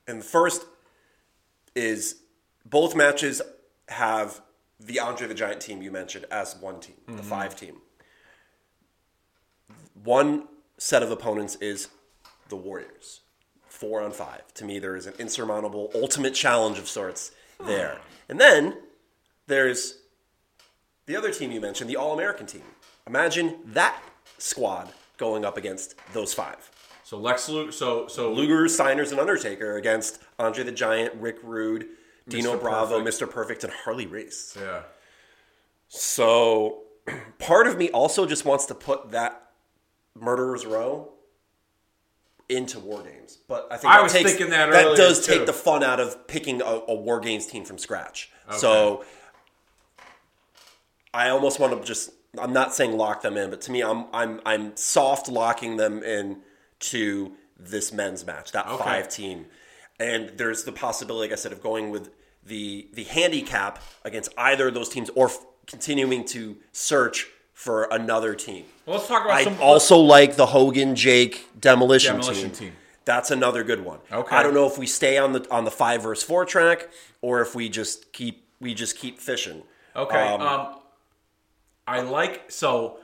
and 0.08 0.22
the 0.22 0.26
first 0.26 0.66
is 1.76 2.18
both 2.66 2.96
matches 2.96 3.42
have 3.90 4.42
the 4.80 5.00
Andre 5.00 5.28
the 5.28 5.34
Giant 5.34 5.60
team 5.60 5.82
you 5.82 5.92
mentioned 5.92 6.26
as 6.32 6.56
one 6.56 6.80
team, 6.80 6.96
the 7.08 7.14
mm-hmm. 7.14 7.22
five 7.22 7.56
team. 7.56 7.78
One 10.04 10.48
set 10.78 11.02
of 11.02 11.10
opponents 11.10 11.56
is 11.56 11.88
the 12.50 12.56
Warriors, 12.56 13.22
four 13.68 14.02
on 14.02 14.12
five. 14.12 14.54
To 14.56 14.66
me, 14.66 14.78
there 14.78 14.96
is 14.96 15.08
an 15.08 15.14
insurmountable 15.18 15.92
ultimate 15.96 16.36
challenge 16.36 16.78
of 16.78 16.88
sorts 16.88 17.32
there, 17.66 18.00
and 18.30 18.40
then 18.40 18.78
there's 19.48 20.00
the 21.06 21.16
other 21.16 21.32
team 21.32 21.52
you 21.52 21.62
mentioned, 21.62 21.90
the 21.90 21.96
All 21.96 22.14
American 22.14 22.46
team. 22.46 22.64
Imagine 23.08 23.56
that 23.68 24.02
squad 24.38 24.90
going 25.18 25.46
up 25.46 25.58
against 25.58 25.96
those 26.14 26.34
five. 26.34 26.70
So 27.04 27.18
Lex 27.18 27.48
Luger, 27.48 27.72
so 27.72 28.08
so 28.08 28.32
Luger, 28.34 28.66
Steiners, 28.66 29.12
and 29.12 29.20
Undertaker 29.20 29.78
against 29.78 30.20
Andre 30.38 30.64
the 30.64 30.72
Giant, 30.74 31.14
Rick 31.16 31.38
Rude, 31.44 31.88
Dino 32.28 32.56
Mr. 32.58 32.62
Bravo, 32.62 33.00
Perfect. 33.02 33.22
Mr. 33.22 33.32
Perfect, 33.32 33.64
and 33.64 33.74
Harley 33.74 34.06
Race. 34.08 34.58
yeah. 34.60 34.82
So 35.88 36.84
part 37.40 37.68
of 37.68 37.78
me 37.78 37.90
also 37.92 38.26
just 38.26 38.44
wants 38.46 38.66
to 38.66 38.76
put 38.76 39.12
that 39.12 39.52
Murderer's 40.20 40.66
Row 40.66 41.14
into 42.50 42.80
War 42.80 43.02
Games. 43.04 43.38
But 43.48 43.68
I 43.72 43.78
think 43.78 43.94
I 43.94 43.98
that 43.98 44.04
was 44.04 44.12
takes, 44.12 44.32
thinking 44.32 44.50
that 44.50 44.72
that 44.72 44.98
does 44.98 45.26
too. 45.26 45.34
take 45.34 45.46
the 45.46 45.54
fun 45.54 45.84
out 45.84 46.00
of 46.02 46.28
picking 46.28 46.62
a, 46.62 46.66
a 46.90 46.94
War 46.94 47.20
Games 47.22 47.46
team 47.46 47.64
from 47.64 47.78
scratch. 47.78 48.30
So 48.52 49.06
I 51.18 51.30
almost 51.30 51.60
want 51.60 51.72
to 51.80 51.86
just 51.88 52.12
I'm 52.40 52.54
not 52.54 52.74
saying 52.74 52.96
lock 52.98 53.22
them 53.22 53.36
in, 53.38 53.50
but 53.50 53.62
to 53.62 53.72
me 53.72 53.82
I'm 53.82 54.06
I'm 54.14 54.40
I'm 54.46 54.76
soft 54.78 55.28
locking 55.28 55.78
them 55.78 56.04
in 56.04 56.42
to 56.92 57.34
this 57.60 57.92
men's 57.92 58.26
match, 58.26 58.52
that 58.52 58.68
Okay. 58.68 58.84
five 58.84 59.10
team. 59.10 59.48
And 60.00 60.32
there's 60.38 60.64
the 60.64 60.72
possibility, 60.72 61.30
like 61.30 61.38
I 61.38 61.42
said, 61.42 61.52
of 61.52 61.62
going 61.62 61.90
with 61.90 62.12
the 62.46 62.88
the 62.94 63.04
handicap 63.06 63.82
against 64.06 64.30
either 64.38 64.68
of 64.68 64.74
those 64.76 64.90
teams 64.90 65.10
or 65.16 65.26
f- 65.28 65.44
continuing 65.66 66.24
to 66.26 66.56
search 66.72 67.28
for 67.54 67.86
another 67.92 68.36
team. 68.36 68.66
Well, 68.86 68.98
let's 68.98 69.08
talk 69.08 69.26
about 69.26 69.38
I 69.38 69.44
some. 69.44 69.58
also 69.60 69.98
like 69.98 70.36
the 70.36 70.46
Hogan 70.46 70.96
Jake 70.96 71.48
demolition, 71.60 72.16
Demolition 72.18 72.52
team. 72.52 72.70
team. 72.70 72.74
That's 73.06 73.32
another 73.32 73.64
good 73.64 73.84
one. 73.84 74.00
Okay. 74.12 74.36
I 74.36 74.44
don't 74.44 74.54
know 74.54 74.68
if 74.68 74.78
we 74.78 74.86
stay 74.86 75.18
on 75.18 75.34
the 75.34 75.48
on 75.50 75.66
the 75.66 75.72
five 75.72 76.04
versus 76.04 76.24
four 76.24 76.46
track 76.46 76.90
or 77.22 77.42
if 77.42 77.56
we 77.56 77.68
just 77.70 78.14
keep 78.14 78.46
we 78.62 78.76
just 78.76 78.98
keep 78.98 79.20
fishing. 79.20 79.64
Okay. 79.96 80.28
Um, 80.28 80.42
Um, 80.42 80.76
I 81.88 82.02
like 82.02 82.52
so 82.52 83.00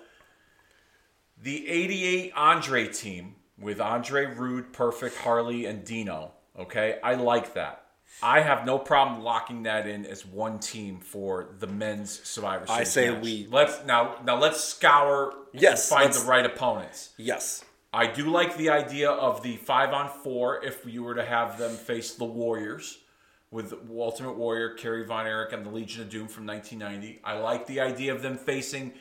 the 1.41 1.68
'88 1.69 2.34
Andre 2.35 2.88
team 2.88 3.35
with 3.57 3.80
Andre 3.80 4.26
Rude, 4.26 4.73
Perfect, 4.73 5.18
Harley, 5.18 5.65
and 5.65 5.84
Dino. 5.85 6.31
Okay, 6.60 6.99
I 7.03 7.15
like 7.15 7.53
that. 7.53 7.80
I 8.22 8.41
have 8.41 8.65
no 8.65 8.77
problem 8.77 9.23
locking 9.23 9.64
that 9.64 9.88
in 9.88 10.05
as 10.05 10.23
one 10.26 10.60
team 10.60 10.99
for 10.99 11.55
the 11.60 11.65
men's 11.68 12.22
Survivor 12.27 12.68
Series. 12.68 12.80
I 12.81 12.84
say 12.84 13.10
match. 13.10 13.23
we- 13.23 13.47
let's 13.49 13.84
now 13.85 14.18
now 14.23 14.38
let's 14.38 14.64
scour 14.64 15.34
Yes, 15.53 15.89
and 15.91 15.99
find 15.99 16.14
the 16.14 16.27
right 16.30 16.45
opponents. 16.45 17.10
Yes. 17.18 17.64
I 17.95 18.07
do 18.07 18.30
like 18.30 18.57
the 18.57 18.69
idea 18.72 19.10
of 19.11 19.43
the 19.43 19.57
five 19.57 19.93
on 19.93 20.10
four 20.10 20.64
if 20.64 20.84
you 20.85 21.03
were 21.03 21.14
to 21.15 21.23
have 21.26 21.57
them 21.60 21.76
face 21.76 22.14
the 22.15 22.26
Warriors 22.26 22.97
with 23.54 23.74
Ultimate 23.90 24.34
Warrior, 24.34 24.70
Kerry 24.74 25.06
Von 25.06 25.28
Erich, 25.28 25.54
and 25.54 25.64
the 25.64 25.70
Legion 25.70 26.02
of 26.02 26.10
Doom 26.10 26.28
from 26.28 26.48
1990. 26.48 27.22
I 27.24 27.38
like 27.38 27.68
the 27.68 27.80
idea 27.80 28.14
of 28.14 28.24
them 28.24 28.36
facing 28.36 28.94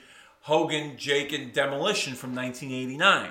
Hogan, 0.43 0.99
Jake, 0.99 1.33
and 1.33 1.53
Demolition 1.53 2.15
from 2.15 2.35
1989. 2.35 3.31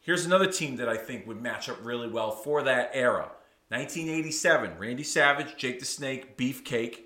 Here's 0.00 0.24
another 0.24 0.46
team 0.46 0.76
that 0.76 0.88
I 0.88 0.96
think 0.96 1.26
would 1.26 1.42
match 1.42 1.68
up 1.68 1.84
really 1.84 2.08
well 2.08 2.30
for 2.30 2.62
that 2.62 2.90
era. 2.94 3.32
1987, 3.68 4.78
Randy 4.78 5.02
Savage, 5.02 5.56
Jake 5.56 5.80
the 5.80 5.84
Snake, 5.84 6.38
Beefcake, 6.38 7.00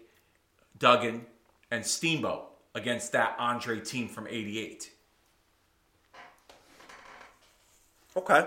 Duggan, 0.79 1.25
and 1.71 1.87
Steamboat 1.87 2.47
against 2.75 3.13
that 3.13 3.37
Andre 3.39 3.81
team 3.81 4.07
from 4.07 4.27
88. 4.29 4.91
Okay. 8.17 8.47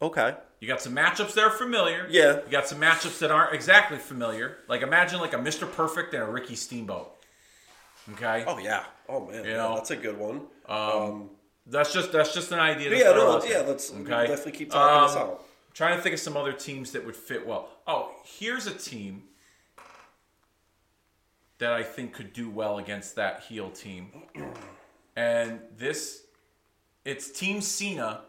Okay. 0.00 0.36
You 0.62 0.68
got 0.68 0.80
some 0.80 0.94
matchups 0.94 1.34
that 1.34 1.42
are 1.42 1.50
familiar. 1.50 2.06
Yeah. 2.08 2.36
You 2.36 2.50
got 2.52 2.68
some 2.68 2.80
matchups 2.80 3.18
that 3.18 3.32
aren't 3.32 3.52
exactly 3.52 3.98
familiar. 3.98 4.58
Like 4.68 4.82
imagine 4.82 5.18
like 5.18 5.32
a 5.32 5.36
Mr. 5.36 5.68
Perfect 5.70 6.14
and 6.14 6.22
a 6.22 6.26
Ricky 6.26 6.54
Steamboat. 6.54 7.12
Okay. 8.12 8.44
Oh 8.46 8.58
yeah. 8.58 8.84
Oh 9.08 9.26
man. 9.26 9.42
You 9.42 9.50
yeah, 9.50 9.56
know, 9.56 9.74
that's 9.74 9.90
a 9.90 9.96
good 9.96 10.16
one. 10.16 10.42
Um. 10.68 11.30
That's 11.66 11.92
just 11.92 12.12
that's 12.12 12.32
just 12.32 12.52
an 12.52 12.60
idea. 12.60 12.90
To 12.90 12.96
yeah. 12.96 13.10
No. 13.10 13.38
out 13.38 13.48
Yeah. 13.48 13.64
Let's 13.66 13.92
Okay. 13.92 14.28
definitely 14.28 14.52
keep 14.52 14.70
talking 14.70 15.08
this 15.08 15.16
Um, 15.16 15.22
out. 15.30 15.44
Trying 15.74 15.96
to 15.96 16.02
think 16.02 16.14
of 16.14 16.20
some 16.20 16.36
other 16.36 16.52
teams 16.52 16.92
that 16.92 17.04
would 17.04 17.16
fit 17.16 17.44
well. 17.44 17.68
Oh, 17.88 18.12
here's 18.24 18.68
a 18.68 18.74
team 18.74 19.24
that 21.58 21.72
I 21.72 21.82
think 21.82 22.12
could 22.12 22.32
do 22.32 22.48
well 22.48 22.78
against 22.78 23.16
that 23.16 23.40
heel 23.48 23.68
team. 23.68 24.12
And 25.16 25.58
this, 25.76 26.22
it's 27.04 27.32
Team 27.32 27.60
Cena 27.60 28.20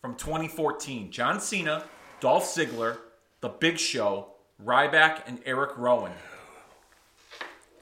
from 0.00 0.14
2014. 0.16 1.10
John 1.10 1.40
Cena, 1.40 1.84
Dolph 2.20 2.44
Ziggler, 2.44 2.98
The 3.40 3.48
Big 3.48 3.78
Show, 3.78 4.28
Ryback, 4.64 5.22
and 5.26 5.40
Eric 5.44 5.76
Rowan. 5.76 6.12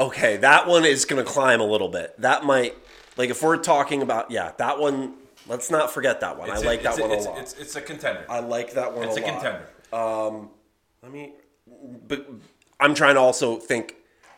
Okay, 0.00 0.36
that 0.38 0.66
one 0.66 0.84
is 0.84 1.04
going 1.04 1.24
to 1.24 1.30
climb 1.30 1.60
a 1.60 1.66
little 1.66 1.88
bit. 1.88 2.20
That 2.20 2.44
might, 2.44 2.74
like, 3.16 3.30
if 3.30 3.42
we're 3.42 3.56
talking 3.58 4.02
about, 4.02 4.30
yeah, 4.30 4.52
that 4.58 4.78
one. 4.78 5.14
Let's 5.46 5.70
not 5.70 5.92
forget 5.92 6.20
that 6.20 6.38
one. 6.38 6.48
I 6.50 6.54
It's 6.54 6.62
a- 6.62 6.66
like 6.66 6.82
that 6.84 6.98
a- 6.98 7.02
one 7.02 7.10
a 7.10 7.14
it's, 7.14 7.26
lot. 7.26 7.38
It's, 7.38 7.52
it's 7.54 7.76
a 7.76 7.80
contender. 7.82 8.24
I 8.30 8.40
like 8.40 8.72
that 8.74 8.94
one 8.94 9.06
It's 9.08 9.18
a 9.18 9.20
a 9.20 9.24
contender. 9.24 9.68
Um, 9.92 10.48
let 11.02 11.12
me, 11.12 11.32
but 12.08 12.26
I'm 12.80 12.94
trying 12.94 13.14
to 13.14 13.20
also 13.20 13.56
think. 13.56 13.96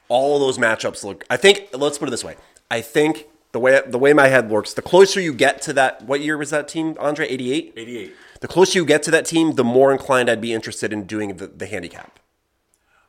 All 0.08 0.36
of 0.36 0.40
those 0.40 0.56
matchups 0.56 1.02
look. 1.02 1.24
I 1.30 1.36
think. 1.36 1.68
Let's 1.72 1.98
put 1.98 2.06
it 2.06 2.10
this 2.12 2.22
way. 2.22 2.36
I 2.70 2.80
think 2.80 3.26
the 3.56 3.60
way 3.60 3.80
the 3.86 3.96
way 3.98 4.12
my 4.12 4.28
head 4.28 4.50
works, 4.50 4.74
the 4.74 4.82
closer 4.82 5.18
you 5.18 5.32
get 5.32 5.62
to 5.62 5.72
that. 5.72 6.02
What 6.02 6.20
year 6.20 6.36
was 6.36 6.50
that 6.50 6.68
team, 6.68 6.94
Andre? 7.00 7.26
88. 7.26 7.72
88. 7.74 8.14
The 8.42 8.48
closer 8.48 8.78
you 8.78 8.84
get 8.84 9.02
to 9.04 9.10
that 9.12 9.24
team, 9.24 9.54
the 9.54 9.64
more 9.64 9.92
inclined 9.92 10.28
I'd 10.28 10.42
be 10.42 10.52
interested 10.52 10.92
in 10.92 11.04
doing 11.04 11.38
the, 11.38 11.46
the 11.46 11.64
handicap. 11.64 12.20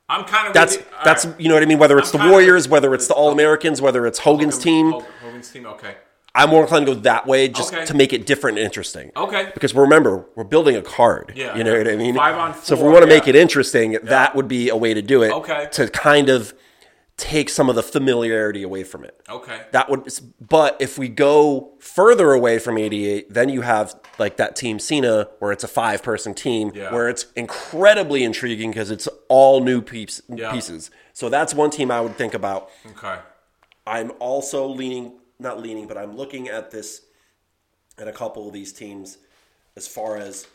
I'm 0.08 0.24
kind 0.24 0.48
of 0.48 0.54
That's. 0.54 0.78
All 0.78 0.84
that's 1.04 1.26
right. 1.26 1.38
you 1.42 1.50
know 1.50 1.56
what 1.56 1.64
I 1.64 1.66
mean. 1.66 1.80
Whether 1.80 1.98
it's 2.00 2.16
I'm 2.16 2.26
the 2.26 2.32
Warriors, 2.32 2.70
whether 2.70 2.94
it's 2.94 3.08
the 3.08 3.14
All 3.14 3.30
Americans, 3.34 3.82
whether 3.82 4.08
it's 4.08 4.20
Hogan's 4.20 4.58
team, 4.58 4.92
Hogan- 4.94 5.08
Hogan's 5.22 5.52
team. 5.52 5.66
Okay. 5.66 5.96
I'm 6.34 6.50
more 6.50 6.62
inclined 6.62 6.86
to 6.86 6.94
go 6.96 7.02
that 7.02 7.28
way 7.28 7.50
just 7.50 7.74
Okay. 7.74 7.84
to 7.86 7.94
make 7.94 8.14
it 8.14 8.26
different 8.26 8.58
and 8.58 8.64
interesting. 8.66 9.12
Okay. 9.18 9.50
Because 9.54 9.74
remember, 9.76 10.26
we're 10.36 10.44
building 10.46 10.78
a 10.78 10.82
card. 10.82 11.34
Yeah. 11.36 11.58
You 11.58 11.64
know 11.66 11.76
what 11.78 11.88
I 11.90 11.96
mean? 11.98 12.16
Five 12.16 12.38
on 12.38 12.54
So 12.64 12.76
if 12.76 12.82
we 12.82 12.88
want 12.88 13.02
to 13.02 13.08
make 13.10 13.28
it 13.28 13.36
interesting, 13.36 13.98
that 14.04 14.34
would 14.36 14.48
be 14.48 14.70
a 14.70 14.78
way 14.78 14.94
to 14.94 15.02
do 15.02 15.24
it. 15.24 15.32
Okay. 15.34 15.68
To 15.74 15.90
kind 15.90 16.30
of 16.30 16.54
take 17.18 17.50
some 17.50 17.68
of 17.68 17.76
the 17.76 17.82
familiarity 17.82 18.62
away 18.62 18.84
from 18.84 19.04
it. 19.04 19.20
Okay. 19.28 19.62
That 19.72 19.90
would, 19.90 20.08
but 20.40 20.78
if 20.80 21.00
we 21.00 21.10
go 21.10 21.74
further 21.80 22.32
away 22.32 22.60
from 22.60 22.78
88, 22.78 23.34
then 23.34 23.50
you 23.50 23.62
have 23.62 24.00
like 24.20 24.38
that 24.38 24.56
team 24.56 24.78
Cena, 24.78 25.28
where 25.40 25.52
it's 25.52 25.64
a 25.64 25.68
five 25.68 26.04
person 26.04 26.36
team, 26.36 26.72
Yeah. 26.76 26.94
where 26.94 27.10
it's 27.10 27.26
incredibly 27.36 28.24
intriguing 28.24 28.70
because 28.70 28.92
it's 28.92 29.08
all 29.30 29.62
new 29.64 29.82
piece, 29.82 30.22
Yeah. 30.30 30.52
pieces. 30.52 30.92
So 31.14 31.28
that's 31.28 31.56
one 31.56 31.72
team 31.72 31.90
I 31.90 32.02
would 32.02 32.16
think 32.18 32.36
about. 32.36 32.70
Okay. 32.92 33.18
I'm 33.88 34.12
also 34.20 34.68
leaning, 34.68 35.20
not 35.40 35.60
leaning, 35.60 35.88
but 35.88 35.98
I'm 35.98 36.16
looking 36.16 36.48
at 36.50 36.70
this 36.70 37.02
at 37.98 38.08
a 38.08 38.12
couple 38.12 38.46
of 38.48 38.54
these 38.54 38.72
teams 38.72 39.18
as 39.76 39.88
far 39.88 40.18
as, 40.18 40.46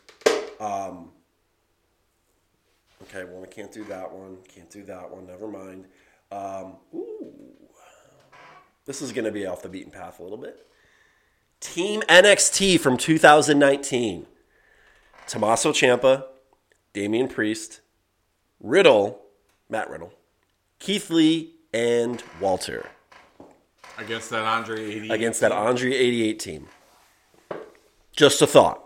um, 0.61 1.11
okay, 3.03 3.25
well, 3.25 3.43
I 3.43 3.47
can't 3.47 3.71
do 3.71 3.83
that 3.85 4.13
one. 4.13 4.37
Can't 4.47 4.69
do 4.69 4.83
that 4.83 5.11
one. 5.11 5.27
Never 5.27 5.47
mind. 5.49 5.87
Um, 6.33 6.77
ooh. 6.93 7.31
This 8.85 9.01
is 9.01 9.11
going 9.11 9.25
to 9.25 9.31
be 9.31 9.45
off 9.45 9.61
the 9.61 9.69
beaten 9.69 9.91
path 9.91 10.19
a 10.19 10.23
little 10.23 10.37
bit. 10.37 10.65
Team 11.59 12.01
NXT 12.09 12.79
from 12.79 12.97
2019. 12.97 14.25
Tommaso 15.27 15.71
Ciampa, 15.71 16.25
Damian 16.91 17.29
Priest, 17.29 17.79
Riddle, 18.59 19.21
Matt 19.69 19.89
Riddle, 19.89 20.11
Keith 20.79 21.09
Lee, 21.09 21.55
and 21.73 22.21
Walter 22.41 22.85
Against 23.97 24.29
that 24.31 24.43
Andre 24.43 24.83
88. 24.83 25.11
against 25.11 25.39
that 25.41 25.51
Andre 25.51 25.93
88 25.93 26.39
team. 26.39 26.67
Just 28.15 28.41
a 28.41 28.47
thought. 28.47 28.82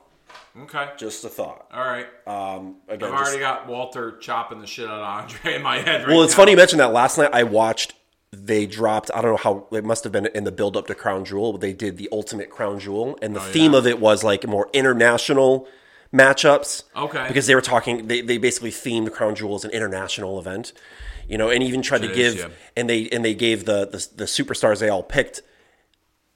Okay. 0.63 0.87
Just 0.97 1.23
a 1.25 1.29
thought. 1.29 1.67
All 1.73 1.83
right. 1.85 2.07
Um, 2.25 2.77
again, 2.87 3.09
I've 3.09 3.19
just- 3.19 3.29
already 3.31 3.39
got 3.39 3.67
Walter 3.67 4.17
chopping 4.17 4.59
the 4.59 4.67
shit 4.67 4.87
out 4.89 4.99
of 4.99 5.31
Andre 5.31 5.55
in 5.55 5.61
my 5.61 5.77
head 5.79 6.01
right 6.01 6.07
well, 6.09 6.23
it's 6.23 6.33
now. 6.33 6.37
funny 6.37 6.51
you 6.51 6.57
mentioned 6.57 6.79
that. 6.79 6.93
Last 6.93 7.17
night 7.17 7.29
I 7.33 7.43
watched. 7.43 7.93
They 8.33 8.65
dropped. 8.65 9.09
I 9.15 9.21
don't 9.21 9.31
know 9.31 9.37
how 9.37 9.67
it 9.75 9.85
must 9.85 10.03
have 10.03 10.11
been 10.11 10.25
in 10.27 10.43
the 10.43 10.51
build 10.51 10.75
up 10.75 10.87
to 10.87 10.95
Crown 10.95 11.23
Jewel. 11.23 11.53
But 11.53 11.61
they 11.61 11.71
did 11.73 11.97
the 11.97 12.09
Ultimate 12.11 12.49
Crown 12.49 12.77
Jewel, 12.79 13.17
and 13.21 13.33
the 13.35 13.39
theme 13.39 13.71
Oh, 13.71 13.75
yeah. 13.75 13.79
of 13.79 13.87
it 13.87 13.99
was 14.01 14.21
like 14.23 14.45
more 14.45 14.69
international 14.73 15.65
matchups. 16.13 16.83
Okay. 16.95 17.25
Because 17.27 17.47
they 17.47 17.55
were 17.55 17.61
talking. 17.61 18.07
They 18.07 18.21
they 18.21 18.37
basically 18.37 18.71
themed 18.71 19.11
Crown 19.13 19.35
Jewel 19.35 19.55
as 19.55 19.63
an 19.63 19.71
international 19.71 20.39
event. 20.39 20.73
You 21.29 21.37
know, 21.37 21.49
and 21.49 21.61
even 21.63 21.81
tried 21.81 22.01
to 22.03 22.11
It 22.11 22.15
give 22.15 22.35
yeah. 22.37 22.47
and 22.75 22.89
they 22.89 23.07
and 23.09 23.23
they 23.23 23.33
gave 23.33 23.65
the, 23.65 23.85
the 23.87 24.07
the 24.15 24.23
superstars 24.25 24.79
they 24.79 24.89
all 24.89 25.03
picked. 25.03 25.41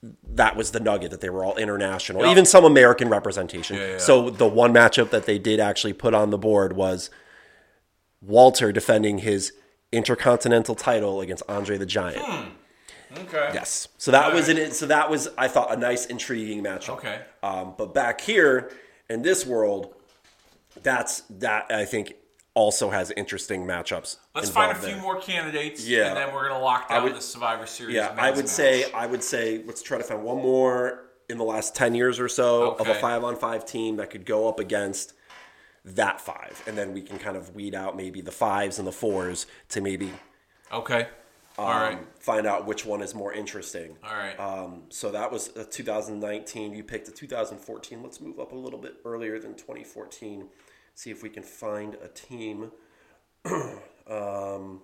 That 0.03 0.55
was 0.55 0.71
the 0.71 0.79
nugget 0.79 1.11
that 1.11 1.21
they 1.21 1.29
were 1.29 1.43
all 1.45 1.55
international, 1.57 2.23
Yeah. 2.25 2.31
even 2.31 2.45
some 2.45 2.65
American 2.65 3.07
representation. 3.09 3.77
Yeah, 3.77 3.87
yeah. 3.91 3.97
So 3.99 4.29
the 4.31 4.47
one 4.47 4.73
matchup 4.73 5.11
that 5.11 5.25
they 5.25 5.37
did 5.37 5.59
actually 5.59 5.93
put 5.93 6.13
on 6.15 6.31
the 6.31 6.37
board 6.39 6.73
was 6.73 7.09
Walter 8.21 8.71
defending 8.71 9.19
his 9.19 9.53
intercontinental 9.91 10.73
title 10.75 11.21
against 11.21 11.43
Andre 11.47 11.77
the 11.77 11.85
Giant. 11.85 12.51
Okay. 13.17 13.51
Yes. 13.53 13.89
So 13.97 14.09
that 14.11 14.33
was 14.33 14.47
it. 14.47 14.73
So 14.73 14.85
that 14.87 15.09
was 15.09 15.27
I 15.37 15.47
thought 15.47 15.71
a 15.73 15.77
nice 15.77 16.05
intriguing 16.05 16.63
matchup. 16.63 16.89
Okay. 16.97 17.19
Um, 17.43 17.73
but 17.77 17.93
back 17.93 18.21
here 18.21 18.71
in 19.09 19.21
this 19.21 19.45
world, 19.45 19.93
that's 20.81 21.21
that 21.29 21.69
I 21.71 21.83
think 21.85 22.13
also 22.53 22.89
has 22.89 23.11
interesting 23.11 23.65
matchups. 23.65 24.17
Let's 24.35 24.49
find 24.49 24.71
a 24.71 24.75
few 24.75 24.93
there. 24.93 25.01
more 25.01 25.19
candidates. 25.19 25.87
Yeah. 25.87 26.07
And 26.09 26.17
then 26.17 26.33
we're 26.33 26.47
going 26.49 26.59
to 26.59 26.63
lock 26.63 26.89
down 26.89 27.03
would- 27.03 27.15
the 27.15 27.21
Survivor 27.21 27.65
Series. 27.65 27.95
Yeah, 27.95 28.13
I 28.17 28.31
would 28.31 28.39
match. 28.45 28.47
say 28.47 28.91
I 28.91 29.05
would 29.05 29.23
say 29.23 29.63
let's 29.65 29.81
try 29.81 29.97
to 29.97 30.03
find 30.03 30.23
one 30.23 30.37
more 30.37 31.05
in 31.29 31.37
the 31.37 31.43
last 31.45 31.75
ten 31.75 31.95
years 31.95 32.19
or 32.19 32.27
so 32.27 32.71
of 32.73 32.87
a 32.87 32.95
five 32.95 33.23
on 33.23 33.35
five 33.37 33.65
team 33.65 33.95
that 33.97 34.09
could 34.09 34.25
go 34.25 34.49
up 34.49 34.59
against 34.59 35.13
that 35.85 36.19
five, 36.21 36.61
and 36.67 36.77
then 36.77 36.93
we 36.93 37.01
can 37.01 37.17
kind 37.17 37.35
of 37.37 37.55
weed 37.55 37.73
out 37.73 37.95
maybe 37.95 38.21
the 38.21 38.31
fives 38.31 38.77
and 38.79 38.87
the 38.87 38.91
fours 38.91 39.47
to 39.69 39.81
maybe 39.81 40.11
Okay. 40.71 41.07
All 41.57 41.69
um, 41.69 41.81
right. 41.81 41.99
find 42.19 42.45
out 42.47 42.65
which 42.65 42.85
one 42.85 43.01
is 43.01 43.13
more 43.15 43.33
interesting. 43.33 43.97
All 44.03 44.15
right. 44.15 44.39
Um, 44.39 44.83
so 44.89 45.11
that 45.11 45.31
was 45.31 45.55
a 45.57 45.65
2019. 45.65 46.73
You 46.73 46.83
picked 46.83 47.07
a 47.07 47.11
2014. 47.11 48.01
Let's 48.03 48.21
move 48.21 48.39
up 48.39 48.51
a 48.51 48.55
little 48.55 48.79
bit 48.79 48.95
earlier 49.03 49.37
than 49.39 49.55
2014. 49.55 50.47
See 50.95 51.09
if 51.11 51.23
we 51.23 51.29
can 51.29 51.43
find 51.43 51.95
a 51.95 52.07
team. 52.07 52.71
um, 53.45 54.81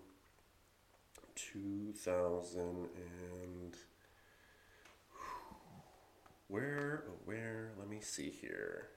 2000 1.35 2.59
and 2.59 3.75
where? 6.47 7.03
oh, 7.07 7.13
Where? 7.25 7.71
Let 7.77 7.89
me 7.89 7.99
see 8.01 8.29
here. 8.29 8.88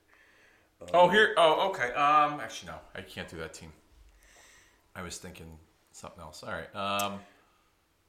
oh, 0.94 1.08
here. 1.08 1.34
Oh, 1.36 1.68
okay. 1.70 1.92
Um, 1.92 2.40
actually, 2.40 2.72
no. 2.72 2.78
I 2.94 3.02
can't 3.02 3.28
do 3.28 3.36
that 3.38 3.52
team. 3.52 3.72
I 4.94 5.02
was 5.02 5.18
thinking 5.18 5.58
something 5.92 6.20
else. 6.22 6.42
All 6.42 6.52
right. 6.52 6.74
Um, 6.74 7.20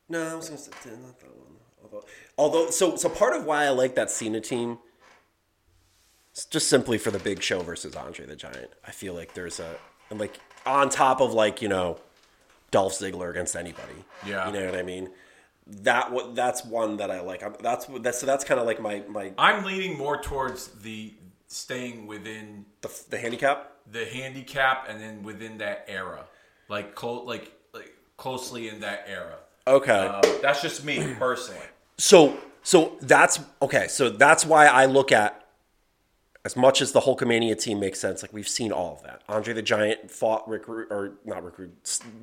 No, 0.09 0.21
I 0.21 0.35
was 0.35 0.47
gonna 0.49 0.59
say 0.59 0.71
not 1.01 1.19
that 1.19 1.35
one. 1.35 1.55
Although, 1.83 2.05
although, 2.37 2.69
so 2.69 2.95
so 2.95 3.09
part 3.09 3.35
of 3.35 3.45
why 3.45 3.65
I 3.65 3.69
like 3.69 3.95
that 3.95 4.11
Cena 4.11 4.39
team, 4.39 4.77
just 6.49 6.67
simply 6.69 6.97
for 6.97 7.11
the 7.11 7.19
Big 7.19 7.41
Show 7.41 7.61
versus 7.61 7.95
Andre 7.95 8.25
the 8.25 8.35
Giant. 8.35 8.69
I 8.85 8.91
feel 8.91 9.13
like 9.13 9.33
there's 9.33 9.59
a 9.59 9.75
and 10.09 10.19
like 10.19 10.39
on 10.65 10.89
top 10.89 11.21
of 11.21 11.33
like 11.33 11.61
you 11.61 11.67
know, 11.67 11.99
Dolph 12.71 12.93
Ziggler 12.93 13.29
against 13.29 13.55
anybody. 13.55 14.05
Yeah. 14.25 14.47
you 14.47 14.53
know 14.53 14.65
what 14.65 14.75
I 14.75 14.83
mean. 14.83 15.09
That 15.67 16.11
what 16.11 16.35
that's 16.35 16.65
one 16.65 16.97
that 16.97 17.11
I 17.11 17.21
like. 17.21 17.43
I'm, 17.43 17.55
that's 17.61 17.85
that's 17.99 18.19
so 18.19 18.25
that's 18.25 18.43
kind 18.43 18.59
of 18.59 18.65
like 18.65 18.81
my 18.81 19.03
my 19.07 19.31
I'm 19.37 19.63
leaning 19.63 19.97
more 19.97 20.21
towards 20.21 20.67
the 20.67 21.13
staying 21.47 22.07
within 22.07 22.65
the, 22.81 23.03
the 23.09 23.17
handicap. 23.17 23.71
the 23.91 24.05
handicap 24.05 24.87
and 24.89 24.99
then 25.01 25.23
within 25.23 25.57
that 25.59 25.85
era, 25.87 26.25
like 26.67 26.95
clo- 26.95 27.23
like 27.23 27.51
like 27.73 27.93
closely 28.17 28.69
in 28.69 28.79
that 28.81 29.05
era. 29.07 29.35
Okay. 29.67 29.91
Um, 29.91 30.21
that's 30.41 30.61
just 30.61 30.83
me 30.83 31.13
personally. 31.19 31.61
So 31.97 32.37
so 32.63 32.97
that's 33.01 33.39
okay. 33.61 33.87
So 33.87 34.09
that's 34.09 34.45
why 34.45 34.65
I 34.65 34.85
look 34.85 35.11
at 35.11 35.40
as 36.43 36.55
much 36.55 36.81
as 36.81 36.91
the 36.91 37.01
Hulkamania 37.01 37.59
team 37.59 37.79
makes 37.79 37.99
sense, 37.99 38.21
like 38.21 38.33
we've 38.33 38.47
seen 38.47 38.71
all 38.71 38.93
of 38.93 39.03
that. 39.03 39.21
Andre 39.29 39.53
the 39.53 39.61
Giant 39.61 40.09
fought 40.09 40.47
Rick, 40.47 40.67
or 40.67 41.13
not 41.23 41.43
Rick, 41.43 41.69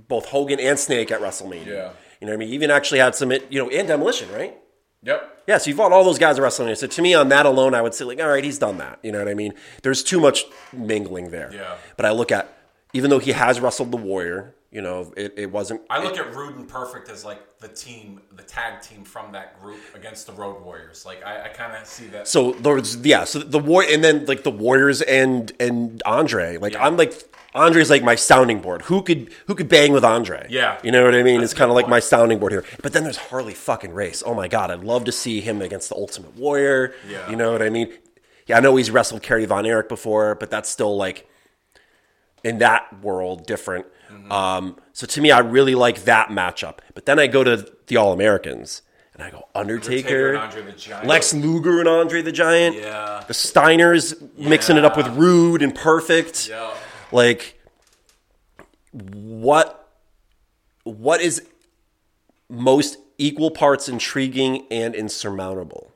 both 0.09 0.27
Hogan 0.27 0.59
and 0.59 0.78
Snake 0.78 1.11
at 1.11 1.20
WrestleMania. 1.20 1.66
Yeah. 1.66 1.93
You 2.20 2.27
know 2.27 2.32
what 2.32 2.35
I 2.35 2.36
mean? 2.36 2.49
Even 2.49 2.70
actually 2.70 2.99
had 2.99 3.15
some, 3.15 3.31
you 3.31 3.62
know, 3.62 3.70
and 3.70 3.86
Demolition, 3.86 4.31
right? 4.32 4.57
Yep. 5.03 5.45
Yeah, 5.47 5.59
so 5.59 5.70
you 5.70 5.77
fought 5.77 5.93
all 5.93 6.03
those 6.03 6.19
guys 6.19 6.39
at 6.39 6.45
WrestleMania. 6.45 6.77
So 6.77 6.89
to 6.89 7.03
me, 7.03 7.15
on 7.15 7.28
that 7.28 7.47
alone, 7.47 7.74
I 7.74 7.81
would 7.82 7.95
say, 7.95 8.05
like, 8.05 8.20
all 8.20 8.28
right, 8.28 8.43
he's 8.43 8.59
done 8.59 8.78
that. 8.78 8.99
You 9.03 9.12
know 9.12 9.19
what 9.19 9.28
I 9.28 9.35
mean? 9.35 9.55
There's 9.82 10.03
too 10.03 10.20
much 10.20 10.45
mingling 10.73 11.31
there. 11.31 11.51
Yeah. 11.55 11.77
But 11.97 12.05
I 12.05 12.11
look 12.11 12.32
at, 12.32 12.53
even 12.93 13.11
though 13.11 13.20
he 13.20 13.32
has 13.32 13.61
wrestled 13.61 13.93
the 13.93 13.97
Warrior, 13.97 14.55
you 14.70 14.82
know, 14.82 15.12
it, 15.16 15.32
it 15.36 15.51
wasn't. 15.51 15.81
I 15.89 16.03
look 16.03 16.19
at 16.19 16.35
Rude 16.35 16.57
and 16.57 16.69
Perfect 16.69 17.09
as 17.09 17.24
like 17.24 17.59
the 17.59 17.69
team, 17.69 18.20
the 18.36 18.43
tag 18.43 18.82
team 18.82 19.03
from 19.03 19.32
that 19.32 19.59
group 19.61 19.78
against 19.95 20.27
the 20.27 20.32
Road 20.35 20.62
Warriors. 20.62 21.07
Like 21.07 21.24
I, 21.24 21.45
I 21.45 21.49
kind 21.49 21.74
of 21.74 21.86
see 21.86 22.07
that. 22.09 22.28
So 22.28 22.53
there's 22.53 22.97
yeah, 22.99 23.24
so 23.24 23.39
the 23.39 23.59
war 23.59 23.82
and 23.89 24.05
then 24.05 24.27
like 24.27 24.43
the 24.45 24.51
Warriors 24.51 25.01
and 25.01 25.51
and 25.59 26.03
Andre. 26.05 26.59
Like 26.59 26.74
Yeah. 26.74 26.86
I'm 26.86 26.99
like 26.99 27.15
Andre's 27.55 27.89
like 27.89 28.03
my 28.03 28.15
sounding 28.15 28.61
board. 28.61 28.82
Who 28.82 29.01
could 29.03 29.32
who 29.47 29.55
could 29.55 29.70
bang 29.70 29.93
with 29.93 30.05
Andre? 30.05 30.47
Yeah. 30.51 30.78
you 30.85 30.93
know 30.93 31.03
what 31.05 31.15
I 31.15 31.23
mean. 31.23 31.40
That's 31.40 31.53
it's 31.53 31.59
kind 31.59 31.70
of 31.70 31.74
like 31.74 31.89
my 31.89 32.01
sounding 32.01 32.39
board 32.39 32.53
here. 32.53 32.65
But 32.82 32.93
then 32.93 33.05
there's 33.05 33.16
Harley 33.16 33.55
fucking 33.55 33.95
Race. 33.95 34.23
Oh 34.27 34.35
my 34.35 34.49
god, 34.49 34.70
I'd 34.70 34.85
love 34.85 35.05
to 35.05 35.12
see 35.12 35.40
him 35.40 35.62
against 35.62 35.89
the 35.89 35.95
Ultimate 35.97 36.36
Warrior. 36.36 36.93
Yeah. 37.09 37.28
you 37.31 37.36
know 37.36 37.53
what 37.53 37.62
I 37.62 37.70
mean. 37.70 37.90
Yeah, 38.47 38.59
I 38.59 38.61
know 38.61 38.77
he's 38.77 38.90
wrestled 38.90 39.23
Kerry 39.23 39.47
Von 39.47 39.65
Erich 39.65 39.89
before, 39.89 40.35
but 40.35 40.51
that's 40.51 40.69
still 40.69 40.95
like 40.95 41.27
in 42.45 42.59
that 42.59 43.03
world 43.03 43.47
different. 43.47 43.86
Mm-hmm. 44.10 44.32
Um, 44.32 44.76
so 44.93 45.06
to 45.06 45.20
me, 45.20 45.30
I 45.30 45.39
really 45.40 45.74
like 45.74 46.05
that 46.05 46.28
matchup. 46.28 46.78
But 46.94 47.06
then 47.06 47.18
I 47.18 47.26
go 47.26 47.44
to 47.44 47.70
the 47.86 47.97
All 47.97 48.12
Americans 48.12 48.82
and 49.14 49.22
I 49.22 49.30
go 49.30 49.48
Undertaker 49.55 49.98
Undertaker, 49.98 50.28
and 50.28 50.39
Andre 50.39 50.62
the 50.62 50.72
Giant. 50.72 51.06
Lex 51.06 51.35
Luger 51.35 51.80
and 51.80 51.89
Andre 51.89 52.22
the 52.22 52.32
Giant. 52.32 52.76
Yeah. 52.76 53.24
The 53.26 53.35
Steiners 53.35 54.36
mixing 54.39 54.76
it 54.76 54.85
up 54.85 54.97
with 54.97 55.09
Rude 55.09 55.62
and 55.62 55.74
Perfect. 55.74 56.48
Yeah. 56.48 56.72
Like 57.10 57.60
what 58.93 59.89
what 60.85 61.20
is 61.20 61.47
most 62.48 62.98
equal 63.18 63.51
parts 63.51 63.89
intriguing 63.89 64.66
and 64.70 64.94
insurmountable 64.94 65.88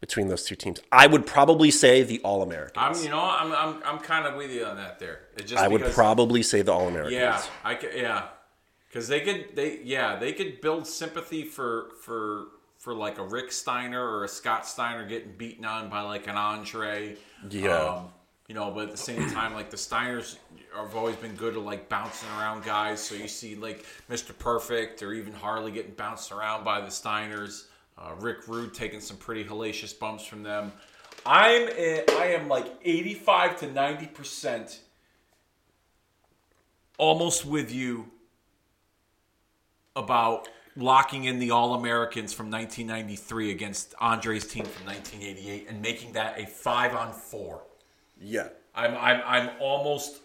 between 0.00 0.28
those 0.28 0.44
two 0.44 0.56
teams? 0.56 0.80
I 0.90 1.06
would 1.06 1.26
probably 1.26 1.70
say 1.70 2.02
the 2.02 2.20
All 2.22 2.42
Americans. 2.42 2.98
I'm, 2.98 3.04
you 3.04 3.10
know, 3.10 3.20
I'm, 3.20 3.52
I'm, 3.52 3.82
I'm 3.84 3.98
kind 3.98 4.26
of 4.26 4.36
with 4.36 4.50
you 4.50 4.64
on 4.64 4.76
that 4.76 4.98
there. 4.98 5.20
It 5.36 5.46
just 5.46 5.62
I 5.62 5.68
would 5.68 5.78
because- 5.78 5.94
probably 5.94 6.42
say 6.42 6.62
the 6.62 6.72
All 6.72 6.88
Americans. 6.88 7.14
Yeah, 7.14 7.42
I 7.64 7.74
could, 7.74 7.94
yeah, 7.94 8.28
because 8.88 9.08
they 9.08 9.20
could 9.20 9.54
they 9.54 9.80
yeah 9.82 10.16
they 10.16 10.32
could 10.32 10.60
build 10.60 10.86
sympathy 10.86 11.44
for 11.44 11.90
for 12.02 12.46
for 12.78 12.94
like 12.94 13.18
a 13.18 13.22
Rick 13.24 13.52
Steiner 13.52 14.02
or 14.02 14.24
a 14.24 14.28
Scott 14.28 14.66
Steiner 14.66 15.06
getting 15.06 15.32
beaten 15.36 15.64
on 15.64 15.90
by 15.90 16.00
like 16.00 16.26
an 16.28 16.36
Andre. 16.36 17.16
Yeah. 17.50 17.76
Um, 17.76 18.08
you 18.48 18.54
know, 18.54 18.72
but 18.72 18.84
at 18.86 18.90
the 18.90 18.96
same 18.96 19.30
time, 19.30 19.54
like 19.54 19.70
the 19.70 19.76
Steiners 19.76 20.36
have 20.74 20.96
always 20.96 21.14
been 21.14 21.36
good 21.36 21.54
at 21.56 21.62
like 21.62 21.88
bouncing 21.88 22.28
around 22.30 22.64
guys. 22.64 23.00
So 23.00 23.14
you 23.14 23.28
see 23.28 23.54
like 23.54 23.86
Mr. 24.10 24.36
Perfect 24.36 25.04
or 25.04 25.12
even 25.12 25.32
Harley 25.32 25.70
getting 25.70 25.92
bounced 25.92 26.32
around 26.32 26.64
by 26.64 26.80
the 26.80 26.88
Steiners. 26.88 27.66
Uh, 28.00 28.14
Rick 28.18 28.48
Rude 28.48 28.72
taking 28.72 29.00
some 29.00 29.18
pretty 29.18 29.44
hellacious 29.44 29.96
bumps 29.96 30.24
from 30.24 30.42
them. 30.42 30.72
I'm 31.26 31.68
i 31.68 32.04
I 32.08 32.24
am 32.28 32.48
like 32.48 32.66
85 32.82 33.60
to 33.60 33.72
90 33.72 34.06
percent 34.06 34.80
almost 36.96 37.44
with 37.44 37.72
you 37.72 38.10
about 39.96 40.48
locking 40.76 41.24
in 41.24 41.38
the 41.38 41.50
All 41.50 41.74
Americans 41.74 42.32
from 42.32 42.50
1993 42.50 43.50
against 43.50 43.94
Andre's 44.00 44.46
team 44.46 44.64
from 44.64 44.86
1988 44.86 45.66
and 45.68 45.82
making 45.82 46.12
that 46.12 46.40
a 46.40 46.46
five 46.46 46.94
on 46.94 47.12
four. 47.12 47.62
Yeah. 48.20 48.48
I'm 48.74 48.94
I'm 48.96 49.20
I'm 49.26 49.50
almost 49.60 50.20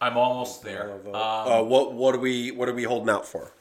I'm 0.00 0.16
almost 0.16 0.62
there. 0.62 0.92
Um, 1.06 1.14
uh, 1.14 1.62
what 1.62 1.92
what 1.94 2.14
are 2.14 2.18
we 2.18 2.52
what 2.52 2.68
are 2.68 2.74
we 2.74 2.84
holding 2.84 3.10
out 3.10 3.26
for? 3.26 3.52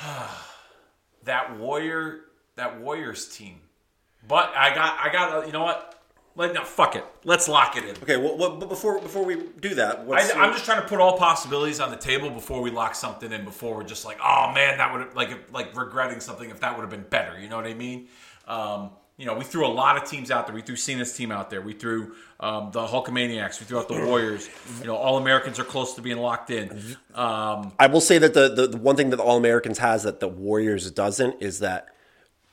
that 1.24 1.58
warrior 1.58 2.20
that 2.58 2.80
Warriors 2.80 3.26
team, 3.28 3.60
but 4.26 4.52
I 4.56 4.74
got 4.74 4.98
I 5.00 5.12
got 5.12 5.46
you 5.46 5.52
know 5.52 5.64
what? 5.64 5.94
Let 6.36 6.54
no 6.54 6.62
fuck 6.62 6.94
it. 6.94 7.04
Let's 7.24 7.48
lock 7.48 7.76
it 7.76 7.84
in. 7.84 7.96
Okay, 8.02 8.16
well, 8.16 8.36
what, 8.36 8.60
but 8.60 8.68
before 8.68 9.00
before 9.00 9.24
we 9.24 9.42
do 9.60 9.74
that, 9.74 10.06
I, 10.08 10.30
I'm 10.36 10.52
just 10.52 10.64
trying 10.64 10.80
to 10.80 10.86
put 10.86 11.00
all 11.00 11.18
possibilities 11.18 11.80
on 11.80 11.90
the 11.90 11.96
table 11.96 12.30
before 12.30 12.60
we 12.62 12.70
lock 12.70 12.94
something 12.94 13.32
in. 13.32 13.44
Before 13.44 13.74
we're 13.74 13.82
just 13.82 14.04
like, 14.04 14.18
oh 14.22 14.52
man, 14.54 14.78
that 14.78 14.92
would 14.92 15.14
like 15.16 15.52
like 15.52 15.76
regretting 15.76 16.20
something 16.20 16.48
if 16.50 16.60
that 16.60 16.76
would 16.76 16.82
have 16.82 16.90
been 16.90 17.08
better. 17.08 17.40
You 17.40 17.48
know 17.48 17.56
what 17.56 17.66
I 17.66 17.74
mean? 17.74 18.08
Um, 18.46 18.90
you 19.16 19.26
know, 19.26 19.34
we 19.34 19.44
threw 19.44 19.66
a 19.66 19.68
lot 19.68 20.00
of 20.00 20.08
teams 20.08 20.30
out 20.30 20.46
there. 20.46 20.54
We 20.54 20.62
threw 20.62 20.76
Cena's 20.76 21.12
team 21.12 21.32
out 21.32 21.50
there. 21.50 21.60
We 21.60 21.72
threw 21.72 22.14
um, 22.38 22.70
the 22.70 22.86
Hulkamaniacs. 22.86 23.58
We 23.58 23.66
threw 23.66 23.80
out 23.80 23.88
the 23.88 23.94
Warriors. 24.06 24.48
You 24.80 24.86
know, 24.86 24.94
all 24.94 25.18
Americans 25.18 25.58
are 25.58 25.64
close 25.64 25.94
to 25.94 26.02
being 26.02 26.18
locked 26.18 26.50
in. 26.50 26.96
Um, 27.16 27.72
I 27.80 27.88
will 27.88 28.00
say 28.00 28.18
that 28.18 28.32
the, 28.32 28.48
the, 28.48 28.68
the 28.68 28.76
one 28.76 28.94
thing 28.94 29.10
that 29.10 29.16
the 29.16 29.24
All 29.24 29.36
Americans 29.36 29.78
has 29.78 30.04
that 30.04 30.20
the 30.20 30.28
Warriors 30.28 30.88
doesn't 30.92 31.42
is 31.42 31.58
that 31.58 31.88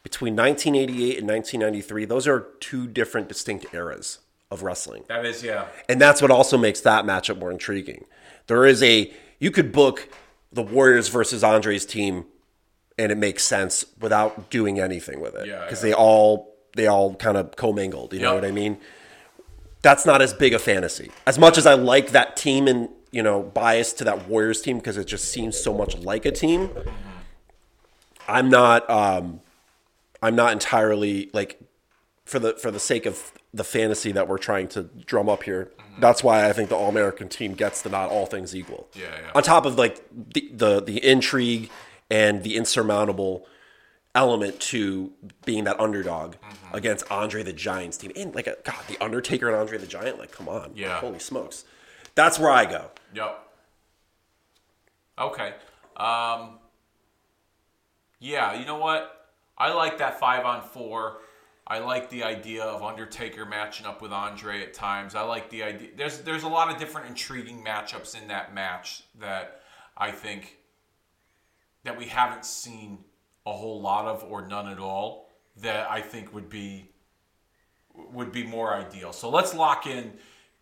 between 0.05 0.35
1988 0.35 1.17
and 1.17 1.27
1993, 1.27 2.05
those 2.05 2.27
are 2.27 2.41
two 2.59 2.85
different 2.87 3.27
distinct 3.27 3.65
eras 3.73 4.19
of 4.51 4.61
wrestling. 4.61 5.03
that 5.07 5.25
is, 5.25 5.41
yeah, 5.41 5.65
And 5.89 5.99
that's 5.99 6.21
what 6.21 6.29
also 6.29 6.59
makes 6.59 6.79
that 6.81 7.05
matchup 7.05 7.39
more 7.39 7.49
intriguing. 7.49 8.05
There 8.45 8.65
is 8.67 8.83
a 8.83 9.11
you 9.39 9.49
could 9.49 9.71
book 9.71 10.07
the 10.53 10.61
Warriors 10.61 11.07
versus 11.07 11.43
Andre's 11.43 11.87
team 11.87 12.25
and 12.99 13.11
it 13.11 13.17
makes 13.17 13.43
sense 13.43 13.83
without 13.99 14.51
doing 14.51 14.79
anything 14.79 15.19
with 15.21 15.33
it 15.33 15.47
Yeah, 15.47 15.63
because 15.63 15.79
yeah. 15.83 15.89
they 15.89 15.93
all 15.95 16.55
they 16.75 16.85
all 16.85 17.15
kind 17.15 17.35
of 17.35 17.55
commingled, 17.55 18.13
you 18.13 18.19
know 18.19 18.35
what 18.35 18.45
I 18.45 18.51
mean? 18.51 18.77
That's 19.81 20.05
not 20.05 20.21
as 20.21 20.33
big 20.33 20.53
a 20.53 20.59
fantasy. 20.59 21.09
As 21.25 21.39
much 21.39 21.57
as 21.57 21.65
I 21.65 21.73
like 21.73 22.11
that 22.11 22.37
team 22.37 22.67
and, 22.67 22.89
you 23.11 23.23
know, 23.23 23.41
bias 23.41 23.91
to 23.93 24.03
that 24.03 24.27
Warriors 24.27 24.61
team 24.61 24.77
because 24.77 24.97
it 24.97 25.05
just 25.05 25.31
seems 25.31 25.57
so 25.57 25.73
much 25.73 25.97
like 25.97 26.25
a 26.27 26.31
team. 26.31 26.69
I'm 28.27 28.49
not 28.51 28.87
um 28.87 29.41
I'm 30.25 30.35
not 30.35 30.51
entirely 30.53 31.29
like 31.33 31.59
for 32.25 32.39
the 32.39 32.53
for 32.53 32.71
the 32.71 32.79
sake 32.79 33.05
of 33.05 33.31
the 33.53 33.63
fantasy 33.63 34.11
that 34.11 34.27
we're 34.27 34.37
trying 34.49 34.67
to 34.69 34.83
drum 35.05 35.29
up 35.29 35.43
here. 35.43 35.71
That's 35.99 36.21
why 36.23 36.49
I 36.49 36.53
think 36.53 36.67
the 36.69 36.75
All 36.75 36.89
American 36.89 37.29
team 37.29 37.53
gets 37.53 37.81
the 37.81 37.89
not 37.89 38.09
all 38.09 38.25
things 38.25 38.53
equal. 38.55 38.89
Yeah, 38.93 39.03
yeah. 39.05 39.31
On 39.33 39.41
top 39.43 39.65
of 39.65 39.77
like 39.77 40.03
the, 40.33 40.49
the 40.53 40.81
the 40.81 41.05
intrigue 41.05 41.69
and 42.09 42.43
the 42.43 42.55
insurmountable 42.57 43.47
element 44.13 44.59
to 44.71 45.11
being 45.45 45.63
that 45.65 45.79
underdog 45.79 46.35
Mm-hmm. 46.35 46.75
against 46.75 47.09
Andre 47.11 47.43
the 47.43 47.53
Giant's 47.53 47.97
team. 47.97 48.11
And 48.15 48.33
like 48.33 48.47
a, 48.47 48.55
God, 48.63 48.83
the 48.87 48.97
Undertaker 49.03 49.47
and 49.47 49.55
Andre 49.55 49.77
the 49.77 49.87
Giant, 49.87 50.19
like 50.19 50.31
come 50.31 50.47
on. 50.49 50.71
Yeah. 50.75 50.99
Holy 50.99 51.19
smokes. 51.19 51.63
That's 52.15 52.39
where 52.39 52.51
I 52.51 52.65
go. 52.65 52.91
Yep. 53.13 53.39
Okay. 55.19 55.53
Um, 55.97 56.59
yeah, 58.19 58.57
you 58.59 58.65
know 58.65 58.77
what? 58.77 59.14
I 59.57 59.73
like 59.73 59.97
that 59.99 60.19
five 60.19 60.45
on 60.45 60.61
four. 60.61 61.17
I 61.67 61.79
like 61.79 62.09
the 62.09 62.23
idea 62.23 62.63
of 62.63 62.83
Undertaker 62.83 63.45
matching 63.45 63.85
up 63.87 64.01
with 64.01 64.11
Andre 64.11 64.61
at 64.61 64.73
times. 64.73 65.15
I 65.15 65.21
like 65.21 65.49
the 65.49 65.63
idea. 65.63 65.89
There's 65.95 66.19
there's 66.19 66.43
a 66.43 66.47
lot 66.47 66.71
of 66.71 66.77
different 66.77 67.07
intriguing 67.07 67.63
matchups 67.63 68.19
in 68.21 68.27
that 68.27 68.53
match 68.53 69.03
that 69.19 69.61
I 69.97 70.11
think 70.11 70.57
that 71.83 71.97
we 71.97 72.05
haven't 72.05 72.45
seen 72.45 72.99
a 73.45 73.53
whole 73.53 73.81
lot 73.81 74.05
of 74.05 74.23
or 74.23 74.47
none 74.47 74.69
at 74.69 74.79
all. 74.79 75.29
That 75.57 75.89
I 75.89 76.01
think 76.01 76.33
would 76.33 76.49
be 76.49 76.91
would 78.11 78.31
be 78.31 78.43
more 78.43 78.75
ideal. 78.75 79.13
So 79.13 79.29
let's 79.29 79.55
lock 79.55 79.87
in 79.87 80.13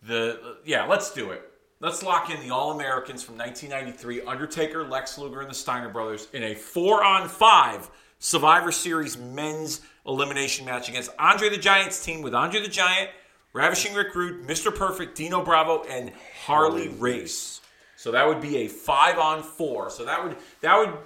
the 0.04 0.58
yeah, 0.64 0.86
let's 0.86 1.12
do 1.12 1.32
it. 1.32 1.50
Let's 1.80 2.02
lock 2.02 2.30
in 2.30 2.40
the 2.48 2.54
All 2.54 2.72
Americans 2.72 3.24
from 3.24 3.38
1993, 3.38 4.22
Undertaker, 4.22 4.86
Lex 4.86 5.18
Luger, 5.18 5.42
and 5.42 5.50
the 5.50 5.56
Steiner 5.56 5.90
brothers 5.90 6.30
in 6.32 6.44
a 6.44 6.56
four 6.56 7.04
on 7.04 7.28
five 7.28 7.90
Survivor 8.24 8.72
Series 8.72 9.18
men's 9.18 9.82
elimination 10.06 10.66
match 10.66 10.88
against 10.88 11.12
Andre 11.20 11.50
the 11.50 11.58
Giant's 11.58 12.02
team 12.04 12.22
with 12.22 12.34
Andre 12.34 12.62
the 12.62 12.70
Giant, 12.70 13.10
Ravishing 13.52 13.94
Rick 13.94 14.16
Rude, 14.16 14.48
Mr. 14.48 14.74
Perfect, 14.74 15.18
Dino 15.18 15.44
Bravo, 15.44 15.84
and 15.84 16.10
Harley 16.46 16.88
Race. 16.88 17.60
So 17.98 18.12
that 18.12 18.26
would 18.26 18.40
be 18.40 18.60
a 18.60 18.70
five 18.70 19.20
on 19.20 19.44
four. 19.44 19.90
So 19.90 20.06
that 20.06 20.24
would 20.24 20.38
that 20.62 20.78
would 20.78 20.98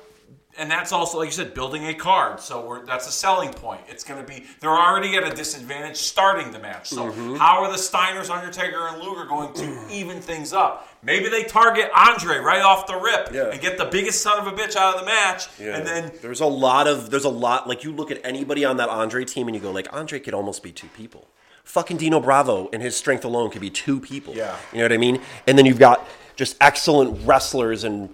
and 0.57 0.69
that's 0.71 0.91
also 0.91 1.17
like 1.19 1.27
you 1.27 1.31
said 1.31 1.53
building 1.53 1.85
a 1.87 1.93
card 1.93 2.39
so 2.39 2.65
we're, 2.65 2.85
that's 2.85 3.07
a 3.07 3.11
selling 3.11 3.51
point 3.51 3.81
it's 3.87 4.03
going 4.03 4.19
to 4.19 4.27
be 4.27 4.45
they're 4.59 4.69
already 4.69 5.15
at 5.15 5.23
a 5.31 5.35
disadvantage 5.35 5.95
starting 5.97 6.51
the 6.51 6.59
match 6.59 6.87
so 6.89 7.07
Mm-hmm. 7.11 7.35
how 7.35 7.63
are 7.63 7.71
the 7.71 7.77
steiners 7.77 8.29
undertaker 8.29 8.87
and 8.87 9.01
luger 9.01 9.25
going 9.25 9.53
to 9.53 9.85
even 9.91 10.19
things 10.21 10.53
up 10.53 10.87
maybe 11.03 11.29
they 11.29 11.43
target 11.43 11.89
andre 11.95 12.37
right 12.37 12.61
off 12.61 12.87
the 12.87 12.95
rip 12.95 13.29
Yeah. 13.33 13.49
and 13.51 13.61
get 13.61 13.77
the 13.77 13.85
biggest 13.85 14.21
son 14.21 14.39
of 14.39 14.47
a 14.47 14.55
bitch 14.55 14.75
out 14.75 14.95
of 14.95 14.99
the 15.01 15.05
match 15.05 15.47
and 15.59 15.85
then 15.85 16.11
there's 16.21 16.41
a 16.41 16.45
lot 16.45 16.87
of 16.87 17.09
there's 17.09 17.25
a 17.25 17.29
lot 17.29 17.67
like 17.67 17.83
you 17.83 17.91
look 17.91 18.11
at 18.11 18.19
anybody 18.25 18.65
on 18.65 18.77
that 18.77 18.89
Andre 18.89 19.25
team 19.25 19.47
and 19.47 19.55
you 19.55 19.61
go 19.61 19.71
like 19.71 19.87
Andre 19.93 20.19
could 20.19 20.33
almost 20.33 20.63
be 20.63 20.71
two 20.71 20.87
people. 20.87 21.27
Fucking 21.63 21.97
Dino 21.97 22.19
Bravo 22.19 22.69
and 22.71 22.81
his 22.81 22.95
strength 22.95 23.25
alone 23.25 23.49
could 23.51 23.61
be 23.61 23.69
two 23.69 23.99
people. 23.99 24.33
Yeah. 24.33 24.55
You 24.71 24.79
know 24.79 24.85
what 24.85 24.93
I 24.93 24.97
mean? 24.97 25.21
And 25.45 25.57
then 25.57 25.65
you've 25.65 25.79
got 25.79 26.05
just 26.35 26.55
excellent 26.61 27.25
wrestlers 27.27 27.83
and 27.83 28.13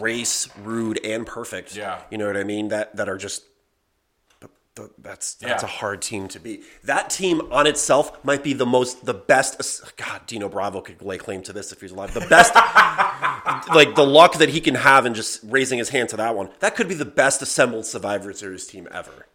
race, 0.00 0.48
rude, 0.58 0.98
and 1.04 1.26
perfect. 1.26 1.76
Yeah. 1.76 2.00
You 2.10 2.18
know 2.18 2.26
what 2.26 2.36
I 2.36 2.44
mean? 2.44 2.68
That 2.68 2.94
that 2.96 3.08
are 3.08 3.16
just 3.16 3.42
th- 4.76 4.88
that's 4.98 5.34
that's 5.34 5.62
Yeah. 5.62 5.68
a 5.68 5.70
hard 5.70 6.02
team 6.02 6.28
to 6.28 6.40
beat. 6.40 6.64
That 6.84 7.10
team 7.10 7.40
on 7.52 7.66
itself 7.66 8.22
might 8.24 8.42
be 8.42 8.52
the 8.52 8.66
most 8.66 9.04
the 9.06 9.14
best. 9.14 9.82
God, 9.96 10.26
Dino 10.26 10.48
Bravo 10.48 10.80
could 10.80 11.00
lay 11.02 11.18
claim 11.18 11.42
to 11.44 11.52
this 11.52 11.72
if 11.72 11.80
he's 11.80 11.92
alive. 11.92 12.12
The 12.14 12.20
best, 12.28 12.54
like 13.74 13.94
the 13.94 14.04
luck 14.06 14.38
that 14.38 14.48
he 14.50 14.60
can 14.60 14.74
have 14.74 15.06
in 15.06 15.14
just 15.14 15.40
raising 15.44 15.78
his 15.78 15.90
hand 15.90 16.08
to 16.10 16.16
that 16.16 16.34
one. 16.36 16.50
That 16.60 16.74
could 16.76 16.88
be 16.88 16.94
the 16.94 17.04
best 17.04 17.42
assembled 17.42 17.86
Survivor 17.86 18.32
Series 18.32 18.66
team 18.66 18.88
ever. 18.90 19.26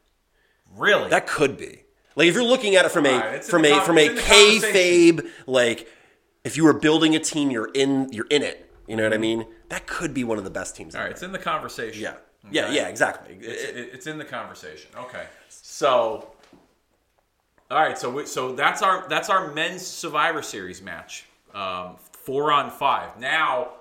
Really? 0.76 1.10
That 1.10 1.26
could 1.28 1.58
be. 1.58 1.84
Like 2.16 2.28
if 2.28 2.36
you're 2.36 2.44
looking 2.44 2.76
at 2.76 2.86
it 2.86 2.90
from 2.92 3.06
Alright, 3.06 3.40
a 3.40 3.44
from 3.44 3.66
a 3.66 3.70
con- 3.72 3.86
from 3.86 3.98
a 3.98 4.10
kayfabe, 4.10 5.28
like 5.48 5.88
if 6.44 6.58
you 6.58 6.64
were 6.66 6.74
building 6.74 7.16
a 7.16 7.20
team, 7.20 7.50
you're 7.50 7.72
in 7.74 8.10
you're 8.12 8.28
in 8.30 8.44
it. 8.44 8.69
You 8.90 8.96
know 8.96 9.04
what 9.04 9.14
I 9.14 9.18
mean? 9.18 9.46
That 9.70 9.86
could 9.88 10.14
be 10.14 10.24
one 10.24 10.38
of 10.40 10.44
the 10.44 10.50
best 10.50 10.76
teams. 10.76 10.96
All 10.96 11.02
right, 11.02 11.12
it's 11.12 11.22
in 11.24 11.32
the 11.32 11.38
conversation. 11.40 12.02
Yeah. 12.02 12.16
Yeah. 12.52 12.66
Okay? 12.66 12.76
Yeah. 12.76 12.88
Exactly. 12.88 13.38
It's, 13.40 13.64
It- 13.64 13.78
it- 13.78 13.90
it's 13.94 14.08
in 14.08 14.18
the 14.18 14.26
conversation. 14.26 14.90
Okay. 14.98 15.26
So, 15.50 16.32
all 17.70 17.82
right. 17.82 17.98
So 17.98 18.10
we, 18.10 18.26
so 18.26 18.54
that's 18.56 18.82
our 18.82 19.08
that's 19.08 19.30
our 19.30 19.52
men's 19.54 19.86
Survivor 19.86 20.42
Series 20.42 20.82
match. 20.82 21.26
Um, 21.54 21.98
four 22.14 22.52
on 22.52 22.72
five. 22.72 23.20
Now, 23.20 23.74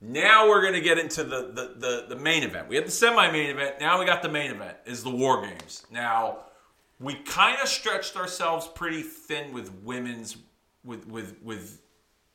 now 0.00 0.48
we're 0.48 0.62
gonna 0.62 0.80
get 0.80 0.98
into 0.98 1.24
the 1.24 1.50
the, 1.52 1.74
the 1.76 2.06
the 2.14 2.16
main 2.16 2.42
event. 2.42 2.68
We 2.68 2.76
had 2.76 2.86
the 2.86 2.90
semi 2.90 3.30
main 3.30 3.50
event. 3.50 3.80
Now 3.80 3.98
we 3.98 4.06
got 4.06 4.22
the 4.22 4.28
main 4.30 4.50
event. 4.50 4.76
Is 4.86 5.02
the 5.04 5.10
War 5.10 5.42
Games. 5.42 5.84
Now 5.90 6.38
we 7.00 7.14
kind 7.16 7.58
of 7.60 7.68
stretched 7.68 8.16
ourselves 8.16 8.66
pretty 8.68 9.02
thin 9.02 9.52
with 9.52 9.70
women's 9.82 10.38
with 10.84 11.06
with 11.06 11.36
with 11.42 11.81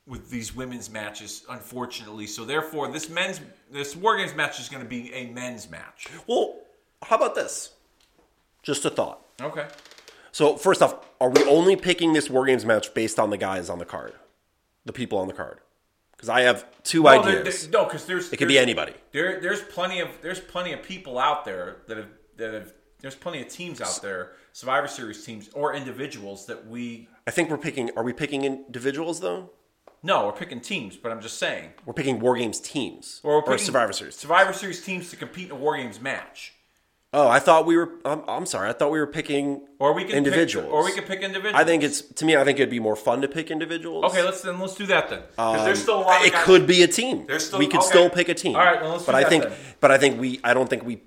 with 0.08 0.30
these 0.30 0.54
women's 0.56 0.90
matches, 0.90 1.44
unfortunately. 1.50 2.26
So 2.26 2.44
therefore, 2.44 2.88
this 2.88 3.08
men's 3.08 3.40
this 3.70 3.94
War 3.94 4.16
Games 4.16 4.34
match 4.34 4.58
is 4.58 4.68
going 4.68 4.82
to 4.82 4.88
be 4.88 5.12
a 5.12 5.26
men's 5.26 5.70
match. 5.70 6.06
Well, 6.26 6.56
how 7.02 7.16
about 7.16 7.34
this? 7.34 7.72
Just 8.62 8.84
a 8.84 8.90
thought. 8.90 9.20
Okay. 9.40 9.66
So 10.32 10.56
first 10.56 10.82
off, 10.82 10.96
are 11.20 11.30
we 11.30 11.44
only 11.44 11.76
picking 11.76 12.12
this 12.12 12.30
War 12.30 12.46
Games 12.46 12.64
match 12.64 12.94
based 12.94 13.18
on 13.18 13.30
the 13.30 13.36
guys 13.36 13.68
on 13.70 13.78
the 13.78 13.84
card, 13.84 14.14
the 14.84 14.92
people 14.92 15.18
on 15.18 15.28
the 15.28 15.34
card? 15.34 15.58
Because 16.12 16.28
I 16.28 16.40
have 16.42 16.64
two 16.82 17.02
Well, 17.02 17.22
there- 17.22 17.40
ideas. 17.40 17.68
there- 17.68 17.80
no, 17.80 17.84
because 17.86 18.06
there's 18.06 18.32
it 18.32 18.38
could 18.38 18.48
be 18.48 18.58
anybody. 18.58 18.94
There, 19.12 19.40
there's 19.40 19.62
plenty 19.62 20.00
of 20.00 20.08
there's 20.22 20.40
plenty 20.40 20.72
of 20.72 20.82
people 20.82 21.18
out 21.18 21.44
there 21.44 21.76
that 21.86 21.96
have 21.96 22.08
that 22.38 22.54
have 22.54 22.72
there's 23.00 23.14
plenty 23.14 23.40
of 23.40 23.48
teams 23.48 23.80
out 23.80 24.00
there, 24.02 24.32
Survivor 24.52 24.88
Series 24.88 25.24
teams 25.24 25.48
or 25.54 25.74
individuals 25.74 26.46
that 26.46 26.66
we. 26.66 27.08
I 27.26 27.30
think 27.30 27.50
we're 27.50 27.58
picking. 27.58 27.90
Are 27.96 28.02
we 28.02 28.12
picking 28.12 28.44
individuals 28.44 29.20
though? 29.20 29.50
No, 30.02 30.26
we're 30.26 30.32
picking 30.32 30.60
teams, 30.60 30.96
but 30.96 31.10
I'm 31.10 31.20
just 31.20 31.38
saying. 31.38 31.70
We're 31.84 31.92
picking 31.94 32.20
War 32.20 32.36
Games 32.36 32.60
teams 32.60 33.20
Or, 33.24 33.32
we're 33.32 33.38
or 33.38 33.42
picking 33.42 33.58
Survivor 33.66 33.92
Series. 33.92 34.14
Survivor 34.14 34.52
Series 34.52 34.84
teams 34.84 35.10
to 35.10 35.16
compete 35.16 35.46
in 35.46 35.52
a 35.52 35.54
War 35.56 35.76
Games 35.76 36.00
match. 36.00 36.52
Oh, 37.12 37.26
I 37.26 37.38
thought 37.38 37.64
we 37.64 37.74
were. 37.76 37.90
I'm, 38.04 38.22
I'm 38.28 38.44
sorry. 38.44 38.68
I 38.68 38.74
thought 38.74 38.90
we 38.90 38.98
were 38.98 39.06
picking 39.06 39.66
Or 39.78 39.94
we 39.94 40.04
can 40.04 40.14
individuals. 40.14 40.66
Pick, 40.66 40.74
or 40.74 40.84
we 40.84 40.92
could 40.92 41.06
pick 41.06 41.22
individuals. 41.22 41.58
I 41.58 41.64
think 41.64 41.82
it's 41.82 42.02
to 42.02 42.24
me. 42.26 42.36
I 42.36 42.44
think 42.44 42.58
it'd 42.58 42.68
be 42.68 42.80
more 42.80 42.96
fun 42.96 43.22
to 43.22 43.28
pick 43.28 43.50
individuals. 43.50 44.04
okay. 44.12 44.22
Let's 44.22 44.42
then 44.42 44.60
let's 44.60 44.74
do 44.74 44.84
that 44.86 45.08
then. 45.08 45.22
'Cause 45.36 45.64
there's 45.64 45.80
still 45.82 46.00
a 46.00 46.02
lot. 46.02 46.16
Of 46.16 46.20
Um, 46.20 46.26
It 46.26 46.32
guys- 46.34 46.44
could 46.44 46.66
be 46.66 46.82
a 46.82 46.86
team. 46.86 47.24
There's 47.26 47.46
still- 47.46 47.58
we 47.60 47.66
could 47.66 47.78
okay. 47.80 47.86
still 47.88 48.10
pick 48.10 48.28
a 48.28 48.34
team. 48.34 48.56
All 48.56 48.62
right, 48.62 48.82
well, 48.82 48.92
let's 48.92 49.04
but 49.04 49.12
do 49.12 49.18
I 49.18 49.22
that 49.22 49.28
think, 49.30 49.42
then. 49.44 49.52
but 49.80 49.90
I 49.90 49.96
think 49.96 50.20
we. 50.20 50.38
I 50.44 50.52
don't 50.52 50.68
think 50.68 50.84
we 50.84 51.00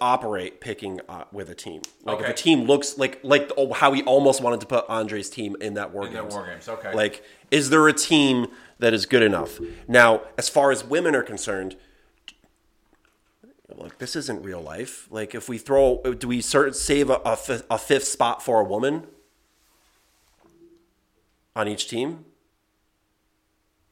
operate 0.00 0.60
picking 0.60 1.00
uh, 1.08 1.24
with 1.32 1.50
a 1.50 1.54
team. 1.54 1.82
Like 2.04 2.16
Okay. 2.18 2.24
if 2.24 2.30
a 2.30 2.34
team 2.34 2.64
looks 2.64 2.96
like 2.98 3.20
like 3.22 3.50
oh, 3.56 3.72
how 3.72 3.90
we 3.90 4.02
almost 4.04 4.42
wanted 4.42 4.60
to 4.60 4.66
put 4.66 4.84
Andre's 4.88 5.28
team 5.30 5.56
in 5.60 5.74
that 5.74 5.92
war 5.92 6.06
In 6.06 6.12
games. 6.12 6.34
War 6.34 6.46
Games, 6.46 6.68
okay. 6.68 6.94
Like, 6.94 7.22
is 7.50 7.70
there 7.70 7.86
a 7.88 7.92
team 7.92 8.46
that 8.78 8.92
is 8.94 9.06
good 9.06 9.22
enough? 9.22 9.58
Now, 9.88 10.22
as 10.38 10.48
far 10.48 10.70
as 10.70 10.84
women 10.84 11.14
are 11.14 11.22
concerned. 11.22 11.76
Look, 13.76 13.98
this 13.98 14.16
isn't 14.16 14.42
real 14.42 14.60
life. 14.60 15.06
Like, 15.10 15.32
if 15.34 15.48
we 15.48 15.56
throw, 15.56 16.02
do 16.02 16.26
we 16.26 16.40
cert- 16.42 16.74
save 16.74 17.08
a, 17.08 17.14
a, 17.24 17.36
fi- 17.36 17.62
a 17.70 17.78
fifth 17.78 18.04
spot 18.04 18.42
for 18.42 18.60
a 18.60 18.64
woman 18.64 19.06
on 21.54 21.68
each 21.68 21.88
team? 21.88 22.24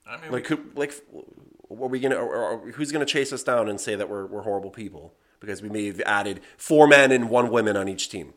I 0.07 0.21
mean, 0.21 0.33
Like, 0.33 0.47
who, 0.49 0.59
like, 0.75 0.95
are 1.71 1.87
we 1.89 2.01
gonna? 2.01 2.17
Or 2.17 2.71
who's 2.73 2.91
gonna 2.93 3.05
chase 3.07 3.33
us 3.33 3.43
down 3.43 3.69
and 3.69 3.81
say 3.81 3.95
that 3.95 4.09
we're 4.09 4.27
we're 4.27 4.43
horrible 4.43 4.71
people 4.71 5.15
because 5.41 5.63
we 5.63 5.69
may 5.69 5.87
have 5.87 6.01
added 6.03 6.41
four 6.57 6.87
men 6.87 7.13
and 7.13 7.29
one 7.31 7.51
woman 7.51 7.77
on 7.77 7.89
each 7.89 8.09
team? 8.09 8.35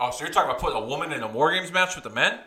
oh, 0.00 0.10
so 0.12 0.24
you're 0.24 0.32
talking 0.32 0.48
about 0.48 0.60
putting 0.60 0.80
a 0.80 0.84
woman 0.86 1.12
in 1.12 1.22
a 1.22 1.28
War 1.28 1.52
Games 1.52 1.72
match 1.72 1.94
with 1.96 2.04
the 2.04 2.10
men? 2.10 2.38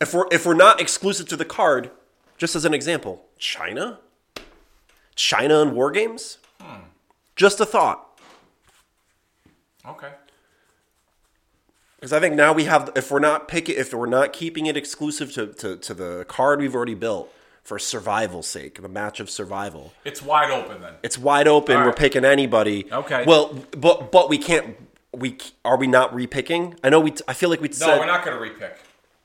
If 0.00 0.14
we're 0.14 0.26
if 0.30 0.46
we're 0.46 0.54
not 0.54 0.80
exclusive 0.80 1.28
to 1.28 1.36
the 1.36 1.44
card, 1.44 1.90
just 2.36 2.54
as 2.54 2.64
an 2.64 2.72
example, 2.72 3.24
Chyna, 3.38 3.98
Chyna 5.16 5.62
and 5.62 5.72
war 5.74 5.90
games. 5.90 6.38
Hmm. 6.60 6.82
Just 7.34 7.60
a 7.60 7.66
thought, 7.66 8.20
Okay. 9.86 10.10
because 11.96 12.12
I 12.12 12.20
think 12.20 12.34
now 12.36 12.52
we 12.52 12.64
have. 12.64 12.90
If 12.94 13.10
we're 13.10 13.18
not 13.18 13.48
picking, 13.48 13.76
if 13.76 13.92
we're 13.92 14.06
not 14.06 14.32
keeping 14.32 14.66
it 14.66 14.76
exclusive 14.76 15.32
to, 15.34 15.48
to, 15.48 15.76
to 15.76 15.94
the 15.94 16.24
card 16.28 16.60
we've 16.60 16.74
already 16.74 16.94
built 16.94 17.32
for 17.68 17.78
survival's 17.78 18.46
sake, 18.46 18.80
the 18.80 18.88
match 18.88 19.20
of 19.20 19.28
survival, 19.28 19.92
It's 20.02 20.22
wide 20.22 20.50
open 20.50 20.80
then. 20.80 20.94
it's 21.02 21.18
wide 21.18 21.46
open. 21.46 21.76
All 21.76 21.82
We're 21.82 21.88
right. 21.90 21.96
picking 21.98 22.24
anybody. 22.24 22.90
Okay. 22.90 23.24
Well, 23.26 23.54
but 23.76 24.10
but 24.10 24.30
we 24.30 24.38
can't. 24.38 24.74
We 25.12 25.36
are 25.66 25.76
we 25.76 25.86
not 25.86 26.12
repicking? 26.14 26.76
I 26.82 26.88
know 26.88 27.00
we. 27.00 27.12
I 27.28 27.34
feel 27.34 27.50
like 27.50 27.60
we 27.60 27.68
No, 27.68 27.74
said. 27.74 27.98
we're 27.98 28.06
not 28.06 28.24
going 28.24 28.36
to 28.38 28.42
repick. 28.42 28.72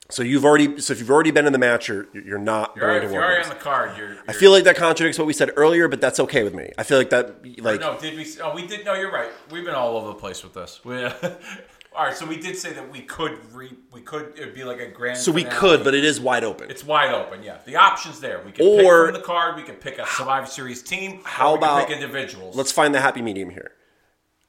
So 0.09 0.21
you've 0.23 0.43
already. 0.43 0.79
So 0.81 0.91
if 0.91 0.99
you've 0.99 1.09
already 1.09 1.31
been 1.31 1.45
in 1.45 1.53
the 1.53 1.59
match, 1.59 1.87
you're 1.87 2.05
you're 2.13 2.37
not 2.37 2.73
You're 2.75 2.81
going 2.81 2.91
already, 2.91 2.99
to 3.01 3.05
if 3.07 3.13
you're 3.13 3.23
already 3.23 3.43
on 3.43 3.49
the 3.49 3.55
card, 3.63 3.97
you're. 3.97 4.17
I 4.27 4.33
feel 4.33 4.51
like 4.51 4.65
that 4.65 4.75
contradicts 4.75 5.17
what 5.17 5.25
we 5.25 5.33
said 5.33 5.51
earlier, 5.55 5.87
but 5.87 6.01
that's 6.01 6.19
okay 6.19 6.43
with 6.43 6.53
me. 6.53 6.69
I 6.77 6.83
feel 6.83 6.97
like 6.97 7.09
that, 7.11 7.45
like, 7.63 7.79
No, 7.79 7.97
did 7.97 8.17
we? 8.17 8.25
Oh, 8.43 8.53
we 8.53 8.67
did. 8.67 8.83
No, 8.85 8.93
you're 8.93 9.11
right. 9.11 9.29
We've 9.51 9.63
been 9.63 9.73
all 9.75 9.95
over 9.97 10.07
the 10.09 10.15
place 10.15 10.43
with 10.43 10.53
this. 10.53 10.81
We, 10.83 10.95
all 11.95 12.05
right, 12.05 12.15
so 12.15 12.25
we 12.25 12.37
did 12.39 12.57
say 12.57 12.73
that 12.73 12.91
we 12.91 13.01
could 13.01 13.37
re. 13.53 13.71
We 13.91 14.01
could. 14.01 14.33
It'd 14.37 14.53
be 14.55 14.63
like 14.63 14.79
a 14.79 14.87
grand. 14.89 15.17
so 15.17 15.31
we 15.31 15.43
finale. 15.43 15.59
could, 15.59 15.83
but 15.83 15.93
it 15.93 16.03
is 16.03 16.19
wide 16.19 16.43
open. 16.43 16.69
It's 16.71 16.83
wide 16.83 17.13
open. 17.13 17.43
Yeah, 17.43 17.57
the 17.65 17.75
options 17.75 18.19
there. 18.19 18.41
We 18.45 18.51
can 18.51 18.65
Or- 18.65 19.05
pick 19.07 19.13
from 19.13 19.21
the 19.21 19.25
card. 19.27 19.55
We 19.55 19.63
can 19.63 19.75
pick 19.75 19.99
a 19.99 20.05
Survivor 20.07 20.47
Series 20.47 20.81
team. 20.81 21.21
How 21.23 21.49
can 21.55 21.57
about- 21.59 21.87
pick 21.87 21.95
individuals? 21.95 22.55
Let's 22.55 22.71
find 22.71 22.93
the 22.95 23.01
happy 23.01 23.21
medium 23.21 23.49
here. 23.51 23.71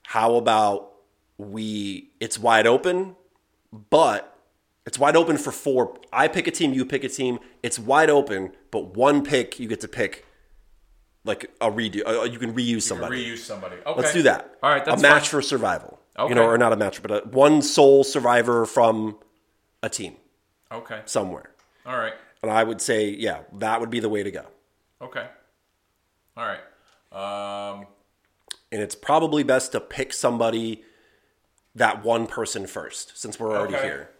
How 0.05 0.37
about 0.37 0.93
we? 1.39 2.11
It's 2.21 2.39
wide 2.39 2.67
open, 2.67 3.17
but 3.91 4.37
it's 4.87 4.99
wide 4.99 5.17
open 5.17 5.37
for 5.39 5.51
four. 5.53 5.99
I 6.13 6.29
pick 6.29 6.47
a 6.47 6.51
team, 6.51 6.73
you 6.73 6.85
pick 6.85 7.05
a 7.05 7.09
team. 7.09 7.39
It's 7.63 7.79
wide 7.79 8.11
open, 8.11 8.53
but 8.71 8.97
one 8.97 9.23
pick 9.25 9.59
you 9.59 9.67
get 9.69 9.81
to 9.81 9.89
pick, 9.89 10.25
like 11.25 11.51
a 11.61 11.71
redo. 11.71 12.07
Uh, 12.07 12.25
you 12.25 12.39
can 12.39 12.55
reuse 12.55 12.83
somebody. 12.83 13.25
reuse 13.33 13.39
somebody. 13.39 13.77
Okay, 13.87 14.01
Let's 14.01 14.13
do 14.13 14.23
that. 14.23 14.57
All 14.63 14.71
right, 14.71 14.85
that's 14.85 15.01
a 15.01 15.03
match 15.03 15.23
fine. 15.23 15.31
for 15.31 15.43
survival. 15.43 15.99
Okay. 16.19 16.29
You 16.29 16.35
know, 16.35 16.45
or 16.47 16.57
not 16.59 16.73
a 16.73 16.77
match, 16.77 17.03
but 17.03 17.11
a, 17.11 17.29
one 17.29 17.61
sole 17.63 18.05
survivor 18.05 18.67
from 18.67 19.19
a 19.83 19.89
team 19.89 20.17
Okay. 20.73 21.01
somewhere. 21.07 21.51
All 21.85 21.99
right. 21.99 22.15
And 22.43 22.51
I 22.53 22.63
would 22.63 22.81
say, 22.81 23.09
yeah, 23.11 23.41
that 23.55 23.81
would 23.81 23.91
be 23.91 24.01
the 24.01 24.09
way 24.09 24.23
to 24.23 24.31
go. 24.31 24.45
Okay. 25.03 25.27
All 26.37 26.45
right. 26.47 26.61
Um, 27.13 27.87
And 28.73 28.81
it's 28.83 28.95
probably 28.95 29.43
best 29.43 29.73
to 29.73 29.81
pick 29.81 30.13
somebody, 30.13 30.83
that 31.75 32.05
one 32.05 32.27
person 32.27 32.67
first, 32.67 33.19
since 33.19 33.39
we're 33.41 33.57
already 33.57 33.75
Okay. 33.75 33.85
here. 33.85 34.11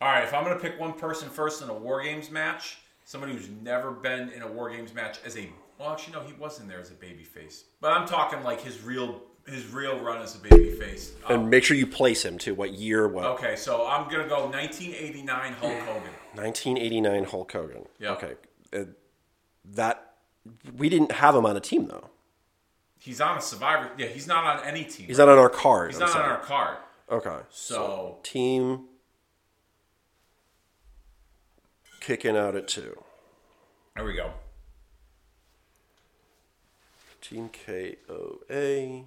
all 0.00 0.08
right. 0.08 0.24
If 0.24 0.32
I'm 0.34 0.44
going 0.44 0.56
to 0.56 0.62
pick 0.62 0.78
one 0.80 0.94
person 0.94 1.28
first 1.28 1.62
in 1.62 1.68
a 1.68 1.74
War 1.74 2.02
Games 2.02 2.30
match, 2.30 2.78
somebody 3.04 3.32
who's 3.34 3.48
never 3.62 3.90
been 3.90 4.30
in 4.30 4.42
a 4.42 4.46
War 4.50 4.70
Games 4.70 4.94
match 4.94 5.18
as 5.24 5.36
a 5.36 5.48
well, 5.78 5.90
actually 5.90 6.12
no, 6.14 6.20
he 6.20 6.32
was 6.34 6.60
in 6.60 6.68
there 6.68 6.78
as 6.80 6.90
a 6.90 6.94
baby 6.94 7.24
face. 7.24 7.64
But 7.80 7.92
I'm 7.92 8.06
talking 8.06 8.42
like 8.44 8.60
his 8.60 8.82
real 8.82 9.20
his 9.46 9.66
real 9.72 9.98
run 10.00 10.22
as 10.22 10.34
a 10.34 10.38
baby 10.38 10.70
face. 10.72 11.12
And 11.28 11.50
make 11.50 11.64
sure 11.64 11.76
you 11.76 11.86
place 11.86 12.24
him 12.24 12.38
to 12.38 12.54
what 12.54 12.72
year, 12.72 13.06
what. 13.08 13.24
Okay, 13.26 13.56
so 13.56 13.86
I'm 13.86 14.10
gonna 14.10 14.28
go 14.28 14.46
1989 14.46 15.52
Hulk 15.54 15.72
Hogan. 15.80 16.10
1989 16.34 17.24
Hulk 17.24 17.52
Hogan. 17.52 17.86
Yeah. 17.98 18.12
Okay. 18.12 18.34
Uh, 18.72 18.84
that, 19.64 20.14
we 20.76 20.88
didn't 20.88 21.12
have 21.12 21.34
him 21.34 21.46
on 21.46 21.56
a 21.56 21.60
team, 21.60 21.86
though. 21.88 22.10
He's 22.98 23.20
on 23.20 23.36
a 23.36 23.40
Survivor. 23.40 23.90
Yeah, 23.98 24.06
he's 24.06 24.26
not 24.26 24.44
on 24.44 24.64
any 24.66 24.84
team. 24.84 25.06
He's 25.06 25.18
not 25.18 25.28
on 25.28 25.38
our 25.38 25.50
card. 25.50 25.92
He's 25.92 26.00
I'm 26.00 26.08
not 26.08 26.16
on 26.16 26.30
our 26.30 26.40
card. 26.40 26.78
Okay. 27.10 27.36
So 27.50 28.18
Team 28.22 28.86
kicking 32.00 32.36
out 32.36 32.54
at 32.56 32.66
two. 32.66 32.98
there 33.94 34.04
we 34.04 34.14
go. 34.14 34.30
Team 37.20 37.50
KOA. 37.50 39.04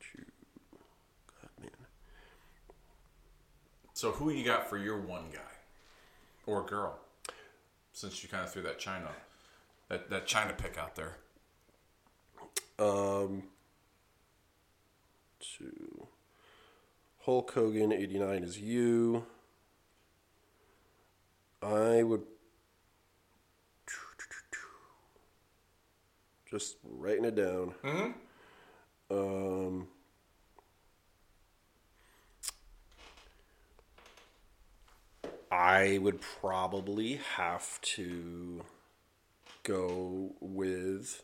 Two. 0.00 0.24
God, 1.26 1.50
man. 1.60 1.70
So 4.00 4.12
who 4.12 4.30
you 4.30 4.42
got 4.42 4.66
for 4.66 4.78
your 4.78 4.98
one 4.98 5.24
guy 5.30 5.40
or 6.46 6.64
girl? 6.64 6.98
Since 7.92 8.22
you 8.22 8.30
kind 8.30 8.42
of 8.42 8.50
threw 8.50 8.62
that 8.62 8.80
Chyna, 8.80 9.10
that 9.90 10.08
that 10.08 10.26
Chyna 10.26 10.56
pick 10.56 10.78
out 10.78 10.96
there. 10.96 11.16
Um, 12.78 13.42
two. 15.38 16.06
Hulk 17.26 17.52
Hogan, 17.52 17.92
89 17.92 18.42
is 18.42 18.58
you. 18.58 19.26
I 21.62 22.02
would. 22.02 22.22
Just 26.50 26.78
writing 26.82 27.26
it 27.26 27.34
down. 27.34 27.74
Hmm. 27.84 28.10
Um, 29.10 29.88
I 35.50 35.98
would 35.98 36.20
probably 36.20 37.20
have 37.36 37.80
to 37.82 38.62
go 39.62 40.32
with. 40.40 41.22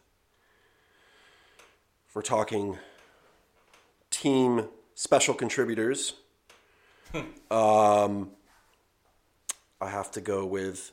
If 2.08 2.14
we're 2.14 2.22
talking 2.22 2.78
team 4.10 4.68
special 4.94 5.34
contributors, 5.34 6.14
um, 7.50 8.30
I 9.80 9.88
have 9.90 10.10
to 10.12 10.20
go 10.20 10.44
with 10.44 10.92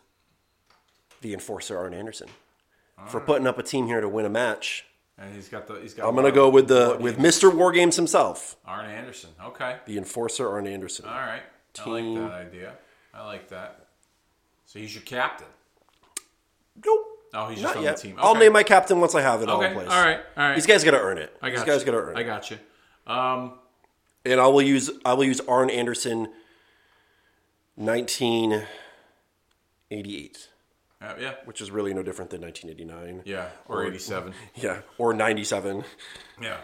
the 1.22 1.34
enforcer 1.34 1.78
Arn 1.78 1.94
Anderson 1.94 2.28
for 3.08 3.20
putting 3.20 3.48
up 3.48 3.58
a 3.58 3.64
team 3.64 3.88
here 3.88 4.02
to 4.02 4.10
win 4.10 4.26
a 4.26 4.30
match. 4.30 4.86
And 5.18 5.34
he's 5.34 5.48
got 5.48 5.68
the 5.68 5.76
he's 5.76 5.94
got. 5.94 6.08
I'm 6.08 6.16
gonna 6.16 6.32
go 6.32 6.50
with 6.50 6.68
the 6.68 6.98
with 7.00 7.18
Mr. 7.18 7.54
War 7.54 7.72
Games 7.72 7.96
himself, 7.96 8.58
Arn 8.66 8.90
Anderson. 8.90 9.30
Okay. 9.44 9.78
the 9.86 9.98
enforcer 9.98 10.50
Arn 10.50 10.68
Anderson. 10.68 11.06
All 11.06 11.12
right. 11.12 11.44
I 11.80 11.84
Team- 11.84 12.16
like 12.16 12.32
that 12.32 12.48
idea. 12.48 12.74
I 13.14 13.26
like 13.26 13.50
that. 13.50 13.88
So 14.66 14.80
he's 14.80 14.94
your 14.94 15.04
captain. 15.04 15.48
Nope. 16.84 17.08
Oh, 17.36 17.48
he's 17.50 17.60
just 17.62 17.74
Not 17.74 17.78
on 17.78 17.84
yet. 17.84 17.96
the 17.98 18.02
team. 18.04 18.16
I'll 18.20 18.36
name 18.36 18.54
my 18.54 18.62
captain 18.64 19.00
once 19.00 19.16
I 19.16 19.22
have 19.22 19.42
it 19.42 19.50
all 19.50 19.58
Okay. 19.58 19.70
in 19.70 19.74
place. 19.74 19.90
All 19.90 20.04
right. 20.04 20.20
All 20.38 20.44
right. 20.50 20.56
These 20.56 20.68
guys 20.68 20.84
gotta 20.84 21.00
earn 21.02 21.18
it. 21.18 21.36
I 21.42 21.50
got 21.50 21.58
These 21.58 21.66
guys 21.66 21.80
you. 21.82 21.86
gotta 21.86 21.98
earn 21.98 22.18
it. 22.18 22.20
I 22.20 22.24
got 22.24 22.52
you. 22.52 22.58
Um, 23.08 23.54
and 24.26 24.40
I 24.40 24.48
will 24.48 24.62
use 24.62 24.90
I 25.06 25.14
will 25.14 25.26
use 25.26 25.40
Arn 25.42 25.70
Anderson, 25.70 26.30
1988, 27.76 30.50
uh, 31.02 31.14
yeah. 31.20 31.34
which 31.46 31.60
is 31.62 31.70
really 31.72 31.94
no 31.94 32.02
different 32.04 32.32
than 32.32 32.42
1989. 32.42 33.24
Yeah. 33.26 33.48
Or 33.68 33.86
87. 33.86 34.34
Yeah, 34.56 34.82
or 34.98 35.14
97. 35.14 35.84
Yeah. 36.42 36.58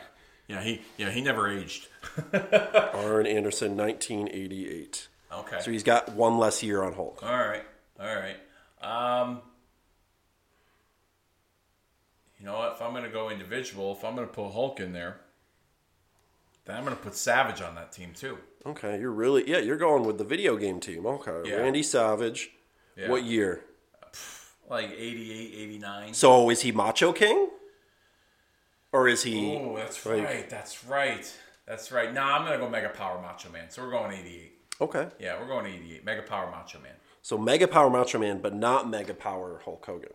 Yeah. 0.47 0.61
He 0.63 0.81
yeah 0.97 1.11
he 1.11 1.21
never 1.21 1.47
aged. 1.49 1.87
Arn 2.33 3.27
Anderson, 3.27 3.75
1988. 3.77 5.07
Okay. 5.31 5.59
So 5.61 5.71
he's 5.71 5.83
got 5.83 6.09
one 6.13 6.37
less 6.37 6.63
year 6.63 6.83
on 6.83 6.93
Hulk. 6.93 7.21
All 7.23 7.29
right. 7.31 7.63
All 7.99 8.15
right. 8.15 8.37
Um, 8.81 9.41
you 12.39 12.45
know 12.45 12.57
what? 12.57 12.73
If 12.73 12.81
I'm 12.81 12.91
going 12.91 13.03
to 13.03 13.09
go 13.09 13.29
individual, 13.29 13.91
if 13.91 14.03
I'm 14.03 14.15
going 14.15 14.27
to 14.27 14.33
put 14.33 14.51
Hulk 14.51 14.79
in 14.79 14.93
there, 14.93 15.17
then 16.65 16.77
I'm 16.77 16.83
going 16.85 16.95
to 16.95 17.01
put 17.01 17.15
Savage 17.15 17.61
on 17.61 17.75
that 17.75 17.91
team 17.91 18.13
too. 18.15 18.37
Okay, 18.65 18.99
you're 18.99 19.11
really 19.11 19.49
yeah, 19.49 19.59
you're 19.59 19.77
going 19.77 20.03
with 20.03 20.17
the 20.17 20.23
video 20.25 20.57
game 20.57 20.79
team. 20.79 21.05
Okay, 21.05 21.49
Yeah. 21.49 21.57
Randy 21.57 21.83
Savage. 21.83 22.51
Yeah. 22.97 23.09
What 23.09 23.23
year? 23.23 23.63
Like 24.69 24.91
88, 24.91 25.53
89. 25.55 26.13
So 26.13 26.49
is 26.49 26.61
he 26.61 26.71
Macho 26.71 27.11
King? 27.13 27.49
Or 28.91 29.07
is 29.07 29.23
he? 29.23 29.55
Oh, 29.55 29.75
that's 29.77 30.05
like- 30.05 30.23
right. 30.23 30.49
That's 30.49 30.83
right. 30.85 31.33
That's 31.65 31.91
right. 31.91 32.13
Nah, 32.13 32.35
I'm 32.35 32.45
going 32.45 32.59
to 32.59 32.65
go 32.65 32.69
Mega 32.69 32.89
Power 32.89 33.21
Macho 33.21 33.49
Man. 33.51 33.69
So 33.69 33.83
we're 33.83 33.91
going 33.91 34.11
88. 34.11 34.58
Okay, 34.81 35.07
Yeah, 35.19 35.39
we're 35.39 35.47
going 35.47 35.65
88. 35.65 36.05
Mega 36.05 36.21
Power 36.21 36.49
Macho 36.51 36.79
Man. 36.79 36.93
so 37.21 37.37
Mega 37.37 37.67
Power 37.67 37.89
Macho 37.89 38.19
Man, 38.19 38.39
but 38.39 38.55
not 38.55 38.89
Mega 38.89 39.13
Power 39.13 39.61
Hulk 39.65 39.85
Hogan. 39.85 40.11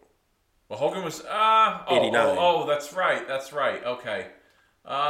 Well, 0.68 0.78
Hogan 0.78 1.04
was 1.04 1.22
oh, 1.28 1.84
89. 1.88 2.14
oh, 2.14 2.36
oh, 2.38 2.66
that's 2.66 2.92
right. 2.94 3.26
That's 3.28 3.52
right. 3.52 3.84
Okay. 3.84 4.28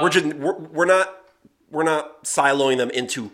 we're 0.03 0.11
just 0.11 0.27
we're, 0.35 0.59
we're 0.59 0.85
not 0.85 1.15
we're 1.71 1.85
not 1.85 2.25
siloing 2.25 2.79
them 2.79 2.91
into 2.91 3.31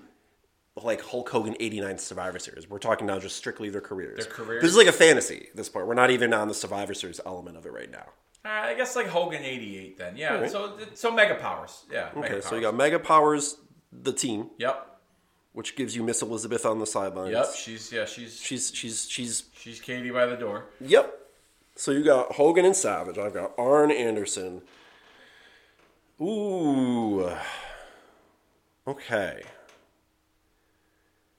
like 0.83 1.03
Hulk 1.03 1.29
Hogan 1.29 1.57
89 1.59 1.99
Survivor 1.99 2.39
Series. 2.39 2.69
We're 2.69 2.79
talking 2.79 3.07
now 3.07 3.19
just 3.19 3.37
strictly 3.37 3.71
their 3.71 3.81
careers. 3.81 4.25
Their 4.25 4.33
careers? 4.33 4.63
This 4.63 4.71
is 4.71 4.77
like 4.77 4.87
a 4.87 4.93
fantasy 4.93 5.49
at 5.51 5.57
this 5.57 5.69
point. 5.69 5.87
We're 5.87 5.95
not 5.95 6.11
even 6.11 6.33
on 6.33 6.49
the 6.49 6.55
Survivor 6.55 6.95
Series 6.95 7.21
element 7.25 7.57
of 7.57 7.67
it 7.67 7.73
right 7.73 7.91
now. 7.91 8.07
Uh, 8.45 8.49
I 8.49 8.75
guess 8.75 8.97
like 8.97 9.07
Hogan 9.07 9.43
88 9.43 9.99
then. 9.99 10.17
Yeah. 10.17 10.35
Alright. 10.35 10.51
So 10.51 10.79
so 10.95 11.11
Mega 11.11 11.35
Powers. 11.35 11.85
Yeah. 11.91 12.11
Mega 12.15 12.37
Okay, 12.37 12.41
so 12.41 12.55
you 12.55 12.63
got 12.63 12.75
Mega 12.75 12.99
Powers, 12.99 13.57
the 13.93 14.13
team, 14.13 14.51
Yep. 14.59 14.90
Which 15.53 15.77
gives 15.77 15.97
you 15.97 16.03
Miss 16.03 16.23
Elizabeth 16.23 16.65
on 16.65 16.79
the 16.79 16.87
sidelines. 16.87 17.33
Yep. 17.33 17.47
She's 17.57 17.93
yeah. 17.93 18.05
She's 18.05 18.41
She's 18.41 18.73
she's 18.75 19.09
she's 19.09 19.45
she's 19.57 19.81
Katie 19.81 20.11
by 20.11 20.27
the 20.27 20.37
door. 20.37 20.67
Yep. 20.81 21.15
So 21.77 21.91
you 21.93 22.05
got 22.05 22.33
Hogan 22.33 22.65
and 22.65 22.77
Savage. 22.77 23.17
I've 23.19 23.35
got 23.35 23.53
Arn 23.59 23.91
Anderson. 23.91 24.63
Ooh. 26.21 27.31
Okay. 28.87 29.43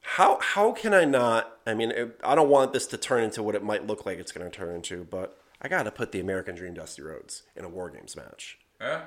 How 0.02 0.40
how 0.42 0.72
can 0.72 0.94
I 0.94 1.06
not? 1.06 1.58
I 1.66 1.74
mean, 1.74 1.92
it- 1.92 2.20
I 2.24 2.36
don't 2.36 2.50
want 2.50 2.74
this 2.74 2.88
to 2.88 2.98
turn 2.98 3.24
into 3.24 3.44
what 3.44 3.56
it 3.56 3.64
might 3.64 3.86
look 3.88 4.06
like 4.06 4.18
it's 4.20 4.32
going 4.32 4.50
to 4.50 4.56
turn 4.56 4.76
into, 4.76 5.04
but 5.04 5.38
I 5.62 5.68
got 5.68 5.84
to 5.84 5.92
put 5.92 6.12
the 6.12 6.20
American 6.20 6.56
Dream 6.56 6.74
Dusty 6.74 7.02
Rhodes 7.02 7.44
in 7.56 7.64
a 7.64 7.70
War 7.70 7.90
Games 7.90 8.16
match. 8.16 8.58
Yeah. 8.80 9.02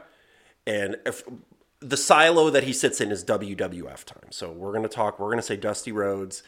And 0.66 0.96
if 1.04 1.24
the 1.84 1.96
silo 1.96 2.50
that 2.50 2.64
he 2.64 2.72
sits 2.72 3.00
in 3.00 3.10
is 3.12 3.24
WWF 3.24 4.04
time, 4.04 4.30
so 4.30 4.50
we're 4.50 4.70
going 4.72 4.82
to 4.82 4.88
talk. 4.88 5.18
We're 5.18 5.26
going 5.26 5.38
to 5.38 5.42
say 5.42 5.56
Dusty 5.56 5.92
Rhodes, 5.92 6.42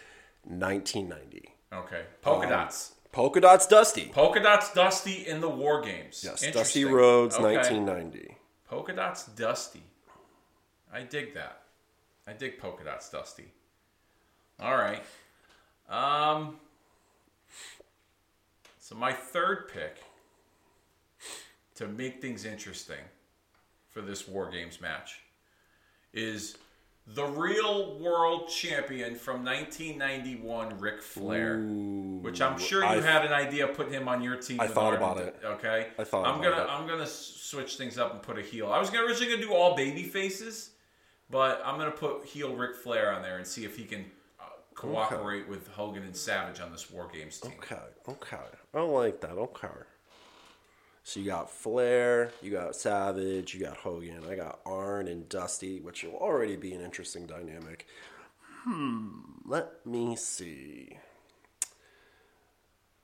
1990. 0.44 1.54
Okay. 1.72 2.02
Polka 2.22 2.44
Um, 2.46 2.50
dots. 2.50 2.92
Polka 3.12 3.40
dots, 3.40 3.66
Dusty. 3.66 4.10
Polka 4.12 4.40
dots. 4.42 4.72
Dusty 4.72 5.26
in 5.26 5.40
the 5.40 5.48
War 5.48 5.80
Games. 5.82 6.22
Yes, 6.24 6.50
Dusty. 6.52 6.84
Rhodes, 6.84 7.36
Okay. 7.36 7.44
1990. 7.56 8.36
Polka 8.68 8.92
dots. 8.92 9.26
Dusty. 9.26 9.82
I 10.92 11.02
dig 11.02 11.34
that. 11.34 11.62
I 12.26 12.32
dig 12.32 12.58
polka 12.58 12.84
dots. 12.84 13.08
Dusty. 13.10 13.52
All 14.60 14.76
right. 14.76 15.02
Um. 15.88 16.56
So 18.78 18.94
my 18.94 19.12
third 19.12 19.68
pick 19.72 19.98
to 21.74 21.86
make 21.88 22.20
things 22.22 22.44
interesting 22.44 23.04
for 23.90 24.00
this 24.00 24.26
War 24.28 24.50
Games 24.50 24.80
match 24.80 25.20
is 26.12 26.56
the 27.08 27.24
real 27.24 27.98
world 28.00 28.48
champion 28.48 29.14
from 29.14 29.44
1991, 29.44 30.78
Ric 30.80 31.00
Flair. 31.02 31.58
which 31.60 32.40
I'm 32.42 32.58
sure 32.58 32.80
you 32.82 32.86
I- 32.88 33.00
had 33.00 33.24
an 33.24 33.32
idea 33.32 33.68
putting 33.68 33.92
him 33.92 34.08
on 34.08 34.22
your 34.22 34.36
team. 34.36 34.60
I 34.60 34.66
thought 34.66 34.92
Arn. 34.92 34.96
about 34.96 35.18
it. 35.18 35.36
Okay, 35.44 35.88
I 35.98 36.04
thought 36.04 36.26
I'm 36.26 36.40
about 36.40 36.50
gonna 36.56 36.62
it. 36.64 36.68
I'm 36.68 36.86
gonna 36.88 37.06
switch 37.06 37.76
things 37.76 37.96
up 37.98 38.12
and 38.12 38.22
put 38.22 38.38
a 38.38 38.42
heel. 38.42 38.72
I 38.72 38.78
was 38.80 38.90
gonna, 38.90 39.06
originally 39.06 39.34
gonna 39.36 39.46
do 39.46 39.54
all 39.54 39.76
baby 39.76 40.02
faces, 40.02 40.70
but 41.30 41.62
I'm 41.64 41.78
gonna 41.78 41.92
put 41.92 42.24
heel 42.24 42.54
Ric 42.56 42.74
Flair 42.74 43.12
on 43.12 43.22
there 43.22 43.36
and 43.36 43.46
see 43.46 43.64
if 43.64 43.76
he 43.76 43.84
can 43.84 44.06
uh, 44.40 44.44
cooperate 44.74 45.46
with 45.48 45.68
Hogan 45.68 46.02
and 46.02 46.16
Savage 46.16 46.58
on 46.60 46.72
this 46.72 46.90
War 46.90 47.08
Games 47.12 47.38
team. 47.40 47.52
Okay, 47.58 47.76
okay. 48.08 48.36
I 48.74 48.80
like 48.80 49.20
that. 49.20 49.32
Okay. 49.32 49.68
So 51.06 51.20
you 51.20 51.26
got 51.26 51.48
Flair, 51.48 52.32
you 52.42 52.50
got 52.50 52.74
Savage, 52.74 53.54
you 53.54 53.60
got 53.60 53.76
Hogan. 53.76 54.24
I 54.28 54.34
got 54.34 54.58
Arn 54.66 55.06
and 55.06 55.28
Dusty, 55.28 55.78
which 55.78 56.02
will 56.02 56.16
already 56.16 56.56
be 56.56 56.74
an 56.74 56.80
interesting 56.80 57.26
dynamic. 57.26 57.86
Hmm. 58.64 59.20
Let 59.44 59.86
me 59.86 60.16
see. 60.16 60.98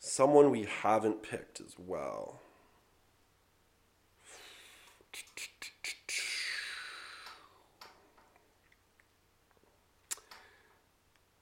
Someone 0.01 0.51
we 0.51 0.67
haven't 0.83 1.23
picked 1.23 1.61
as 1.61 1.77
well. 1.79 2.41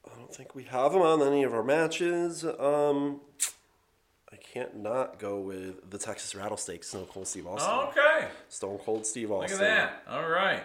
I 0.06 0.14
don't 0.14 0.34
think 0.34 0.54
we 0.54 0.64
have 0.64 0.92
him 0.92 1.00
on 1.00 1.22
any 1.22 1.42
of 1.42 1.54
our 1.54 1.64
matches. 1.64 2.44
Um, 2.44 3.22
can't 4.52 4.76
not 4.76 5.18
go 5.18 5.38
with 5.40 5.90
the 5.90 5.98
Texas 5.98 6.34
Rattlesnakes, 6.34 6.88
Stone 6.88 7.06
Cold 7.06 7.28
Steve 7.28 7.46
Austin. 7.46 7.88
Okay, 7.88 8.28
Stone 8.48 8.78
Cold 8.78 9.06
Steve 9.06 9.30
Austin. 9.30 9.58
look 9.58 9.68
at 9.68 10.02
that. 10.06 10.12
All 10.12 10.28
right, 10.28 10.62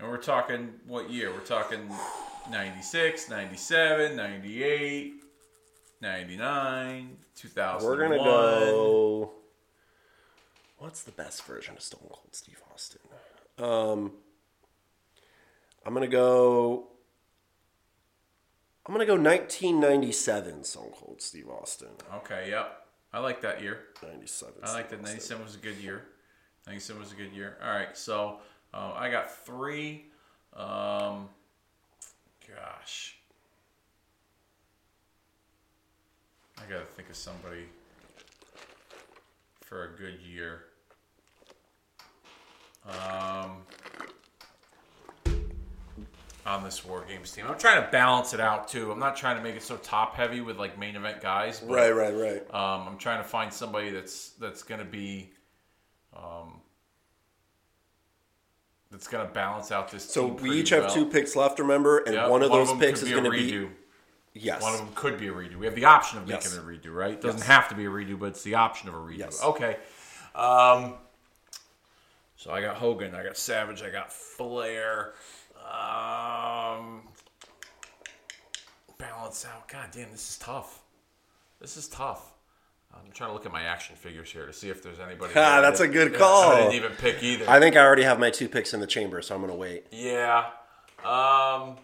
and 0.00 0.08
we're 0.08 0.16
talking 0.16 0.72
what 0.86 1.10
year? 1.10 1.32
We're 1.32 1.40
talking 1.40 1.88
96, 2.50 3.30
97, 3.30 4.16
98, 4.16 5.14
99, 6.00 7.16
2001. 7.36 7.84
We're 7.84 8.02
gonna 8.02 8.16
go. 8.22 9.30
What's 10.78 11.02
the 11.02 11.12
best 11.12 11.44
version 11.44 11.76
of 11.76 11.82
Stone 11.82 12.08
Cold 12.10 12.28
Steve 12.32 12.60
Austin? 12.72 13.00
Um, 13.58 14.12
I'm 15.86 15.94
gonna 15.94 16.08
go. 16.08 16.88
I'm 18.86 18.92
gonna 18.92 19.06
go 19.06 19.14
1997 19.14 20.64
Stone 20.64 20.90
Cold 20.94 21.22
Steve 21.22 21.48
Austin. 21.48 21.88
Okay, 22.16 22.50
yep. 22.50 22.86
I 23.12 23.20
like 23.20 23.40
that 23.42 23.62
year. 23.62 23.78
97. 24.02 24.54
I 24.62 24.72
like 24.72 24.90
that. 24.90 25.02
97 25.02 25.42
was 25.44 25.54
a 25.54 25.58
good 25.58 25.78
year. 25.78 26.02
97 26.66 27.00
was 27.00 27.12
a 27.12 27.14
good 27.14 27.32
year. 27.32 27.56
All 27.62 27.70
right, 27.70 27.96
so 27.96 28.40
uh, 28.74 28.92
I 28.96 29.10
got 29.10 29.34
three. 29.44 30.06
Um, 30.54 31.28
gosh. 32.46 33.16
I 36.58 36.70
got 36.70 36.80
to 36.80 36.84
think 36.84 37.08
of 37.08 37.16
somebody 37.16 37.66
for 39.60 39.84
a 39.84 39.98
good 39.98 40.18
year. 40.20 40.64
Um, 42.86 43.58
on 46.46 46.62
this 46.62 46.84
War 46.84 47.04
Games 47.08 47.32
team. 47.32 47.46
I'm 47.48 47.58
trying 47.58 47.82
to 47.82 47.90
balance 47.90 48.34
it 48.34 48.40
out 48.40 48.68
too. 48.68 48.92
I'm 48.92 48.98
not 48.98 49.16
trying 49.16 49.36
to 49.36 49.42
make 49.42 49.56
it 49.56 49.62
so 49.62 49.76
top 49.78 50.14
heavy 50.14 50.40
with 50.40 50.58
like 50.58 50.78
main 50.78 50.94
event 50.96 51.20
guys. 51.20 51.60
But, 51.60 51.74
Right, 51.74 51.90
right, 51.94 52.14
right. 52.14 52.54
um, 52.54 52.86
I'm 52.88 52.98
trying 52.98 53.22
to 53.22 53.28
find 53.28 53.52
somebody 53.52 53.90
that's 53.90 54.30
that's 54.40 54.62
going 54.62 54.80
to 54.80 54.84
be, 54.84 55.30
um, 56.14 56.60
that's 58.90 59.08
going 59.08 59.26
to 59.26 59.32
balance 59.32 59.72
out 59.72 59.90
this. 59.90 60.04
So 60.04 60.26
we 60.26 60.60
each 60.60 60.70
have 60.70 60.84
well. 60.84 60.94
two 60.94 61.06
picks 61.06 61.34
left, 61.34 61.58
remember, 61.58 61.98
and 61.98 62.14
Yeah, 62.14 62.28
one 62.28 62.42
of 62.42 62.50
those 62.50 62.68
them 62.68 62.78
picks 62.78 63.02
is 63.02 63.10
going 63.10 63.24
to 63.24 63.30
be 63.30 63.50
redo. 63.50 63.70
yes. 64.34 64.62
One 64.62 64.74
of 64.74 64.80
them 64.80 64.90
could 64.94 65.18
be 65.18 65.28
a 65.28 65.32
redo. 65.32 65.56
We 65.56 65.66
have 65.66 65.74
the 65.74 65.86
option 65.86 66.18
of 66.18 66.24
making 66.28 66.52
Yes. 66.52 66.56
a 66.56 66.60
redo, 66.60 66.94
right? 66.94 67.12
It 67.12 67.20
doesn't 67.20 67.38
Yes. 67.38 67.46
have 67.46 67.68
to 67.70 67.74
be 67.74 67.86
a 67.86 67.90
redo, 67.90 68.18
but 68.18 68.26
it's 68.26 68.42
the 68.42 68.54
option 68.56 68.88
of 68.88 68.94
a 68.94 68.98
redo. 68.98 69.18
Yes. 69.18 69.42
Okay. 69.42 69.78
Um, 70.34 70.94
so 72.36 72.50
I 72.52 72.60
got 72.60 72.76
Hogan, 72.76 73.14
I 73.14 73.22
got 73.24 73.36
Savage, 73.38 73.82
I 73.82 73.88
got 73.90 74.12
Flair. 74.12 75.14
Um, 75.64 77.02
balance 78.98 79.44
out. 79.46 79.68
God 79.68 79.88
damn, 79.92 80.10
this 80.10 80.30
is 80.30 80.38
tough. 80.38 80.80
This 81.60 81.76
is 81.76 81.88
tough. 81.88 82.30
I'm 82.92 83.10
trying 83.12 83.30
to 83.30 83.34
look 83.34 83.44
at 83.46 83.52
my 83.52 83.62
action 83.62 83.96
figures 83.96 84.30
here 84.30 84.46
to 84.46 84.52
see 84.52 84.68
if 84.70 84.82
there's 84.82 85.00
anybody. 85.00 85.32
Ah, 85.36 85.60
that's 85.60 85.80
that- 85.80 85.88
a 85.88 85.92
good 85.92 86.14
call. 86.14 86.52
I 86.52 86.60
didn't 86.60 86.74
even 86.74 86.92
pick 86.92 87.22
either. 87.22 87.48
I 87.48 87.58
think 87.58 87.76
I 87.76 87.80
already 87.80 88.04
have 88.04 88.20
my 88.20 88.30
two 88.30 88.48
picks 88.48 88.72
in 88.72 88.80
the 88.80 88.86
chamber, 88.86 89.20
so 89.22 89.34
I'm 89.34 89.40
going 89.40 89.52
to 89.52 89.58
wait. 89.58 89.86
Yeah. 89.90 90.50
Um 91.04 91.76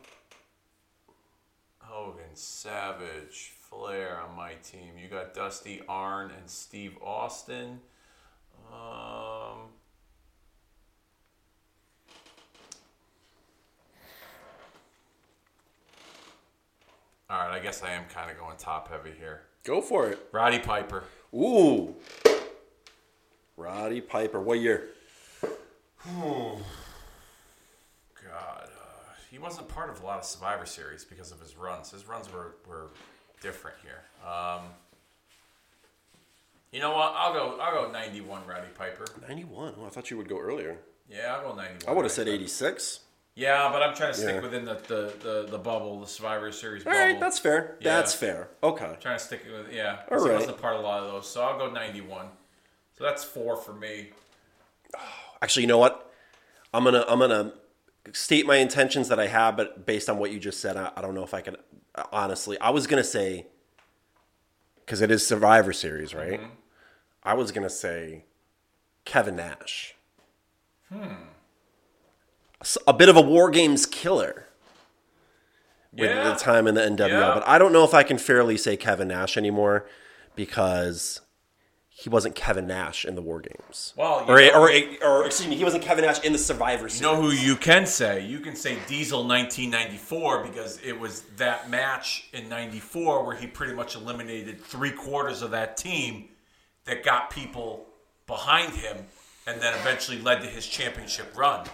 Hogan, 1.80 2.34
Savage, 2.34 3.52
Flair 3.68 4.20
on 4.20 4.36
my 4.36 4.52
team. 4.62 4.92
You 5.02 5.08
got 5.08 5.34
Dusty 5.34 5.82
Arn 5.88 6.30
and 6.38 6.48
Steve 6.48 6.96
Austin. 7.02 7.80
Um 8.72 9.70
All 17.30 17.38
right, 17.38 17.52
I 17.52 17.60
guess 17.60 17.84
I 17.84 17.92
am 17.92 18.06
kind 18.12 18.28
of 18.28 18.36
going 18.36 18.56
top 18.56 18.88
heavy 18.88 19.12
here. 19.16 19.42
Go 19.62 19.80
for 19.80 20.08
it. 20.08 20.18
Roddy 20.32 20.58
Piper. 20.58 21.04
Ooh. 21.32 21.94
Roddy 23.56 24.00
Piper. 24.00 24.40
What 24.40 24.58
year? 24.58 24.88
God, 26.04 26.58
uh, 28.32 29.12
he 29.30 29.38
wasn't 29.38 29.68
part 29.68 29.90
of 29.90 30.02
a 30.02 30.06
lot 30.06 30.18
of 30.18 30.24
Survivor 30.24 30.66
Series 30.66 31.04
because 31.04 31.30
of 31.30 31.38
his 31.40 31.56
runs. 31.56 31.92
His 31.92 32.08
runs 32.08 32.32
were, 32.32 32.56
were 32.68 32.88
different 33.40 33.76
here. 33.80 34.02
Um, 34.28 34.62
you 36.72 36.80
know 36.80 36.90
what? 36.90 37.14
I'll 37.16 37.32
go. 37.32 37.60
I'll 37.60 37.86
go 37.86 37.92
91 37.92 38.42
Roddy 38.44 38.68
Piper. 38.76 39.04
91. 39.28 39.74
Oh, 39.78 39.86
I 39.86 39.88
thought 39.90 40.10
you 40.10 40.16
would 40.16 40.28
go 40.28 40.40
earlier. 40.40 40.78
Yeah, 41.08 41.36
I'll 41.36 41.50
go 41.50 41.54
91. 41.54 41.82
I 41.86 41.92
would 41.92 42.04
have 42.04 42.12
said. 42.12 42.26
86. 42.26 43.00
Yeah, 43.40 43.70
but 43.72 43.82
I'm 43.82 43.94
trying 43.94 44.12
to 44.12 44.18
stick 44.18 44.34
Yeah. 44.34 44.40
within 44.42 44.66
the, 44.66 44.74
the, 44.74 45.14
the, 45.22 45.46
the 45.52 45.58
bubble, 45.58 45.98
the 46.00 46.06
Survivor 46.06 46.52
Series 46.52 46.84
All 46.84 46.92
bubble. 46.92 47.06
right, 47.06 47.18
that's 47.18 47.38
fair. 47.38 47.76
Yeah. 47.80 47.96
That's 47.96 48.14
fair. 48.14 48.50
Okay. 48.62 48.96
trying 49.00 49.18
to 49.18 49.24
stick 49.24 49.46
with 49.50 49.72
yeah. 49.72 50.00
All 50.10 50.18
right. 50.18 50.34
wasn't 50.34 50.58
a 50.58 50.60
part 50.60 50.74
of 50.74 50.80
a 50.80 50.82
lot 50.86 51.02
of 51.02 51.10
those, 51.10 51.26
so 51.26 51.42
I'll 51.42 51.56
go 51.56 51.70
91. 51.70 52.26
So 52.98 53.04
that's 53.04 53.24
four 53.24 53.56
for 53.56 53.72
me. 53.72 54.10
Actually, 55.42 55.62
you 55.62 55.68
know 55.68 55.78
what? 55.78 56.12
I'm 56.74 56.84
gonna 56.84 57.02
I'm 57.08 57.18
gonna 57.18 57.54
state 58.12 58.44
my 58.46 58.56
intentions 58.56 59.08
that 59.08 59.18
I 59.18 59.26
have, 59.28 59.56
but 59.56 59.86
based 59.86 60.10
on 60.10 60.18
what 60.18 60.32
you 60.32 60.38
just 60.38 60.60
said, 60.60 60.76
I, 60.76 60.92
I 60.94 61.00
don't 61.00 61.14
know 61.14 61.24
if 61.24 61.32
I 61.32 61.40
can. 61.40 61.56
Honestly, 62.12 62.60
I 62.60 62.68
was 62.68 62.86
gonna 62.86 63.02
say 63.02 63.46
because 64.84 65.00
it 65.00 65.10
is 65.10 65.26
Survivor 65.26 65.72
Series, 65.72 66.14
right? 66.14 66.40
Mm-hmm. 66.40 66.50
I 67.22 67.32
was 67.32 67.52
gonna 67.52 67.70
say 67.70 68.24
Kevin 69.06 69.36
Nash. 69.36 69.94
Hmm. 70.92 71.14
A 72.86 72.92
bit 72.92 73.08
of 73.08 73.16
a 73.16 73.20
War 73.22 73.50
Games 73.50 73.86
killer 73.86 74.46
with 75.92 76.10
Yeah. 76.10 76.24
the 76.30 76.34
time 76.34 76.66
in 76.66 76.74
the 76.74 76.82
NWL, 76.84 77.08
Yeah. 77.28 77.34
but 77.34 77.48
I 77.48 77.58
don't 77.58 77.72
know 77.72 77.84
if 77.84 77.94
I 77.94 78.02
can 78.02 78.18
fairly 78.18 78.56
say 78.58 78.76
Kevin 78.76 79.08
Nash 79.08 79.36
anymore 79.36 79.88
because 80.36 81.20
he 81.88 82.08
wasn't 82.10 82.34
Kevin 82.34 82.66
Nash 82.66 83.04
in 83.04 83.14
the 83.14 83.22
War 83.22 83.40
Games. 83.40 83.92
Well, 83.96 84.24
or, 84.28 84.38
know- 84.40 84.50
or, 84.54 84.70
or, 85.02 85.26
excuse 85.26 85.48
me, 85.48 85.56
he 85.56 85.64
wasn't 85.64 85.82
Kevin 85.84 86.04
Nash 86.04 86.20
in 86.22 86.32
the 86.32 86.38
Survivor 86.38 86.88
Series. 86.88 87.00
You 87.00 87.06
know 87.06 87.20
who 87.20 87.30
you 87.30 87.56
can 87.56 87.86
say? 87.86 88.20
You 88.24 88.40
can 88.40 88.54
say 88.56 88.78
Diesel 88.86 89.24
1994 89.24 90.44
because 90.44 90.78
it 90.84 90.98
was 90.98 91.22
that 91.36 91.70
match 91.70 92.28
in 92.32 92.48
94 92.48 93.24
where 93.24 93.36
he 93.36 93.46
pretty 93.46 93.72
much 93.74 93.96
eliminated 93.96 94.62
three 94.62 94.92
quarters 94.92 95.40
of 95.42 95.50
that 95.52 95.76
team 95.78 96.28
that 96.84 97.02
got 97.04 97.30
people 97.30 97.86
behind 98.26 98.74
him 98.74 99.06
and 99.46 99.60
then 99.60 99.74
eventually 99.74 100.18
led 100.20 100.40
to 100.42 100.46
his 100.46 100.66
championship 100.66 101.36
run. 101.36 101.66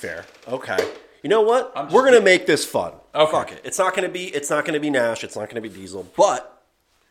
Fair. 0.00 0.24
Okay. 0.48 0.78
You 1.22 1.28
know 1.28 1.42
what? 1.42 1.72
I'm 1.76 1.84
just 1.86 1.94
We're 1.94 2.00
gonna 2.02 2.12
kidding. 2.12 2.24
make 2.24 2.46
this 2.46 2.64
fun. 2.64 2.92
Okay. 3.14 3.30
Fuck 3.32 3.52
it. 3.52 3.60
It's 3.64 3.78
not 3.78 3.94
gonna 3.94 4.08
be. 4.08 4.26
It's 4.28 4.48
not 4.50 4.64
gonna 4.64 4.80
be 4.80 4.88
Nash. 4.90 5.22
It's 5.24 5.36
not 5.36 5.48
gonna 5.50 5.60
be 5.60 5.68
Diesel. 5.68 6.06
But 6.16 6.62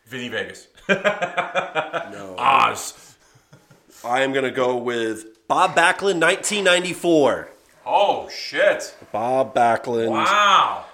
Vinnie 0.08 0.30
Vegas. 0.30 0.68
no, 0.90 2.36
Oz. 2.38 3.16
I 4.04 4.22
am 4.22 4.34
gonna 4.34 4.50
go 4.50 4.76
with 4.78 5.48
Bob 5.48 5.76
Backlund, 5.76 6.20
1994. 6.22 7.50
Oh, 7.86 8.28
shit. 8.30 8.96
Bob 9.12 9.54
Backlund, 9.54 10.10
Wow. 10.10 10.86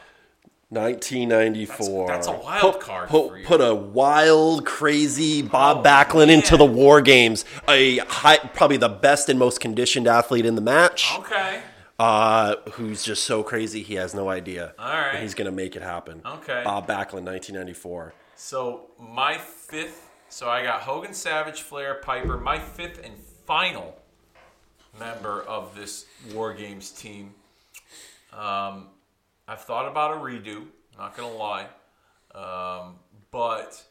1994. 0.69 2.07
That's- 2.07 2.25
that's 2.25 2.37
a 2.37 2.43
wild 2.43 2.61
put, 2.73 2.81
card 2.81 3.09
Put, 3.09 3.29
for 3.29 3.37
you. 3.37 3.45
put 3.45 3.61
a 3.61 3.73
wild, 3.75 4.65
crazy 4.65 5.41
Bob 5.41 5.77
Oh, 5.77 5.83
Backlund 5.83 6.29
into 6.29 6.57
the 6.57 6.65
War 6.65 7.01
Games. 7.01 7.45
A 7.67 7.97
high, 7.99 8.37
probably 8.37 8.77
the 8.77 8.89
best 8.89 9.29
and 9.29 9.37
most 9.39 9.59
conditioned 9.59 10.07
athlete 10.07 10.45
in 10.45 10.55
the 10.55 10.61
match. 10.61 11.11
Okay. 11.19 11.61
Uh, 11.99 12.55
who's 12.73 13.03
just 13.03 13.23
so 13.23 13.43
crazy 13.43 13.81
he 13.81 13.95
has 13.95 14.13
no 14.13 14.29
idea. 14.29 14.73
All 14.77 14.89
right. 14.89 15.11
And 15.13 15.23
he's 15.23 15.33
gonna 15.33 15.51
make 15.51 15.75
it 15.75 15.81
happen. 15.81 16.21
Okay. 16.25 16.61
Bob 16.63 16.87
Backlund, 16.87 17.23
1994. 17.23 18.13
So 18.35 18.87
my 18.99 19.37
fifth. 19.37 20.09
So 20.29 20.49
I 20.49 20.63
got 20.63 20.81
Hogan, 20.81 21.13
Savage, 21.13 21.61
Flair, 21.61 21.95
Piper. 21.95 22.37
My 22.37 22.59
fifth 22.59 22.99
and 23.03 23.17
final 23.45 23.97
member 24.99 25.41
of 25.43 25.75
this 25.75 26.05
War 26.33 26.53
Games 26.53 26.91
team. 26.91 27.33
Um, 28.33 28.89
I've 29.47 29.61
thought 29.61 29.87
about 29.87 30.17
a 30.17 30.19
redo. 30.19 30.65
Not 30.97 31.15
gonna 31.15 31.33
lie, 31.33 31.67
um, 32.33 32.95
but 33.31 33.81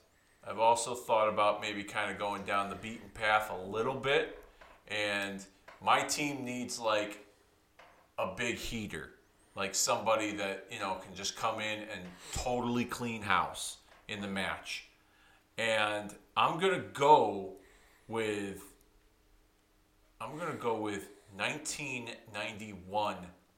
I've 0.47 0.59
also 0.59 0.94
thought 0.94 1.28
about 1.28 1.60
maybe 1.60 1.82
kind 1.85 2.10
of 2.10 2.18
going 2.18 2.43
down 2.44 2.68
the 2.68 2.76
beaten 2.76 3.09
path 3.14 3.51
a 3.51 3.56
little 3.66 3.94
bit. 3.94 4.39
And 4.89 5.44
my 5.82 6.02
team 6.02 6.44
needs 6.44 6.78
like 6.78 7.23
a 8.18 8.34
big 8.36 8.56
heater, 8.56 9.10
like 9.56 9.74
somebody 9.74 10.32
that 10.32 10.66
you 10.70 10.78
know 10.78 10.94
can 11.04 11.14
just 11.14 11.36
come 11.36 11.60
in 11.60 11.80
and 11.80 12.00
totally 12.32 12.84
clean 12.84 13.22
house 13.22 13.78
in 14.08 14.20
the 14.20 14.28
match. 14.28 14.86
And 15.58 16.14
I'm 16.36 16.58
gonna 16.58 16.84
go 16.92 17.52
with 18.08 18.62
I'm 20.20 20.38
gonna 20.38 20.54
go 20.54 20.80
with 20.80 21.08
1991 21.36 23.16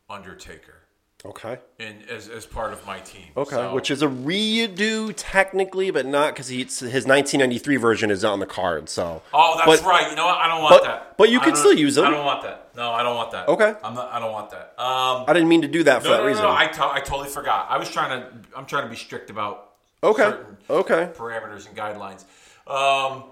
Undertaker 0.08 0.85
Okay. 1.24 1.58
And 1.80 2.08
as, 2.08 2.28
as 2.28 2.46
part 2.46 2.72
of 2.72 2.86
my 2.86 3.00
team. 3.00 3.24
Okay. 3.36 3.56
So- 3.56 3.74
Which 3.74 3.90
is 3.90 4.02
a 4.02 4.06
redo 4.06 5.12
technically, 5.16 5.90
but 5.90 6.06
not 6.06 6.34
because 6.34 6.48
his 6.48 6.82
1993 6.82 7.76
version 7.76 8.10
is 8.10 8.24
on 8.24 8.38
the 8.38 8.46
card. 8.46 8.88
So. 8.88 9.22
Oh, 9.32 9.54
that's 9.56 9.80
But- 9.82 9.88
right. 9.88 10.10
You 10.10 10.16
know 10.16 10.26
what? 10.26 10.36
I 10.38 10.46
don't 10.48 10.62
want 10.62 10.74
but- 10.74 10.84
that. 10.84 11.16
but 11.16 11.30
you 11.30 11.40
can 11.40 11.56
still 11.56 11.72
use 11.72 11.94
them. 11.96 12.04
I 12.04 12.10
don't 12.10 12.24
want 12.24 12.42
that. 12.42 12.70
No, 12.76 12.92
I 12.92 13.02
don't 13.02 13.16
want 13.16 13.30
that. 13.32 13.48
Okay. 13.48 13.74
I'm 13.82 13.94
not. 13.94 14.12
I 14.12 14.18
don't 14.20 14.32
want 14.32 14.50
that. 14.50 14.74
Um, 14.78 15.24
I 15.26 15.32
didn't 15.32 15.48
mean 15.48 15.62
to 15.62 15.68
do 15.68 15.82
that 15.84 16.02
for 16.02 16.08
no, 16.08 16.10
that 16.10 16.16
no, 16.18 16.22
no, 16.24 16.28
reason. 16.28 16.42
no. 16.44 16.50
I 16.50 17.00
totally 17.00 17.30
forgot. 17.30 17.68
I 17.70 17.78
was 17.78 17.90
trying 17.90 18.20
to. 18.20 18.28
I'm 18.54 18.66
trying 18.66 18.84
to 18.84 18.90
be 18.90 18.96
strict 18.96 19.30
about 19.30 19.72
okay. 20.04 20.34
Okay. 20.68 21.08
parameters 21.16 21.66
and 21.66 21.74
guidelines. 21.74 22.24
Um, 22.70 23.24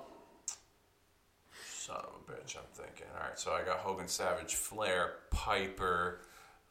son 1.77 1.97
of 1.97 2.15
a 2.27 2.33
bitch, 2.33 2.57
I'm 2.57 2.63
thinking. 2.73 3.07
All 3.15 3.29
right, 3.29 3.39
so 3.39 3.53
I 3.53 3.63
got 3.65 3.79
Hogan, 3.81 4.09
Savage, 4.09 4.55
Flair, 4.55 5.17
Piper. 5.31 6.21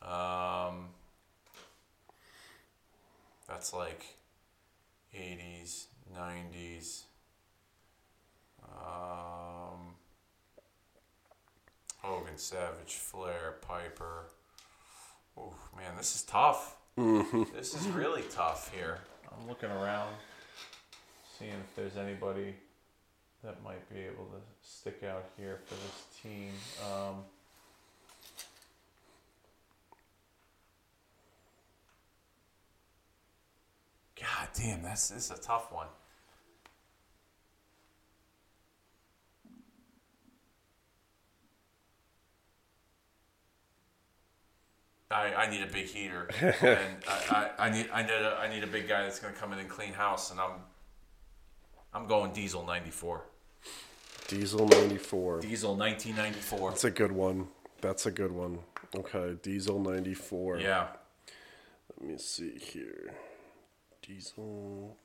Um, 0.02 0.88
that's 3.54 3.72
like 3.72 4.04
80s, 5.16 5.86
90s. 6.18 7.04
Um, 8.64 9.94
Hogan, 12.00 12.38
Savage, 12.38 12.96
Flair, 12.96 13.58
Piper. 13.62 14.26
Oh 15.38 15.54
man, 15.78 15.96
this 15.98 16.16
is 16.16 16.24
tough. 16.24 16.78
This 17.56 17.76
is 17.76 17.88
really 17.90 18.24
tough 18.32 18.72
here. 18.74 18.98
I'm 19.32 19.48
looking 19.48 19.70
around, 19.70 20.16
seeing 21.38 21.52
if 21.52 21.76
there's 21.76 21.98
anybody 21.98 22.56
that 23.44 23.64
might 23.64 23.88
be 23.94 24.00
able 24.00 24.26
to 24.26 24.42
stick 24.64 25.04
out 25.04 25.26
here 25.38 25.60
for 25.66 25.76
this 25.76 26.06
team. 26.24 26.50
Um, 26.92 27.18
God 34.24 34.48
damn, 34.54 34.82
that's 34.82 35.10
this 35.10 35.26
is 35.26 35.38
a 35.38 35.42
tough 35.42 35.72
one. 35.72 35.88
I, 45.12 45.34
I 45.36 45.50
need 45.50 45.62
a 45.62 45.68
big 45.68 45.86
heater, 45.86 46.28
and 46.42 46.98
I, 47.08 47.50
I, 47.60 47.68
I 47.68 47.70
need 47.70 47.90
I 47.94 48.02
need 48.02 48.12
a 48.12 48.38
I 48.42 48.48
need 48.50 48.64
a 48.64 48.68
big 48.68 48.88
guy 48.88 49.04
that's 49.04 49.20
going 49.20 49.34
to 49.34 49.40
come 49.40 49.54
in 49.54 49.60
and 49.60 49.70
clean 49.70 49.94
house, 49.94 50.32
and 50.32 50.40
I'm 50.40 50.54
I'm 51.94 52.08
going 52.08 52.32
Diesel 52.32 52.66
ninety 52.66 52.92
four. 52.92 53.26
Diesel 54.30 54.68
94. 54.68 55.42
Diesel 55.42 55.76
nineteen 55.76 56.16
ninety 56.16 56.40
four. 56.40 56.70
That's 56.72 56.86
a 56.86 56.92
good 56.92 57.12
one. 57.12 57.50
That's 57.82 58.06
a 58.06 58.12
good 58.12 58.32
one. 58.32 58.60
Okay, 58.96 59.36
Diesel 59.42 59.80
94. 59.80 60.60
Yeah. 60.60 60.88
Let 62.00 62.10
me 62.10 62.18
see 62.18 62.58
here. 62.58 63.14
Diesel. 64.06 64.98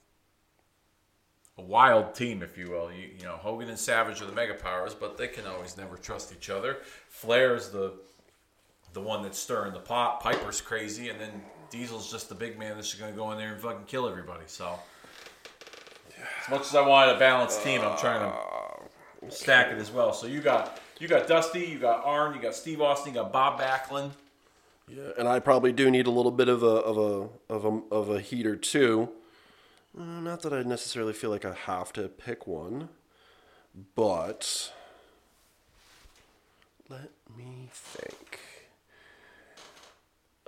a 1.57 1.63
wild 1.63 2.15
team, 2.15 2.43
if 2.43 2.59
you 2.59 2.71
will. 2.71 2.91
You, 2.93 3.11
you 3.19 3.25
know, 3.25 3.37
Hogan 3.37 3.69
and 3.69 3.79
Savage 3.79 4.21
are 4.21 4.27
the 4.27 4.33
mega 4.33 4.55
powers, 4.55 4.95
but 4.95 5.17
they 5.17 5.29
can 5.29 5.47
always 5.47 5.77
never 5.77 5.97
trust 5.97 6.33
each 6.33 6.51
other. 6.51 6.79
Flair's 7.09 7.71
the 7.71 7.95
the 8.95 9.01
one 9.01 9.23
that's 9.23 9.39
stirring 9.39 9.73
the 9.73 9.79
pot. 9.79 10.21
Piper's 10.21 10.61
crazy, 10.61 11.11
and 11.11 11.21
then 11.21 11.43
Diesel's 11.71 12.11
just 12.11 12.29
the 12.29 12.35
big 12.35 12.59
man 12.59 12.75
that's 12.75 12.89
just 12.89 12.99
going 12.99 13.13
to 13.13 13.17
go 13.17 13.31
in 13.33 13.39
there 13.39 13.53
and 13.53 13.61
fucking 13.61 13.85
kill 13.87 14.09
everybody. 14.09 14.45
So, 14.47 14.79
as 16.43 16.51
much 16.51 16.63
as 16.63 16.75
I 16.75 16.87
wanted 16.87 17.17
a 17.17 17.19
balanced 17.19 17.63
team, 17.63 17.83
I'm 17.83 17.99
trying 17.99 18.21
to 18.21 19.31
stack 19.31 19.71
it 19.71 19.79
as 19.79 19.91
well. 19.91 20.13
So 20.13 20.27
you 20.27 20.41
got 20.41 20.81
you 20.99 21.07
got 21.07 21.29
Dusty, 21.29 21.61
you 21.61 21.79
got 21.79 22.05
Arn, 22.05 22.35
you 22.35 22.41
got 22.41 22.55
Steve 22.55 22.81
Austin, 22.81 23.15
you 23.15 23.21
got 23.21 23.33
Bob 23.33 23.61
Backlund. 23.61 24.11
Yeah, 24.91 25.11
and 25.19 25.29
I 25.29 25.39
probably 25.41 25.73
do 25.73 25.91
need 25.91 26.07
a 26.07 26.11
little 26.11 26.31
bit 26.31 26.49
of 26.49 26.63
a 26.63 26.67
of 26.67 26.97
a 26.99 27.53
of 27.53 27.65
a 27.65 27.81
of 27.95 28.11
a 28.11 28.21
heater 28.21 28.57
too. 28.57 29.11
Uh, 29.99 30.21
not 30.21 30.43
that 30.43 30.53
I 30.53 30.63
necessarily 30.63 31.13
feel 31.13 31.31
like 31.31 31.45
I 31.45 31.55
have 31.55 31.93
to 31.95 32.09
pick 32.09 32.47
one, 32.47 32.89
but 33.95 34.73
let 36.89 37.11
me 37.37 37.69
think. 37.73 38.41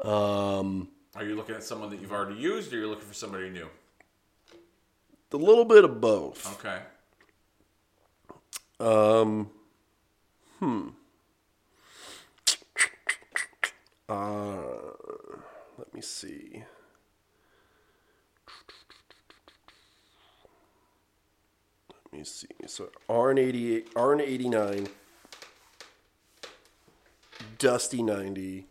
Um, 0.02 0.88
Are 1.14 1.24
you 1.24 1.34
looking 1.34 1.54
at 1.54 1.62
someone 1.62 1.90
that 1.90 2.00
you've 2.00 2.12
already 2.12 2.40
used, 2.40 2.72
or 2.72 2.78
you're 2.78 2.86
looking 2.86 3.06
for 3.06 3.14
somebody 3.14 3.50
new? 3.50 3.68
a 5.32 5.36
little 5.36 5.64
bit 5.64 5.84
of 5.84 6.00
both. 6.00 6.58
Okay. 6.64 6.80
Um, 8.80 9.50
hmm. 10.58 10.88
Uh, 14.10 14.66
let 15.78 15.94
me 15.94 16.00
see. 16.00 16.64
Let 21.94 22.12
me 22.12 22.24
see. 22.24 22.48
So 22.66 22.90
Arn 23.08 23.38
eighty 23.38 23.76
eight, 23.76 23.88
Arn 23.94 24.20
eighty 24.20 24.48
nine, 24.48 24.88
Dusty 27.58 28.02
ninety, 28.02 28.66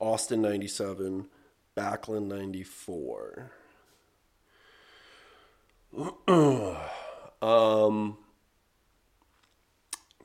Austin 0.00 0.42
ninety 0.42 0.68
seven, 0.68 1.28
Backlund 1.74 2.26
ninety 2.26 2.62
four. 2.62 3.52
um. 5.96 6.76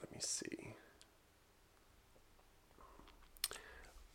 Let 0.01 0.11
me 0.11 0.17
see. 0.19 0.62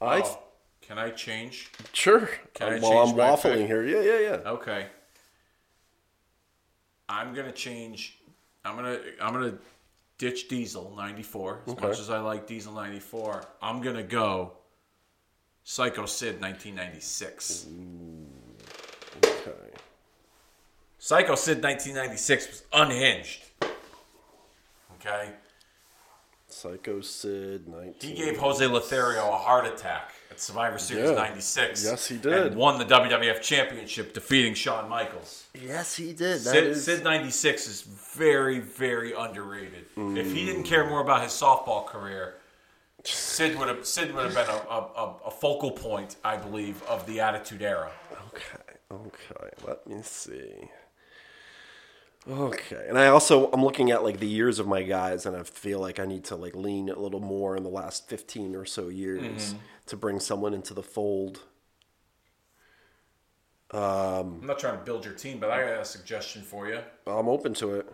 I 0.00 0.20
Oh, 0.22 0.38
can 0.80 0.98
I 0.98 1.10
change? 1.10 1.70
sure. 1.92 2.28
Can 2.54 2.72
I 2.74 2.78
While 2.78 2.98
I'm 3.08 3.14
waffling 3.16 3.58
pick? 3.58 3.66
here, 3.66 3.84
yeah, 3.84 4.00
yeah, 4.02 4.18
yeah. 4.20 4.50
Okay. 4.50 4.86
I'm 7.08 7.34
gonna 7.34 7.52
change. 7.52 8.18
I'm 8.64 8.76
gonna. 8.76 8.98
I'm 9.20 9.32
gonna 9.32 9.58
ditch 10.18 10.48
Diesel 10.48 10.92
'94. 10.96 11.60
As 11.66 11.80
much 11.80 11.98
as 11.98 12.10
I 12.10 12.18
like 12.18 12.46
Diesel 12.46 12.72
'94, 12.74 13.42
I'm 13.62 13.80
gonna 13.80 14.02
go 14.02 14.52
Psycho 15.64 16.04
Sid 16.06 16.40
1996. 16.40 17.66
Okay. 19.24 19.52
Psycho 20.98 21.34
Sid 21.34 21.62
1996 21.62 22.46
was 22.48 22.62
unhinged. 22.72 23.44
Okay. 25.00 25.30
Psycho 26.58 27.00
Sid, 27.00 27.68
nineteen. 27.68 28.16
He 28.16 28.24
gave 28.24 28.36
Jose 28.38 28.66
Lothario 28.66 29.20
a 29.28 29.36
heart 29.36 29.64
attack 29.64 30.12
at 30.28 30.40
Survivor 30.40 30.76
Series 30.78 31.10
Yeah. 31.10 31.14
'96. 31.14 31.84
Yes, 31.84 32.08
he 32.08 32.16
did. 32.16 32.32
And 32.48 32.56
won 32.56 32.78
the 32.78 32.84
WWF 32.84 33.40
Championship, 33.40 34.12
defeating 34.12 34.54
Shawn 34.54 34.88
Michaels. 34.88 35.44
Yes, 35.54 35.94
he 35.94 36.12
did. 36.12 36.40
That 36.40 36.50
Sid, 36.50 36.64
is- 36.64 36.84
Sid 36.84 37.04
96 37.04 37.68
is 37.68 37.82
very, 37.82 38.58
very 38.58 39.12
underrated. 39.12 39.86
If 39.96 40.32
he 40.32 40.46
didn't 40.46 40.64
mm. 40.64 40.66
care 40.66 40.84
more 40.84 41.00
about 41.00 41.22
his 41.22 41.30
softball 41.32 41.86
career, 41.86 42.34
Sid 43.04 43.56
would 43.56 43.68
have 43.68 43.86
Sid 43.86 44.12
would 44.12 44.24
have 44.24 44.34
been 44.34 44.48
a, 44.48 44.58
a, 44.68 44.80
a- 44.96 45.16
a 45.26 45.30
focal 45.30 45.70
point, 45.70 46.16
I 46.24 46.36
believe, 46.36 46.82
of 46.84 47.06
the 47.06 47.20
Attitude 47.20 47.62
Era. 47.62 47.92
Okay, 48.34 48.74
okay. 48.90 49.50
Let 49.64 49.86
me 49.86 50.02
see. 50.02 50.68
Okay, 52.26 52.86
and 52.88 52.98
I 52.98 53.06
also 53.08 53.50
I'm 53.52 53.62
looking 53.64 53.90
at 53.90 54.02
like 54.02 54.18
the 54.20 54.26
years 54.26 54.58
of 54.58 54.66
my 54.66 54.82
guys, 54.82 55.24
and 55.26 55.36
I 55.36 55.42
feel 55.44 55.80
like 55.80 55.98
I 55.98 56.04
need 56.04 56.24
to 56.24 56.36
like 56.36 56.54
lean 56.54 56.88
a 56.90 56.98
little 56.98 57.20
more 57.20 57.56
in 57.56 57.62
the 57.62 57.70
last 57.70 58.08
fifteen 58.08 58.54
or 58.54 58.64
so 58.66 58.88
years 58.88 59.22
Mm-hmm. 59.22 59.58
to 59.86 59.96
bring 59.96 60.20
someone 60.20 60.52
into 60.52 60.74
the 60.74 60.82
fold. 60.82 61.40
Um 63.70 64.38
I'm 64.40 64.46
not 64.46 64.58
trying 64.58 64.78
to 64.78 64.84
build 64.84 65.04
your 65.04 65.14
team, 65.14 65.38
but 65.38 65.50
I 65.50 65.62
got 65.62 65.80
a 65.80 65.84
suggestion 65.84 66.42
for 66.42 66.68
you. 66.68 66.80
I'm 67.06 67.28
open 67.28 67.54
to 67.54 67.74
it. 67.76 67.92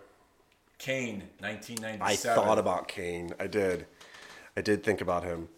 Kane, 0.78 1.22
1997. 1.40 2.02
I 2.02 2.34
thought 2.34 2.58
about 2.58 2.88
Kane. 2.88 3.34
I 3.40 3.46
did. 3.46 3.86
I 4.56 4.60
did 4.60 4.82
think 4.84 5.00
about 5.00 5.24
him. 5.24 5.48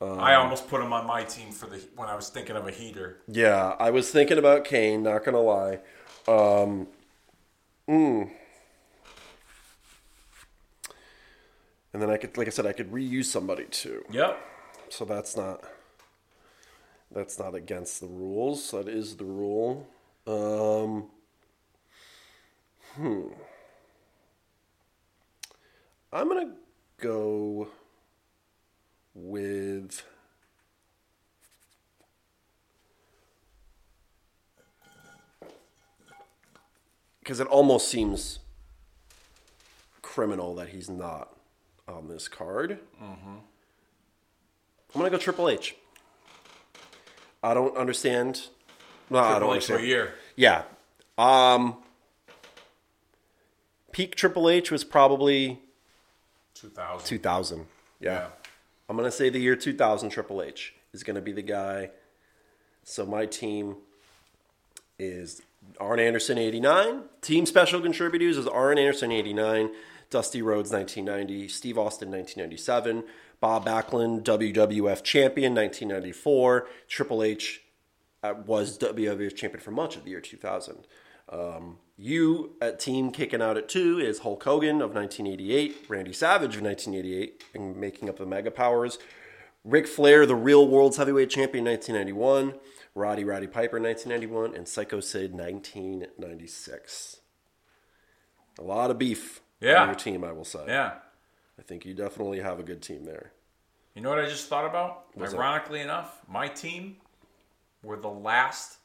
I 0.00 0.34
almost 0.34 0.68
put 0.68 0.80
him 0.80 0.92
on 0.92 1.06
my 1.06 1.24
team 1.24 1.50
for 1.50 1.66
the 1.66 1.78
when 1.96 2.08
I 2.08 2.14
was 2.14 2.28
thinking 2.28 2.56
of 2.56 2.66
a 2.66 2.70
heater. 2.70 3.18
Yeah, 3.26 3.74
I 3.80 3.90
was 3.90 4.10
thinking 4.10 4.38
about 4.38 4.64
Kane. 4.64 5.02
Not 5.02 5.24
gonna 5.24 5.40
lie. 5.40 5.80
Um, 6.28 6.86
mm. 7.88 8.30
And 11.92 12.02
then 12.02 12.10
I 12.10 12.16
could, 12.16 12.36
like 12.36 12.46
I 12.46 12.50
said, 12.50 12.66
I 12.66 12.72
could 12.72 12.92
reuse 12.92 13.24
somebody 13.24 13.64
too. 13.64 14.04
Yep. 14.10 14.38
So 14.90 15.04
that's 15.04 15.36
not 15.36 15.64
that's 17.10 17.38
not 17.38 17.54
against 17.54 18.00
the 18.00 18.06
rules. 18.06 18.70
That 18.70 18.88
is 18.88 19.16
the 19.16 19.24
rule. 19.24 19.88
Um, 20.26 21.06
hmm. 22.94 23.28
I'm 26.12 26.28
gonna 26.28 26.52
go 26.98 27.68
with. 29.14 30.02
Because 37.28 37.40
it 37.40 37.46
almost 37.48 37.88
seems 37.88 38.38
criminal 40.00 40.54
that 40.54 40.70
he's 40.70 40.88
not 40.88 41.36
on 41.86 42.08
this 42.08 42.26
card. 42.26 42.78
I'm 43.02 43.42
gonna 44.94 45.10
go 45.10 45.18
Triple 45.18 45.50
H. 45.50 45.76
I 47.42 47.52
don't 47.52 47.76
understand. 47.76 48.46
No, 49.10 49.18
I 49.18 49.38
don't 49.40 49.40
Triple 49.40 49.54
H 49.56 49.66
for 49.66 49.76
a 49.76 49.82
year. 49.82 50.14
Yeah. 50.36 50.62
Um. 51.18 51.76
Peak 53.92 54.14
Triple 54.14 54.48
H 54.48 54.70
was 54.70 54.82
probably 54.82 55.60
2000. 56.54 57.06
2000. 57.06 57.66
Yeah. 58.00 58.10
Yeah. 58.10 58.26
I'm 58.88 58.96
gonna 58.96 59.10
say 59.10 59.28
the 59.28 59.38
year 59.38 59.54
2000 59.54 60.08
Triple 60.08 60.40
H 60.40 60.72
is 60.94 61.02
gonna 61.02 61.20
be 61.20 61.32
the 61.32 61.42
guy. 61.42 61.90
So 62.84 63.04
my 63.04 63.26
team 63.26 63.76
is 64.98 65.42
Arn 65.80 66.00
Anderson 66.00 66.38
89. 66.38 67.02
Team 67.20 67.46
special 67.46 67.80
contributors 67.80 68.36
is 68.36 68.46
Arn 68.46 68.78
Anderson 68.78 69.12
89, 69.12 69.70
Dusty 70.10 70.42
Rhodes 70.42 70.70
1990, 70.70 71.48
Steve 71.48 71.78
Austin 71.78 72.10
1997, 72.10 73.04
Bob 73.40 73.66
Backlund 73.66 74.22
WWF 74.22 75.02
champion 75.02 75.54
1994, 75.54 76.66
Triple 76.88 77.22
H 77.22 77.62
uh, 78.22 78.34
was 78.46 78.78
WWF 78.78 79.36
champion 79.36 79.62
for 79.62 79.70
much 79.70 79.96
of 79.96 80.04
the 80.04 80.10
year 80.10 80.20
2000. 80.20 80.86
Um, 81.30 81.78
you 81.96 82.56
at 82.60 82.80
team 82.80 83.10
kicking 83.10 83.42
out 83.42 83.56
at 83.56 83.68
two 83.68 83.98
is 83.98 84.20
Hulk 84.20 84.42
Hogan 84.42 84.80
of 84.80 84.94
1988, 84.94 85.86
Randy 85.88 86.12
Savage 86.12 86.56
of 86.56 86.62
1988, 86.62 87.44
and 87.54 87.76
making 87.76 88.08
up 88.08 88.18
the 88.18 88.26
Mega 88.26 88.50
Powers. 88.50 88.98
Ric 89.64 89.86
Flair, 89.86 90.24
the 90.24 90.34
real 90.34 90.66
world's 90.66 90.96
heavyweight 90.96 91.30
champion, 91.30 91.64
1991. 91.64 92.58
Roddy 92.98 93.24
Roddy 93.24 93.46
Piper, 93.46 93.80
1991, 93.80 94.54
and 94.56 94.66
Psycho 94.68 95.00
Sid, 95.00 95.32
1996. 95.32 97.20
A 98.58 98.62
lot 98.62 98.90
of 98.90 98.98
beef 98.98 99.40
Yeah. 99.60 99.82
on 99.82 99.88
your 99.88 99.94
team, 99.94 100.24
I 100.24 100.32
will 100.32 100.44
say. 100.44 100.64
Yeah. 100.66 100.98
I 101.58 101.62
think 101.62 101.84
you 101.86 101.94
definitely 101.94 102.40
have 102.40 102.58
a 102.58 102.62
good 102.62 102.82
team 102.82 103.04
there. 103.04 103.32
You 103.94 104.02
know 104.02 104.10
what 104.10 104.18
I 104.18 104.26
just 104.28 104.48
thought 104.48 104.64
about? 104.66 105.06
What's 105.14 105.32
that? 105.32 105.38
Ironically 105.38 105.80
enough, 105.80 106.20
my 106.28 106.48
team 106.48 107.00
were 107.82 107.96
the 107.96 108.08
last 108.10 108.78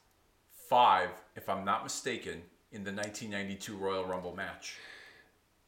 five, 0.68 1.10
if 1.36 1.48
I'm 1.48 1.64
not 1.64 1.82
mistaken, 1.84 2.42
in 2.72 2.82
the 2.84 2.92
1992 2.92 3.76
Royal 3.76 4.04
Rumble 4.04 4.34
match. 4.34 4.78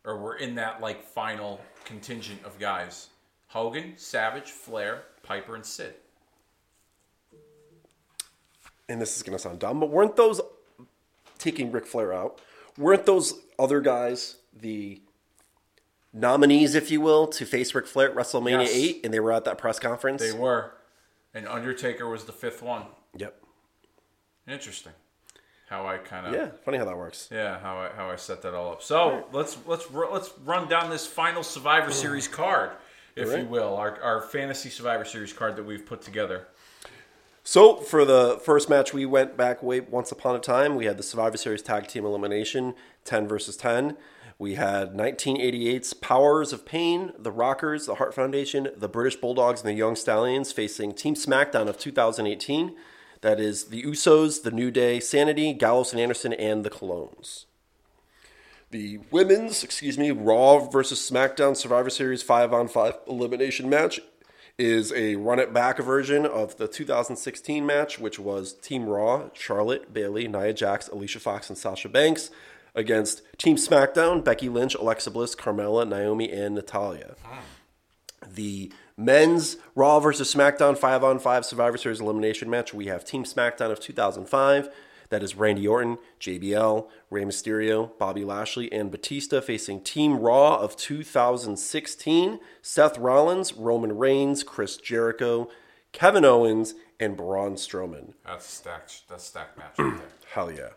Or 0.04 0.18
were 0.18 0.36
in 0.36 0.54
that 0.56 0.80
like 0.80 1.02
final 1.02 1.60
contingent 1.84 2.44
of 2.44 2.58
guys. 2.58 3.08
Hogan, 3.48 3.96
Savage, 3.96 4.50
Flair, 4.50 5.04
Piper, 5.22 5.54
and 5.56 5.64
Sid. 5.66 5.94
And 8.88 9.00
this 9.00 9.16
is 9.16 9.22
going 9.22 9.36
to 9.36 9.42
sound 9.42 9.58
dumb, 9.58 9.80
but 9.80 9.90
weren't 9.90 10.16
those 10.16 10.40
taking 11.38 11.72
Ric 11.72 11.86
Flair 11.86 12.12
out? 12.12 12.40
Weren't 12.78 13.06
those 13.06 13.34
other 13.58 13.80
guys 13.80 14.36
the 14.54 15.00
nominees, 16.12 16.74
if 16.74 16.90
you 16.90 17.00
will, 17.00 17.26
to 17.28 17.44
face 17.44 17.74
Ric 17.74 17.86
Flair 17.86 18.10
at 18.10 18.14
WrestleMania 18.16 18.60
Yes. 18.66 18.74
8 18.74 19.00
and 19.04 19.14
they 19.14 19.20
were 19.20 19.32
at 19.32 19.44
that 19.44 19.58
press 19.58 19.78
conference? 19.78 20.22
They 20.22 20.32
were. 20.32 20.72
and 21.34 21.46
Undertaker 21.48 22.08
was 22.08 22.24
the 22.24 22.32
fifth 22.32 22.62
one. 22.62 22.84
Yep. 23.16 23.34
Interesting. 24.48 24.92
How 25.68 25.86
I 25.86 25.98
kind 25.98 26.26
of 26.28 26.32
Yeah. 26.32 26.48
Funny 26.64 26.78
how 26.78 26.84
that 26.84 26.96
works. 26.96 27.28
Yeah, 27.32 27.58
how 27.58 27.76
I, 27.78 27.88
how 27.96 28.08
I 28.10 28.16
set 28.16 28.40
that 28.42 28.54
all 28.54 28.70
up. 28.72 28.82
So 28.82 29.26
let's 29.32 29.58
let's 29.66 29.90
let's 29.90 30.30
run 30.44 30.68
down 30.68 30.90
this 30.90 31.06
final 31.06 31.42
Survivor 31.42 31.90
Series 31.90 32.28
card, 32.28 32.70
if 33.16 33.36
you 33.36 33.44
will, 33.46 33.74
our, 33.76 34.00
our 34.00 34.20
fantasy 34.22 34.70
Survivor 34.70 35.04
Series 35.04 35.32
card 35.32 35.56
that 35.56 35.64
we've 35.64 35.84
put 35.84 36.02
together. 36.02 36.46
So 37.48 37.76
for 37.76 38.04
the 38.04 38.40
first 38.44 38.68
match, 38.68 38.92
we 38.92 39.06
went 39.06 39.36
back 39.36 39.62
way 39.62 39.78
once 39.78 40.10
upon 40.10 40.34
a 40.34 40.40
time. 40.40 40.74
We 40.74 40.86
had 40.86 40.96
the 40.96 41.04
Survivor 41.04 41.36
Series 41.36 41.62
Tag 41.62 41.86
Team 41.86 42.04
Elimination, 42.04 42.74
ten 43.04 43.28
versus 43.28 43.56
ten. 43.56 43.96
We 44.36 44.56
had 44.56 44.94
1988's 44.94 45.94
Powers 45.94 46.52
of 46.52 46.66
Pain, 46.66 47.12
the 47.16 47.30
Rockers, 47.30 47.86
the 47.86 47.94
Hart 47.94 48.14
Foundation, 48.14 48.70
the 48.76 48.88
British 48.88 49.14
Bulldogs, 49.14 49.60
and 49.60 49.68
the 49.68 49.74
Young 49.74 49.94
Stallions 49.94 50.50
facing 50.50 50.92
Team 50.92 51.14
SmackDown 51.14 51.68
of 51.68 51.78
2018. 51.78 52.74
That 53.20 53.38
is 53.38 53.66
the 53.66 53.84
Usos, 53.84 54.42
the 54.42 54.50
New 54.50 54.72
Day, 54.72 54.98
Sanity, 54.98 55.52
Gallows 55.52 55.92
and 55.92 56.02
Anderson, 56.02 56.32
and 56.32 56.64
the 56.64 56.70
Colóns. 56.70 57.44
The 58.72 58.98
women's, 59.12 59.62
excuse 59.62 59.96
me, 59.96 60.10
Raw 60.10 60.68
versus 60.68 60.98
SmackDown 60.98 61.56
Survivor 61.56 61.90
Series 61.90 62.24
5 62.24 62.52
on 62.52 62.66
5 62.66 62.98
elimination 63.06 63.70
match 63.70 64.00
is 64.58 64.92
a 64.92 65.16
run 65.16 65.38
it 65.38 65.52
back 65.52 65.78
version 65.78 66.24
of 66.24 66.56
the 66.56 66.66
2016 66.66 67.66
match, 67.66 67.98
which 67.98 68.18
was 68.18 68.54
Team 68.54 68.86
Raw, 68.86 69.28
Charlotte, 69.34 69.92
Bayley, 69.92 70.28
Nia 70.28 70.52
Jax, 70.52 70.88
Alicia 70.88 71.20
Fox, 71.20 71.50
and 71.50 71.58
Sasha 71.58 71.88
Banks 71.88 72.30
against 72.74 73.22
Team 73.38 73.56
SmackDown, 73.56 74.24
Becky 74.24 74.48
Lynch, 74.48 74.74
Alexa 74.74 75.10
Bliss, 75.10 75.34
Carmella, 75.34 75.86
Naomi, 75.86 76.30
and 76.30 76.54
Natalya. 76.54 77.16
The 78.26 78.72
men's 78.96 79.56
Raw 79.74 80.00
versus 80.00 80.32
SmackDown 80.32 80.76
5 80.76 81.04
on 81.04 81.18
5 81.18 81.44
Survivor 81.44 81.76
Series 81.76 82.00
elimination 82.00 82.48
match, 82.48 82.72
we 82.72 82.86
have 82.86 83.04
Team 83.04 83.24
SmackDown 83.24 83.70
of 83.70 83.80
2005. 83.80 84.70
That 85.10 85.22
is 85.22 85.34
Randy 85.34 85.66
Orton, 85.66 85.98
JBL, 86.20 86.88
Rey 87.10 87.24
Mysterio, 87.24 87.96
Bobby 87.98 88.24
Lashley, 88.24 88.72
and 88.72 88.90
Batista 88.90 89.40
facing 89.40 89.82
Team 89.82 90.18
Raw 90.18 90.56
of 90.56 90.76
2016. 90.76 92.40
Seth 92.62 92.98
Rollins, 92.98 93.52
Roman 93.54 93.96
Reigns, 93.96 94.42
Chris 94.42 94.76
Jericho, 94.76 95.48
Kevin 95.92 96.24
Owens, 96.24 96.74
and 96.98 97.16
Braun 97.16 97.54
Strowman. 97.54 98.14
That's 98.24 98.46
stacked. 98.46 99.08
That's 99.08 99.24
stacked 99.24 99.58
match 99.58 99.78
right 99.78 99.96
there. 99.98 100.08
Hell 100.32 100.50
yeah. 100.50 100.70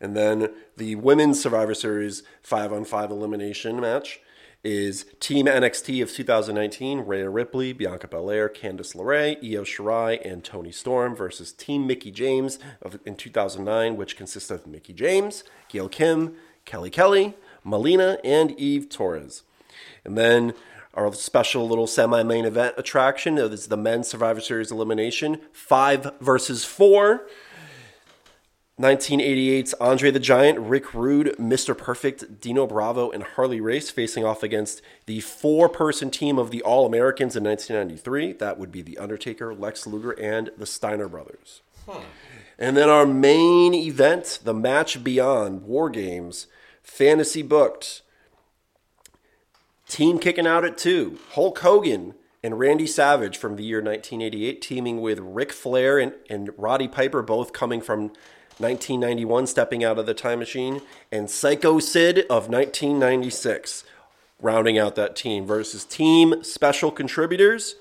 And 0.00 0.16
then 0.16 0.50
the 0.76 0.96
women's 0.96 1.42
Survivor 1.42 1.74
Series 1.74 2.22
5 2.42 2.72
on 2.72 2.84
5 2.84 3.10
elimination 3.10 3.80
match 3.80 4.20
is 4.64 5.04
Team 5.20 5.46
NXT 5.46 6.02
of 6.02 6.10
2019, 6.10 7.00
Rhea 7.00 7.28
Ripley, 7.28 7.72
Bianca 7.74 8.08
Belair, 8.08 8.48
Candice 8.48 8.96
LeRae, 8.96 9.36
Io 9.44 9.62
Shirai, 9.62 10.18
and 10.24 10.42
Toni 10.42 10.72
Storm 10.72 11.14
versus 11.14 11.52
Team 11.52 11.86
Mickie 11.86 12.10
James 12.10 12.58
of, 12.80 12.98
in 13.04 13.14
2009, 13.14 13.96
which 13.96 14.16
consists 14.16 14.50
of 14.50 14.66
Mickie 14.66 14.94
James, 14.94 15.44
Gail 15.68 15.88
Kim, 15.88 16.34
Kelly 16.64 16.90
Kelly, 16.90 17.34
Melina, 17.62 18.18
and 18.24 18.58
Eve 18.58 18.88
Torres. 18.88 19.42
And 20.04 20.16
then 20.16 20.54
our 20.94 21.12
special 21.12 21.68
little 21.68 21.86
semi-main 21.86 22.44
event 22.44 22.74
attraction 22.78 23.36
is 23.36 23.66
the 23.66 23.76
men's 23.76 24.08
Survivor 24.08 24.40
Series 24.40 24.70
elimination, 24.70 25.40
five 25.52 26.12
versus 26.20 26.64
four. 26.64 27.26
1988's 28.80 29.72
Andre 29.74 30.10
the 30.10 30.18
Giant, 30.18 30.58
Rick 30.58 30.94
Rude, 30.94 31.36
Mr. 31.38 31.78
Perfect, 31.78 32.40
Dino 32.40 32.66
Bravo, 32.66 33.08
and 33.08 33.22
Harley 33.22 33.60
Race 33.60 33.88
facing 33.88 34.24
off 34.24 34.42
against 34.42 34.82
the 35.06 35.20
four 35.20 35.68
person 35.68 36.10
team 36.10 36.38
of 36.38 36.50
the 36.50 36.60
All 36.62 36.84
Americans 36.84 37.36
in 37.36 37.44
1993. 37.44 38.32
That 38.32 38.58
would 38.58 38.72
be 38.72 38.82
The 38.82 38.98
Undertaker, 38.98 39.54
Lex 39.54 39.86
Luger, 39.86 40.10
and 40.10 40.50
the 40.58 40.66
Steiner 40.66 41.08
Brothers. 41.08 41.62
And 42.58 42.76
then 42.76 42.88
our 42.88 43.06
main 43.06 43.74
event, 43.74 44.40
the 44.42 44.54
match 44.54 45.04
beyond 45.04 45.62
War 45.62 45.88
Games, 45.88 46.48
fantasy 46.82 47.42
booked. 47.42 48.02
Team 49.88 50.18
kicking 50.18 50.48
out 50.48 50.64
at 50.64 50.78
two. 50.78 51.18
Hulk 51.32 51.60
Hogan 51.60 52.14
and 52.42 52.58
Randy 52.58 52.86
Savage 52.86 53.38
from 53.38 53.54
the 53.54 53.64
year 53.64 53.78
1988, 53.78 54.60
teaming 54.60 55.00
with 55.00 55.18
Ric 55.20 55.52
Flair 55.52 55.98
and, 55.98 56.12
and 56.28 56.50
Roddy 56.56 56.88
Piper, 56.88 57.22
both 57.22 57.52
coming 57.52 57.80
from 57.80 58.12
1991, 58.58 59.46
stepping 59.46 59.82
out 59.84 59.98
of 59.98 60.06
the 60.06 60.14
time 60.14 60.38
machine, 60.38 60.80
and 61.10 61.28
Psycho 61.30 61.78
Sid 61.78 62.20
of 62.30 62.48
1996, 62.48 63.84
rounding 64.40 64.78
out 64.78 64.94
that 64.94 65.16
team 65.16 65.44
versus 65.46 65.84
Team 65.84 66.42
Special 66.44 66.90
Contributors. 66.90 67.74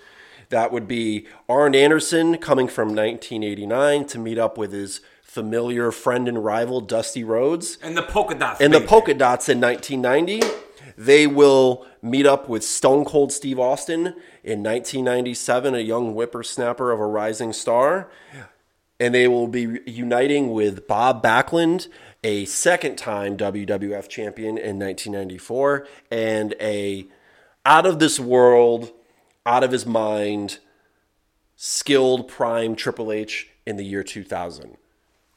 That 0.50 0.72
would 0.72 0.88
be 0.88 1.28
Arn 1.50 1.74
Anderson 1.76 2.38
coming 2.38 2.68
from 2.68 2.90
1989 2.90 4.06
to 4.08 4.20
meet 4.20 4.38
up 4.38 4.58
with 4.58 4.72
his 4.72 5.02
familiar 5.22 5.92
friend 5.92 6.28
and 6.28 6.44
rival 6.46 6.80
Dusty 6.80 7.24
Rhodes 7.24 7.80
And 7.82 7.98
the 7.98 8.04
polka 8.04 8.36
dots. 8.36 8.62
and 8.62 8.72
the 8.72 8.82
polka 8.82 9.14
dots 9.16 9.50
in 9.50 9.60
1990. 9.60 10.42
They 10.96 11.26
will 11.26 11.88
meet 12.04 12.28
up 12.28 12.48
with 12.48 12.64
Stone 12.64 13.06
Cold 13.06 13.32
Steve 13.32 13.58
Austin 13.58 14.16
in 14.44 14.62
1997, 14.62 15.74
a 15.74 15.80
young 15.80 16.14
whippersnapper 16.14 16.92
of 16.92 17.00
a 17.00 17.06
rising 17.08 17.52
star. 17.52 18.12
And 19.04 19.14
they 19.14 19.28
will 19.28 19.50
be 19.50 19.82
uniting 19.86 20.52
with 20.52 20.88
Bob 20.88 21.22
Backlund, 21.22 21.90
a 22.24 22.46
second 22.46 22.96
time 22.96 23.36
WWF 23.36 24.08
champion 24.08 24.58
in 24.58 24.80
1994, 24.80 25.86
and 26.10 26.56
a 26.62 27.08
out 27.66 27.86
of 27.86 28.00
this 28.00 28.18
world, 28.18 28.94
out 29.46 29.62
of 29.62 29.74
his 29.74 29.86
mind, 29.86 30.60
skilled 31.58 32.30
prime 32.30 32.78
Triple 32.78 33.12
H 33.12 33.50
in 33.66 33.76
the 33.76 33.84
year 33.84 34.04
2000. 34.04 34.78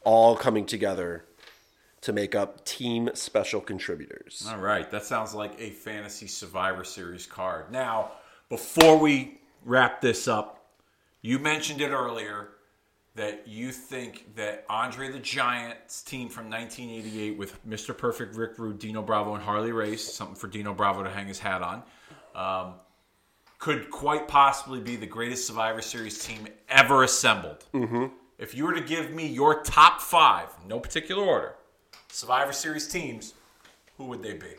All 0.05 0.37
coming 0.37 0.65
together 0.65 1.25
to 2.03 2.13
make 2.13 2.37
up 2.37 2.65
team 2.65 3.11
special 3.15 3.61
contributors. 3.61 4.47
All 4.49 4.61
right, 4.61 4.89
that 4.93 5.05
sounds 5.05 5.35
like 5.35 5.61
a 5.61 5.71
fantasy 5.71 6.29
Survivor 6.29 6.85
Series 6.85 7.27
card. 7.27 7.73
Now, 7.73 8.13
before 8.49 8.97
we 8.97 9.41
wrap 9.65 10.01
this 10.01 10.29
up, 10.29 10.69
you 11.21 11.41
mentioned 11.41 11.81
it 11.81 11.91
earlier 11.91 12.51
that 13.17 13.49
you 13.49 13.73
think 13.73 14.37
that 14.37 14.65
Andre 14.69 15.11
the 15.11 15.19
Giant's 15.19 16.03
team 16.03 16.29
from 16.29 16.51
1988 16.51 17.39
with 17.39 17.67
Mr. 17.67 17.97
Perfect, 17.97 18.37
Rick 18.37 18.59
Rude, 18.59 18.79
Dino 18.79 19.03
Bravo, 19.03 19.35
and 19.35 19.43
Harley 19.43 19.73
Race, 19.73 20.05
something 20.05 20.37
for 20.37 20.49
Dino 20.49 20.75
Bravo 20.75 21.03
to 21.03 21.11
hang 21.11 21.27
his 21.27 21.39
hat 21.39 21.63
on, 21.63 21.83
um, 22.35 22.75
could 23.59 23.91
quite 23.91 24.29
possibly 24.29 24.81
be 24.81 24.97
the 24.97 25.07
greatest 25.07 25.47
Survivor 25.47 25.81
Series 25.81 26.23
team 26.23 26.47
ever 26.69 27.05
assembled. 27.05 27.65
Mm-hmm. 27.73 28.07
If 28.39 28.55
you 28.55 28.67
were 28.67 28.75
to 28.75 28.83
give 28.83 29.13
me 29.13 29.27
your 29.27 29.63
top 29.63 30.03
five, 30.03 30.49
no 30.69 30.79
particular 30.79 31.25
order, 31.25 31.55
Survivor 32.13 32.53
Series 32.53 32.87
teams, 32.87 33.33
who 33.97 34.05
would 34.05 34.23
they 34.23 34.35
be? 34.35 34.57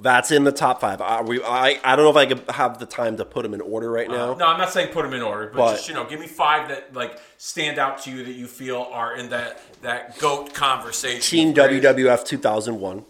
That's 0.00 0.30
in 0.32 0.44
the 0.44 0.52
top 0.52 0.80
five. 0.80 1.00
I, 1.00 1.22
we, 1.22 1.42
I, 1.42 1.78
I 1.84 1.94
don't 1.96 2.04
know 2.04 2.10
if 2.10 2.16
I 2.16 2.26
could 2.26 2.50
have 2.50 2.78
the 2.78 2.86
time 2.86 3.16
to 3.18 3.24
put 3.24 3.42
them 3.44 3.54
in 3.54 3.60
order 3.60 3.90
right 3.90 4.08
now. 4.08 4.34
No, 4.34 4.46
I'm 4.46 4.58
not 4.58 4.70
saying 4.72 4.92
put 4.92 5.04
them 5.04 5.14
in 5.14 5.22
order, 5.22 5.46
but, 5.48 5.56
But- 5.56 5.72
just 5.76 5.88
you 5.88 5.94
know, 5.94 6.04
give 6.04 6.18
me 6.20 6.26
five 6.26 6.68
that 6.68 6.92
like 6.94 7.20
stand 7.38 7.78
out 7.78 8.02
to 8.02 8.10
you 8.10 8.24
that 8.24 8.32
you 8.32 8.46
feel 8.46 8.88
are 8.92 9.16
in 9.16 9.30
that 9.30 9.60
that 9.82 10.18
goat 10.18 10.52
conversation. 10.52 11.20
Team. 11.20 11.54
WWF 11.54 12.24
2001. 12.24 13.04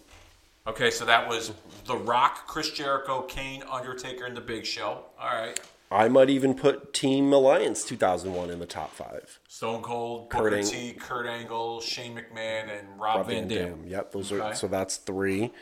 Okay, 0.66 0.90
so 0.90 1.04
that 1.04 1.28
was 1.28 1.52
The 1.86 1.96
Rock, 1.96 2.46
Chris 2.46 2.70
Jericho, 2.70 3.22
Kane, 3.22 3.62
Undertaker, 3.70 4.24
and 4.24 4.36
The 4.36 4.40
Big 4.40 4.64
Show. 4.64 5.04
All 5.20 5.26
right, 5.28 5.58
I 5.90 6.08
might 6.08 6.30
even 6.30 6.54
put 6.54 6.92
Team 6.94 7.32
Alliance 7.32 7.84
2001 7.84 8.50
in 8.50 8.58
the 8.60 8.66
top 8.66 8.92
five. 8.94 9.40
Stone 9.48 9.82
Cold, 9.82 10.30
Kurt 10.30 10.42
Booker 10.44 10.56
Ang- 10.56 10.64
T, 10.66 10.92
Kurt 10.94 11.26
Angle, 11.26 11.80
Shane 11.80 12.14
McMahon, 12.16 12.78
and 12.78 12.98
Rob, 13.00 13.26
Van 13.26 13.46
Dam. 13.48 13.84
Yep, 13.86 14.12
those 14.12 14.32
Okay. 14.32 14.42
are 14.42 14.54
so 14.54 14.66
that's 14.68 14.96
three. 14.96 15.52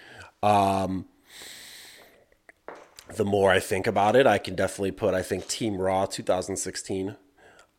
Um, 0.42 1.06
the 3.16 3.24
more 3.24 3.50
I 3.50 3.60
think 3.60 3.86
about 3.86 4.16
it, 4.16 4.26
I 4.26 4.38
can 4.38 4.54
definitely 4.54 4.92
put 4.92 5.14
I 5.14 5.22
think 5.22 5.46
Team 5.48 5.76
Raw 5.78 6.06
2016 6.06 7.16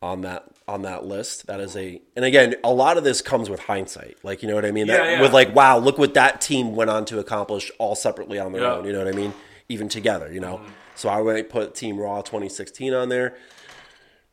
on 0.02 0.20
that 0.20 0.44
on 0.68 0.82
that 0.82 1.04
list. 1.06 1.46
That 1.46 1.60
is 1.60 1.76
a 1.76 2.00
and 2.14 2.24
again, 2.24 2.54
a 2.62 2.72
lot 2.72 2.96
of 2.98 3.04
this 3.04 3.20
comes 3.22 3.48
with 3.50 3.60
hindsight. 3.60 4.18
Like 4.22 4.42
you 4.42 4.48
know 4.48 4.54
what 4.54 4.64
I 4.64 4.70
mean? 4.70 4.86
That, 4.86 5.04
Yeah, 5.04 5.10
yeah. 5.12 5.20
With 5.22 5.32
like, 5.32 5.54
wow, 5.54 5.78
look 5.78 5.98
what 5.98 6.14
that 6.14 6.40
team 6.40 6.76
went 6.76 6.90
on 6.90 7.04
to 7.06 7.18
accomplish 7.18 7.70
all 7.78 7.94
separately 7.94 8.38
on 8.38 8.52
their 8.52 8.62
Yeah. 8.62 8.74
own. 8.74 8.84
You 8.84 8.92
know 8.92 8.98
what 9.04 9.08
I 9.12 9.16
mean? 9.16 9.32
Even 9.68 9.88
together, 9.88 10.30
you 10.32 10.40
know. 10.40 10.60
So 10.94 11.08
I 11.08 11.20
would 11.20 11.48
put 11.50 11.74
Team 11.74 11.98
Raw 11.98 12.20
2016 12.22 12.92
on 12.94 13.08
there. 13.08 13.36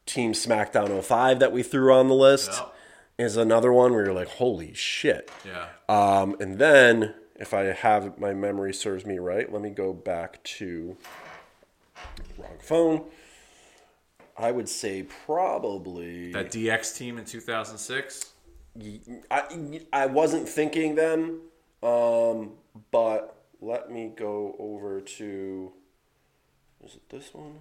Team 0.05 0.33
SmackDown 0.33 1.01
05 1.01 1.39
that 1.39 1.51
we 1.51 1.63
threw 1.63 1.93
on 1.93 2.07
the 2.07 2.13
list 2.15 2.51
Yeah. 2.51 3.25
is 3.25 3.37
another 3.37 3.71
one 3.71 3.93
where 3.93 4.03
you're 4.05 4.13
like, 4.13 4.27
holy 4.27 4.73
shit. 4.73 5.31
Yeah. 5.45 5.67
Um, 5.87 6.35
and 6.39 6.59
then, 6.59 7.13
if 7.41 7.55
I 7.55 7.63
have 7.63 8.19
my 8.19 8.35
memory 8.35 8.71
serves 8.71 9.03
me 9.03 9.17
right, 9.17 9.51
let 9.51 9.63
me 9.63 9.71
go 9.71 9.93
back 9.93 10.41
to 10.43 10.95
wrong 12.37 12.57
phone. 12.59 13.05
I 14.37 14.51
would 14.51 14.69
say 14.69 15.07
probably 15.25 16.31
That 16.31 16.51
DX 16.51 16.95
team 16.97 17.17
in 17.17 17.25
2006. 17.25 18.33
I, 19.31 19.81
I 19.91 20.05
wasn't 20.05 20.47
thinking 20.47 20.93
them, 20.95 21.41
um, 21.81 22.51
but 22.91 23.43
let 23.59 23.91
me 23.91 24.13
go 24.15 24.55
over 24.59 25.01
to 25.01 25.73
is 26.85 26.95
it 26.95 27.09
this 27.09 27.33
one? 27.33 27.59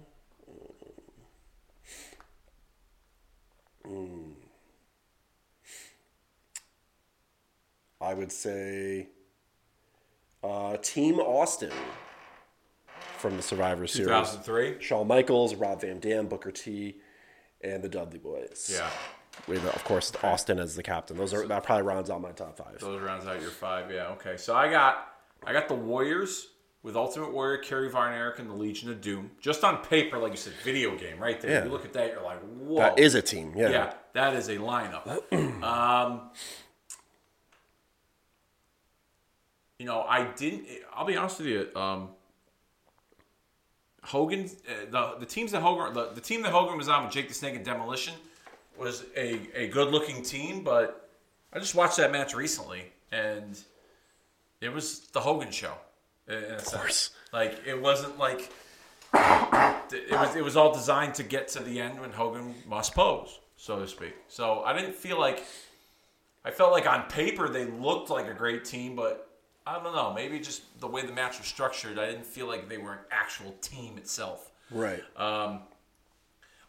I 7.99 8.13
would 8.13 8.31
say 8.31 9.07
uh, 10.43 10.77
Team 10.77 11.19
Austin 11.19 11.71
from 13.17 13.37
the 13.37 13.43
Survivor 13.43 13.87
Series. 13.87 14.07
2003. 14.07 14.81
Shawn 14.81 15.07
Michaels, 15.07 15.55
Rob 15.55 15.81
Van 15.81 15.99
Dam, 15.99 16.27
Booker 16.27 16.51
T, 16.51 16.97
and 17.61 17.83
the 17.83 17.89
Dudley 17.89 18.19
Boys. 18.19 18.71
Yeah. 18.73 18.89
With, 19.47 19.65
of 19.65 19.83
course, 19.83 20.11
Austin 20.23 20.59
as 20.59 20.75
the 20.75 20.83
captain. 20.83 21.17
Those 21.17 21.33
are 21.33 21.47
that 21.47 21.63
probably 21.63 21.83
rounds 21.83 22.09
out 22.09 22.21
my 22.21 22.31
top 22.31 22.57
five. 22.57 22.79
Those 22.79 23.01
rounds 23.01 23.25
out 23.25 23.41
your 23.41 23.49
five. 23.49 23.89
Yeah. 23.89 24.07
Okay. 24.09 24.35
So 24.37 24.55
I 24.55 24.69
got 24.69 25.07
I 25.45 25.53
got 25.53 25.67
the 25.69 25.73
Warriors 25.73 26.47
with 26.83 26.95
Ultimate 26.95 27.31
Warrior, 27.31 27.59
Kerry 27.59 27.89
Von 27.89 28.11
Erich, 28.11 28.39
and 28.39 28.49
the 28.49 28.53
Legion 28.53 28.89
of 28.89 29.01
Doom. 29.01 29.31
Just 29.39 29.63
on 29.63 29.83
paper, 29.85 30.17
like 30.17 30.31
you 30.31 30.37
said, 30.37 30.53
video 30.63 30.97
game 30.97 31.19
right 31.19 31.39
there. 31.39 31.51
Yeah. 31.51 31.63
You 31.63 31.71
look 31.71 31.85
at 31.85 31.93
that, 31.93 32.11
you're 32.11 32.23
like, 32.23 32.41
whoa. 32.41 32.79
That 32.79 32.99
is 32.99 33.15
a 33.15 33.21
team. 33.21 33.53
Yeah. 33.55 33.69
Yeah, 33.69 33.93
that 34.13 34.33
is 34.35 34.49
a 34.49 34.57
lineup. 34.57 35.07
um, 35.63 36.31
you 39.81 39.87
know, 39.87 40.03
I 40.03 40.25
didn't. 40.25 40.67
I'll 40.93 41.07
be 41.07 41.17
honest 41.17 41.39
with 41.39 41.47
you. 41.47 41.67
Um, 41.75 42.09
Hogan, 44.03 44.47
uh, 44.69 44.91
the 44.91 45.19
the 45.21 45.25
teams 45.25 45.51
that 45.53 45.63
Hogan, 45.63 45.95
the, 45.95 46.11
the 46.13 46.21
team 46.21 46.43
that 46.43 46.51
Hogan 46.51 46.77
was 46.77 46.87
on 46.87 47.05
with 47.05 47.11
Jake 47.11 47.27
the 47.27 47.33
Snake 47.33 47.55
and 47.55 47.65
Demolition, 47.65 48.13
was 48.77 49.05
a 49.17 49.39
a 49.55 49.69
good 49.69 49.91
looking 49.91 50.21
team. 50.21 50.63
But 50.63 51.09
I 51.51 51.57
just 51.57 51.73
watched 51.73 51.97
that 51.97 52.11
match 52.11 52.35
recently, 52.35 52.83
and 53.11 53.59
it 54.61 54.71
was 54.71 54.99
the 55.13 55.19
Hogan 55.19 55.49
show. 55.49 55.73
In, 56.27 56.35
in 56.35 56.43
a 56.43 56.59
sense. 56.59 56.75
course. 56.75 57.09
like 57.33 57.61
it 57.65 57.81
wasn't 57.81 58.19
like 58.19 58.51
it 59.15 60.11
was 60.11 60.35
it 60.35 60.43
was 60.43 60.55
all 60.55 60.71
designed 60.71 61.15
to 61.15 61.23
get 61.23 61.47
to 61.47 61.59
the 61.63 61.81
end 61.81 61.99
when 61.99 62.11
Hogan 62.11 62.53
must 62.67 62.93
pose, 62.93 63.39
so 63.57 63.79
to 63.79 63.87
speak. 63.87 64.13
So 64.27 64.61
I 64.61 64.79
didn't 64.79 64.93
feel 64.93 65.19
like 65.19 65.43
I 66.45 66.51
felt 66.51 66.71
like 66.71 66.85
on 66.85 67.09
paper 67.09 67.49
they 67.49 67.65
looked 67.65 68.11
like 68.11 68.27
a 68.27 68.35
great 68.35 68.63
team, 68.63 68.95
but 68.95 69.27
I 69.65 69.81
don't 69.81 69.93
know, 69.93 70.13
maybe 70.13 70.39
just 70.39 70.79
the 70.79 70.87
way 70.87 71.05
the 71.05 71.13
match 71.13 71.37
was 71.37 71.47
structured, 71.47 71.99
I 71.99 72.07
didn't 72.07 72.25
feel 72.25 72.47
like 72.47 72.67
they 72.67 72.77
were 72.77 72.93
an 72.93 72.99
actual 73.11 73.55
team 73.61 73.97
itself. 73.97 74.51
Right. 74.71 75.03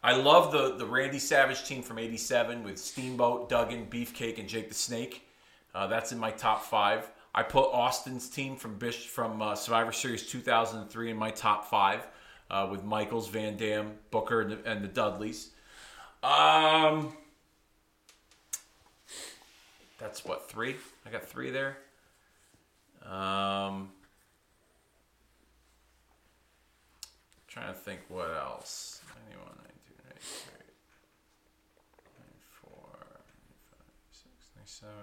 I 0.02 0.16
love 0.16 0.50
the 0.50 0.74
the 0.76 0.86
Randy 0.86 1.18
Savage 1.20 1.64
team 1.64 1.82
from 1.82 1.98
'87 1.98 2.64
with 2.64 2.78
Steamboat, 2.78 3.48
Duggan, 3.48 3.86
Beefcake, 3.86 4.38
and 4.38 4.48
Jake 4.48 4.68
the 4.68 4.74
Snake. 4.74 5.26
Uh, 5.74 5.86
that's 5.86 6.12
in 6.12 6.18
my 6.18 6.30
top 6.30 6.64
five. 6.64 7.08
I 7.34 7.42
put 7.42 7.72
Austin's 7.72 8.28
team 8.28 8.56
from 8.56 8.78
Bish 8.78 9.06
from 9.06 9.40
uh, 9.40 9.54
Survivor 9.54 9.92
Series 9.92 10.26
2003 10.26 11.10
in 11.10 11.16
my 11.16 11.30
top 11.30 11.64
five 11.70 12.06
uh, 12.50 12.68
with 12.70 12.84
Michaels, 12.84 13.28
Van 13.28 13.56
Dam, 13.56 13.92
Booker, 14.10 14.42
and 14.42 14.50
the, 14.50 14.70
and 14.70 14.84
the 14.84 14.88
Dudleys. 14.88 15.50
Um, 16.22 17.16
that's 19.98 20.24
what 20.24 20.50
three. 20.50 20.76
I 21.06 21.10
got 21.10 21.24
three 21.24 21.50
there. 21.50 21.78
Um, 23.10 23.90
trying 27.48 27.68
to 27.68 27.78
think 27.78 28.00
what 28.08 28.30
else. 28.30 29.00
91, 29.28 29.46
92, 29.58 29.94
93, 30.08 30.52
94, 32.18 32.70
95, 33.36 33.84
96, 34.08 34.48
97. 34.56 34.94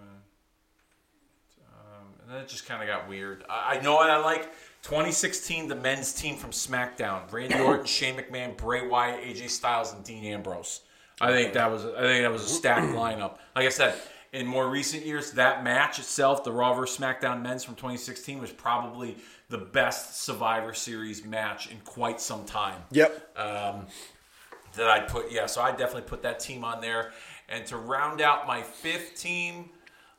Um, 1.61 2.07
and 2.21 2.31
then 2.31 2.41
it 2.41 2.47
just 2.47 2.67
kind 2.67 2.81
of 2.81 2.88
got 2.88 3.07
weird. 3.07 3.43
I, 3.49 3.77
I 3.77 3.81
know 3.81 3.95
what 3.95 4.09
I 4.09 4.17
like. 4.17 4.51
2016, 4.84 5.67
the 5.67 5.76
men's 5.76 6.13
team 6.13 6.38
from 6.38 6.51
SmackDown: 6.51 7.31
Randy 7.31 7.59
Orton, 7.59 7.85
Shane 7.85 8.15
McMahon, 8.15 8.57
Bray 8.57 8.88
Wyatt, 8.88 9.23
AJ 9.23 9.49
Styles, 9.49 9.93
and 9.93 10.03
Dean 10.03 10.23
Ambrose. 10.26 10.81
I 11.21 11.31
think 11.31 11.53
that 11.53 11.69
was 11.69 11.85
I 11.85 12.01
think 12.01 12.23
that 12.23 12.31
was 12.31 12.43
a 12.43 12.47
stacked 12.47 12.88
lineup. 12.95 13.38
Like 13.55 13.65
I 13.65 13.69
said, 13.69 13.95
in 14.31 14.45
more 14.45 14.69
recent 14.69 15.06
years, 15.06 15.31
that 15.31 15.64
match 15.64 15.97
itself, 15.99 16.43
the 16.43 16.51
Raw 16.51 16.73
vs 16.73 16.97
SmackDown 16.97 17.41
men's 17.41 17.64
from 17.64 17.76
2016, 17.76 18.39
was 18.39 18.51
probably 18.51 19.18
the 19.49 19.57
best 19.57 20.22
Survivor 20.23 20.73
Series 20.73 21.26
match 21.26 21.72
in 21.72 21.80
quite 21.80 22.22
some 22.22 22.45
time 22.45 22.81
Yep. 22.91 23.35
that 23.35 24.88
I'd 24.89 25.07
put. 25.07 25.31
Yeah, 25.31 25.47
so 25.47 25.61
I 25.61 25.72
definitely 25.72 26.03
put 26.07 26.22
that 26.22 26.39
team 26.39 26.64
on 26.64 26.80
there. 26.81 27.11
And 27.47 27.65
to 27.68 27.77
round 27.77 28.22
out 28.22 28.45
my 28.45 28.61
fifth 28.61 29.19
team, 29.19 29.72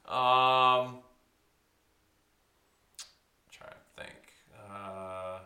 um, 0.07 0.99
trying 3.53 3.71
to 3.71 4.03
think. 4.03 4.33
Uh, 4.69 5.39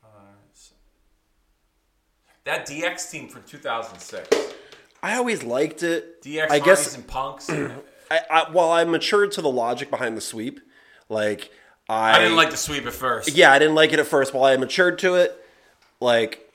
five. 0.00 0.70
That 2.44 2.66
DX 2.66 3.10
team 3.10 3.28
from 3.28 3.42
2006. 3.42 4.54
I 5.02 5.16
always 5.16 5.42
liked 5.42 5.82
it. 5.82 6.22
DX 6.22 6.50
I 6.50 6.58
guess 6.60 6.94
and 6.94 7.06
Punks. 7.06 7.50
I, 8.10 8.20
I 8.30 8.50
well, 8.50 8.70
I 8.70 8.84
matured 8.84 9.32
to 9.32 9.42
the 9.42 9.50
logic 9.50 9.90
behind 9.90 10.16
the 10.16 10.20
sweep. 10.20 10.60
Like 11.08 11.50
I, 11.88 12.16
I 12.16 12.18
didn't 12.18 12.36
like 12.36 12.50
the 12.50 12.56
sweep 12.56 12.86
at 12.86 12.92
first. 12.92 13.34
Yeah, 13.34 13.52
I 13.52 13.58
didn't 13.58 13.74
like 13.74 13.92
it 13.92 13.98
at 13.98 14.06
first. 14.06 14.32
While 14.32 14.44
I 14.44 14.56
matured 14.56 14.98
to 15.00 15.14
it, 15.14 15.36
like, 16.00 16.48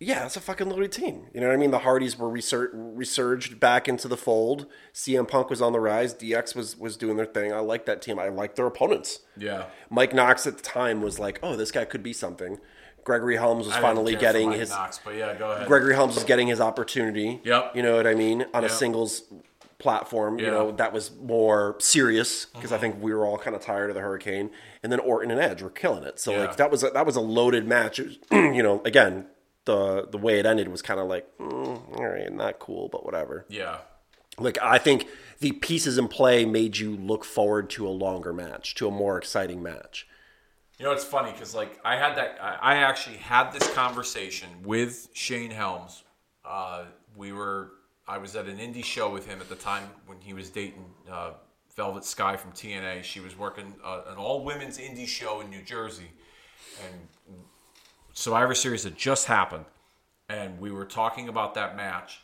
yeah, 0.00 0.26
it's 0.26 0.36
a 0.36 0.40
fucking 0.40 0.68
loaded 0.68 0.92
team. 0.92 1.26
You 1.32 1.40
know 1.40 1.46
what 1.46 1.54
I 1.54 1.56
mean? 1.56 1.70
The 1.70 1.80
Hardys 1.80 2.18
were 2.18 2.28
resur- 2.28 2.70
resurged 2.72 3.60
back 3.60 3.88
into 3.88 4.08
the 4.08 4.16
fold. 4.16 4.66
CM 4.92 5.28
Punk 5.28 5.48
was 5.48 5.62
on 5.62 5.72
the 5.72 5.80
rise. 5.80 6.14
DX 6.14 6.54
was 6.56 6.76
was 6.76 6.96
doing 6.96 7.16
their 7.16 7.26
thing. 7.26 7.52
I 7.52 7.60
like 7.60 7.86
that 7.86 8.02
team. 8.02 8.18
I 8.18 8.28
like 8.28 8.56
their 8.56 8.66
opponents. 8.66 9.20
Yeah. 9.36 9.66
Mike 9.88 10.12
Knox 10.12 10.46
at 10.46 10.56
the 10.56 10.62
time 10.62 11.00
was 11.00 11.18
like, 11.18 11.38
oh, 11.42 11.56
this 11.56 11.70
guy 11.70 11.84
could 11.84 12.02
be 12.02 12.12
something. 12.12 12.58
Gregory 13.06 13.36
Helms 13.36 13.66
was 13.66 13.74
I 13.76 13.80
finally 13.80 14.16
getting 14.16 14.50
his. 14.52 14.68
Knox, 14.70 15.00
but 15.02 15.14
yeah, 15.14 15.34
go 15.34 15.52
ahead. 15.52 15.66
Gregory 15.68 15.94
Helms 15.94 16.16
was 16.16 16.24
getting 16.24 16.48
his 16.48 16.60
opportunity. 16.60 17.40
Yep. 17.44 17.76
You 17.76 17.82
know 17.82 17.96
what 17.96 18.06
I 18.06 18.14
mean? 18.14 18.44
On 18.52 18.64
a 18.64 18.68
singles 18.68 19.22
platform, 19.78 20.38
you 20.40 20.46
know, 20.46 20.72
that 20.72 20.92
was 20.92 21.12
more 21.14 21.76
serious 21.78 22.46
because 22.46 22.72
Uh-huh. 22.72 22.78
I 22.78 22.80
think 22.80 23.02
we 23.02 23.14
were 23.14 23.24
all 23.24 23.38
kind 23.38 23.54
of 23.54 23.62
tired 23.62 23.90
of 23.90 23.94
the 23.94 24.00
Hurricane. 24.02 24.50
And 24.82 24.90
then 24.90 24.98
Orton 25.00 25.30
and 25.30 25.40
Edge 25.40 25.62
were 25.62 25.70
killing 25.70 26.02
it. 26.02 26.18
So 26.18 26.32
Yeah. 26.32 26.40
like 26.46 26.56
that 26.56 26.70
was 26.70 26.82
a, 26.82 26.90
that 26.90 27.06
was 27.06 27.14
a 27.16 27.20
loaded 27.20 27.66
match. 27.66 27.98
Was, 28.00 28.18
you 28.32 28.62
know, 28.62 28.82
again, 28.84 29.26
the 29.66 30.08
the 30.10 30.18
way 30.18 30.38
it 30.40 30.46
ended 30.46 30.68
was 30.68 30.82
kind 30.82 30.98
of 30.98 31.06
like, 31.08 31.26
mm, 31.38 31.98
all 31.98 32.06
right, 32.06 32.32
not 32.32 32.58
cool, 32.58 32.88
but 32.88 33.04
whatever. 33.04 33.46
Yeah. 33.48 33.78
Like 34.38 34.58
I 34.60 34.78
think 34.78 35.06
the 35.40 35.52
pieces 35.52 35.96
in 35.96 36.08
play 36.08 36.44
made 36.44 36.78
you 36.78 36.96
look 36.96 37.24
forward 37.24 37.70
to 37.70 37.86
a 37.86 37.90
longer 37.90 38.32
match, 38.32 38.74
to 38.76 38.88
a 38.88 38.90
more 38.90 39.16
exciting 39.16 39.62
match. 39.62 40.08
You 40.78 40.84
know, 40.84 40.92
it's 40.92 41.04
funny 41.04 41.32
because 41.32 41.54
like 41.54 41.78
I 41.84 41.96
had 41.96 42.16
that. 42.16 42.38
I 42.40 42.76
actually 42.76 43.16
had 43.16 43.50
this 43.50 43.72
conversation 43.72 44.48
with 44.62 45.08
Shane 45.14 45.50
Helms. 45.50 46.04
Uh, 46.44 46.84
we 47.16 47.32
were. 47.32 47.72
I 48.06 48.18
was 48.18 48.36
at 48.36 48.46
an 48.46 48.58
indie 48.58 48.84
show 48.84 49.10
with 49.10 49.26
him 49.26 49.40
at 49.40 49.48
the 49.48 49.56
time 49.56 49.88
when 50.06 50.20
he 50.20 50.32
was 50.32 50.50
dating 50.50 50.84
uh, 51.10 51.32
Velvet 51.74 52.04
Sky 52.04 52.36
from 52.36 52.52
TNA. 52.52 53.02
She 53.04 53.20
was 53.20 53.36
working 53.38 53.74
uh, 53.82 54.02
an 54.08 54.16
all 54.16 54.44
women's 54.44 54.78
indie 54.78 55.06
show 55.06 55.40
in 55.40 55.48
New 55.48 55.62
Jersey, 55.62 56.10
and 56.84 57.38
Survivor 58.12 58.54
Series 58.54 58.84
had 58.84 58.96
just 58.96 59.26
happened, 59.26 59.64
and 60.28 60.60
we 60.60 60.70
were 60.70 60.84
talking 60.84 61.28
about 61.28 61.54
that 61.54 61.74
match. 61.74 62.20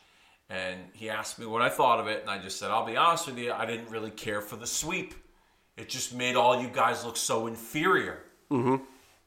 And 0.51 0.79
he 0.93 1.09
asked 1.09 1.39
me 1.39 1.47
what 1.47 1.63
I 1.63 1.71
thought 1.71 2.01
of 2.01 2.07
it, 2.07 2.21
and 2.21 2.29
I 2.29 2.37
just 2.37 2.59
said, 2.59 2.71
"I'll 2.71 2.85
be 2.85 2.99
honest 2.99 3.27
with 3.27 3.39
you, 3.39 3.51
I 3.51 3.65
didn't 3.65 3.89
really 3.89 4.11
care 4.11 4.43
for 4.43 4.57
the 4.57 4.67
sweep. 4.67 5.15
It 5.79 5.89
just 5.89 6.15
made 6.15 6.37
all 6.37 6.61
you 6.61 6.69
guys 6.69 7.03
look 7.03 7.17
so 7.17 7.47
inferior." 7.47 8.25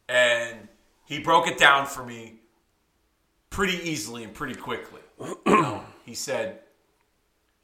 And 0.09 0.67
he 1.05 1.19
broke 1.19 1.47
it 1.47 1.57
down 1.57 1.85
for 1.87 2.05
me 2.05 2.35
pretty 3.49 3.77
easily 3.89 4.23
and 4.23 4.33
pretty 4.33 4.55
quickly. 4.55 5.01
He 6.05 6.13
said, 6.13 6.59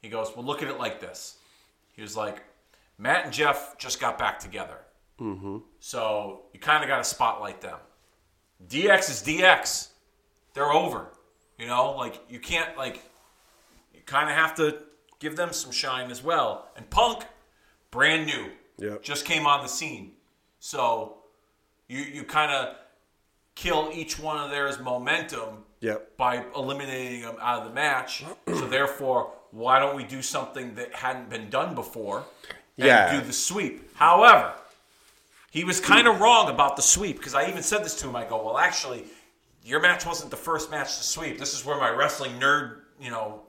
he 0.00 0.08
goes, 0.08 0.32
well, 0.34 0.44
look 0.44 0.62
at 0.62 0.68
it 0.68 0.76
like 0.76 1.00
this. 1.00 1.36
He 1.92 2.02
was 2.02 2.16
like, 2.16 2.42
Matt 2.98 3.24
and 3.26 3.32
Jeff 3.32 3.78
just 3.78 4.00
got 4.00 4.18
back 4.18 4.40
together. 4.40 4.78
Mm-hmm. 5.20 5.58
So 5.78 6.42
you 6.52 6.58
kind 6.58 6.82
of 6.82 6.88
got 6.88 6.98
to 6.98 7.04
spotlight 7.04 7.60
them. 7.60 7.78
DX 8.66 9.10
is 9.10 9.22
DX. 9.24 9.90
They're 10.54 10.72
over. 10.72 11.06
You 11.56 11.68
know, 11.68 11.92
like 11.92 12.20
you 12.28 12.40
can't 12.40 12.76
like 12.76 13.00
you 13.94 14.00
kind 14.06 14.28
of 14.28 14.34
have 14.34 14.56
to 14.56 14.78
give 15.20 15.36
them 15.36 15.52
some 15.52 15.70
shine 15.70 16.10
as 16.10 16.20
well. 16.24 16.66
And 16.76 16.90
Punk, 16.90 17.24
brand 17.92 18.26
new, 18.26 18.46
Yep. 18.78 19.04
just 19.04 19.24
came 19.24 19.46
on 19.46 19.62
the 19.62 19.68
scene. 19.68 20.14
So 20.58 21.18
you 21.92 22.00
you 22.16 22.24
kind 22.24 22.50
of 22.52 22.74
kill 23.54 23.90
each 23.92 24.18
one 24.18 24.38
of 24.42 24.50
theirs 24.50 24.78
momentum 24.80 25.64
Yep. 25.80 26.16
by 26.16 26.44
eliminating 26.54 27.22
them 27.22 27.36
out 27.40 27.58
of 27.62 27.64
the 27.68 27.74
match. 27.74 28.22
so 28.46 28.68
therefore, 28.68 29.32
why 29.50 29.80
don't 29.80 29.96
we 29.96 30.04
do 30.04 30.22
something 30.22 30.76
that 30.76 30.94
hadn't 30.94 31.28
been 31.28 31.50
done 31.50 31.74
before 31.74 32.24
and 32.78 32.86
Yeah. 32.86 33.12
do 33.20 33.26
the 33.26 33.32
sweep? 33.32 33.94
However, 33.96 34.52
he 35.50 35.64
was 35.64 35.80
kind 35.80 36.06
of 36.06 36.20
wrong 36.20 36.48
about 36.48 36.76
the 36.76 36.82
sweep 36.82 37.16
because 37.18 37.34
I 37.34 37.48
even 37.48 37.62
said 37.64 37.84
this 37.84 37.96
to 38.00 38.08
him. 38.08 38.14
I 38.16 38.24
go, 38.24 38.42
well, 38.44 38.58
actually, 38.58 39.04
your 39.64 39.80
match 39.80 40.06
wasn't 40.06 40.30
the 40.30 40.36
first 40.36 40.70
match 40.70 40.96
to 40.98 41.02
sweep. 41.02 41.36
This 41.38 41.52
is 41.52 41.64
where 41.64 41.76
my 41.78 41.90
wrestling 41.90 42.38
nerd, 42.40 42.76
you 43.00 43.10
know, 43.10 43.42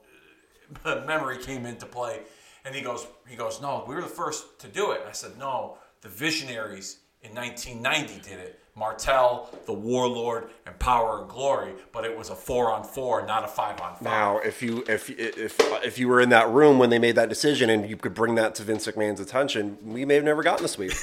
memory 1.06 1.38
came 1.38 1.65
into 1.68 1.86
play. 1.86 2.22
And 2.65 2.74
he 2.74 2.82
goes, 2.82 3.06
he 3.28 3.36
goes, 3.36 3.61
no, 3.61 3.86
we 3.88 3.94
were 3.94 4.02
the 4.02 4.07
first 4.07 4.60
to 4.61 4.68
do 4.68 4.91
it. 4.91 5.02
I 5.07 5.11
said, 5.11 5.38
no, 5.38 5.78
the 6.02 6.10
Visionaries 6.10 6.98
in 7.24 7.34
1990 7.34 8.30
did 8.30 8.40
it. 8.40 8.60
Martel, 8.76 9.50
the 9.68 9.74
Warlord, 9.74 10.50
and 10.66 10.78
Power 10.80 11.22
and 11.22 11.30
Glory, 11.30 11.74
but 11.91 12.06
it 12.06 12.18
was 12.18 12.32
a 12.32 12.36
four 12.36 12.72
on 12.72 12.84
four, 12.84 13.24
not 13.24 13.44
a 13.44 13.48
five 13.48 13.80
on 13.80 13.94
five. 13.94 14.02
Now, 14.02 14.40
if 14.40 14.64
you 14.64 14.84
if 14.88 15.12
if 15.12 15.60
if 15.84 16.00
you 16.00 16.08
were 16.08 16.20
in 16.20 16.30
that 16.30 16.50
room 16.50 16.80
when 16.80 16.90
they 16.90 16.98
made 16.98 17.16
that 17.16 17.30
decision 17.30 17.70
and 17.70 17.88
you 17.88 17.98
could 17.98 18.16
bring 18.16 18.34
that 18.36 18.56
to 18.56 18.64
Vince 18.64 18.88
McMahon's 18.88 19.20
attention, 19.20 19.78
we 19.84 20.06
may 20.06 20.16
have 20.16 20.24
never 20.24 20.41
gotten 20.41 20.64
the 20.64 20.70
sweep. 20.70 20.94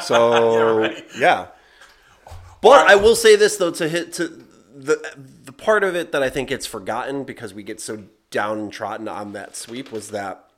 So 0.00 0.78
right. 0.78 1.04
yeah, 1.18 1.48
but 2.62 2.86
I 2.86 2.94
will 2.94 3.16
say 3.16 3.34
this 3.36 3.56
though 3.56 3.72
to 3.72 3.88
hit 3.88 4.12
to 4.14 4.28
the 4.74 5.02
the 5.44 5.52
part 5.52 5.82
of 5.82 5.96
it 5.96 6.12
that 6.12 6.22
I 6.22 6.30
think 6.30 6.50
gets 6.50 6.66
forgotten 6.66 7.24
because 7.24 7.52
we 7.52 7.62
get 7.62 7.80
so 7.80 8.04
downtrodden 8.30 9.08
on 9.08 9.32
that 9.32 9.56
sweep 9.56 9.90
was 9.90 10.10
that 10.10 10.48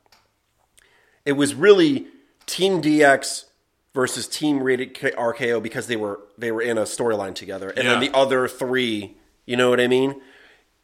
it 1.24 1.32
was 1.32 1.54
really 1.54 2.08
Team 2.46 2.82
DX 2.82 3.46
versus 3.94 4.26
Team 4.26 4.62
Rated 4.62 4.94
RKO 4.94 5.62
because 5.62 5.86
they 5.86 5.96
were 5.96 6.20
they 6.38 6.52
were 6.52 6.62
in 6.62 6.78
a 6.78 6.82
storyline 6.82 7.34
together, 7.34 7.70
and 7.70 7.86
then 7.86 8.00
the 8.00 8.10
other 8.14 8.48
three, 8.48 9.16
you 9.46 9.56
know 9.56 9.70
what 9.70 9.80
I 9.80 9.88
mean, 9.88 10.20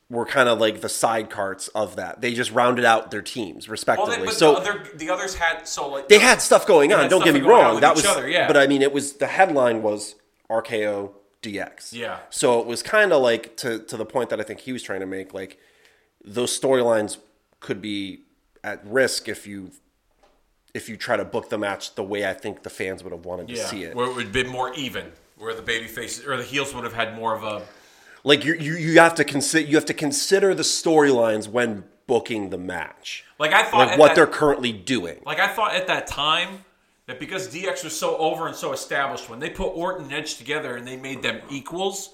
were 0.09 0.27
kind 0.27 0.49
of 0.49 0.59
like 0.59 0.81
the 0.81 0.89
side 0.89 1.31
carts 1.31 1.69
of 1.69 1.97
that. 1.97 2.21
They 2.21 2.35
just 2.35 2.53
rounded 2.53 2.85
out 2.85 3.11
their 3.11 3.23
teams 3.23 3.67
well, 3.67 3.73
respectively. 3.73 4.17
they, 4.17 4.25
but 4.25 4.35
so 4.35 4.55
the, 4.55 4.61
other, 4.61 4.87
the 4.95 5.11
others 5.11 5.35
had 5.35 5.67
so 5.67 5.89
like 5.89 6.09
they 6.09 6.19
had 6.19 6.41
stuff 6.41 6.67
going 6.67 6.93
on. 6.93 7.09
Don't 7.11 7.25
get 7.25 7.35
me 7.35 7.41
wrong. 7.41 7.81
That 7.81 7.95
was, 7.95 8.05
other, 8.07 8.29
yeah. 8.29 8.47
but 8.47 8.57
I 8.57 8.67
mean, 8.67 8.83
it 8.83 8.93
was 8.93 9.15
the 9.15 9.27
headline 9.27 9.83
was 9.83 10.15
RKO 10.51 11.13
DX. 11.43 11.93
Yeah. 11.93 12.19
So 12.31 12.61
it 12.61 12.67
was 12.67 12.83
kind 12.83 13.13
of 13.13 13.23
like 13.23 13.57
to 13.59 13.81
to 13.81 13.97
the 13.97 14.07
point 14.07 14.31
that 14.31 14.41
I 14.41 14.43
think 14.43 14.61
he 14.61 14.73
was 14.73 14.83
trying 14.83 15.01
to 15.01 15.07
make. 15.07 15.35
Like 15.35 15.59
those 16.25 16.59
storylines 16.59 17.19
could 17.61 17.81
be 17.81 18.21
at 18.63 18.85
risk 18.87 19.29
if 19.29 19.47
you 19.47 19.71
if 20.77 20.89
you 20.89 20.97
try 20.97 21.17
to 21.17 21.25
book 21.25 21.49
the 21.49 21.59
match 21.59 21.95
the 21.95 22.03
way 22.03 22.29
I 22.29 22.35
think 22.35 22.63
the 22.63 22.71
fans 22.71 23.03
would 23.03 23.13
have 23.13 23.25
wanted 23.25 23.49
to 23.49 23.57
see 23.57 23.85
it. 23.85 23.95
where 23.97 24.07
it 24.07 24.15
would 24.15 24.25
have 24.25 24.33
been 24.33 24.49
more 24.49 24.73
even, 24.75 25.11
where 25.39 25.55
the 25.55 25.63
baby 25.63 25.87
faces 25.87 26.27
or 26.27 26.37
the 26.37 26.43
heels 26.45 26.75
would 26.75 26.85
have 26.85 26.93
had 26.93 27.17
more 27.17 27.35
of 27.35 27.43
a 27.43 27.63
Like 28.25 28.45
you 28.45 28.55
you 28.55 28.75
you 28.75 28.99
have 29.01 29.15
to 29.17 29.25
consider 29.25 29.67
you 29.67 29.77
have 29.77 29.87
to 29.87 29.95
consider 29.95 30.55
the 30.55 30.63
storylines 30.63 31.49
when 31.49 31.85
booking 32.07 32.51
the 32.51 32.59
match. 32.59 33.25
like 33.39 33.53
I 33.53 33.63
thought 33.65 33.89
Like 33.89 33.99
what 33.99 34.09
that- 34.09 34.15
they're 34.17 34.27
currently 34.43 34.73
doing. 34.73 35.21
Like 35.25 35.41
I 35.41 35.49
thought 35.49 35.75
at 35.75 35.87
that 35.89 36.07
time 36.07 36.65
that 37.07 37.19
because 37.21 37.49
DX 37.49 37.85
was 37.85 37.97
so 37.97 38.17
over 38.19 38.47
and 38.49 38.55
so 38.57 38.73
established, 38.73 39.31
when 39.31 39.39
they 39.41 39.49
put 39.51 39.69
Orton 39.71 40.05
and 40.07 40.13
Edge 40.13 40.37
together 40.37 40.77
and 40.77 40.87
they 40.87 40.97
made 40.97 41.23
them 41.23 41.41
equals, 41.51 42.11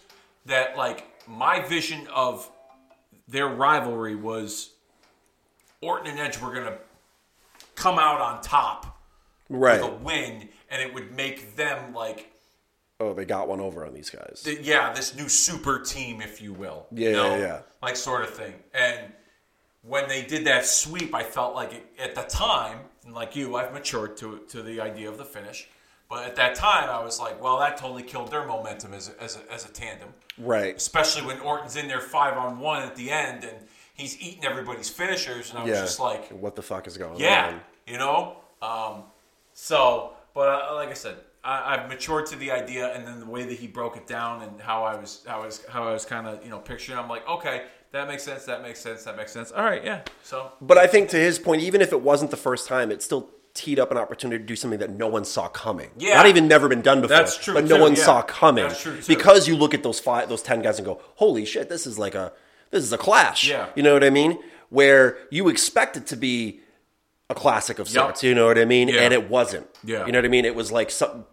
that 0.47 0.77
like 0.77 0.99
my 1.27 1.61
vision 1.61 2.07
of 2.15 2.49
their 3.29 3.49
rivalry 3.49 4.15
was 4.15 4.71
Orton 5.81 6.07
and 6.11 6.19
Edge 6.21 6.39
were 6.41 6.53
gonna 6.53 6.77
come 7.83 7.99
out 7.99 8.21
on 8.21 8.41
top 8.43 9.01
Right. 9.49 9.83
with 9.83 9.91
a 9.91 9.95
win, 9.97 10.49
and 10.71 10.81
it 10.83 10.95
would 10.95 11.15
make 11.15 11.57
them 11.57 11.93
like 11.95 12.29
Oh, 13.01 13.13
they 13.13 13.25
got 13.25 13.49
one 13.49 13.61
over 13.61 13.85
on 13.85 13.93
these 13.95 14.11
guys. 14.11 14.43
th- 14.45 14.61
yeah, 14.61 14.93
this 14.93 15.17
new 15.17 15.29
super 15.29 15.81
team, 15.81 16.21
if 16.23 16.41
you 16.41 16.53
will. 16.53 16.87
Yeah, 16.93 17.09
you 17.09 17.17
know? 17.17 17.35
yeah, 17.37 17.41
yeah. 17.43 17.61
Like 17.83 17.97
sort 17.97 18.23
of 18.23 18.31
thing. 18.31 18.55
And 18.73 19.13
when 19.83 20.07
they 20.09 20.23
did 20.23 20.45
that 20.47 20.65
sweep, 20.67 21.13
I 21.13 21.25
felt 21.25 21.57
like 21.57 21.73
it, 21.73 21.87
at 21.99 22.15
the 22.15 22.23
time, 22.23 22.79
and 23.05 23.13
like 23.13 23.35
you, 23.35 23.57
I've 23.57 23.73
matured 23.73 24.17
to 24.19 24.39
to 24.51 24.63
the 24.63 24.81
idea 24.81 25.09
of 25.09 25.19
the 25.19 25.25
finish. 25.25 25.69
But 26.09 26.27
at 26.27 26.37
that 26.37 26.55
time, 26.55 26.91
I 26.91 27.03
was 27.03 27.19
like, 27.19 27.43
well, 27.43 27.59
that 27.61 27.79
totally 27.79 28.03
killed 28.03 28.31
their 28.31 28.45
momentum 28.47 28.93
as 28.93 29.09
a, 29.09 29.23
as 29.23 29.37
a, 29.39 29.53
as 29.53 29.65
a 29.65 29.73
tandem. 29.73 30.11
Right. 30.39 30.77
Especially 30.77 31.23
when 31.27 31.41
Orton's 31.41 31.75
in 31.75 31.89
there 31.89 32.01
five 32.03 32.37
on 32.37 32.61
one 32.61 32.83
at 32.83 32.95
the 32.97 33.11
end 33.11 33.45
and 33.45 33.57
he's 33.95 34.21
eating 34.21 34.45
everybody's 34.45 34.91
finishers. 34.91 35.49
And 35.51 35.59
I 35.59 35.63
was 35.63 35.71
Yeah. 35.73 35.81
just 35.81 35.99
like, 36.01 36.29
what 36.29 36.55
the 36.55 36.61
fuck 36.63 36.87
is 36.87 36.99
going 36.99 37.19
yeah, 37.19 37.47
on? 37.55 37.61
You 37.87 37.99
know. 37.99 38.37
Um, 38.61 39.05
so, 39.53 40.13
but 40.35 40.49
uh, 40.49 40.75
like 40.75 40.89
I 40.91 40.95
said, 40.95 41.17
I, 41.45 41.75
I've 41.77 41.89
matured 41.89 42.27
to 42.27 42.37
the 42.37 42.51
idea, 42.51 42.95
and 42.95 43.07
then 43.07 43.21
the 43.21 43.27
way 43.27 43.45
that 43.45 43.59
he 43.59 43.67
broke 43.67 43.97
it 43.97 44.07
down, 44.07 44.43
and 44.43 44.61
how 44.61 44.85
I 44.85 44.95
was, 44.97 45.25
how 45.27 45.43
I 45.43 45.47
was, 45.47 45.65
how 45.69 45.89
I 45.89 45.93
was 45.93 46.05
kind 46.05 46.27
of, 46.27 46.43
you 46.45 46.51
know, 46.51 46.59
picturing. 46.59 46.99
I'm 46.99 47.09
like, 47.09 47.29
okay, 47.29 47.65
that 47.91 48.09
makes 48.09 48.23
sense. 48.23 48.45
That 48.45 48.63
makes 48.63 48.81
sense. 48.81 49.05
That 49.05 49.17
makes 49.17 49.33
sense. 49.33 49.51
All 49.53 49.65
right, 49.65 49.85
yeah. 49.85 50.03
So, 50.23 50.53
But 50.61 50.79
I 50.79 50.87
think 50.87 51.11
to 51.11 51.17
his 51.17 51.39
point, 51.39 51.63
even 51.63 51.81
if 51.81 51.93
it 51.93 52.01
wasn't 52.01 52.31
the 52.31 52.37
first 52.37 52.69
time, 52.69 52.91
it 52.91 53.03
still 53.03 53.29
teed 53.55 53.79
up 53.79 53.91
an 53.91 53.99
opportunity 53.99 54.43
to 54.43 54.47
do 54.47 54.57
something 54.57 54.79
that 54.79 54.91
no 54.91 55.09
one 55.09 55.25
saw 55.27 55.47
coming. 55.49 55.91
Yeah. 55.99 56.15
Not 56.15 56.27
even 56.27 56.49
never 56.49 56.69
been 56.69 56.81
done 56.81 57.03
before. 57.03 57.17
That's 57.19 57.37
true, 57.37 57.53
But 57.53 57.65
no 57.65 57.77
too, 57.77 57.83
one 57.83 57.95
yeah. 57.97 58.03
saw 58.03 58.23
coming. 58.23 58.67
That's 58.67 58.81
true, 58.81 58.97
too. 58.97 59.15
Because 59.15 59.47
you 59.47 59.57
look 59.57 59.75
at 59.75 59.83
those 59.83 60.01
five 60.01 60.29
those 60.31 60.41
ten 60.41 60.63
guys 60.63 60.79
and 60.79 60.87
go, 60.87 61.03
Holy 61.17 61.45
shit, 61.45 61.69
this 61.69 61.87
is 61.87 61.99
like 61.99 62.15
a 62.15 62.33
this 62.71 62.83
is 62.83 62.93
a 62.95 62.99
clash. 62.99 63.47
Yeah. 63.47 63.69
You 63.75 63.83
know 63.83 63.93
what 63.93 64.05
I 64.05 64.11
mean? 64.11 64.39
Where 64.71 65.19
you 65.31 65.49
expect 65.51 65.99
it 65.99 66.07
to 66.07 66.17
be 66.17 66.61
a 67.33 67.35
classic 67.35 67.79
of 67.79 67.89
sorts, 67.89 68.23
you 68.23 68.35
know 68.35 68.47
what 68.47 68.59
I 68.59 68.65
mean? 68.65 68.89
Yeah. 68.89 69.01
And 69.03 69.13
it 69.13 69.29
wasn't. 69.29 69.67
Yeah. 69.85 70.07
You 70.07 70.13
know 70.13 70.19
what 70.19 70.25
I 70.25 70.29
mean? 70.29 70.45
It 70.45 70.55
was 70.55 70.71
like 70.71 70.91
some 70.91 71.25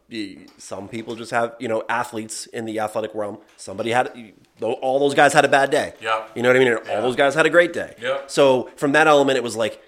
some 0.58 0.88
people 0.88 1.16
just 1.16 1.32
have, 1.32 1.56
you 1.60 1.68
know, 1.68 1.84
athletes 1.90 2.48
in 2.48 2.66
the 2.66 2.80
athletic 2.80 3.12
realm. 3.14 3.38
Somebody 3.58 3.92
had 3.92 4.34
all 4.62 5.00
those 5.00 5.14
guys 5.14 5.34
had 5.34 5.46
a 5.46 5.50
bad 5.50 5.70
day. 5.72 5.94
Yeah. 6.02 6.26
You 6.36 6.42
know 6.44 6.50
what 6.50 6.56
I 6.56 6.60
mean? 6.60 6.68
And 6.74 6.80
Yeah. 6.86 6.96
all 6.96 7.02
those 7.02 7.16
guys 7.16 7.36
had 7.36 7.46
a 7.46 7.50
great 7.50 7.74
day. 7.74 7.96
Yeah. 8.02 8.20
So 8.28 8.70
from 8.76 8.92
that 8.94 9.08
element, 9.08 9.38
it 9.38 9.44
was 9.44 9.56
like 9.56 9.82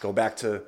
go 0.00 0.12
back 0.12 0.36
to 0.36 0.62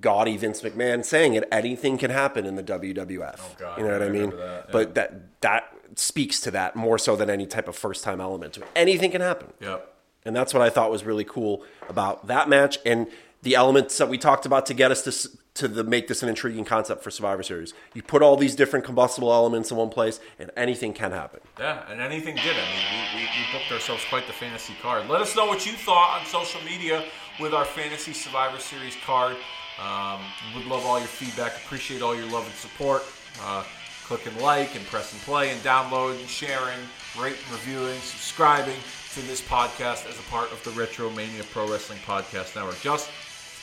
gaudy 0.00 0.36
Vince 0.36 0.62
McMahon 0.62 1.04
saying 1.04 1.34
it. 1.34 1.44
Anything 1.52 1.98
can 1.98 2.10
happen 2.10 2.44
in 2.46 2.54
the 2.56 2.62
WWF. 2.62 3.40
Oh, 3.40 3.56
God, 3.58 3.78
you 3.78 3.84
know 3.86 3.92
what 3.92 4.02
I 4.02 4.06
I 4.06 4.08
mean? 4.10 4.30
that, 4.30 4.38
yeah. 4.38 4.62
But 4.72 4.94
that 4.94 5.40
that 5.42 5.72
speaks 5.94 6.40
to 6.40 6.50
that 6.50 6.74
more 6.76 6.98
so 6.98 7.14
than 7.16 7.30
any 7.30 7.46
type 7.46 7.68
of 7.68 7.76
first 7.76 8.02
time 8.04 8.20
element 8.20 8.52
to 8.54 8.60
it. 8.62 8.68
Anything 8.74 9.10
can 9.12 9.20
happen. 9.20 9.52
yeah, 9.60 9.78
And 10.24 10.34
that's 10.34 10.52
what 10.52 10.62
I 10.62 10.68
thought 10.70 10.90
was 10.90 11.04
really 11.04 11.24
cool 11.24 11.62
about 11.88 12.26
that 12.26 12.48
match 12.48 12.78
and 12.84 13.06
the 13.46 13.54
elements 13.54 13.96
that 13.98 14.08
we 14.08 14.18
talked 14.18 14.44
about 14.44 14.66
to 14.66 14.74
get 14.74 14.90
us 14.90 15.02
to 15.02 15.38
to 15.54 15.68
the, 15.68 15.84
make 15.84 16.06
this 16.08 16.22
an 16.22 16.28
intriguing 16.28 16.64
concept 16.64 17.02
for 17.02 17.10
Survivor 17.10 17.42
Series. 17.42 17.72
You 17.94 18.02
put 18.02 18.20
all 18.20 18.36
these 18.36 18.54
different 18.56 18.84
combustible 18.84 19.32
elements 19.32 19.70
in 19.70 19.76
one 19.78 19.88
place, 19.88 20.20
and 20.38 20.50
anything 20.54 20.92
can 20.92 21.12
happen. 21.12 21.40
yeah. 21.58 21.90
And 21.90 22.00
anything 22.00 22.34
did. 22.34 22.56
I 22.56 22.66
mean, 22.72 22.84
we, 22.92 23.20
we, 23.20 23.22
we 23.22 23.52
booked 23.52 23.72
ourselves 23.72 24.04
quite 24.10 24.26
the 24.26 24.34
fantasy 24.34 24.74
card. 24.82 25.08
Let 25.08 25.22
us 25.22 25.34
know 25.34 25.46
what 25.46 25.64
you 25.64 25.72
thought 25.72 26.18
on 26.20 26.26
social 26.26 26.60
media 26.62 27.04
with 27.40 27.54
our 27.54 27.64
fantasy 27.64 28.12
Survivor 28.12 28.58
Series 28.58 28.96
card. 29.06 29.36
Um, 29.80 30.20
would 30.54 30.66
love 30.66 30.84
all 30.84 30.98
your 30.98 31.08
feedback. 31.08 31.56
Appreciate 31.64 32.02
all 32.02 32.16
your 32.16 32.26
love 32.26 32.44
and 32.44 32.54
support. 32.54 33.02
Uh, 33.40 33.62
click 34.04 34.26
and 34.26 34.36
like 34.40 34.74
and 34.74 34.84
press 34.86 35.12
and 35.12 35.22
play 35.22 35.52
and 35.52 35.60
download 35.62 36.18
and 36.18 36.28
sharing, 36.28 36.80
rate 37.18 37.36
and 37.44 37.52
reviewing, 37.52 37.98
subscribing 38.00 38.76
to 39.14 39.22
this 39.22 39.40
podcast 39.40 40.06
as 40.10 40.18
a 40.18 40.22
part 40.24 40.52
of 40.52 40.62
the 40.64 40.70
Retro 40.72 41.08
Mania 41.10 41.44
Pro 41.52 41.70
Wrestling 41.70 42.00
Podcast 42.04 42.54
Network. 42.56 42.78
Just, 42.80 43.08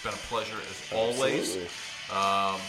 it's 0.04 0.12
been 0.12 0.14
a 0.14 0.28
pleasure 0.28 0.58
as 0.70 0.94
always. 0.94 1.56
Um, 2.12 2.60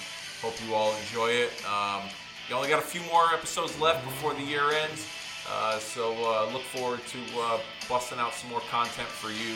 hope 0.41 0.55
you 0.67 0.75
all 0.75 0.95
enjoy 0.97 1.31
it. 1.31 1.51
Um, 1.67 2.03
you 2.49 2.55
only 2.55 2.69
got 2.69 2.79
a 2.79 2.87
few 2.87 3.01
more 3.11 3.33
episodes 3.33 3.79
left 3.81 4.05
before 4.05 4.35
the 4.35 4.43
year 4.43 4.71
ends, 4.71 5.09
uh, 5.51 5.79
so 5.79 6.13
uh, 6.13 6.53
look 6.53 6.63
forward 6.63 7.01
to 7.09 7.19
uh, 7.41 7.59
busting 7.89 8.19
out 8.19 8.35
some 8.35 8.51
more 8.51 8.61
content 8.71 9.09
for 9.09 9.31
you 9.31 9.55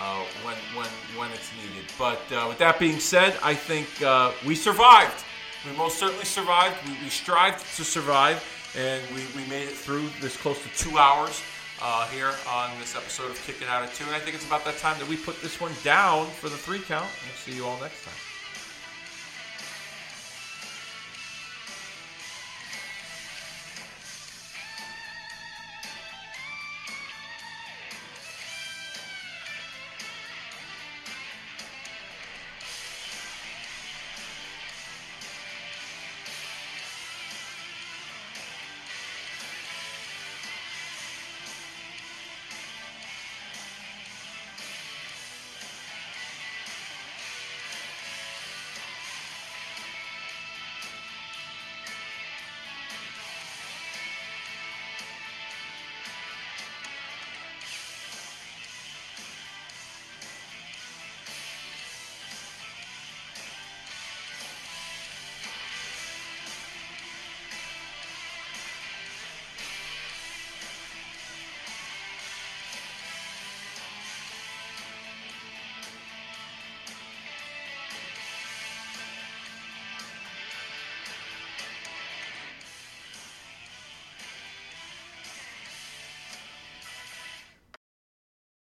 uh, 0.00 0.22
when 0.44 0.56
when 0.74 0.88
when 1.18 1.30
it's 1.32 1.50
needed. 1.56 1.90
But 1.98 2.20
uh, 2.32 2.46
with 2.48 2.58
that 2.58 2.78
being 2.78 3.00
said, 3.00 3.36
I 3.42 3.54
think 3.54 3.88
uh, 4.02 4.32
we 4.46 4.54
survived. 4.54 5.24
We 5.68 5.76
most 5.76 5.98
certainly 5.98 6.24
survived. 6.24 6.76
We, 6.86 6.92
we 7.02 7.08
strived 7.10 7.60
to 7.76 7.84
survive, 7.84 8.42
and 8.78 9.02
we, 9.14 9.22
we 9.36 9.46
made 9.48 9.68
it 9.68 9.74
through 9.74 10.08
this 10.20 10.36
close 10.36 10.62
to 10.62 10.68
two 10.76 10.96
hours 10.96 11.42
uh, 11.82 12.06
here 12.08 12.32
on 12.48 12.70
this 12.80 12.96
episode 12.96 13.30
of 13.30 13.40
Kicking 13.46 13.68
Out 13.68 13.84
of 13.84 13.94
Two. 13.94 14.04
And 14.04 14.14
I 14.14 14.18
think 14.18 14.34
it's 14.36 14.46
about 14.46 14.64
that 14.64 14.78
time 14.78 14.98
that 14.98 15.08
we 15.08 15.16
put 15.16 15.40
this 15.42 15.60
one 15.60 15.72
down 15.82 16.26
for 16.26 16.48
the 16.48 16.56
three 16.56 16.80
count. 16.80 17.08
We'll 17.24 17.34
see 17.34 17.52
you 17.52 17.64
all 17.66 17.80
next 17.80 18.04
time. 18.04 18.27